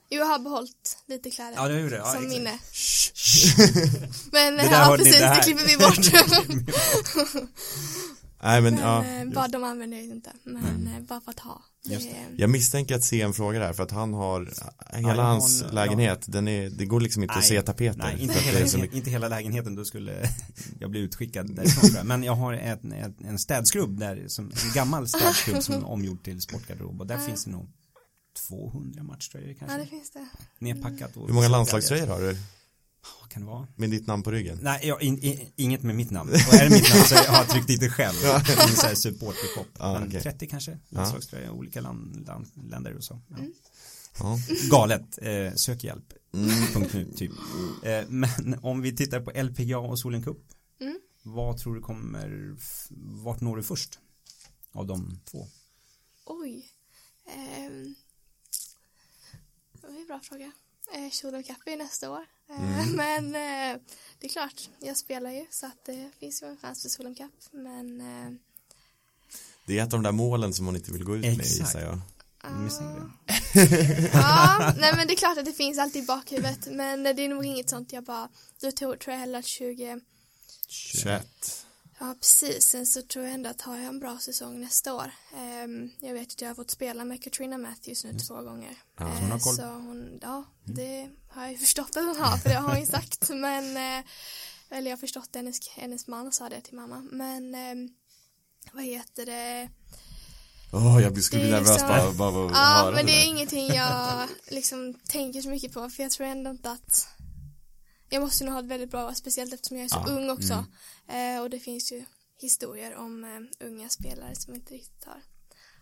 Jo, 0.09 0.17
jag 0.19 0.25
har 0.25 0.39
behållit 0.39 0.97
lite 1.07 1.29
kläder. 1.31 1.53
Ja, 1.55 1.67
det 1.67 1.79
gjorde 1.79 1.89
det. 1.95 1.97
Ja, 1.97 2.05
som 2.11 2.23
exakt. 2.23 2.33
minne. 2.37 2.59
Men 4.31 4.57
det 4.57 4.63
ja, 4.71 4.95
precis, 4.97 5.19
det, 5.19 5.25
det 5.35 5.41
klipper 5.43 5.65
vi 5.67 5.77
bort. 5.77 5.97
Nej, 8.43 8.61
men, 8.61 8.73
men 8.73 8.83
ja, 8.83 9.05
eh, 9.05 9.29
bara 9.33 9.47
de 9.47 9.63
använder 9.63 9.97
jag 9.97 10.05
inte. 10.05 10.29
Men 10.43 10.87
eh, 10.95 11.01
bara 11.01 11.21
för 11.21 11.31
att 11.31 11.39
ha. 11.39 11.61
Just 11.85 12.09
Det, 12.09 12.41
Jag 12.41 12.49
misstänker 12.49 12.95
att 12.95 13.03
se 13.03 13.21
en 13.21 13.33
fråga 13.33 13.59
där 13.59 13.73
för 13.73 13.83
att 13.83 13.91
han 13.91 14.13
har 14.13 14.49
hela 14.93 15.09
har 15.23 15.23
hans 15.23 15.61
en- 15.61 15.75
lägenhet, 15.75 16.19
den 16.27 16.47
är, 16.47 16.69
det 16.69 16.85
går 16.85 17.01
liksom 17.01 17.23
inte 17.23 17.35
att 17.35 17.45
se 17.45 17.61
tapeter. 17.61 17.97
Nej, 17.99 18.15
inte 18.21 18.39
hela, 18.39 18.67
så 18.67 18.77
inte 18.77 19.09
hela 19.09 19.27
lägenheten, 19.27 19.75
då 19.75 19.85
skulle 19.85 20.29
jag 20.79 20.91
bli 20.91 20.99
utskickad 20.99 21.55
därifrån. 21.55 22.07
Men 22.07 22.23
jag 22.23 22.33
har 22.35 22.53
en, 22.53 22.91
en, 22.91 23.15
en 23.25 23.39
städskrubb 23.39 23.99
där, 23.99 24.23
som, 24.27 24.45
en 24.45 24.73
gammal 24.73 25.07
städskrubb 25.07 25.63
som 25.63 25.75
är 25.75 25.85
omgjord 25.87 26.23
till 26.23 26.41
sportgarderob 26.41 27.01
och 27.01 27.07
där 27.07 27.15
Ja. 27.15 27.21
finns 27.27 27.45
det 27.45 27.51
nog 27.51 27.69
200 28.47 29.03
matchtröjor 29.03 29.49
ja, 29.49 29.55
kanske. 29.59 29.77
det 29.77 29.85
finns 29.85 30.11
det. 30.11 30.27
Nerpackat 30.59 31.17
och 31.17 31.27
Hur 31.27 31.33
många 31.33 31.47
landslagströjor 31.47 32.07
har 32.07 32.19
du 32.21 32.37
Vad 33.21 33.29
kan 33.29 33.41
det 33.41 33.47
vara? 33.47 33.67
med 33.75 33.89
ditt 33.89 34.07
namn 34.07 34.23
på 34.23 34.31
ryggen? 34.31 34.59
Nej, 34.61 34.87
jag, 34.87 35.01
in, 35.01 35.19
in, 35.19 35.51
inget 35.55 35.83
med 35.83 35.95
mitt 35.95 36.11
namn. 36.11 36.29
Och 36.29 36.53
är 36.53 36.63
det 36.69 36.75
mitt 36.75 36.89
namn 36.93 37.03
så 37.03 37.15
har 37.15 37.37
jag 37.37 37.49
tryckt 37.49 37.67
dit 37.67 37.79
det 37.79 37.89
själv. 37.89 38.15
En 38.25 38.75
sån 38.75 38.87
här 38.87 38.95
supportershop. 38.95 39.67
Ja, 39.79 39.93
Men 39.99 40.07
okej. 40.07 40.21
30 40.21 40.47
kanske, 40.47 40.77
landslagströjor, 40.89 41.49
olika 41.49 41.81
land, 41.81 42.27
land, 42.27 42.47
länder 42.71 42.93
och 42.97 43.03
så. 43.03 43.21
Ja. 43.27 43.37
Ja. 44.19 44.37
Galet, 44.71 45.19
eh, 45.21 45.53
sök 45.53 45.83
hjälp. 45.83 46.13
Mm. 46.33 46.49
Punkt 46.73 46.93
nu, 46.93 47.11
typ. 47.15 47.31
Eh, 47.83 48.01
men 48.07 48.59
om 48.61 48.81
vi 48.81 48.95
tittar 48.95 49.19
på 49.21 49.31
LPGA 49.43 49.77
och 49.79 49.99
Solen 49.99 50.23
Cup. 50.23 50.37
Mm. 50.81 50.99
Vad 51.23 51.57
tror 51.57 51.75
du 51.75 51.81
kommer, 51.81 52.55
vart 53.23 53.41
når 53.41 53.57
du 53.57 53.63
först? 53.63 53.99
Av 54.71 54.87
de 54.87 55.19
två? 55.31 55.47
Oj. 56.25 56.65
En 57.35 57.95
bra 60.07 60.19
fråga. 60.19 60.51
Eh, 60.93 61.09
Kjol 61.11 61.43
Cup 61.43 61.57
är 61.65 61.77
nästa 61.77 62.11
år. 62.11 62.25
Eh, 62.49 62.81
Mm. 62.81 62.91
Men 62.95 63.25
eh, 63.25 63.81
det 64.19 64.27
är 64.27 64.29
klart, 64.29 64.69
jag 64.79 64.97
spelar 64.97 65.31
ju 65.31 65.45
så 65.49 65.65
att 65.65 65.85
det 65.85 66.11
finns 66.19 66.43
ju 66.43 66.47
en 66.47 66.57
chans 66.57 66.81
för 66.81 66.89
Solheim 66.89 67.15
Cup. 67.15 67.31
Men 67.51 68.01
eh, 68.01 68.31
Det 69.65 69.79
är 69.79 69.83
ett 69.83 69.93
av 69.93 69.99
de 69.99 70.03
där 70.03 70.11
målen 70.11 70.53
som 70.53 70.65
man 70.65 70.75
inte 70.75 70.91
vill 70.91 71.03
gå 71.03 71.15
ut 71.15 71.21
med 71.21 71.33
Exakt. 71.33 71.59
gissar 71.59 71.79
jag. 71.81 71.93
Det. 71.93 72.01
ja, 74.13 74.73
nej 74.79 74.93
men 74.95 75.07
det 75.07 75.13
är 75.13 75.17
klart 75.17 75.37
att 75.37 75.45
det 75.45 75.53
finns 75.53 75.79
alltid 75.79 76.03
i 76.03 76.05
bakhuvudet. 76.05 76.67
Men 76.71 77.03
det 77.03 77.09
är 77.21 77.29
nog 77.29 77.45
inget 77.45 77.69
sånt 77.69 77.93
jag 77.93 78.03
bara, 78.03 78.29
då 78.61 78.71
tror, 78.71 78.95
tror 78.95 79.13
jag 79.13 79.19
heller 79.19 79.39
att 79.39 79.45
20, 79.45 79.99
21. 80.67 81.65
Ja 81.99 82.15
precis, 82.21 82.63
sen 82.69 82.85
så 82.85 83.01
tror 83.01 83.25
jag 83.25 83.33
ändå 83.33 83.49
att 83.49 83.61
har 83.61 83.77
jag 83.77 83.85
en 83.85 83.99
bra 83.99 84.17
säsong 84.19 84.61
nästa 84.61 84.93
år. 84.93 85.11
Ehm, 85.37 85.89
jag 85.99 86.13
vet 86.13 86.27
att 86.31 86.41
jag 86.41 86.49
har 86.49 86.55
fått 86.55 86.71
spela 86.71 87.05
med 87.05 87.23
Katrina 87.23 87.57
Matthews 87.57 88.03
nu 88.03 88.19
två 88.19 88.41
gånger. 88.41 88.75
Ja, 88.99 89.05
så 89.15 89.19
hon 89.21 89.31
har 89.31 89.37
Eh, 89.37 89.43
koll. 89.43 89.55
Så 89.55 89.63
hon, 89.65 90.19
ja, 90.21 90.43
det 90.63 91.09
har 91.29 91.41
jag 91.41 91.51
ju 91.51 91.57
förstått 91.67 91.97
att 91.97 92.05
hon 92.05 92.15
har, 92.15 92.37
för 92.37 92.49
det 92.49 92.55
har 92.55 92.69
hon 92.69 92.79
ju 92.79 92.85
sagt. 92.85 93.29
Men, 93.33 93.77
eh, 93.77 94.05
eller 94.69 94.89
jag 94.89 94.97
har 94.97 95.01
förstått 95.01 95.29
hennes, 95.35 95.69
hennes 95.69 96.07
man 96.07 96.31
sa 96.31 96.49
det 96.49 96.61
till 96.61 96.75
mamma. 96.75 97.07
Men, 97.11 97.55
ehm, 97.55 97.89
vad 98.71 98.83
heter 98.83 99.25
det? 99.25 99.69
Åh, 100.73 101.01
jag 101.03 101.23
skulle 101.23 101.41
bli 101.41 101.51
nervös 101.51 101.79
så- 101.81 101.87
bara, 101.87 102.11
bara 102.11 102.45
att 102.45 102.51
Ja, 102.51 102.91
men 102.95 103.05
det 103.05 103.11
är 103.11 103.25
ingenting 103.27 103.67
jag 103.67 104.27
liksom 104.47 104.93
tänker 104.93 105.41
så 105.41 105.49
mycket 105.49 105.73
på, 105.73 105.89
för 105.89 106.03
jag 106.03 106.11
tror 106.11 106.27
ändå 106.27 106.49
inte 106.49 106.71
att 106.71 107.07
jag 108.09 108.21
måste 108.21 108.43
nog 108.45 108.53
ha 108.53 108.59
ett 108.59 108.65
väldigt 108.65 108.91
bra, 108.91 109.13
speciellt 109.13 109.53
eftersom 109.53 109.77
jag 109.77 109.85
är 109.85 109.89
så 109.89 110.03
Ja, 110.07 110.11
ung 110.13 110.29
också. 110.29 110.65
Eh, 111.07 111.41
och 111.41 111.49
det 111.49 111.59
finns 111.59 111.91
ju 111.91 112.05
historier 112.37 112.95
om 112.95 113.23
eh, 113.23 113.67
unga 113.67 113.89
spelare 113.89 114.35
som 114.35 114.55
inte 114.55 114.73
riktigt 114.73 115.05
har, 115.05 115.21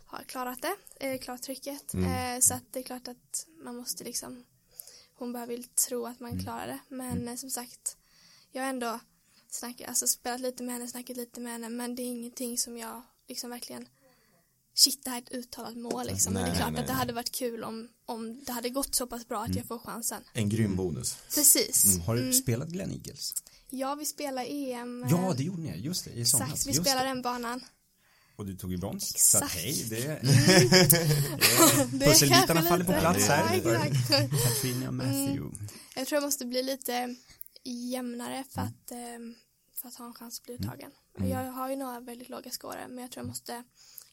har 0.06 0.24
klarat 0.24 0.60
det, 0.62 0.76
eh, 1.08 1.20
klarat 1.20 1.44
trycket. 1.44 1.94
Mm. 1.94 2.36
Eh, 2.36 2.40
så 2.40 2.54
att 2.54 2.64
det 2.74 2.80
är 2.80 2.84
klart 2.84 3.08
att 3.08 3.48
man 3.64 3.76
måste 3.76 4.04
liksom, 4.04 4.46
hon 5.14 5.34
bara 5.34 5.46
vill 5.46 5.64
tro 5.64 6.06
att 6.06 6.20
man 6.20 6.32
Mm. 6.32 6.44
klarar 6.44 6.68
det. 6.68 6.80
Men 6.96 7.28
eh, 7.28 7.36
som 7.36 7.50
sagt, 7.50 7.98
jag 8.52 8.62
har 8.64 8.70
ändå 8.70 9.00
snackat, 9.50 9.88
alltså 9.90 10.08
spelat 10.08 10.42
lite 10.42 10.64
med 10.64 10.74
henne, 10.76 10.88
snackat 10.88 11.18
lite 11.18 11.40
med 11.40 11.52
henne, 11.52 11.70
men 11.70 11.96
det 11.96 12.02
är 12.02 12.08
ingenting 12.08 12.58
som 12.58 12.78
jag 12.78 13.02
liksom 13.28 13.50
verkligen 13.50 13.88
Shit, 14.78 15.04
det 15.04 15.10
här 15.10 15.18
är 15.18 15.22
ett 15.22 15.32
uttalat 15.32 15.78
mål 15.78 16.08
liksom. 16.08 16.34
men 16.34 16.42
det 16.44 16.48
är 16.48 16.52
Nej, 16.52 16.58
klart 16.58 16.72
nej, 16.72 16.82
att 16.82 16.88
det 16.88 16.94
nej. 16.94 17.00
hade 17.00 17.14
varit 17.14 17.32
kul 17.32 17.64
om, 17.64 17.88
om 18.06 18.44
det 18.46 18.52
hade 18.52 18.70
gått 18.70 18.96
så 18.96 19.08
pass 19.08 19.28
bra 19.28 19.44
att 19.44 19.56
jag 19.56 19.66
får 19.66 19.80
chansen. 19.80 20.24
En 20.34 20.50
grym 20.50 20.76
bonus. 20.76 21.18
Precis. 21.36 22.00
Har 22.06 22.16
du 22.16 22.34
spelat 22.34 22.68
Glen 22.70 22.92
Eagles? 22.92 23.34
Ja, 23.70 23.96
vi 23.96 24.06
spelar 24.06 24.46
EM. 24.50 25.04
eh, 25.04 25.10
Ja, 25.12 25.34
det 25.38 25.44
gjorde 25.44 25.62
ni, 25.62 25.78
just 25.78 26.06
det, 26.06 26.12
i 26.12 26.26
somras. 26.26 26.50
Exakt, 26.50 26.68
vi 26.68 26.72
Just 26.72 26.82
spelar 26.82 27.04
det. 27.04 27.10
den 27.10 27.22
banan. 27.22 27.64
Och 28.36 28.46
du 28.46 28.56
tog 28.58 28.72
ju 28.72 28.78
brons. 28.78 29.14
Så 29.32 29.38
att, 29.38 29.44
Exakt. 29.44 29.62
hej, 29.64 29.86
det, 29.90 29.98
Det 31.92 32.06
är 32.06 32.10
pusselbitarna 32.10 32.62
faller 32.64 32.86
på 32.86 32.92
plats 32.94 33.28
här. 33.28 33.56
exakt. 33.58 34.10
Katrina 34.44 34.92
Matthew. 34.92 35.58
Jag 35.96 36.08
tror 36.08 36.16
jag 36.18 36.24
måste 36.24 36.46
bli 36.46 36.64
lite 36.64 37.16
jämnare 37.64 38.44
för 38.52 38.62
Mm. 38.62 38.74
att, 38.74 38.92
eh, 38.92 38.98
för 39.82 39.88
att 39.88 39.96
ha 39.96 40.06
en 40.06 40.14
chans 40.14 40.40
att 40.40 40.46
bli 40.46 40.54
uttagen. 40.56 40.92
Och 41.20 41.28
Jag 41.28 41.52
har 41.52 41.70
ju 41.70 41.76
några 41.76 42.00
väldigt 42.00 42.30
låga 42.30 42.52
scorer 42.52 42.88
men 42.90 42.98
jag 42.98 43.12
tror 43.12 43.22
jag 43.24 43.28
måste 43.28 43.64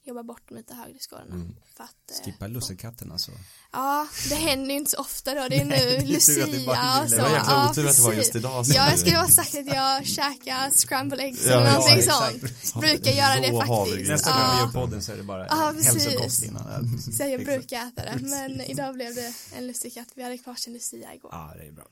jobba 0.05 0.23
bort 0.23 0.43
de 0.49 0.55
lite 0.55 0.75
högre 0.75 0.99
scorerna. 0.99 1.35
Mm. 1.35 1.55
För 1.77 1.85
att, 1.85 1.91
eh, 2.21 2.25
Skippa 2.25 2.47
lussekatten 2.47 3.13
alltså. 3.13 3.31
Ja, 3.73 4.07
det 4.29 4.35
händer 4.35 4.71
ju 4.71 4.77
inte 4.77 4.91
så 4.91 4.97
ofta 4.97 5.35
då. 5.35 5.49
Det 5.49 5.57
är 5.57 5.65
nu 6.01 6.07
Lucia 6.07 6.45
och 6.45 6.51
så. 6.51 6.57
Det 6.57 6.67
var 6.67 7.29
jäkla 7.31 7.43
ja, 7.47 7.71
otur 7.71 7.87
att 7.89 7.97
det 7.97 8.03
var 8.03 8.13
just 8.13 8.37
idag 8.37 8.65
Ja, 8.67 8.91
jag 8.91 8.99
skulle 8.99 9.17
ha 9.17 9.29
sagt 9.29 9.55
att 9.55 9.67
jag 9.67 10.07
käkar 10.07 10.71
scramble 10.71 11.23
eggs 11.23 11.47
Ja, 11.47 11.53
eller 11.53 11.67
ja, 11.67 11.73
någonting 11.73 11.99
exakt. 11.99 12.41
sånt. 12.69 12.83
Brukar 12.83 13.11
göra 13.13 13.41
det 13.41 13.67
faktiskt. 13.67 14.09
Nästa 14.09 14.31
gång 14.31 14.41
vi 14.41 14.47
Ja. 14.59 14.61
gör 14.61 14.73
podden 14.73 15.03
så 15.03 15.13
är 15.13 15.17
det 15.17 15.23
bara 15.23 15.47
Ja, 15.47 15.75
hälsokost 15.85 16.43
innan. 16.43 16.99
Så 16.99 17.23
jag 17.23 17.45
brukar 17.45 17.87
äta 17.89 18.03
det. 18.05 18.19
Men 18.23 18.61
idag 18.61 18.95
blev 18.95 19.15
det 19.15 19.33
en 19.57 19.67
lussekatt. 19.67 20.09
Vi 20.15 20.23
hade 20.23 20.39
kvar 20.39 20.55
sin 20.55 20.73
Lucia 20.73 21.15
igår. 21.15 21.31
Ja, 21.35 21.55
det 21.59 21.67
är 21.67 21.73
bra. 21.73 21.87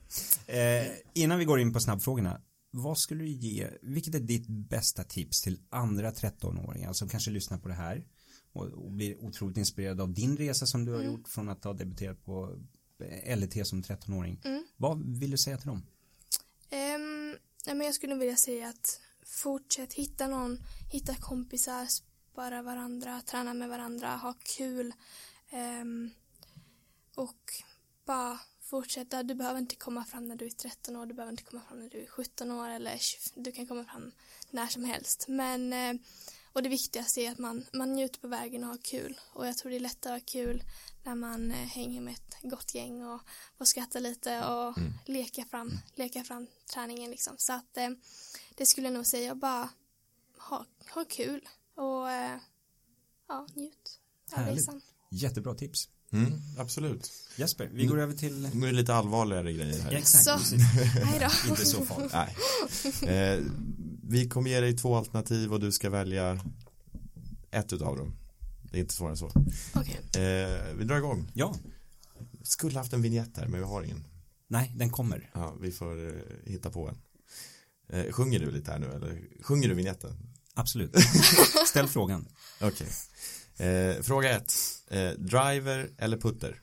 Eh, 0.81 0.87
innan 1.13 1.39
vi 1.39 1.45
går 1.45 1.59
in 1.59 1.73
på 1.73 1.79
snabbfrågorna, 1.79 2.39
vad 2.71 2.97
skulle 2.97 3.23
du 3.23 3.29
ge, 3.29 3.69
vilket 3.81 4.15
är 4.15 4.19
ditt 4.19 4.47
bästa 4.47 5.03
tips 5.03 5.41
till 5.41 5.59
andra 5.69 6.11
13-åringar 6.11 6.93
som 6.93 7.09
kanske 7.09 7.31
lyssnar 7.31 7.57
på 7.57 7.67
det 7.67 7.73
här 7.73 8.05
och, 8.53 8.65
och 8.65 8.91
blir 8.91 9.23
otroligt 9.23 9.57
inspirerade 9.57 10.03
av 10.03 10.13
din 10.13 10.37
resa 10.37 10.65
som 10.65 10.85
du 10.85 10.91
har 10.91 10.99
Mm. 10.99 11.11
gjort 11.11 11.27
från 11.27 11.49
att 11.49 11.63
ha 11.63 11.73
debuterat 11.73 12.25
på 12.25 12.59
LET 13.35 13.67
som 13.67 13.83
13-åring. 13.83 14.41
Mm. 14.43 14.63
Vad 14.77 15.19
vill 15.19 15.31
du 15.31 15.37
säga 15.37 15.57
till 15.57 15.67
dem? 15.67 15.77
Um, 16.71 17.37
nej, 17.65 17.75
men 17.75 17.81
jag 17.81 17.95
skulle 17.95 18.15
vilja 18.15 18.35
säga 18.35 18.69
att 18.69 18.99
fortsätt 19.25 19.93
hitta 19.93 20.27
någon, 20.27 20.63
hitta 20.91 21.15
kompisar, 21.15 21.85
spara 21.85 22.61
varandra, 22.61 23.21
träna 23.21 23.53
med 23.53 23.69
varandra, 23.69 24.07
ha 24.15 24.33
kul 24.57 24.93
ehm, 25.49 26.09
och 27.15 27.51
bara 28.05 28.39
fortsätta. 28.71 29.23
Du 29.23 29.35
behöver 29.35 29.59
inte 29.59 29.75
komma 29.75 30.05
fram 30.05 30.27
när 30.27 30.35
du 30.35 30.45
är 30.45 30.49
13 30.49 30.95
år, 30.95 31.05
du 31.05 31.13
behöver 31.13 31.31
inte 31.31 31.43
komma 31.43 31.61
fram 31.67 31.79
när 31.79 31.89
du 31.89 32.01
är 32.03 32.07
17 32.07 32.51
år 32.51 32.69
eller 32.69 32.97
20, 32.97 33.19
du 33.35 33.51
kan 33.51 33.67
komma 33.67 33.85
fram 33.85 34.11
när 34.49 34.67
som 34.67 34.83
helst. 34.83 35.25
Men 35.27 35.73
eh, 35.73 35.93
och 36.53 36.63
det 36.63 36.69
viktigaste 36.69 37.21
är 37.21 37.31
att 37.31 37.37
man, 37.37 37.65
man 37.73 37.93
njuter 37.93 38.19
på 38.19 38.27
vägen 38.27 38.63
och 38.63 38.69
har 38.69 38.77
kul. 38.77 39.19
Och 39.33 39.47
jag 39.47 39.57
tror 39.57 39.69
det 39.69 39.77
är 39.77 39.79
lättare 39.79 40.13
att 40.13 40.21
ha 40.21 40.25
kul 40.25 40.63
när 41.03 41.15
man 41.15 41.51
eh, 41.51 41.57
hänger 41.57 42.01
med 42.01 42.13
ett 42.13 42.35
gott 42.41 42.75
gäng 42.75 43.03
och 43.03 43.21
får 43.57 43.65
skratta 43.65 43.99
lite 43.99 44.45
och 44.45 44.75
leka, 45.05 45.45
fram, 45.45 45.71
leka 45.95 46.23
fram 46.23 46.47
träningen 46.73 47.11
liksom. 47.11 47.35
Så 47.37 47.53
att 47.53 47.77
eh, 47.77 47.89
det 48.55 48.65
skulle 48.65 48.87
jag 48.87 48.93
nog 48.93 49.05
säga, 49.05 49.35
bara 49.35 49.69
ha, 50.37 50.65
ha 50.93 51.05
kul 51.05 51.47
och 51.75 52.07
ja, 53.27 53.47
njut 53.55 53.99
av 54.31 54.45
resan. 54.45 54.81
Jättebra 55.11 55.55
tips. 55.55 55.89
Mm, 56.13 56.33
absolut. 56.57 57.11
Jesper, 57.35 57.69
vi 57.73 57.85
går 57.85 57.99
över 57.99 58.13
till 58.13 58.49
Nu 58.53 58.67
är 58.67 58.71
det 58.71 58.77
lite 58.77 58.93
allvarligare 58.95 59.53
grejer 59.53 59.81
här. 59.81 59.91
Ja, 59.91 59.97
exakt, 59.97 60.45
Så. 60.47 60.55
inte 61.49 61.65
så 61.65 61.85
farligt. 61.85 62.13
Nej. 62.13 63.15
Eh, 63.17 63.43
vi 64.03 64.29
kommer 64.29 64.49
ge 64.49 64.59
dig 64.59 64.77
två 64.77 64.95
alternativ 64.95 65.53
och 65.53 65.59
du 65.59 65.71
ska 65.71 65.89
välja 65.89 66.39
ett 67.51 67.73
utav 67.73 67.97
dem. 67.97 68.13
Det 68.71 68.77
är 68.77 68.81
inte 68.81 68.93
svårare 68.93 69.11
än 69.13 69.17
så. 69.17 69.31
Okej. 69.73 69.99
Eh, 70.23 70.75
vi 70.77 70.83
drar 70.83 70.97
igång. 70.97 71.31
Ja, 71.33 71.55
Skulle 72.43 72.77
haft 72.77 72.93
en 72.93 73.01
vignett 73.01 73.37
här 73.37 73.47
men 73.47 73.59
vi 73.59 73.65
har 73.65 73.83
ingen. 73.83 74.03
nej, 74.47 74.71
den 74.75 74.89
kommer. 74.89 75.29
Ja, 75.33 75.55
vi 75.61 75.71
får 75.71 76.07
eh, 76.07 76.13
hitta 76.45 76.69
på 76.69 76.87
en. 76.89 76.97
Eh, 77.89 78.11
sjunger 78.11 78.39
du 78.39 78.51
lite 78.51 78.71
här 78.71 78.79
nu 78.79 78.91
eller? 78.91 79.21
Sjunger 79.41 79.67
du 79.69 79.73
vignetten? 79.75 80.17
Absolut. 80.53 80.95
Ställ 81.67 81.87
frågan. 81.87 82.27
Okej. 82.61 82.87
Eh, 83.57 84.01
fråga 84.01 84.29
ett. 84.29 84.53
Eh, 84.87 85.09
driver 85.09 85.89
eller 85.97 86.17
putter? 86.17 86.61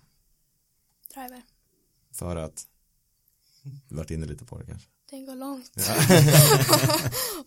Driver. 1.15 1.43
För 2.13 2.37
att 2.37 2.67
du 3.89 3.97
varit 3.97 4.11
inne 4.11 4.27
lite 4.27 4.45
på 4.45 4.59
det 4.59 4.67
kanske. 4.67 4.89
Den 5.11 5.27
går 5.27 5.35
långt. 5.35 5.77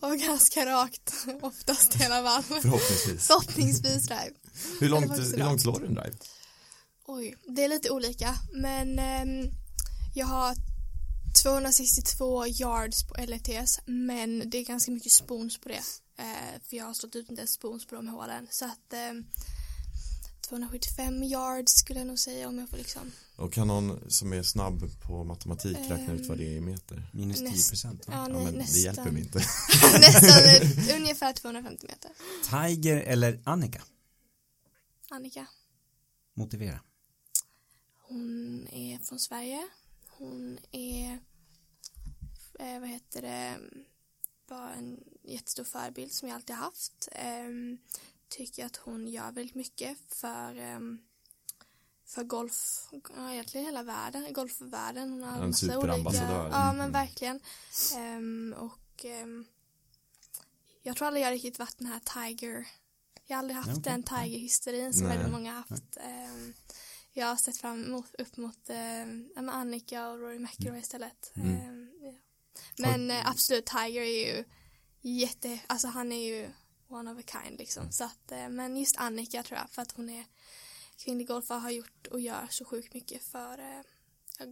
och 0.00 0.18
ganska 0.18 0.66
rakt. 0.66 1.12
Oftast 1.40 2.00
i 2.00 2.04
alla 2.04 2.28
fall. 2.28 2.42
Förhoppningsvis. 2.42 3.26
Förhoppningsvis 3.26 4.06
drive. 4.06 4.32
Hur 4.80 4.88
långt, 4.88 5.18
hur 5.18 5.38
långt 5.38 5.60
slår 5.60 5.80
du 5.80 5.86
en 5.86 5.94
drive? 5.94 6.16
Oj, 7.06 7.36
det 7.48 7.64
är 7.64 7.68
lite 7.68 7.90
olika. 7.90 8.34
Men 8.52 8.98
ehm, 8.98 9.50
jag 10.14 10.26
har 10.26 10.54
262 11.32 12.46
yards 12.46 13.04
på 13.04 13.14
LETs. 13.26 13.80
Men 13.86 14.50
det 14.50 14.58
är 14.58 14.64
ganska 14.64 14.92
mycket 14.92 15.12
spoons 15.12 15.60
på 15.60 15.68
det. 15.68 15.82
Eh, 16.18 16.60
för 16.68 16.76
jag 16.76 16.84
har 16.84 16.94
slått 16.94 17.16
ut 17.16 17.28
en 17.28 17.34
del 17.34 17.48
spoons 17.48 17.86
på 17.86 17.94
de 17.94 18.08
hålen. 18.08 18.46
Så 18.50 18.64
att 18.64 18.92
ehm, 18.92 19.24
275 20.48 21.22
yards 21.22 21.72
skulle 21.72 22.00
jag 22.00 22.06
nog 22.06 22.18
säga 22.18 22.48
om 22.48 22.58
jag 22.58 22.68
får 22.68 22.76
liksom. 22.76 23.12
Och 23.36 23.52
kan 23.52 23.68
någon 23.68 24.10
som 24.10 24.32
är 24.32 24.42
snabb 24.42 25.00
på 25.00 25.24
matematik 25.24 25.76
räkna 25.76 26.12
ut 26.12 26.26
vad 26.26 26.38
det 26.38 26.44
är 26.44 26.56
i 26.56 26.60
meter? 26.60 27.10
Minus 27.12 27.38
10 27.38 27.48
procent 27.48 28.04
Ja, 28.06 28.12
Ja, 28.12 28.28
men 28.28 28.58
det 28.58 28.78
hjälper 28.78 29.10
mig 29.10 29.22
inte. 29.22 29.38
nästan 29.98 30.88
eh, 30.88 30.96
ungefär 30.96 31.32
250 31.32 31.86
meter. 31.88 32.10
Tiger 32.50 32.96
eller 32.96 33.40
Annika? 33.44 33.82
Annika. 35.10 35.46
Motivera. 36.34 36.80
Hon 38.08 38.68
är 38.72 38.98
från 38.98 39.18
Sverige. 39.18 39.68
Hon 40.22 40.58
är, 40.72 41.18
eh, 42.58 42.80
vad 42.80 42.88
heter 42.88 43.22
det, 43.22 43.58
bara 44.48 44.74
en 44.74 45.04
jättestor 45.22 45.64
förebild 45.64 46.12
som 46.12 46.28
jag 46.28 46.34
alltid 46.36 46.56
haft. 46.56 47.08
Ehm, 47.12 47.78
tycker 48.28 48.66
att 48.66 48.76
hon 48.76 49.08
gör 49.08 49.32
väldigt 49.32 49.54
mycket 49.54 49.98
för, 50.08 50.56
ehm, 50.56 50.98
för 52.04 52.24
golf, 52.24 52.88
ja, 53.16 53.32
egentligen 53.32 53.66
hela 53.66 53.82
världen, 53.82 54.32
golfvärlden. 54.32 55.10
Hon 55.10 55.22
har 55.22 55.42
En 55.42 55.46
massa 55.50 55.66
superambassadör. 55.66 56.48
Ja, 56.50 56.66
men 56.72 56.80
Mm. 56.80 56.92
verkligen. 56.92 57.40
Ehm, 57.96 58.54
och 58.58 59.04
ehm, 59.04 59.44
jag 60.82 60.96
tror 60.96 61.06
aldrig 61.08 61.24
jag 61.24 61.32
riktigt 61.32 61.58
varit 61.58 61.78
den 61.78 61.86
här 61.86 62.00
Tiger, 62.28 62.68
jag 63.26 63.36
har 63.36 63.38
aldrig 63.38 63.56
haft 63.56 63.68
Ja, 63.68 63.74
okej. 63.76 63.92
den 63.92 64.02
Tiger-hysterin 64.02 64.92
som 64.94 65.02
Nej. 65.06 65.16
väldigt 65.16 65.32
många 65.32 65.52
haft. 65.52 65.96
Ehm, 65.96 66.54
jag 67.12 67.26
har 67.26 67.36
sett 67.36 67.56
fram 67.56 67.84
emot, 67.84 68.14
upp 68.18 68.36
mot 68.36 68.70
eh, 68.70 69.54
Annika 69.54 70.08
och 70.08 70.18
Rory 70.18 70.38
McIlroy 70.38 70.78
istället. 70.78 71.32
Mm. 71.36 71.56
Ehm, 71.56 71.90
ja. 72.02 72.12
Men 72.78 73.10
eh, 73.10 73.30
absolut, 73.30 73.66
Tiger 73.66 74.02
är 74.02 74.36
ju 74.36 74.44
jätte, 75.00 75.58
alltså 75.66 75.88
han 75.88 76.12
är 76.12 76.24
ju 76.34 76.48
one 76.88 77.12
of 77.12 77.18
a 77.18 77.22
kind 77.42 77.58
liksom. 77.58 77.92
Så 77.92 78.04
att, 78.04 78.32
eh, 78.32 78.48
men 78.48 78.76
just 78.76 78.96
Annika 78.96 79.42
tror 79.42 79.58
jag, 79.58 79.70
för 79.70 79.82
att 79.82 79.92
hon 79.92 80.10
är 80.10 80.24
kvinnlig 81.04 81.26
golfare 81.28 81.58
har 81.58 81.70
gjort 81.70 82.06
och 82.10 82.20
gör 82.20 82.46
så 82.50 82.64
sjukt 82.64 82.94
mycket 82.94 83.22
för 83.24 83.58
eh, 83.58 84.46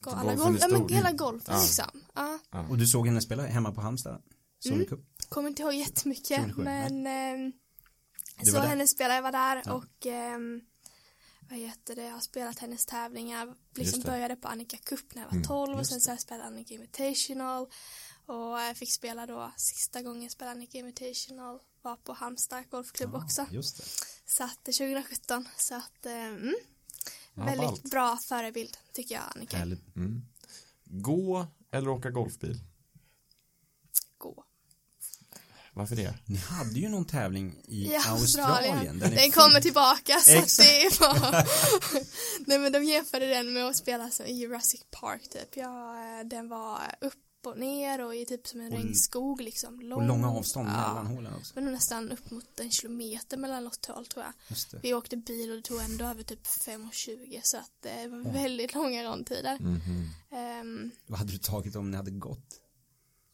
go- 0.00 0.10
alla 0.10 0.34
golf, 0.34 0.58
ja, 0.60 0.68
men 0.68 0.88
hela 0.88 1.12
golfen 1.12 1.54
Ja. 1.54 1.62
liksom. 1.62 2.04
Ja, 2.14 2.38
Och 2.70 2.78
du 2.78 2.86
såg 2.86 3.06
henne 3.06 3.20
spela 3.20 3.46
hemma 3.46 3.72
på 3.72 3.80
Halmstad? 3.80 4.22
Mm. 4.66 4.86
Kommer 5.28 5.48
inte 5.48 5.62
ihåg 5.62 5.74
jättemycket 5.74 6.26
27, 6.46 6.62
men 6.62 7.04
Du 8.40 8.46
så 8.46 8.52
var 8.52 8.60
där? 8.62 8.68
hennes 8.68 8.90
spelare 8.90 9.14
jag 9.16 9.22
var 9.22 9.32
där 9.32 9.62
Ja. 9.64 9.72
och 9.72 10.06
ehm, 10.06 10.60
vad 11.50 11.58
heter 11.58 11.96
det, 11.96 12.02
jag 12.04 12.12
har 12.12 12.20
spelat 12.20 12.58
hennes 12.58 12.86
tävlingar, 12.86 13.54
liksom 13.74 14.00
började 14.02 14.36
på 14.36 14.48
Annika 14.48 14.76
Cup 14.76 15.14
när 15.14 15.22
jag 15.22 15.26
var 15.28 15.32
Mm, 15.36 15.44
12 15.48 15.72
och 15.72 15.78
just 15.78 15.90
sen 15.90 16.00
så 16.00 16.10
har 16.10 16.14
jag 16.14 16.20
spelat 16.22 16.46
Annika 16.46 16.74
Invitational 16.74 17.66
och 18.26 18.36
jag 18.60 18.76
fick 18.76 18.92
spela 18.92 19.26
då 19.26 19.52
sista 19.56 20.02
gången 20.02 20.22
jag 20.22 20.32
spelade 20.32 20.56
Annika 20.56 20.78
Invitational 20.78 21.58
var 21.82 21.96
på 21.96 22.12
Halmstad 22.12 22.70
golfklubb 22.70 23.14
också 23.14 23.46
Just 23.50 23.76
det. 23.76 23.84
så 24.26 24.44
att 24.44 24.68
eh, 24.68 24.72
2017 24.72 25.48
så 25.56 25.74
att 25.74 26.06
eh, 26.06 26.12
mm, 26.12 26.54
Ja, 27.34 27.44
väldigt 27.44 27.66
ballt. 27.66 27.90
bra 27.90 28.18
förebild 28.28 28.76
tycker 28.92 29.14
jag 29.14 29.24
Annika. 29.36 29.56
Mm. 29.96 30.22
Gå 30.84 31.46
eller 31.70 31.88
åka 31.88 32.10
golfbil? 32.10 32.60
gå 34.18 34.44
Varför 35.74 35.96
det? 35.96 36.14
Ni 36.26 36.36
hade 36.36 36.80
ju 36.80 36.88
någon 36.88 37.04
tävling 37.04 37.62
i 37.68 37.84
i 37.86 37.96
Australien. 37.96 38.72
Australien. 38.74 38.98
Den 38.98 39.10
fick- 39.18 39.34
kommer 39.34 39.60
tillbaka 39.60 40.18
så 40.20 40.38
att 40.38 40.44
Exakt. 40.44 40.68
det 40.68 40.82
är 40.84 41.00
bara... 41.00 41.44
Nej 42.46 42.58
men 42.58 42.72
de 42.72 42.84
jämförde 42.84 43.26
den 43.26 43.52
med 43.52 43.66
att 43.66 43.76
spela 43.76 44.10
som 44.10 44.26
i 44.26 44.32
Jurassic 44.32 44.80
Park 44.90 45.22
typ. 45.30 45.56
Ja, 45.56 45.96
eh, 46.20 46.26
den 46.26 46.48
var 46.48 46.80
upp 47.00 47.14
och 47.46 47.58
ner 47.58 48.04
och 48.04 48.14
i 48.14 48.26
typ 48.26 48.46
som 48.46 48.60
en 48.60 48.72
Och- 48.72 48.78
regnskog 48.78 49.40
liksom. 49.40 49.80
Lång. 49.80 50.00
Och 50.00 50.06
långa 50.08 50.30
avstånd 50.30 50.68
ja. 50.68 50.88
mellan 50.88 51.06
hålen 51.06 51.34
också. 51.34 51.52
Men 51.54 51.72
nästan 51.72 52.10
upp 52.12 52.30
mot 52.30 52.60
en 52.60 52.70
kilometer 52.70 53.36
mellan 53.36 53.64
något 53.64 53.86
håll 53.86 54.06
tror 54.06 54.24
jag. 54.24 54.56
Vi 54.82 54.94
åkte 54.94 55.16
bil 55.16 55.50
och 55.50 55.56
det 55.56 55.62
tog 55.62 55.80
ändå 55.80 56.04
över 56.04 56.22
typ 56.22 56.46
5.20 56.46 57.40
så 57.42 57.56
att 57.56 57.70
det 57.82 58.08
var 58.08 58.32
väldigt 58.32 58.74
långa 58.74 59.04
rondtider. 59.04 59.58
Mhm. 59.60 60.08
Ehm, 60.32 60.90
Vad 61.06 61.18
hade 61.18 61.32
du 61.32 61.38
tagit 61.38 61.76
om 61.76 61.90
ni 61.90 61.96
hade 61.96 62.10
gått? 62.10 62.60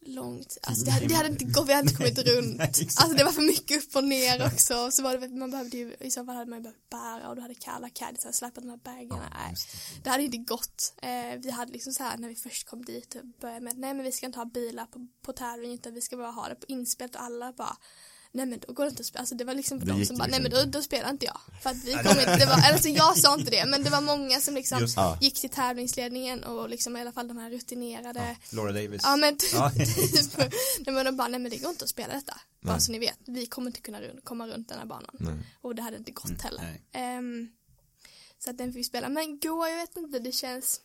Långt, 0.07 0.57
alltså 0.61 0.85
det 0.85 0.91
hade, 0.91 1.07
det 1.07 1.13
hade 1.13 1.29
inte 1.29 1.45
gått, 1.45 1.69
vi 1.69 1.73
hade 1.73 1.89
inte 1.89 1.97
kommit 1.97 2.17
runt. 2.17 2.57
Nej. 2.57 2.67
Alltså 2.67 3.13
det 3.17 3.23
var 3.23 3.31
för 3.31 3.41
mycket 3.41 3.83
upp 3.83 3.95
och 3.95 4.03
ner 4.03 4.45
också. 4.45 4.91
Så 4.91 5.03
var 5.03 5.17
det, 5.17 5.27
man 5.27 5.51
behövde 5.51 5.77
ju, 5.77 5.95
i 5.99 6.11
så 6.11 6.25
fall 6.25 6.35
hade 6.35 6.49
man 6.49 6.59
ju 6.59 6.63
behövt 6.63 6.89
bära 6.89 7.29
och 7.29 7.35
då 7.35 7.41
hade 7.41 7.55
kalla 7.55 7.89
caddisar 7.89 8.31
släpat 8.31 8.63
de 8.63 8.69
här 8.69 8.77
bagarna. 8.77 9.49
Just 9.49 9.71
det. 9.71 10.01
det 10.03 10.09
hade 10.09 10.23
inte 10.23 10.37
gått. 10.37 10.93
Eh, 11.01 11.39
vi 11.39 11.51
hade 11.51 11.71
liksom 11.71 11.93
så 11.93 12.03
här 12.03 12.17
när 12.17 12.29
vi 12.29 12.35
först 12.35 12.67
kom 12.67 12.85
dit 12.85 13.15
och 13.15 13.25
började 13.41 13.61
med 13.61 13.77
nej 13.77 13.93
men 13.93 14.03
vi 14.03 14.11
ska 14.11 14.25
inte 14.25 14.39
ha 14.39 14.45
bilar 14.45 14.85
på, 14.85 15.07
på 15.21 15.33
tävling 15.33 15.73
utan 15.73 15.93
vi 15.93 16.01
ska 16.01 16.17
bara 16.17 16.31
ha 16.31 16.49
det 16.49 16.55
på 16.55 16.65
inspelat 16.67 17.15
och 17.15 17.21
alla 17.21 17.53
bara 17.53 17.77
Nej 18.37 18.45
men 18.45 18.59
då 18.67 18.73
går 18.73 18.83
det 18.83 18.89
inte 18.89 19.01
att 19.01 19.05
spela, 19.05 19.19
alltså 19.19 19.35
det 19.35 19.43
var 19.43 19.53
liksom 19.53 19.79
för 19.79 19.85
Det 19.87 19.91
de 19.93 19.99
gick 19.99 20.07
som 20.07 20.17
bara, 20.17 20.27
nej 20.27 20.39
liksom 20.39 20.59
men 20.59 20.71
då, 20.71 20.77
då 20.77 20.83
spelar 20.83 21.09
inte 21.09 21.25
jag. 21.25 21.39
För 21.63 21.69
att 21.69 21.83
vi 21.83 21.91
kom 22.03 22.19
inte, 22.19 22.35
det 22.37 22.45
var, 22.45 22.71
alltså 22.73 22.89
jag 22.89 23.17
sa 23.17 23.33
inte 23.33 23.51
det 23.51 23.65
men 23.65 23.83
det 23.83 23.89
var 23.89 24.01
många 24.01 24.39
som 24.39 24.55
liksom 24.55 24.79
Just 24.79 24.97
Ja. 24.97 25.17
gick 25.21 25.41
till 25.41 25.49
tävlingsledningen 25.49 26.43
och 26.43 26.69
liksom 26.69 26.97
i 26.97 27.01
alla 27.01 27.11
fall 27.11 27.27
de 27.27 27.37
här 27.37 27.49
rutinerade 27.49 28.37
Laura 28.51 28.71
Davis. 28.71 29.01
Ja 29.03 29.15
men 29.15 29.37
typ, 29.37 29.53
nej, 30.85 30.93
men 30.95 31.05
de 31.05 31.15
bara, 31.17 31.27
nej 31.27 31.39
men 31.39 31.51
det 31.51 31.57
går 31.57 31.69
inte 31.69 31.83
att 31.83 31.89
spela 31.89 32.13
detta. 32.13 32.37
Bara 32.61 32.71
Nej. 32.71 32.81
så 32.81 32.91
ni 32.91 32.99
vet, 32.99 33.19
vi 33.25 33.45
kommer 33.45 33.67
inte 33.69 33.81
kunna 33.81 33.99
run- 34.01 34.21
komma 34.23 34.47
runt 34.47 34.69
den 34.69 34.79
här 34.79 34.85
banan. 34.85 35.15
Nej. 35.19 35.33
Och 35.61 35.75
det 35.75 35.81
hade 35.81 35.97
inte 35.97 36.11
gått 36.11 36.41
heller. 36.41 36.61
nej. 36.63 36.81
Ehm, 36.91 37.47
så 38.39 38.49
att 38.49 38.57
den 38.57 38.67
fick 38.73 38.79
vi 38.79 38.83
spela. 38.83 39.09
Men 39.09 39.39
gå, 39.39 39.67
jag 39.67 39.75
vet 39.77 39.97
inte, 39.97 40.19
det 40.19 40.31
känns 40.31 40.81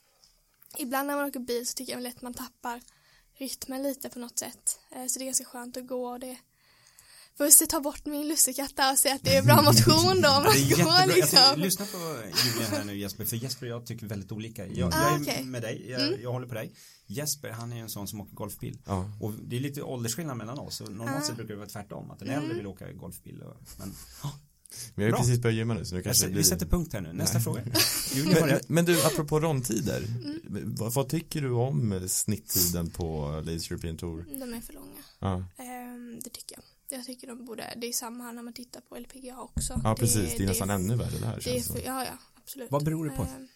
Ibland 0.79 1.07
när 1.07 1.17
man 1.17 1.25
åker 1.29 1.41
bil 1.41 1.67
så 1.67 1.75
tycker 1.75 1.93
jag 1.93 1.99
väl 1.99 2.07
att 2.07 2.23
man 2.23 2.35
tappar 2.35 2.81
rytmen 3.39 3.83
lite 3.83 4.09
på 4.09 4.19
något 4.19 4.39
sätt. 4.39 4.79
Eh, 4.91 5.07
så 5.07 5.19
det 5.19 5.23
är 5.25 5.27
ganska 5.27 5.45
skönt 5.45 5.77
att 5.77 5.87
gå 5.87 6.07
och 6.09 6.21
det 6.21 6.37
Först 7.51 7.69
ta 7.71 7.81
bort 7.81 8.07
min 8.07 8.29
lussekatt 8.29 8.77
där 8.77 8.93
och 8.93 8.99
säga 8.99 9.15
att 9.15 9.23
det 9.25 9.37
är 9.37 9.43
bra 9.43 9.63
motion 9.63 10.05
då 10.05 10.11
om 10.11 10.21
Det 10.23 10.29
är 10.29 10.45
man 10.45 10.59
jättebra. 10.59 10.85
går 10.85 10.95
Jag 10.95 11.09
tycker, 11.09 11.17
liksom. 11.17 11.61
lyssna 11.61 11.87
på 11.87 11.99
Julian 12.45 12.71
här 12.73 12.85
nu 12.85 12.97
Jesper, 12.99 13.25
för 13.25 13.37
Jesper 13.37 13.67
och 13.67 13.73
jag 13.73 13.87
tycker 13.87 14.07
väldigt 14.07 14.33
olika. 14.33 14.67
Jag, 14.67 14.93
Ah, 14.95 15.03
jag 15.03 15.15
är 15.15 15.23
okej. 15.23 15.45
med 15.45 15.63
dig, 15.63 15.91
jag, 15.91 16.01
Mm. 16.09 16.21
jag 16.23 16.33
håller 16.33 16.47
på 16.47 16.55
dig. 16.55 16.73
Jesper, 17.07 17.51
han 17.51 17.73
är 17.73 17.77
ju 17.77 17.83
en 17.83 17.89
sån 17.91 18.09
som 18.09 18.21
åker 18.21 18.35
golfbil. 18.35 18.79
Ja. 18.87 19.11
Och 19.21 19.33
det 19.33 19.57
är 19.57 19.61
lite 19.61 19.83
åldersskillnad 19.83 20.37
mellan 20.37 20.59
oss. 20.59 20.81
Och 20.81 20.93
normalt 20.93 21.23
Ah. 21.25 21.27
sett 21.27 21.37
brukar 21.37 21.55
det 21.55 21.59
vara 21.59 21.69
tvärtom. 21.69 22.11
Att 22.11 22.19
den 22.19 22.29
Mm. 22.29 22.41
äldre 22.43 22.57
vill 22.57 22.67
åka 22.67 22.93
golfbil. 22.93 23.43
Och, 23.43 23.57
men 23.79 23.95
Vi 24.95 25.03
har 25.03 25.09
ju 25.09 25.13
Bra. 25.13 25.21
precis 25.21 25.39
börjat 25.39 25.57
gymma 25.57 25.75
nu 25.75 25.85
så 25.85 25.95
nu 25.95 25.99
jag, 25.99 26.05
kanske 26.05 26.27
vi 26.27 26.33
blir... 26.33 26.43
sätter 26.43 26.67
punkt 26.67 26.93
här 26.93 27.01
nu. 27.01 27.13
Nästa 27.13 27.35
Nej. 27.39 27.45
fråga. 27.45 27.61
Har 28.41 28.47
Men, 28.47 28.61
men 28.67 28.85
du, 28.85 29.03
apropå 29.03 29.41
rondtider. 29.41 29.99
Mm. 29.99 30.75
Vad, 30.75 30.93
vad 30.93 31.09
tycker 31.09 31.41
du 31.43 31.51
om 31.51 32.05
snitttiden 32.09 32.91
på 32.91 33.31
Ladies 33.45 33.71
European 33.71 33.97
Tour? 33.97 34.25
De 34.41 34.55
är 34.55 34.61
för 34.61 34.73
långa. 34.73 34.87
Ja, 35.19 35.45
Ehm, 35.59 36.21
det 36.25 36.31
tycker 36.31 36.57
jag. 36.57 36.65
Jag 36.97 37.05
tycker 37.05 37.27
de 37.27 37.45
borde, 37.45 37.75
det 37.77 37.87
är 37.87 37.93
samma 37.93 38.25
här 38.25 38.33
när 38.33 38.43
man 38.43 38.53
tittar 38.53 38.81
på 38.81 38.99
LPGA 38.99 39.39
också. 39.41 39.81
ja 39.85 39.95
precis. 39.95 40.37
Det 40.37 40.43
är 40.43 40.47
nästan 40.47 40.69
det, 40.69 40.75
ännu 40.75 40.97
värre 40.97 41.19
det 41.21 41.27
här 41.27 41.37
det 41.45 41.63
för, 41.63 41.75
det 41.75 41.81
Ja, 41.85 42.05
ja, 42.05 42.19
absolut. 42.35 42.71
Vad 42.71 42.85
beror 42.85 43.05
det 43.09 43.17
på? 43.17 43.23
Ehm, 43.23 43.49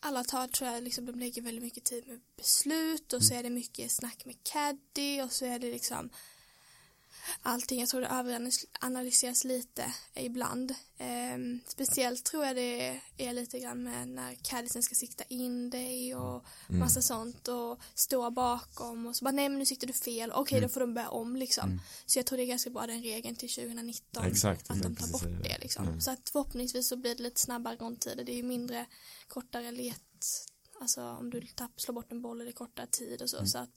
alla 0.00 0.24
tar, 0.24 0.48
tror 0.48 0.70
jag, 0.70 0.82
liksom, 0.82 1.06
de 1.06 1.18
lägger 1.18 1.42
väldigt 1.42 1.64
mycket 1.64 1.84
tid 1.84 2.06
med 2.08 2.20
beslut 2.36 3.12
och 3.12 3.22
så 3.22 3.32
Mm. 3.34 3.38
är 3.38 3.42
det 3.50 3.54
mycket 3.54 3.90
snack 3.92 4.24
med 4.24 4.36
caddy 4.42 5.22
och 5.22 5.32
så 5.32 5.44
är 5.44 5.58
det 5.58 5.70
liksom 5.70 6.10
allting, 7.42 7.80
jag 7.80 7.88
tror 7.88 8.00
det 8.00 8.06
överanalyseras 8.06 9.44
lite 9.44 9.92
ibland. 10.14 10.74
Ehm, 10.98 11.60
speciellt 11.66 12.24
tror 12.24 12.44
jag 12.44 12.56
det 12.56 13.00
är 13.16 13.32
lite 13.32 13.58
grann 13.58 13.82
med 13.82 14.08
när 14.08 14.34
caddisen 14.34 14.82
ska 14.82 14.94
sikta 14.94 15.24
in 15.28 15.70
dig 15.70 16.14
och 16.14 16.44
Mm. 16.68 16.78
massa 16.80 17.02
sånt 17.02 17.48
och 17.48 17.80
stå 17.94 18.30
bakom 18.30 19.06
och 19.06 19.16
så 19.16 19.24
bara 19.24 19.30
nej 19.32 19.48
men 19.48 19.58
nu 19.58 19.66
siktade 19.66 19.92
du 19.92 19.98
fel, 19.98 20.32
okej 20.32 20.58
Mm. 20.58 20.68
då 20.68 20.72
får 20.74 20.80
de 20.80 20.94
börja 20.94 21.08
om 21.10 21.36
liksom. 21.36 21.80
Så 22.06 22.18
jag 22.18 22.26
tror 22.26 22.36
det 22.36 22.42
är 22.44 22.46
ganska 22.46 22.70
bra 22.70 22.86
den 22.86 23.02
regeln 23.02 23.36
till 23.36 23.48
2019 23.54 24.24
Exakt, 24.24 24.70
att 24.70 24.82
de 24.82 24.96
tar 24.96 25.08
bort 25.08 25.42
det. 25.42 25.58
liksom. 25.58 25.88
Mm. 25.88 26.00
Så 26.00 26.10
att 26.10 26.28
förhoppningsvis 26.28 26.88
så 26.88 26.96
blir 26.96 27.14
det 27.14 27.22
lite 27.22 27.40
snabbare 27.40 27.76
rondtider, 27.76 28.24
det 28.24 28.32
är 28.32 28.36
ju 28.36 28.42
mindre 28.42 28.86
kortare 29.28 29.70
let 29.70 30.02
Alltså 30.80 31.02
om 31.02 31.30
du 31.30 31.40
tapp, 31.40 31.80
slår 31.80 31.94
bort 31.94 32.12
en 32.12 32.22
boll 32.22 32.40
är 32.40 32.44
det 32.44 32.52
kortare 32.52 32.86
tid 32.86 33.22
och 33.22 33.30
så. 33.30 33.46
Så 33.46 33.58
att 33.58 33.70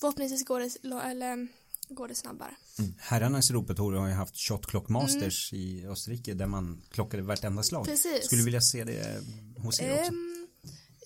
förhoppningsvis 0.00 0.44
går 0.44 0.60
det, 0.60 1.00
eller, 1.10 1.48
går 1.92 2.08
det 2.08 2.14
snabbare. 2.14 2.54
Herrarnas 2.98 3.50
Europatour 3.50 3.92
har 3.92 4.08
ju 4.08 4.14
haft 4.14 4.36
Shot 4.36 4.66
Clock 4.66 4.88
Masters 4.88 5.52
i 5.52 5.86
Österrike 5.86 6.34
där 6.34 6.46
man 6.46 6.82
klockade 6.90 7.22
vartenda 7.22 7.62
slag. 7.62 7.86
Mm. 7.86 7.96
Precis. 7.96 8.26
Skulle 8.26 8.40
du 8.40 8.44
vilja 8.44 8.60
se 8.60 8.84
det 8.84 9.22
hos 9.58 9.80
er 9.80 9.92
också? 10.00 10.12
Ehm, 10.12 10.48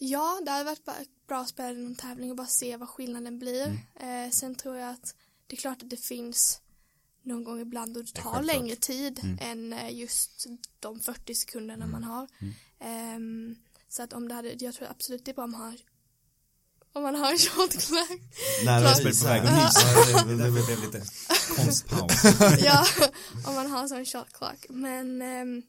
ja, 0.01 0.41
det 0.45 0.51
hade 0.51 0.65
varit 0.65 0.85
bra 1.29 1.41
att 1.41 1.49
spela 1.49 1.79
någon 1.79 1.95
tävling 1.97 2.31
och 2.31 2.37
bara 2.37 2.47
se 2.47 2.77
vad 2.77 2.89
skillnaden 2.89 3.39
blir. 3.39 3.67
Mm. 4.01 4.25
Eh, 4.27 4.31
sen 4.31 4.55
tror 4.55 4.77
jag 4.77 4.91
att 4.91 5.15
det 5.47 5.57
är 5.57 5.61
klart 5.61 5.83
att 5.83 5.91
det 5.91 5.97
finns 5.97 6.61
någon 7.23 7.45
gång 7.45 7.61
ibland 7.61 7.95
då 7.95 8.03
det 8.03 8.13
tar 8.15 8.23
självklart. 8.23 8.47
längre 8.47 8.77
tid 8.77 9.21
Mm. 9.23 9.39
än 9.41 9.73
eh, 9.73 9.99
just 9.99 10.47
de 10.81 11.01
40 11.01 11.35
sekunderna 11.35 11.87
man 11.87 12.05
har. 12.05 12.29
Ehm, 12.81 13.57
så 13.89 14.03
att 14.03 14.13
om 14.13 14.29
det 14.29 14.35
hade, 14.35 14.53
jag 14.59 14.75
tror 14.75 14.89
absolut 14.89 15.25
det 15.25 15.31
är 15.31 15.35
bra 15.35 15.45
om 15.45 15.51
man 15.51 15.61
har 15.61 15.77
om 16.97 17.03
man 17.03 17.15
har 17.15 17.33
en 17.33 17.39
shot 17.39 17.71
clock. 17.71 18.21
Nära 18.65 18.81
Klart. 18.81 19.05
Jesper 19.05 19.29
är 19.29 19.41
på 19.41 19.47
väg 19.47 19.53
att 19.53 19.65
nysa. 19.65 20.45
det- 20.45 20.51
blev 20.51 20.81
lite 20.81 21.03
konstpaus. 21.57 22.13
ja, 22.65 22.87
om 23.47 23.55
man 23.55 23.71
har 23.71 23.83
en 23.83 23.89
sån 23.89 24.05
shot 24.05 24.33
clock. 24.33 24.67
Men 24.69 25.23
ehm, 25.23 25.63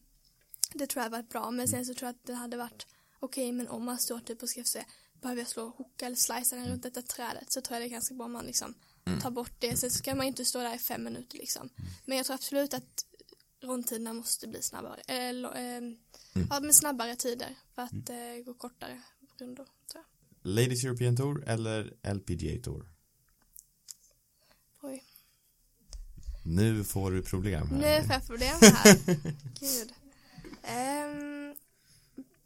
det 0.74 0.88
tror 0.88 1.04
jag 1.04 1.10
varit 1.10 1.30
bra. 1.30 1.52
Men 1.52 1.68
sen 1.68 1.86
så 1.86 1.94
tror 1.94 2.08
jag 2.08 2.16
att 2.16 2.26
det 2.26 2.34
hade 2.34 2.58
varit 2.58 2.86
okej, 3.20 3.52
men 3.52 3.68
om 3.68 3.86
man 3.86 3.98
står 3.98 4.20
typ 4.20 4.44
och 4.44 4.50
ska 4.50 4.64
se 4.64 4.86
behöver 5.22 5.42
jag 5.42 5.50
slå 5.50 5.70
hooka 5.78 6.06
eller 6.06 6.16
slicea 6.16 6.60
den 6.60 6.70
runt 6.70 6.84
detta 6.84 7.02
trädet 7.02 7.52
så 7.52 7.62
tror 7.62 7.76
jag 7.76 7.82
det 7.82 7.88
är 7.88 7.92
ganska 7.92 8.16
bra 8.16 8.26
om 8.26 8.32
man 8.32 8.46
liksom 8.46 8.74
tar 9.22 9.32
bort 9.32 9.56
det. 9.60 9.78
Sen 9.78 9.92
ska 9.92 10.16
man 10.16 10.26
inte 10.26 10.46
stå 10.46 10.60
där 10.60 10.76
i 10.76 10.80
fem 10.80 11.04
minuter 11.04 11.38
liksom. 11.38 11.70
Men 12.06 12.18
jag 12.18 12.26
tror 12.26 12.34
absolut 12.34 12.74
att 12.74 13.06
rondtiderna 13.64 14.14
måste 14.14 14.48
bli 14.48 14.62
snabbare. 14.62 15.02
Eh, 15.08 15.34
lo, 15.34 15.48
eh, 15.54 15.78
mm. 15.78 15.98
Ja, 16.50 16.60
men 16.60 16.74
snabbare 16.74 17.16
tider 17.16 17.56
för 17.76 17.82
att 17.82 18.10
mm. 18.10 18.40
eh, 18.40 18.46
gå 18.46 18.54
kortare 18.54 19.02
rundor. 19.40 19.68
Ladies 20.48 20.84
European 20.86 21.16
Tour 21.16 21.44
eller 21.48 21.94
LPGA 22.14 22.64
Tour? 22.64 22.86
Oj. 24.82 25.04
Nu 26.46 26.84
får 26.84 27.12
du 27.12 27.24
problem 27.24 27.68
här. 27.68 27.78
Nu 27.78 28.06
får 28.06 28.14
jag 28.14 28.28
problem 28.28 28.58
här. 28.62 28.96
Gud. 29.60 29.94
Um, 30.64 31.56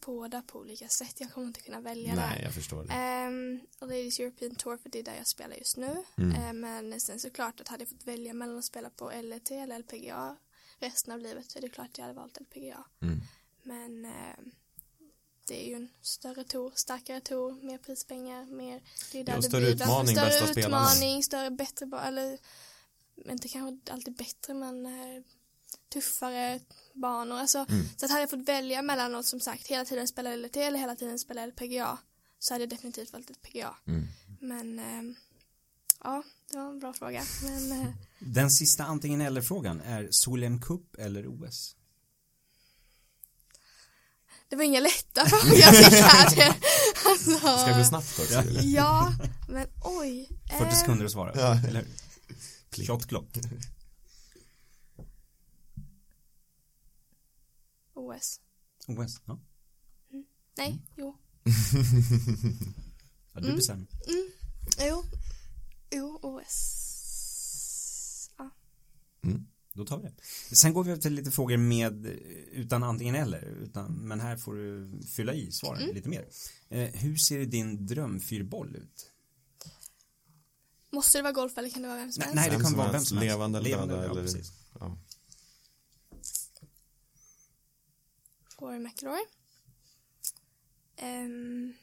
båda 0.05 0.41
på 0.41 0.59
olika 0.59 0.87
sätt. 0.87 1.15
Jag 1.17 1.31
kommer 1.31 1.47
inte 1.47 1.61
kunna 1.61 1.81
välja 1.81 2.15
Nej, 2.15 2.37
där. 2.37 2.43
jag 2.43 2.53
förstår 2.53 2.83
det. 2.83 3.27
Um, 3.27 3.61
Ladies 3.89 4.19
European 4.19 4.55
Tour 4.55 4.77
för 4.77 4.89
det 4.89 4.99
är 4.99 5.03
där 5.03 5.15
jag 5.17 5.27
spelar 5.27 5.55
just 5.55 5.77
nu. 5.77 6.03
Mm. 6.17 6.35
Uh, 6.35 6.53
men 6.53 6.99
sen 6.99 7.19
såklart 7.19 7.61
att 7.61 7.67
hade 7.67 7.81
jag 7.81 7.89
fått 7.89 8.07
välja 8.07 8.33
mellan 8.33 8.57
att 8.57 8.65
spela 8.65 8.89
på 8.89 9.11
LET 9.23 9.51
eller 9.51 9.79
LPGA 9.79 10.37
resten 10.79 11.13
av 11.13 11.19
livet 11.19 11.51
så 11.51 11.59
är 11.59 11.61
det 11.61 11.69
klart 11.69 11.87
att 11.87 11.97
jag 11.97 12.05
hade 12.05 12.19
valt 12.19 12.41
LPGA. 12.41 12.83
Mm. 13.01 13.21
Men 13.63 14.05
uh, 14.05 14.51
det 15.47 15.63
är 15.63 15.67
ju 15.67 15.75
en 15.75 15.89
större 16.01 16.43
tour, 16.43 16.71
starkare 16.75 17.21
tour, 17.21 17.65
mer 17.65 17.77
prispengar, 17.77 18.45
mer 18.45 18.81
det 19.11 19.19
är 19.19 19.23
där 19.23 19.33
ja, 19.33 19.41
större 19.41 19.69
utmaning, 19.69 20.15
större 20.15 20.29
bästa 20.29 20.59
utmaning, 20.59 20.93
spelarna. 20.95 21.21
större, 21.21 21.51
bättre, 21.51 22.01
eller 22.07 22.37
inte 23.25 23.47
kanske 23.47 23.93
alltid 23.93 24.15
bättre 24.15 24.53
men 24.53 24.85
uh, 24.85 25.23
tuffare 25.93 26.59
banor. 26.93 27.37
Alltså, 27.37 27.65
mm. 27.69 27.85
Så 27.97 28.05
att 28.05 28.11
hade 28.11 28.23
jag 28.23 28.29
fått 28.29 28.47
välja 28.47 28.81
mellan 28.81 29.11
något 29.11 29.25
som 29.25 29.39
sagt 29.39 29.67
hela 29.67 29.85
tiden 29.85 30.07
spela 30.07 30.35
LT 30.35 30.57
eller 30.57 30.79
hela 30.79 30.95
tiden 30.95 31.19
spela 31.19 31.45
LPGA 31.45 31.97
så 32.39 32.53
hade 32.53 32.63
jag 32.63 32.69
definitivt 32.69 33.13
valt 33.13 33.29
LPGA. 33.29 33.75
Mm. 33.87 34.07
Men 34.39 34.79
eh, 34.79 35.15
ja, 36.03 36.23
det 36.51 36.57
var 36.57 36.69
en 36.69 36.79
bra 36.79 36.93
fråga. 36.93 37.23
Men, 37.43 37.71
eh, 37.81 37.87
Den 38.19 38.51
sista 38.51 38.83
antingen 38.83 39.21
eller 39.21 39.41
frågan 39.41 39.81
är 39.81 40.07
Solheim 40.11 40.61
Cup 40.61 40.95
eller 40.97 41.27
OS? 41.27 41.75
Det 44.51 44.57
var 44.57 44.63
inga 44.63 44.79
lätta 44.79 45.25
frågor 45.25 45.57
jag 45.57 45.75
fick 45.75 45.99
här. 45.99 46.55
Alltså, 47.05 47.37
Ska 47.37 47.67
det 47.67 47.75
bli 47.75 47.85
snabbt 47.85 48.19
också? 48.19 48.43
Ja, 48.61 49.13
men 49.47 49.67
oj. 49.83 50.29
40 50.49 50.63
eh, 50.63 50.79
sekunder 50.79 51.05
att 51.05 51.11
svara, 51.11 51.31
ja. 51.35 51.67
eller 51.67 51.85
Shot 52.87 53.07
clock. 53.07 53.37
OS. 57.93 58.39
OS, 58.87 59.21
ja. 59.25 59.39
Mm. 60.13 60.25
Nej, 60.57 60.67
mm. 60.67 60.81
jo. 60.95 61.17
ja, 63.33 63.41
du 63.41 63.45
mm. 63.45 63.55
bestämmer. 63.55 63.87
Mm. 64.07 64.31
Jo. 64.79 65.03
Jo, 65.91 66.19
OS. 66.21 68.29
Ja. 68.37 68.49
Mm. 69.23 69.47
Då 69.73 69.85
tar 69.85 69.97
vi 69.97 70.03
det. 70.09 70.55
Sen 70.55 70.73
går 70.73 70.83
vi 70.83 70.91
över 70.91 71.01
till 71.01 71.13
lite 71.13 71.31
frågor 71.31 71.57
med 71.57 72.05
utan 72.51 72.83
antingen 72.83 73.15
eller. 73.15 73.41
Utan, 73.41 73.93
men 73.93 74.19
här 74.19 74.37
får 74.37 74.55
du 74.55 74.99
fylla 75.15 75.33
i 75.33 75.51
svaren 75.51 75.83
mm. 75.83 75.95
lite 75.95 76.09
mer. 76.09 76.27
Eh, 76.69 76.89
hur 76.89 77.15
ser 77.15 77.45
din 77.45 77.85
drömfyrboll 77.85 78.75
ut? 78.75 79.11
Måste 80.91 81.17
det 81.17 81.21
vara 81.21 81.33
golf 81.33 81.57
eller 81.57 81.69
kan 81.69 81.81
det 81.81 81.87
vara 81.87 81.99
vem 81.99 82.11
som 82.11 82.23
helst? 82.23 82.35
Nej, 82.35 82.49
det 82.49 82.63
kan 82.63 82.73
vara 82.73 82.91
vem 82.91 83.05
som 83.05 83.17
helst. 83.17 83.31
Levande, 83.31 83.61
levande 83.61 83.95
eller, 83.95 84.21
eller 84.21 84.41
ja, 84.79 84.97
Rory 88.61 88.79
McIlroy. 88.79 89.21
Um, 91.01 91.73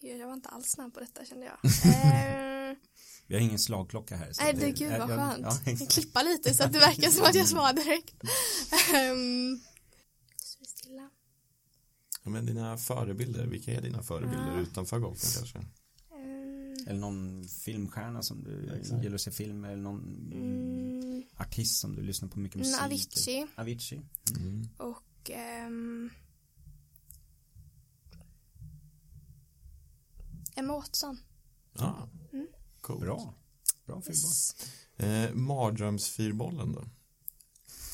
jag 0.00 0.26
var 0.26 0.34
inte 0.34 0.48
alls 0.48 0.66
snabb 0.66 0.94
på 0.94 1.00
detta 1.00 1.24
kände 1.24 1.46
jag. 1.46 1.64
uh, 1.64 2.76
Vi 3.26 3.34
har 3.34 3.42
ingen 3.42 3.58
slagklocka 3.58 4.16
här. 4.16 4.32
Nej, 4.40 4.54
det, 4.54 4.70
gud 4.70 4.90
vad 4.98 5.08
skönt. 5.08 5.38
Jag, 5.40 5.52
ja. 5.66 5.76
jag 5.80 5.90
klippa 5.90 6.22
lite 6.22 6.54
så 6.54 6.64
att 6.64 6.72
det 6.72 6.78
verkar 6.78 7.10
som 7.10 7.24
att 7.24 7.34
jag 7.34 7.48
svarar 7.48 7.72
direkt. 7.72 8.14
Um, 9.12 9.60
stilla. 10.66 11.10
Ja, 12.24 12.30
men 12.30 12.46
dina 12.46 12.76
förebilder, 12.76 13.46
vilka 13.46 13.72
är 13.72 13.82
dina 13.82 14.02
förebilder 14.02 14.54
uh. 14.54 14.62
utanför 14.62 14.98
golfen 14.98 15.30
kanske? 15.36 15.58
Eller 16.86 17.00
någon 17.00 17.44
filmstjärna 17.48 18.22
som 18.22 18.44
du 18.44 18.76
Exakt. 18.80 19.02
gillar 19.02 19.14
att 19.14 19.20
se 19.20 19.30
film 19.30 19.64
eller 19.64 19.82
någon 19.82 20.30
mm. 20.32 21.22
artist 21.36 21.80
som 21.80 21.96
du 21.96 22.02
lyssnar 22.02 22.28
på 22.28 22.38
mycket 22.38 22.58
musik. 22.58 22.74
Mm, 22.74 22.84
Avicii. 22.84 23.46
Avicii. 23.54 24.00
Mm. 24.38 24.68
Och 24.76 25.30
um, 25.66 26.10
Emma 30.58 30.76
Watson. 30.76 31.20
Ja, 31.72 32.08
mm. 32.32 32.46
coolt. 32.80 33.00
Bra. 33.00 33.34
Bra 33.86 34.02
fyrboll. 34.02 34.14
Yes. 34.14 34.56
Eh, 34.96 35.34
mardrömsfyrbollen 35.34 36.72
då? 36.72 36.84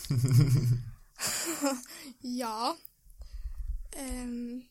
ja. 2.20 2.77
Um, 3.99 4.62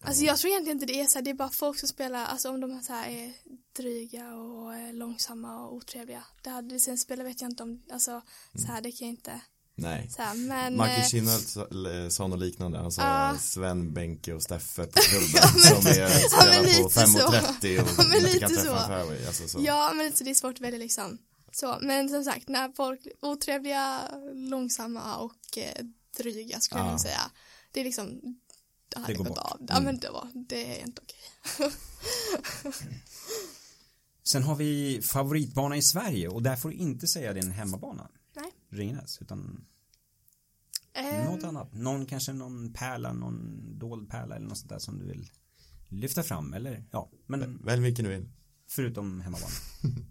Alltså 0.00 0.24
jag 0.24 0.38
tror 0.38 0.50
egentligen 0.50 0.76
inte 0.76 0.86
det 0.86 1.00
är 1.00 1.06
så 1.06 1.18
här, 1.18 1.24
det 1.24 1.30
är 1.30 1.34
bara 1.34 1.48
folk 1.48 1.78
som 1.78 1.88
spelar, 1.88 2.24
alltså 2.24 2.50
om 2.50 2.60
de 2.60 2.82
så 2.82 2.92
här 2.92 3.10
är 3.10 3.32
dryga 3.72 4.34
och 4.34 4.74
är 4.74 4.92
långsamma 4.92 5.66
och 5.66 5.74
otrevliga. 5.74 6.24
Det 6.42 6.50
hade, 6.50 6.80
sen 6.80 6.98
spelar 6.98 7.24
vet 7.24 7.40
jag 7.40 7.50
inte 7.50 7.62
om, 7.62 7.82
alltså 7.92 8.22
så 8.54 8.66
här 8.66 8.80
det 8.80 8.92
kan 8.92 9.08
jag 9.08 9.12
inte 9.12 9.40
Nej, 9.78 10.10
så 10.10 10.22
här, 10.22 10.34
men 10.34 10.76
Marcus 10.76 10.98
eh, 10.98 11.08
Kinnelt 11.08 11.56
sa 12.12 12.26
något 12.26 12.38
liknande, 12.38 12.78
han 12.78 12.92
sa 12.92 13.30
uh, 13.32 13.38
Sven, 13.38 13.92
Benke 13.92 14.34
och 14.34 14.42
Steffe 14.42 14.86
på 14.86 15.00
klubben 15.00 15.30
ja, 15.34 15.50
men, 15.54 15.62
som 15.62 15.86
är, 15.86 16.08
spelar 16.08 16.54
ja, 16.54 16.82
på 16.82 16.88
5.30 16.88 17.80
och, 17.80 17.98
och 17.98 18.04
ja, 18.12 18.16
inte 18.16 18.38
kan 18.38 18.50
träffa 18.50 18.82
en 18.82 18.88
fairway 18.88 19.26
alltså, 19.26 19.48
så. 19.48 19.58
Ja 19.60 19.92
men 19.94 20.06
lite 20.06 20.18
så 20.18 20.24
det 20.24 20.30
är 20.30 20.34
svårt 20.34 20.54
att 20.54 20.60
välja 20.60 20.78
liksom 20.78 21.18
så, 21.52 21.78
men 21.82 22.08
som 22.08 22.24
sagt 22.24 22.48
när 22.48 22.72
folk 22.76 23.06
otrevliga, 23.22 24.00
långsamma 24.34 25.16
och 25.16 25.58
eh, 25.58 25.84
dryga 26.18 26.60
skulle 26.60 26.82
uh. 26.82 26.90
jag 26.90 27.00
säga 27.00 27.30
det 27.72 27.80
är 27.80 27.84
liksom 27.84 28.20
det 28.88 29.00
hade 29.00 29.12
det 29.12 29.18
gått 29.18 29.28
bort. 29.28 29.38
av. 29.38 29.58
Ja, 29.68 29.74
mm. 29.74 29.84
men 29.84 29.98
det 29.98 30.10
var, 30.10 30.28
det 30.34 30.80
är 30.80 30.86
inte 30.86 31.02
okej. 31.02 31.70
Sen 34.24 34.42
har 34.42 34.54
vi 34.54 35.00
favoritbana 35.02 35.76
i 35.76 35.82
Sverige 35.82 36.28
och 36.28 36.42
där 36.42 36.56
får 36.56 36.68
du 36.68 36.74
inte 36.74 37.06
säga 37.06 37.32
din 37.32 37.50
hemmabana. 37.50 38.08
Ringnäs, 38.76 39.22
utan 39.22 39.66
um, 40.98 41.24
något 41.24 41.44
annat. 41.44 41.74
Någon 41.74 42.06
kanske 42.06 42.32
någon 42.32 42.72
pärla, 42.72 43.12
någon 43.12 43.62
dold 43.78 44.10
pärla 44.10 44.36
eller 44.36 44.46
något 44.46 44.58
sånt 44.58 44.70
där 44.70 44.78
som 44.78 44.98
du 44.98 45.06
vill 45.06 45.30
lyfta 45.88 46.22
fram 46.22 46.54
eller 46.54 46.84
ja. 46.90 47.10
Men 47.26 47.64
Välj 47.64 47.82
vilken 47.82 48.04
du 48.04 48.10
vill. 48.10 48.28
Förutom 48.68 49.20
hemmabana. 49.20 49.52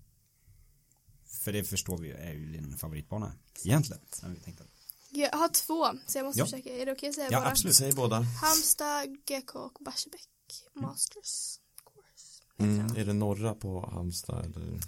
För 1.26 1.54
det 1.54 1.64
förstår 1.64 1.98
vi 1.98 2.12
är 2.12 2.34
ju 2.34 2.52
din 2.52 2.78
favoritbana 2.78 3.34
egentligen. 3.64 4.02
Vi 4.24 4.40
tänkte. 4.40 4.64
Jag 5.12 5.32
har 5.32 5.48
två, 5.50 6.00
så 6.08 6.18
jag 6.18 6.26
måste 6.26 6.40
ja. 6.40 6.46
försöka. 6.46 6.70
Är 6.70 6.86
det 6.86 6.92
okej 6.92 6.92
okay 6.92 7.10
att 7.10 7.16
säga 7.16 7.28
ja, 7.32 7.40
bara? 7.40 7.50
absolut, 7.50 7.76
säg 7.76 7.94
båda. 7.94 8.22
Halmstad, 8.22 9.18
GK 9.26 9.56
och 9.56 9.78
Barsebäck 9.86 10.30
Masters 10.74 11.60
Course. 11.94 12.44
Mm, 12.58 12.96
är 12.96 13.06
det 13.06 13.14
norra 13.14 13.54
på 13.54 13.90
Halmstad 13.90 14.56
eller? 14.56 14.80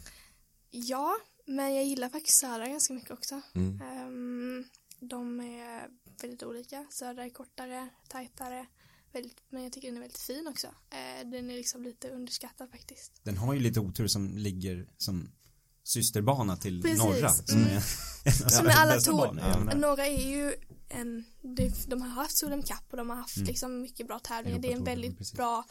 Ja, 0.71 1.15
men 1.47 1.75
jag 1.75 1.85
gillar 1.85 2.09
faktiskt 2.09 2.39
södra 2.39 2.67
ganska 2.67 2.93
mycket 2.93 3.11
också. 3.11 3.41
Mm. 3.55 3.81
Um, 3.81 4.65
de 4.99 5.39
är 5.39 5.87
väldigt 6.21 6.43
olika. 6.43 6.85
Södra 6.89 7.25
är 7.25 7.29
kortare, 7.29 7.89
tajtare. 8.07 8.65
Väldigt, 9.11 9.37
men 9.49 9.63
jag 9.63 9.73
tycker 9.73 9.87
den 9.87 9.97
är 9.97 10.01
väldigt 10.01 10.21
fin 10.21 10.47
också. 10.47 10.67
Uh, 10.67 11.29
den 11.31 11.49
är 11.49 11.55
liksom 11.55 11.83
lite 11.83 12.09
underskattad 12.09 12.71
faktiskt. 12.71 13.11
Den 13.23 13.37
har 13.37 13.53
ju 13.53 13.59
lite 13.59 13.79
otur 13.79 14.07
som 14.07 14.37
ligger 14.37 14.87
som 14.97 15.29
systerbana 15.83 16.57
till 16.57 16.81
Precis. 16.81 16.99
norra. 16.99 17.29
Som 17.29 17.61
mm. 17.61 17.77
är 17.77 17.81
som 18.31 18.67
är 18.67 18.75
alla 18.75 18.99
tog, 18.99 19.19
ja, 19.19 19.75
norra 19.75 20.07
är 20.07 20.27
ju 20.27 20.55
en, 20.89 21.25
de 21.87 22.01
har 22.01 22.09
haft 22.09 22.37
Solheim 22.37 22.63
Cup 22.63 22.91
och 22.91 22.97
de 22.97 23.09
har 23.09 23.17
haft 23.17 23.37
mm. 23.37 23.47
liksom 23.47 23.81
mycket 23.81 24.07
bra 24.07 24.19
tävlingar. 24.19 24.59
Det 24.59 24.71
är 24.71 24.75
en 24.75 24.83
väldigt 24.83 25.17
precis. 25.17 25.33
bra 25.33 25.65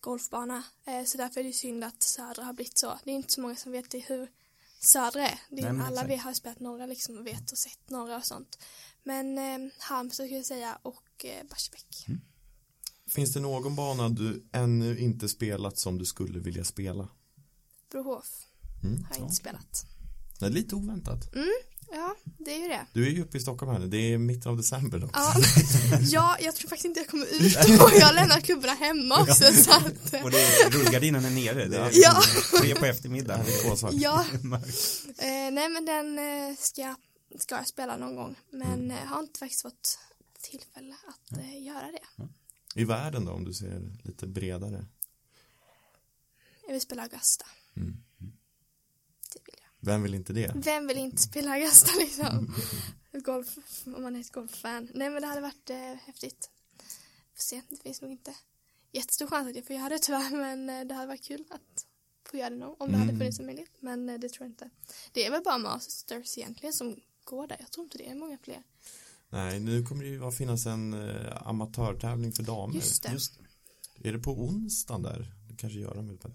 golfbana. 0.00 0.62
Eh, 0.86 1.04
så 1.04 1.18
därför 1.18 1.40
är 1.40 1.44
det 1.44 1.52
synd 1.52 1.84
att 1.84 2.02
södra 2.02 2.44
har 2.44 2.52
blivit 2.52 2.78
så. 2.78 2.98
Det 3.04 3.10
är 3.10 3.14
inte 3.14 3.32
så 3.32 3.40
många 3.40 3.56
som 3.56 3.72
vet 3.72 3.94
hur 3.94 4.28
södra 4.78 5.28
är. 5.28 5.40
Det 5.50 5.62
är 5.62 5.72
Nej, 5.72 5.86
alla 5.86 6.04
vi 6.04 6.16
har 6.16 6.34
spelat 6.34 6.60
norra 6.60 6.86
liksom 6.86 7.18
och 7.18 7.26
vet 7.26 7.52
och 7.52 7.58
sett 7.58 7.90
norra 7.90 8.16
och 8.16 8.24
sånt. 8.24 8.58
Men 9.02 9.38
eh, 9.38 9.72
Halmstad 9.78 10.26
skulle 10.26 10.36
jag 10.36 10.46
säga 10.46 10.78
och 10.82 11.24
eh, 11.24 11.46
Barsebäck. 11.48 12.04
Mm. 12.08 12.20
Finns 13.08 13.32
det 13.32 13.40
någon 13.40 13.76
bana 13.76 14.08
du 14.08 14.48
ännu 14.52 14.98
inte 14.98 15.28
spelat 15.28 15.78
som 15.78 15.98
du 15.98 16.04
skulle 16.04 16.38
vilja 16.38 16.64
spela? 16.64 17.08
Brohof. 17.90 18.46
Mm. 18.84 19.04
Har 19.04 19.16
jag 19.16 19.24
inte 19.24 19.34
spelat. 19.34 19.86
Det 20.38 20.46
är 20.46 20.50
lite 20.50 20.74
oväntat. 20.74 21.34
Mm, 21.34 21.48
ja, 21.90 22.16
det 22.38 22.54
är 22.54 22.58
ju 22.58 22.68
det. 22.68 22.86
Du 22.92 23.06
är 23.06 23.10
ju 23.10 23.22
uppe 23.22 23.38
i 23.38 23.40
Stockholm 23.40 23.72
här 23.72 23.78
nu. 23.78 23.88
Det 23.88 23.96
är 23.96 24.18
mitten 24.18 24.50
av 24.50 24.56
december 24.56 24.98
då. 24.98 25.10
Ja, 25.12 25.34
ja 26.00 26.36
jag 26.40 26.54
tror 26.54 26.68
faktiskt 26.68 26.84
inte 26.84 27.00
jag 27.00 27.08
kommer 27.08 27.26
ut 27.26 27.80
och 27.82 27.90
jag 28.00 28.14
lämnar 28.14 28.40
klubborna 28.40 28.72
hemma 28.72 29.20
också. 29.20 29.44
Ja. 29.44 29.52
Så 29.52 29.70
att... 29.70 30.24
Och 30.24 30.30
det 30.30 30.40
är, 30.40 30.70
rullgardinen 30.70 31.24
är 31.24 31.30
nere. 31.30 31.68
Det 31.68 31.76
är 31.76 31.90
ja. 31.92 32.22
tre 32.60 32.74
på 32.74 32.86
eftermiddagen. 32.86 33.46
Ja. 33.92 34.24
eh, 35.18 35.50
nej 35.52 35.68
men 35.68 35.84
den 35.84 36.18
eh, 36.18 36.56
ska, 36.58 36.94
ska 37.38 37.54
jag 37.54 37.68
spela 37.68 37.96
någon 37.96 38.16
gång. 38.16 38.36
Men 38.50 38.72
mm. 38.72 38.90
eh, 38.90 38.96
har 38.96 39.20
inte 39.20 39.38
faktiskt 39.38 39.62
fått 39.62 39.98
tillfälle 40.42 40.94
att 41.08 41.38
eh, 41.38 41.62
göra 41.62 41.86
det. 41.92 42.28
I 42.80 42.84
världen 42.84 43.24
då, 43.24 43.32
om 43.32 43.44
du 43.44 43.54
ser 43.54 43.92
lite 44.02 44.26
bredare? 44.26 44.86
Jag 46.66 46.72
vill 46.72 46.80
spela 46.80 47.02
Augusta. 47.02 47.46
Mm. 47.76 48.02
Vem 49.86 50.02
vill 50.02 50.14
inte 50.14 50.32
det? 50.32 50.52
Vem 50.54 50.86
vill 50.86 50.98
inte 50.98 51.22
spela 51.22 51.50
Augusta 51.50 51.90
liksom? 51.98 52.54
golf, 53.12 53.58
om 53.84 54.02
man 54.02 54.16
är 54.16 54.20
ett 54.20 54.32
golffan. 54.32 54.88
Nej 54.94 55.10
men 55.10 55.22
det 55.22 55.28
hade 55.28 55.40
varit 55.40 55.70
eh, 55.70 55.94
häftigt. 56.06 56.50
Får 57.34 57.42
se, 57.42 57.62
det 57.68 57.82
finns 57.82 58.02
nog 58.02 58.10
inte 58.10 58.34
jättestor 58.92 59.26
chans 59.26 59.48
att 59.48 59.56
jag 59.56 59.66
får 59.66 59.76
göra 59.76 59.88
det 59.88 59.98
tyvärr 59.98 60.36
men 60.36 60.70
eh, 60.70 60.86
det 60.86 60.94
hade 60.94 61.06
varit 61.06 61.24
kul 61.24 61.44
att 61.50 61.86
få 62.30 62.36
göra 62.36 62.50
det 62.50 62.56
någon, 62.56 62.76
om 62.78 62.88
det 62.88 62.94
mm. 62.94 63.00
hade 63.00 63.18
funnits 63.18 63.38
en 63.38 63.46
möjlighet. 63.46 63.70
Men 63.80 64.08
eh, 64.08 64.18
det 64.18 64.28
tror 64.28 64.44
jag 64.44 64.50
inte. 64.50 64.70
Det 65.12 65.26
är 65.26 65.30
väl 65.30 65.42
bara 65.44 65.58
Masters 65.58 66.38
egentligen 66.38 66.72
som 66.72 66.96
går 67.24 67.46
där. 67.46 67.56
Jag 67.60 67.70
tror 67.70 67.84
inte 67.84 67.98
det 67.98 68.10
är 68.10 68.14
många 68.14 68.38
fler. 68.38 68.62
Nej, 69.28 69.60
nu 69.60 69.82
kommer 69.82 70.04
det 70.04 70.10
ju 70.10 70.30
finnas 70.30 70.66
en 70.66 70.94
uh, 70.94 71.48
amatörtävling 71.48 72.32
för 72.32 72.42
damer. 72.42 72.74
Just 72.74 73.02
det. 73.02 73.12
Just 73.12 73.38
Är 73.94 74.12
det 74.12 74.18
på 74.18 74.30
onsdagen 74.30 75.02
där? 75.02 75.32
Det 75.48 75.56
kanske 75.56 75.78
gör 75.78 75.94
de 75.94 76.06
bättre. 76.06 76.32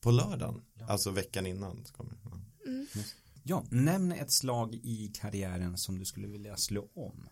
På 0.00 0.10
lördagen? 0.10 0.62
Alltså 0.88 1.10
veckan 1.10 1.46
innan. 1.46 1.84
Kommer, 1.84 2.12
ja. 2.24 2.30
Mm. 2.70 2.86
ja, 3.44 3.64
nämn 3.70 4.12
ett 4.12 4.32
slag 4.32 4.74
i 4.74 5.12
karriären 5.14 5.78
som 5.78 5.98
du 5.98 6.04
skulle 6.04 6.26
vilja 6.28 6.56
slå 6.56 6.88
om. 6.94 7.28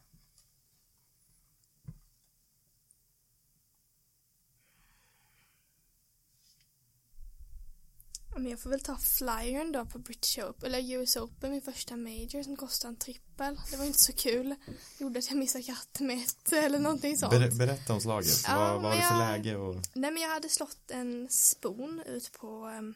Men 8.39 8.51
jag 8.51 8.61
får 8.61 8.71
väl 8.71 8.81
ta 8.81 8.97
flyern 9.19 9.73
då 9.73 9.85
på 9.85 9.99
British 9.99 10.39
Open, 10.39 10.75
eller 10.75 10.99
US 10.99 11.17
Open, 11.17 11.51
min 11.51 11.63
första 11.63 11.97
major 11.97 12.43
som 12.43 12.57
kostade 12.57 12.93
en 12.93 12.97
trippel. 12.97 13.61
Det 13.71 13.77
var 13.77 13.85
inte 13.85 13.99
så 13.99 14.13
kul. 14.13 14.55
Gjorde 14.99 15.19
att 15.19 15.31
jag 15.31 15.39
missade 15.39 15.65
katten 15.65 16.07
med 16.07 16.19
ett 16.19 16.53
eller 16.53 16.79
någonting 16.79 17.17
sånt. 17.17 17.33
Ber 17.33 17.51
berätta 17.51 17.93
om 17.93 18.01
slaget. 18.01 18.45
Ja, 18.47 18.59
vad, 18.59 18.73
vad 18.73 18.83
var 18.83 18.91
det 18.91 19.03
för 19.03 19.15
jag, 19.15 19.19
läge? 19.19 19.57
Och... 19.57 19.75
Nej 19.93 20.11
men 20.11 20.23
jag 20.23 20.31
hade 20.31 20.49
slått 20.49 20.91
en 20.91 21.29
spon 21.31 22.03
ut 22.07 22.33
på 22.33 22.67
um, 22.67 22.95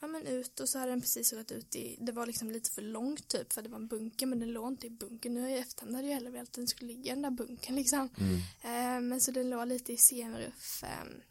Ja 0.00 0.06
men 0.06 0.26
ut 0.26 0.60
och 0.60 0.68
så 0.68 0.78
hade 0.78 0.92
den 0.92 1.00
precis 1.00 1.32
gått 1.32 1.52
ut 1.52 1.76
i, 1.76 1.96
det 2.00 2.12
var 2.12 2.26
liksom 2.26 2.50
lite 2.50 2.70
för 2.70 2.82
långt 2.82 3.28
typ 3.28 3.52
för 3.52 3.62
det 3.62 3.68
var 3.68 3.78
en 3.78 3.88
bunker 3.88 4.26
men 4.26 4.40
den 4.40 4.52
låg 4.52 4.72
inte 4.72 4.86
i 4.86 4.90
bunkern. 4.90 5.34
Nu 5.34 5.50
i 5.50 5.58
efterhand 5.58 5.96
hade 5.96 6.08
jag 6.08 6.14
hellre 6.14 6.30
velat 6.30 6.48
att 6.48 6.54
den 6.54 6.68
skulle 6.68 6.92
ligga 6.92 7.12
i 7.12 7.14
den 7.14 7.22
där 7.22 7.30
bunkern 7.30 7.76
liksom. 7.76 8.08
Mm. 8.18 8.34
Uh, 8.34 9.08
men 9.08 9.20
så 9.20 9.30
den 9.30 9.50
låg 9.50 9.68
lite 9.68 9.92
i 9.92 9.96
semiruff 9.96 10.84
um, 11.02 11.22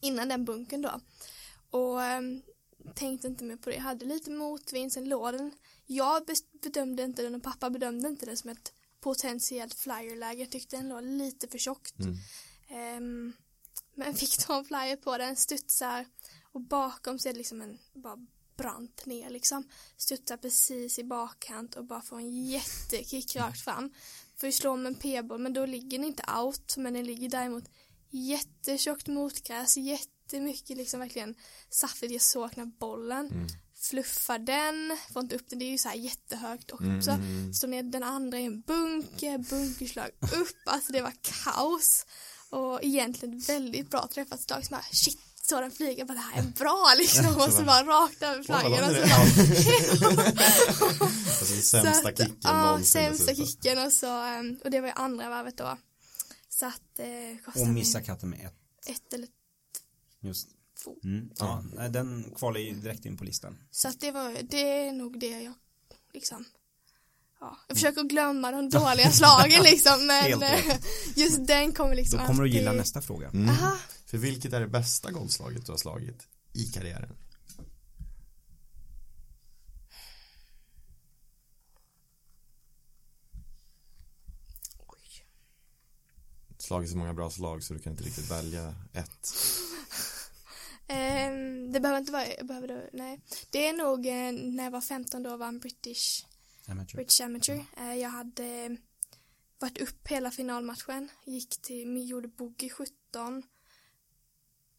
innan 0.00 0.28
den 0.28 0.44
bunkern 0.44 0.82
då. 0.82 1.00
Och 1.70 2.00
um, 2.00 2.42
tänkte 2.94 3.28
inte 3.28 3.44
mer 3.44 3.56
på 3.56 3.70
det. 3.70 3.76
Jag 3.76 3.82
hade 3.82 4.04
lite 4.06 4.30
motvind, 4.30 4.92
sen 4.92 5.08
låg 5.08 5.32
den. 5.32 5.52
Jag 5.86 6.22
bedömde 6.62 7.02
inte 7.02 7.22
den 7.22 7.34
och 7.34 7.42
pappa 7.42 7.70
bedömde 7.70 8.08
inte 8.08 8.26
den 8.26 8.36
som 8.36 8.50
ett 8.50 8.72
potentiellt 9.00 9.74
flyerläge. 9.74 10.40
Jag 10.40 10.50
tyckte 10.50 10.76
den 10.76 10.88
låg 10.88 11.02
lite 11.02 11.48
för 11.48 11.58
tjockt. 11.58 11.94
Mm. 11.98 12.96
Um, 12.96 13.32
men 13.94 14.14
fick 14.14 14.38
ta 14.38 14.58
en 14.58 14.64
flyer 14.64 14.96
på 14.96 15.18
den, 15.18 15.36
studsar 15.36 16.06
och 16.58 16.64
bakom 16.64 17.18
så 17.18 17.28
är 17.28 17.32
det 17.32 17.38
liksom 17.38 17.62
en 17.62 17.78
bara 17.92 18.16
brant 18.56 19.06
ner 19.06 19.30
liksom. 19.30 19.68
Studsar 19.96 20.36
precis 20.36 20.98
i 20.98 21.04
bakkant 21.04 21.74
och 21.74 21.84
bara 21.84 22.02
får 22.02 22.18
en 22.18 22.46
jättekick 22.46 23.36
rakt 23.36 23.60
fram. 23.60 23.90
Får 24.36 24.46
ju 24.46 24.52
slå 24.52 24.76
med 24.76 24.86
en 24.86 24.94
p-boll 24.94 25.40
men 25.40 25.52
då 25.52 25.66
ligger 25.66 25.98
den 25.98 26.06
inte 26.06 26.22
out 26.38 26.76
men 26.76 26.94
den 26.94 27.04
ligger 27.04 27.28
däremot 27.28 27.64
jättetjockt 28.10 29.06
motgräs, 29.06 29.76
jätte 29.76 30.12
jättemycket 30.32 30.76
liksom 30.76 31.00
verkligen 31.00 31.34
saftigt. 31.70 32.34
Jag 32.34 32.52
knappt 32.52 32.78
bollen. 32.78 33.26
Mm. 33.26 33.46
Fluffar 33.80 34.38
den, 34.38 34.98
får 35.12 35.22
inte 35.22 35.36
upp 35.36 35.48
den, 35.48 35.58
det 35.58 35.64
är 35.64 35.70
ju 35.70 35.78
så 35.78 35.88
här 35.88 35.96
jättehögt 35.96 36.70
också. 36.70 36.84
Mm. 36.84 37.00
mm, 37.00 37.38
mm. 37.38 37.54
Står 37.54 37.68
ner 37.68 37.82
den 37.82 38.02
andra 38.02 38.38
i 38.38 38.44
en 38.44 38.60
bunker, 38.60 39.38
bunkerslag 39.38 40.10
upp, 40.20 40.56
alltså 40.64 40.92
det 40.92 41.02
var 41.02 41.12
kaos. 41.22 42.06
Och 42.50 42.84
egentligen 42.84 43.38
väldigt 43.38 43.90
bra 43.90 44.08
träffat 44.08 44.40
slag 44.40 44.64
som 44.66 44.74
bara 44.74 44.84
shit 44.92 45.20
så 45.48 45.60
den 45.60 45.70
flyger, 45.70 46.04
bara 46.04 46.14
det 46.14 46.20
här 46.20 46.42
är 46.42 46.46
bra 46.58 46.94
liksom. 46.98 47.26
Och 47.26 47.52
så 47.52 47.62
bara 47.62 47.82
rakt 47.84 48.22
över 48.22 48.42
flaggen 48.42 48.84
och 48.84 48.90
så 48.90 48.94
bara 48.94 49.04
alltså 51.40 51.62
sämsta 51.62 52.08
kicken 52.10 52.36
Ja, 52.42 52.80
sämsta 52.84 53.34
kicken 53.34 53.86
och 53.86 53.92
så 53.92 54.06
ehm, 54.22 54.58
och 54.64 54.70
det 54.70 54.80
var 54.80 54.88
ju 54.88 54.94
andra 54.96 55.28
varvet 55.28 55.56
då. 55.58 55.78
Så 56.48 56.66
att 56.66 56.98
eh, 56.98 57.62
Och 57.62 57.68
missa 57.68 58.00
katten 58.02 58.30
med 58.30 58.46
ett. 58.46 58.54
ett 58.88 59.12
eller 59.12 59.28
Just. 60.20 60.48
mm. 61.04 61.30
Ja, 61.38 61.64
den 61.90 62.32
kvalar 62.36 62.60
ju 62.60 62.74
direkt 62.74 63.04
in 63.04 63.16
på 63.16 63.24
listan. 63.24 63.58
Så 63.70 63.88
att 63.88 64.00
det 64.00 64.10
var, 64.10 64.36
det 64.42 64.86
är 64.86 64.92
nog 64.92 65.20
det 65.20 65.40
jag 65.42 65.54
liksom 66.12 66.44
Ja, 67.40 67.58
jag 67.68 67.76
försöker 67.76 68.02
glömma 68.02 68.50
de 68.50 68.70
dåliga 68.70 69.10
slagen 69.10 69.62
liksom 69.62 70.06
men 70.06 70.40
just 71.16 71.46
den 71.46 71.72
kommer 71.72 71.94
liksom 71.94 72.18
Då 72.18 72.26
kommer 72.26 72.42
alltid... 72.42 72.52
du 72.52 72.58
gilla 72.58 72.72
nästa 72.72 73.00
fråga. 73.00 73.28
Mm. 73.28 73.54
För 74.06 74.18
vilket 74.18 74.52
är 74.52 74.60
det 74.60 74.66
bästa 74.66 75.10
golfslaget 75.10 75.66
du 75.66 75.72
har 75.72 75.76
slagit 75.76 76.28
i 76.52 76.64
karriären? 76.64 77.16
Oj. 84.78 85.26
Slagit 86.58 86.90
så 86.90 86.96
många 86.96 87.14
bra 87.14 87.30
slag 87.30 87.62
så 87.62 87.74
du 87.74 87.80
kan 87.80 87.92
inte 87.92 88.04
riktigt 88.04 88.30
välja 88.30 88.74
ett. 88.92 89.34
Um, 90.90 91.72
det 91.72 91.80
behöver 91.80 92.00
inte 92.00 92.12
vara, 92.12 92.24
behöver 92.42 92.68
det, 92.68 92.90
nej. 92.92 93.20
Det 93.50 93.68
är 93.68 93.72
nog 93.72 94.06
uh, 94.06 94.52
när 94.54 94.64
jag 94.64 94.70
var 94.70 94.80
15 94.80 95.22
då 95.22 95.36
var 95.36 95.48
en 95.48 95.58
British 95.58 96.24
Amateur. 96.68 96.96
British 96.96 97.20
Amateur. 97.20 97.64
Uh, 97.80 97.96
jag 97.96 98.10
hade 98.10 98.76
varit 99.58 99.78
upp 99.78 100.08
hela 100.08 100.30
finalmatchen, 100.30 101.08
gick 101.24 101.62
till, 101.62 102.08
gjorde 102.08 102.28
bogey 102.28 102.70
17 102.70 103.42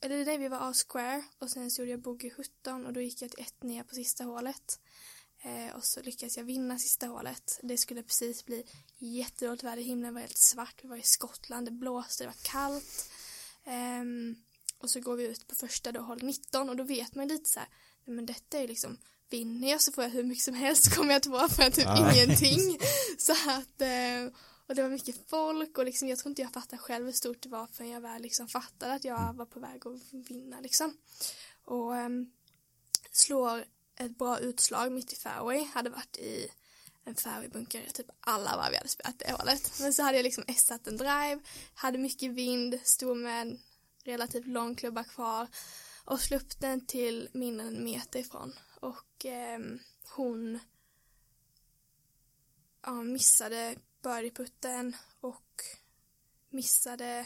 eller 0.01 0.25
nej, 0.25 0.37
vi 0.37 0.47
var 0.47 0.57
av 0.57 0.73
square 0.73 1.23
och 1.39 1.49
sen 1.49 1.71
så 1.71 1.81
gjorde 1.81 1.91
jag 1.91 2.01
bogey 2.01 2.29
17 2.29 2.85
och 2.85 2.93
då 2.93 3.01
gick 3.01 3.21
jag 3.21 3.31
till 3.31 3.43
ett 3.43 3.63
ner 3.63 3.83
på 3.83 3.95
sista 3.95 4.23
hålet. 4.23 4.79
Eh, 5.41 5.75
och 5.75 5.85
så 5.85 6.01
lyckades 6.01 6.37
jag 6.37 6.43
vinna 6.43 6.79
sista 6.79 7.07
hålet. 7.07 7.59
Det 7.63 7.77
skulle 7.77 8.03
precis 8.03 8.45
bli 8.45 8.65
jättedåligt 8.97 9.63
väder, 9.63 9.81
himlen 9.81 10.13
var 10.13 10.21
helt 10.21 10.37
svart, 10.37 10.79
vi 10.83 10.87
var 10.87 10.97
i 10.97 11.01
Skottland, 11.01 11.67
det 11.67 11.71
blåste, 11.71 12.23
det 12.23 12.27
var 12.27 12.43
kallt. 12.43 13.09
Um, 13.65 14.43
och 14.77 14.89
så 14.89 14.99
går 14.99 15.15
vi 15.15 15.27
ut 15.27 15.47
på 15.47 15.55
första 15.55 15.91
då, 15.91 16.01
håll 16.01 16.23
19 16.23 16.69
och 16.69 16.75
då 16.75 16.83
vet 16.83 17.15
man 17.15 17.27
lite 17.27 17.49
så 17.49 17.59
här, 17.59 17.69
men 18.05 18.25
detta 18.25 18.59
är 18.59 18.67
liksom, 18.67 18.97
vinner 19.29 19.69
jag 19.69 19.81
så 19.81 19.91
får 19.91 20.03
jag 20.03 20.11
hur 20.11 20.23
mycket 20.23 20.43
som 20.43 20.53
helst 20.53 20.95
kommer 20.95 21.13
jag 21.13 21.23
tvåa 21.23 21.49
för 21.49 21.69
typ 21.69 21.87
ah. 21.87 22.13
ingenting. 22.13 22.79
Så 23.17 23.31
att, 23.31 23.81
eh, 23.81 24.33
och 24.67 24.75
det 24.75 24.81
var 24.81 24.89
mycket 24.89 25.29
folk 25.29 25.77
och 25.77 25.85
liksom, 25.85 26.07
jag 26.07 26.19
tror 26.19 26.29
inte 26.29 26.41
jag 26.41 26.53
fattade 26.53 26.81
själv 26.81 27.05
hur 27.05 27.11
stort 27.11 27.41
det 27.41 27.49
var 27.49 27.67
förrän 27.67 27.89
jag 27.89 28.01
väl 28.01 28.21
liksom 28.21 28.47
fattade 28.47 28.93
att 28.93 29.03
jag 29.03 29.33
var 29.33 29.45
på 29.45 29.59
väg 29.59 29.87
att 29.87 30.29
vinna 30.29 30.59
liksom. 30.59 30.97
Och 31.65 31.91
um, 31.91 32.31
slår 33.11 33.65
ett 33.99 34.17
bra 34.17 34.39
utslag 34.39 34.91
mitt 34.91 35.13
i 35.13 35.15
fairway, 35.15 35.63
hade 35.63 35.89
varit 35.89 36.17
i 36.17 36.47
en 37.05 37.15
fairwaybunker 37.15 37.85
typ 37.93 38.07
alla 38.19 38.57
varv 38.57 38.71
vi 38.71 38.77
hade 38.77 38.89
spelat 38.89 39.19
det 39.19 39.31
hålet. 39.31 39.71
Men 39.79 39.93
så 39.93 40.03
hade 40.03 40.17
jag 40.17 40.23
liksom 40.23 40.43
essat 40.47 40.87
en 40.87 40.97
drive, 40.97 41.39
hade 41.73 41.97
mycket 41.97 42.31
vind, 42.31 42.79
stod 42.83 43.17
med 43.17 43.59
relativt 44.03 44.47
lång 44.47 44.75
klubba 44.75 45.03
kvar 45.03 45.47
och 46.05 46.21
slog 46.21 46.41
upp 46.41 46.59
den 46.59 46.85
till 46.85 47.29
mindre 47.31 47.67
än 47.67 47.75
en 47.75 47.83
meter 47.83 48.19
ifrån 48.19 48.53
och 48.79 49.25
eh, 49.25 49.59
hon 50.15 50.59
ja, 52.81 52.91
missade 52.91 53.75
birdieputten 54.03 54.95
och 55.21 55.61
missade 56.49 57.25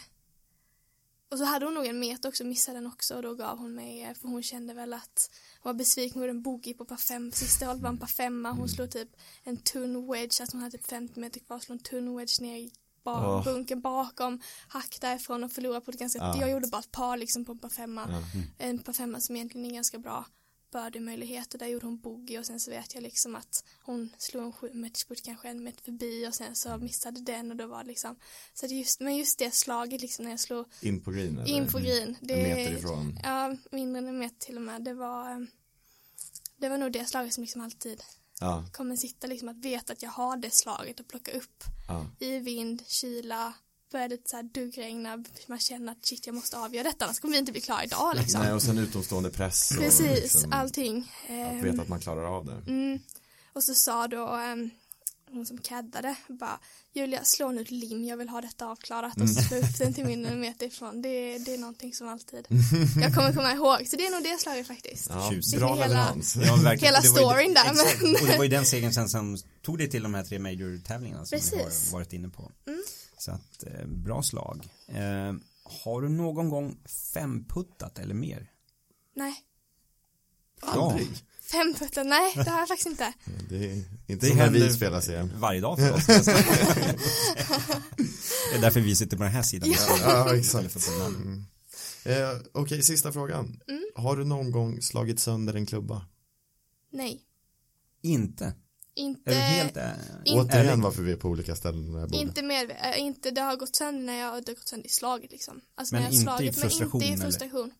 och 1.34 1.39
så 1.39 1.45
hade 1.45 1.65
hon 1.65 1.73
nog 1.73 1.85
en 1.85 1.99
meter 1.99 2.30
också, 2.30 2.43
missade 2.43 2.77
den 2.77 2.88
också 2.88 3.15
och 3.15 3.21
då 3.21 3.35
gav 3.35 3.57
hon 3.57 3.75
mig, 3.75 4.15
för 4.15 4.27
hon 4.27 4.43
kände 4.43 4.73
väl 4.73 4.93
att 4.93 5.30
hon 5.61 5.69
var 5.69 5.77
besviken, 5.77 6.13
hon 6.13 6.21
gjorde 6.21 6.38
en 6.38 6.41
bogey 6.41 6.73
på 6.73 6.85
par 6.85 6.97
fem, 6.97 7.31
sista 7.31 7.65
hållet 7.65 7.81
var 7.81 7.89
en 7.89 7.97
par 7.97 8.07
femma, 8.07 8.51
hon 8.51 8.69
slog 8.69 8.91
typ 8.91 9.09
en 9.43 9.57
tunn 9.57 10.11
wedge, 10.11 10.41
alltså 10.41 10.57
hon 10.57 10.63
hade 10.63 10.77
typ 10.77 10.88
50 10.88 11.19
meter 11.19 11.39
kvar, 11.39 11.59
slog 11.59 11.77
en 11.77 11.84
tunn 11.84 12.17
wedge 12.17 12.41
ner 12.41 12.57
i 12.57 12.71
ba 13.03 13.38
oh. 13.38 13.43
bunken 13.43 13.81
bakom, 13.81 14.41
hack 14.67 14.97
därifrån 15.01 15.43
och 15.43 15.51
förlora 15.51 15.81
på 15.81 15.91
ett 15.91 15.99
ganska, 15.99 16.21
ah. 16.21 16.38
jag 16.39 16.51
gjorde 16.51 16.67
bara 16.67 16.80
ett 16.80 16.91
par 16.91 17.17
liksom 17.17 17.45
på 17.45 17.51
en 17.51 17.59
par 17.59 17.69
femma, 17.69 18.03
mm. 18.03 18.21
en 18.57 18.80
par 18.80 18.93
femma 18.93 19.19
som 19.19 19.35
egentligen 19.35 19.71
är 19.71 19.73
ganska 19.73 19.99
bra 19.99 20.25
birdie-möjlighet 20.74 21.54
och 21.54 21.60
där 21.60 21.68
gjorde 21.68 21.86
hon 21.86 21.98
boogie 21.98 22.40
och 22.40 22.45
sen 22.45 22.60
så 22.60 22.72
vet 22.72 22.95
jag 22.95 23.04
liksom 23.04 23.36
att 23.36 23.64
hon 23.82 24.10
slog 24.18 24.44
en 24.44 24.54
sju 24.54 24.74
matchput 24.74 25.24
kanske 25.24 25.50
en 25.50 25.64
meter 25.64 25.84
förbi 25.84 26.28
och 26.28 26.36
sen 26.36 26.56
så 26.56 26.78
missade 26.78 27.22
den 27.22 27.52
och 27.52 27.58
då 27.58 27.68
var 27.68 27.84
liksom 27.84 28.16
så 28.54 28.68
det 28.68 28.74
just, 28.74 29.00
men 29.00 29.18
just 29.18 29.40
det 29.40 29.54
slaget 29.54 30.02
liksom 30.02 30.26
när 30.26 30.32
jag 30.32 30.40
slog 30.40 30.66
in 30.82 31.02
på 31.02 31.12
green 31.12 31.38
eller? 31.38 31.50
in 31.50 31.68
på 31.68 31.80
green 31.80 32.18
det, 32.22 32.34
en 32.34 32.56
meter 32.56 32.78
ifrån 32.78 33.20
ja 33.24 33.56
mindre 33.72 34.00
än 34.00 34.08
en 34.08 34.20
meter 34.20 34.40
till 34.40 34.56
och 34.56 34.62
med 34.62 34.82
det 34.82 34.94
var 34.94 35.48
det 36.58 36.70
var 36.70 36.78
nog 36.78 36.91
det 36.91 37.06
slaget 37.06 37.34
som 37.34 37.44
liksom 37.44 37.62
alltid 37.62 38.04
ja. 38.40 38.66
kommer 38.72 38.95
sitta 38.95 39.28
liksom 39.28 39.50
att 39.50 39.66
veta 39.66 39.94
att 39.94 40.02
jag 40.02 40.10
har 40.10 40.38
det 40.38 40.54
slaget 40.54 41.00
och 41.00 41.08
plocka 41.08 41.32
upp 41.32 41.64
ja. 41.88 42.06
i 42.20 42.40
vind, 42.40 42.84
kyla 42.88 43.54
börjar 43.94 44.10
det 44.10 44.18
så 44.30 44.36
här 44.36 44.44
duggregna, 44.44 45.24
man 45.48 45.60
känner 45.60 45.91
att 45.91 46.06
shit 46.06 46.26
jag 46.28 46.36
måste 46.36 46.57
avgöra 46.57 46.84
detta 46.84 47.06
annars 47.06 47.20
kommer 47.20 47.32
vi 47.32 47.40
inte 47.40 47.52
bli 47.52 47.61
klara 47.61 47.84
idag 47.84 48.14
liksom. 48.15 48.41
Nej 48.41 48.53
och 48.53 48.61
sen 48.61 48.78
utomstående 48.78 49.30
press 49.30 49.72
och 49.72 49.78
Precis, 49.78 50.22
liksom, 50.22 50.53
allting. 50.53 51.11
Att 51.57 51.64
veta 51.65 51.82
att 51.82 51.88
man 51.88 51.99
klarar 51.99 52.38
av 52.38 52.45
det. 52.45 52.72
Mm. 52.72 52.99
Och 53.53 53.64
så 53.64 53.74
sa 53.76 54.07
då 54.07 54.28
um, 54.28 54.70
hon 55.32 55.45
som 55.45 55.57
caddade 55.57 56.15
bara 56.28 56.60
Julia 56.95 57.24
slå 57.24 57.52
nu 57.52 57.61
ett 57.61 57.72
lim, 57.72 58.03
jag 58.06 58.18
vill 58.18 58.30
ha 58.30 58.41
detta 58.41 58.65
avklarat 58.68 59.22
och 59.22 59.30
slå 59.30 59.57
upp 59.57 59.78
den 59.78 59.94
till 59.94 60.06
min 60.06 60.40
meter 60.40 60.65
ifrån. 60.65 61.02
Det, 61.02 61.38
det 61.38 61.53
är 61.53 61.57
någonting 61.57 61.94
som 61.94 62.07
alltid 62.07 62.48
jag 63.02 63.15
kommer 63.15 63.34
komma 63.34 63.52
ihåg. 63.53 63.88
Så 63.88 63.95
det 63.95 64.06
är 64.07 64.11
nog 64.11 64.24
det 64.24 64.38
slaget 64.41 64.68
faktiskt. 64.68 65.07
Ja, 65.10 65.30
Tjus. 65.32 65.56
bra 65.56 65.76
Hela- 65.76 65.88
leverans. 65.88 66.36
Ja, 66.36 66.56
verkligen. 66.56 66.80
Hela 66.94 67.02
det 67.02 67.07
storyn 67.07 67.53
där, 67.53 67.72
exakt. 67.72 68.02
men- 68.02 68.11
Och 68.22 68.28
det 68.28 68.38
var 68.38 68.44
ju 68.44 68.49
den 68.49 68.65
segern 68.65 68.94
sen 68.94 69.10
som 69.10 69.38
tog 69.61 69.78
dig 69.78 69.90
till 69.90 70.03
de 70.03 70.14
här 70.14 70.24
tre 70.24 70.40
major-tävlingarna 70.40 71.26
som 71.26 71.36
vi 71.38 71.41
Precis. 71.41 71.91
har 71.91 71.99
varit 71.99 72.14
inne 72.14 72.30
på. 72.30 72.52
Mm. 72.68 72.84
Så 73.24 73.32
att, 73.32 73.64
eh, 73.64 73.86
bra 73.88 74.24
slag. 74.24 74.68
Eh, 74.88 75.34
har 75.84 76.02
du 76.02 76.10
någon 76.10 76.50
gång 76.50 76.78
femputtat 77.14 78.00
eller 78.00 78.14
mer? 78.14 78.52
Nej, 79.16 79.36
Aldrig. 80.62 81.08
femputten, 81.41 82.10
nej 82.10 82.32
det 82.36 82.50
har 82.50 82.60
jag 82.60 82.68
faktiskt 82.68 82.90
inte. 82.90 83.14
Det 83.50 83.56
är 83.72 83.84
inte 84.08 84.28
Det 84.28 84.34
händer- 84.36 84.60
vi 84.60 84.74
spelar 84.74 85.02
serien. 85.02 85.32
Varje 85.38 85.62
dag 85.62 85.80
för 85.80 85.94
oss. 85.94 86.06
det 88.52 88.58
är 88.58 88.62
därför 88.62 88.80
vi 88.80 88.95
sitter 88.95 89.18
på 89.18 89.24
den 89.24 89.32
här 89.32 89.44
sidan. 89.44 89.70
Ja, 90.02 90.36
exakt. 90.36 90.86
Den 90.86 91.02
andra. 91.02 91.22
Mm. 91.22 91.44
Eh, 92.06 92.30
Okej, 92.54 92.84
sista 92.84 93.12
frågan. 93.12 93.60
Mm. 93.68 93.84
Har 93.95 94.18
du 94.18 94.24
någon 94.26 94.52
gång 94.52 94.82
slagit 94.82 95.20
sönder 95.20 95.54
en 95.54 95.66
klubba? 95.66 96.06
Nej, 96.91 97.22
Inte. 98.02 98.54
Inte, 98.95 99.32
Är 99.36 99.40
helt 99.40 99.78
äh, 99.78 99.84
Inte- 100.26 100.56
Återigen 100.56 100.82
varför 100.82 101.03
vi 101.03 101.11
är 101.11 101.15
på 101.15 101.28
olika 101.30 101.56
ställen 101.56 102.10
inte 102.14 102.41
med, 102.41 102.72
äh, 102.72 102.99
inte 102.99 103.32
det 103.32 103.41
har 103.41 103.56
gått 103.56 103.76
sönder 103.76 104.03
när 104.06 104.20
jag, 104.20 104.45
det 104.45 104.52
har 104.52 104.56
gått 104.56 104.68
sönder 104.68 104.86
i 104.86 104.90
slaget 104.90 105.32
liksom. 105.32 105.61
Alltså 105.76 105.95
Men 105.95 106.03
när 106.03 106.10
jag 106.10 106.20
inte 106.20 106.32
har 106.32 106.41
i 106.41 106.53
slagit, 106.53 106.60
frustration, 106.60 106.99
men 106.99 107.07
inte 107.07 107.22
i 107.22 107.26
eller? 107.26 107.32
frustration. 107.32 107.72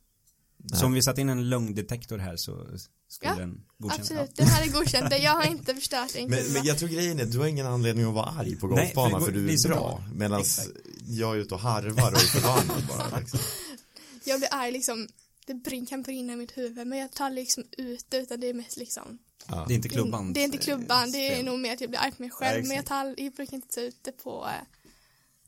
Så 0.74 0.86
om 0.86 0.94
vi 0.94 1.02
satt 1.02 1.18
in 1.18 1.30
en 1.30 1.50
lögndetektor 1.50 2.18
här 2.18 2.36
så 2.36 2.68
skulle 3.08 3.32
Ja, 3.32 3.36
den 3.38 3.66
godkänna? 3.78 4.02
Absolut, 4.02 4.36
det 4.36 4.44
här 4.44 4.68
är 4.68 4.72
godkänt. 4.72 5.14
Jag 5.22 5.32
har 5.32 5.44
inte 5.52 5.76
förstört 5.76 6.16
en 6.16 6.30
Men, 6.30 6.44
men 6.54 6.64
jag 6.64 6.78
tror 6.78 6.90
grejen 6.90 7.20
är, 7.20 7.26
du 7.26 7.40
har 7.40 7.48
ingen 7.48 7.66
anledning 7.66 8.06
att 8.06 8.14
vara 8.14 8.26
arg 8.26 8.56
på 8.56 8.68
Nej, 8.68 8.86
golfbanan 8.86 9.20
för 9.20 9.26
för, 9.26 9.32
du 9.32 9.50
är 9.50 9.54
är 9.54 9.68
bra. 9.68 9.78
bra. 9.78 10.04
Medan 10.16 10.44
jag 11.08 11.36
är 11.36 11.40
ute 11.40 11.54
och 11.54 11.60
harvar 11.60 12.12
och 12.12 12.18
är 12.18 12.26
förbannad 12.26 12.88
bara. 12.88 13.20
Liksom. 13.20 13.40
Jag 14.24 14.40
blir 14.40 14.50
arg 14.52 14.72
liksom, 14.72 15.08
det 15.46 15.86
kan 15.90 16.02
brinna 16.02 16.34
i 16.34 16.36
mitt 16.36 16.58
huvud 16.58 16.88
men 16.88 17.00
jag 17.00 17.12
tar 17.12 17.30
liksom 17.30 17.64
ut 17.78 18.06
det 18.10 18.18
utan 18.18 18.40
det 18.40 18.48
är 18.48 18.54
mest 18.54 18.78
liksom 18.78 19.18
Ja. 19.48 19.66
Det 19.68 19.74
är 19.74 19.76
inte 19.76 19.90
klubban. 19.90 20.34
Det 20.34 20.40
är 20.40 20.44
inte 20.46 20.58
klubban, 20.58 21.12
det 21.12 21.28
är 21.28 21.34
spel. 21.34 21.46
nog 21.46 21.60
mer 21.60 21.74
att 21.74 21.82
jag 21.82 21.90
blir 21.90 22.00
arg 22.00 22.12
på 22.12 22.22
mig 22.22 22.32
själv 22.32 22.62
Ja, 22.64 22.68
men 22.68 22.76
jag, 22.78 22.86
tar, 22.86 23.16
jag 23.18 23.34
brukar 23.34 23.54
inte 23.56 23.68
ta 23.76 23.82
ut 23.82 23.98
det 24.02 24.12
på, 24.24 24.46
eh, 24.48 24.52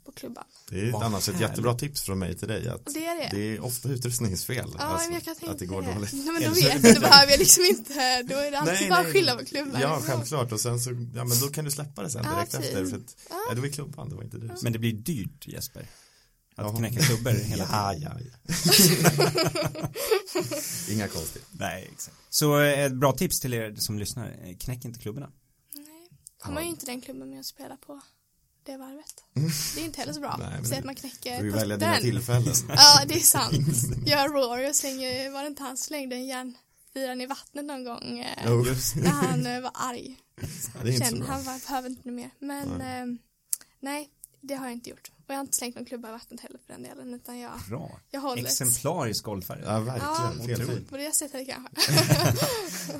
på 0.06 0.12
klubban. 0.12 0.44
Det 0.70 0.80
är 0.80 0.92
Vad 0.92 1.04
annars 1.04 1.30
ett 1.30 1.36
härligt. 1.36 1.50
jättebra 1.50 1.74
tips 1.76 2.02
från 2.02 2.20
mig 2.20 2.38
till 2.38 2.48
dig. 2.48 2.68
Att 2.70 2.86
det 2.94 3.06
är 3.06 3.16
det. 3.18 3.30
det 3.38 3.56
är 3.56 3.64
ofta 3.64 3.90
utrustningsfel. 3.90 4.76
Ja, 4.78 4.84
alltså, 4.84 5.08
men 5.08 5.14
jag 5.14 5.24
kan 5.24 5.36
tänka 5.36 5.52
att 5.54 5.60
det 5.60 5.66
går 5.66 5.82
det. 5.82 5.94
dåligt. 5.94 6.14
Nej, 6.14 6.26
men 6.34 6.44
då 6.44 6.50
vet 6.50 6.84
jag, 6.84 6.96
då 6.96 7.02
behöver 7.02 7.32
jag 7.32 7.40
liksom 7.40 7.64
inte, 7.66 8.24
då 8.24 8.36
är 8.36 8.52
det 8.52 8.60
alltid 8.60 8.74
Nej, 8.74 8.90
bara 8.90 9.00
nej. 9.00 9.08
att 9.08 9.14
skylla 9.14 9.36
på 9.36 9.46
klubban. 9.46 9.82
Ja, 9.82 10.02
självklart. 10.04 10.52
Och 10.52 10.60
sen 10.60 10.80
så, 10.80 10.90
ja 11.16 11.24
men 11.26 11.40
då 11.40 11.48
kan 11.48 11.66
du 11.66 11.72
släppa 11.72 12.04
det 12.04 12.10
sen 12.10 12.24
direkt 12.24 12.52
precis. 12.52 12.68
efter. 12.74 12.86
För 12.86 12.98
att, 12.98 13.16
Ja. 13.30 13.36
ja, 13.50 13.56
det 13.56 13.62
var 13.62 13.68
klubban, 13.68 14.10
det 14.10 14.16
var 14.16 14.24
inte 14.24 14.38
du. 14.38 14.52
Men 14.62 14.74
det 14.74 14.80
blir 14.80 14.94
dyrt 14.94 15.48
Jesper. 15.48 15.86
Att 16.57 16.65
Ja. 16.65 16.77
knäcka 16.77 16.99
klubbor 17.02 17.32
hela 17.32 17.65
tiden. 17.65 17.68
Ja, 17.72 17.94
ja, 17.94 18.11
ja. 18.19 18.53
Inga 20.90 21.07
konstigt. 21.07 21.45
Nej, 21.52 21.90
exakt. 21.94 22.18
Så 22.30 22.60
eh, 22.60 22.80
ett 22.86 22.94
bra 22.94 23.11
tips 23.14 23.40
till 23.40 23.53
er 23.53 23.76
som 23.76 23.99
lyssnar, 23.99 24.27
eh, 24.44 24.57
knäck 24.57 24.86
inte 24.86 24.99
klubborna. 24.99 25.30
Nej, 25.73 26.10
har 26.41 26.53
man 26.53 26.64
ju 26.64 26.69
inte 26.69 26.86
den 26.86 27.02
klubban 27.02 27.30
med 27.30 27.40
att 27.40 27.45
spela 27.45 27.77
på 27.77 28.02
det 28.64 28.77
varvet. 28.77 29.23
Det 29.76 29.82
är 29.82 29.86
inte 29.86 29.99
heller 29.99 30.14
så 30.14 30.19
bra. 30.19 30.36
Nej, 30.40 30.49
men 30.52 30.64
Säg 30.65 30.72
det- 30.72 30.80
att 30.80 30.86
man 30.86 30.95
knäcker 30.95 31.44
Du 31.44 31.49
välja 31.49 31.77
dina 31.77 31.98
tillfällen. 31.98 32.53
Ja, 32.69 33.02
det 33.07 33.14
är 33.15 33.19
sant. 33.19 33.53
Jag 34.06 34.32
Rory 34.32 34.69
och 34.72 34.76
slänger, 34.76 35.32
var 35.32 35.41
det 35.41 35.48
inte 35.48 35.64
han 35.64 35.77
slängde 35.77 36.15
en 36.15 36.26
järnfyran 36.26 37.22
i 37.22 37.26
vattnet 37.26 37.65
någon 37.65 37.84
gång? 37.84 38.19
eh, 38.19 38.44
Jo, 38.48 38.65
När 38.95 39.10
han 39.10 39.45
eh, 39.45 39.61
var 39.61 39.72
arg. 39.73 40.15
ja, 40.41 40.48
det 40.84 40.90
är 40.90 40.94
inte 40.94 41.06
så 41.06 41.11
Kände, 41.11 41.26
bra. 41.26 41.34
han 41.36 41.44
var, 41.44 41.68
behöver 41.68 41.90
inte 41.90 42.11
mer. 42.11 42.30
Men 42.40 42.68
nej. 42.77 43.18
nej, 43.80 44.10
det 44.41 44.56
har 44.56 44.65
jag 44.65 44.73
inte 44.73 44.90
gjort. 44.90 45.11
Och 45.27 45.34
jag 45.34 45.35
har 45.35 45.41
inte 45.41 45.57
slängt 45.57 45.76
någon 45.76 45.85
klubba 45.85 46.07
i 46.10 46.11
vattnet 46.11 46.39
heller 46.39 46.60
för 46.65 46.73
den 46.73 46.84
delen. 46.84 47.14
Utan 47.14 47.39
jag, 47.39 47.52
Bra. 47.69 47.99
jag 48.11 48.22
håller 48.22 48.41
ett- 48.41 48.47
Exemplarisk 48.47 49.23
golfare. 49.26 49.61
Ja, 49.65 49.80
verkligen. 49.80 50.60
Ja. 50.84 50.89
På 50.89 50.97
det 50.97 51.15
sättet 51.15 51.47
kanske. 51.47 51.91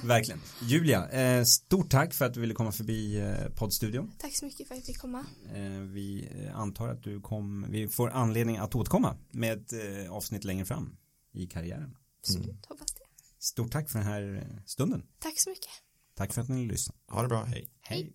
Verkligen. 0.07 0.41
Julia, 0.61 1.10
eh, 1.10 1.43
stort 1.43 1.89
tack 1.89 2.14
för 2.14 2.26
att 2.26 2.34
du 2.34 2.41
ville 2.41 2.53
komma 2.53 2.72
förbi 2.72 3.18
eh, 3.19 3.49
poddstudion. 3.56 4.11
Tack 4.18 4.38
så 4.38 4.45
mycket 4.45 4.68
för 4.68 4.76
att 4.76 4.80
jag 4.80 4.85
fick 4.85 4.97
komma. 4.99 5.26
Eh, 5.53 5.61
vi 5.80 6.30
antar 6.56 6.88
att 6.89 7.03
du 7.03 7.22
kom, 7.22 7.65
vi 7.69 7.88
får 7.88 8.10
anledning 8.10 8.57
att 8.57 8.76
återkomma 8.76 9.18
med 9.31 9.57
ett 9.73 10.10
avsnitt 10.10 10.43
längre 10.43 10.65
fram 10.65 10.97
i 11.34 11.47
karriären. 11.47 11.95
Absolut, 12.19 12.65
hoppas 12.65 12.91
det. 12.93 13.02
Stort 13.39 13.72
tack 13.72 13.89
för 13.89 13.99
den 13.99 14.07
här 14.07 14.53
stunden. 14.65 15.03
Tack 15.19 15.34
så 15.38 15.49
mycket. 15.49 15.69
Tack 16.15 16.34
för 16.34 16.41
att 16.41 16.49
ni 16.49 16.65
lyssnade. 16.65 16.99
Ha 17.11 17.22
det 17.22 17.27
bra, 17.27 17.43
hej. 17.43 17.69
Hej. 17.81 18.14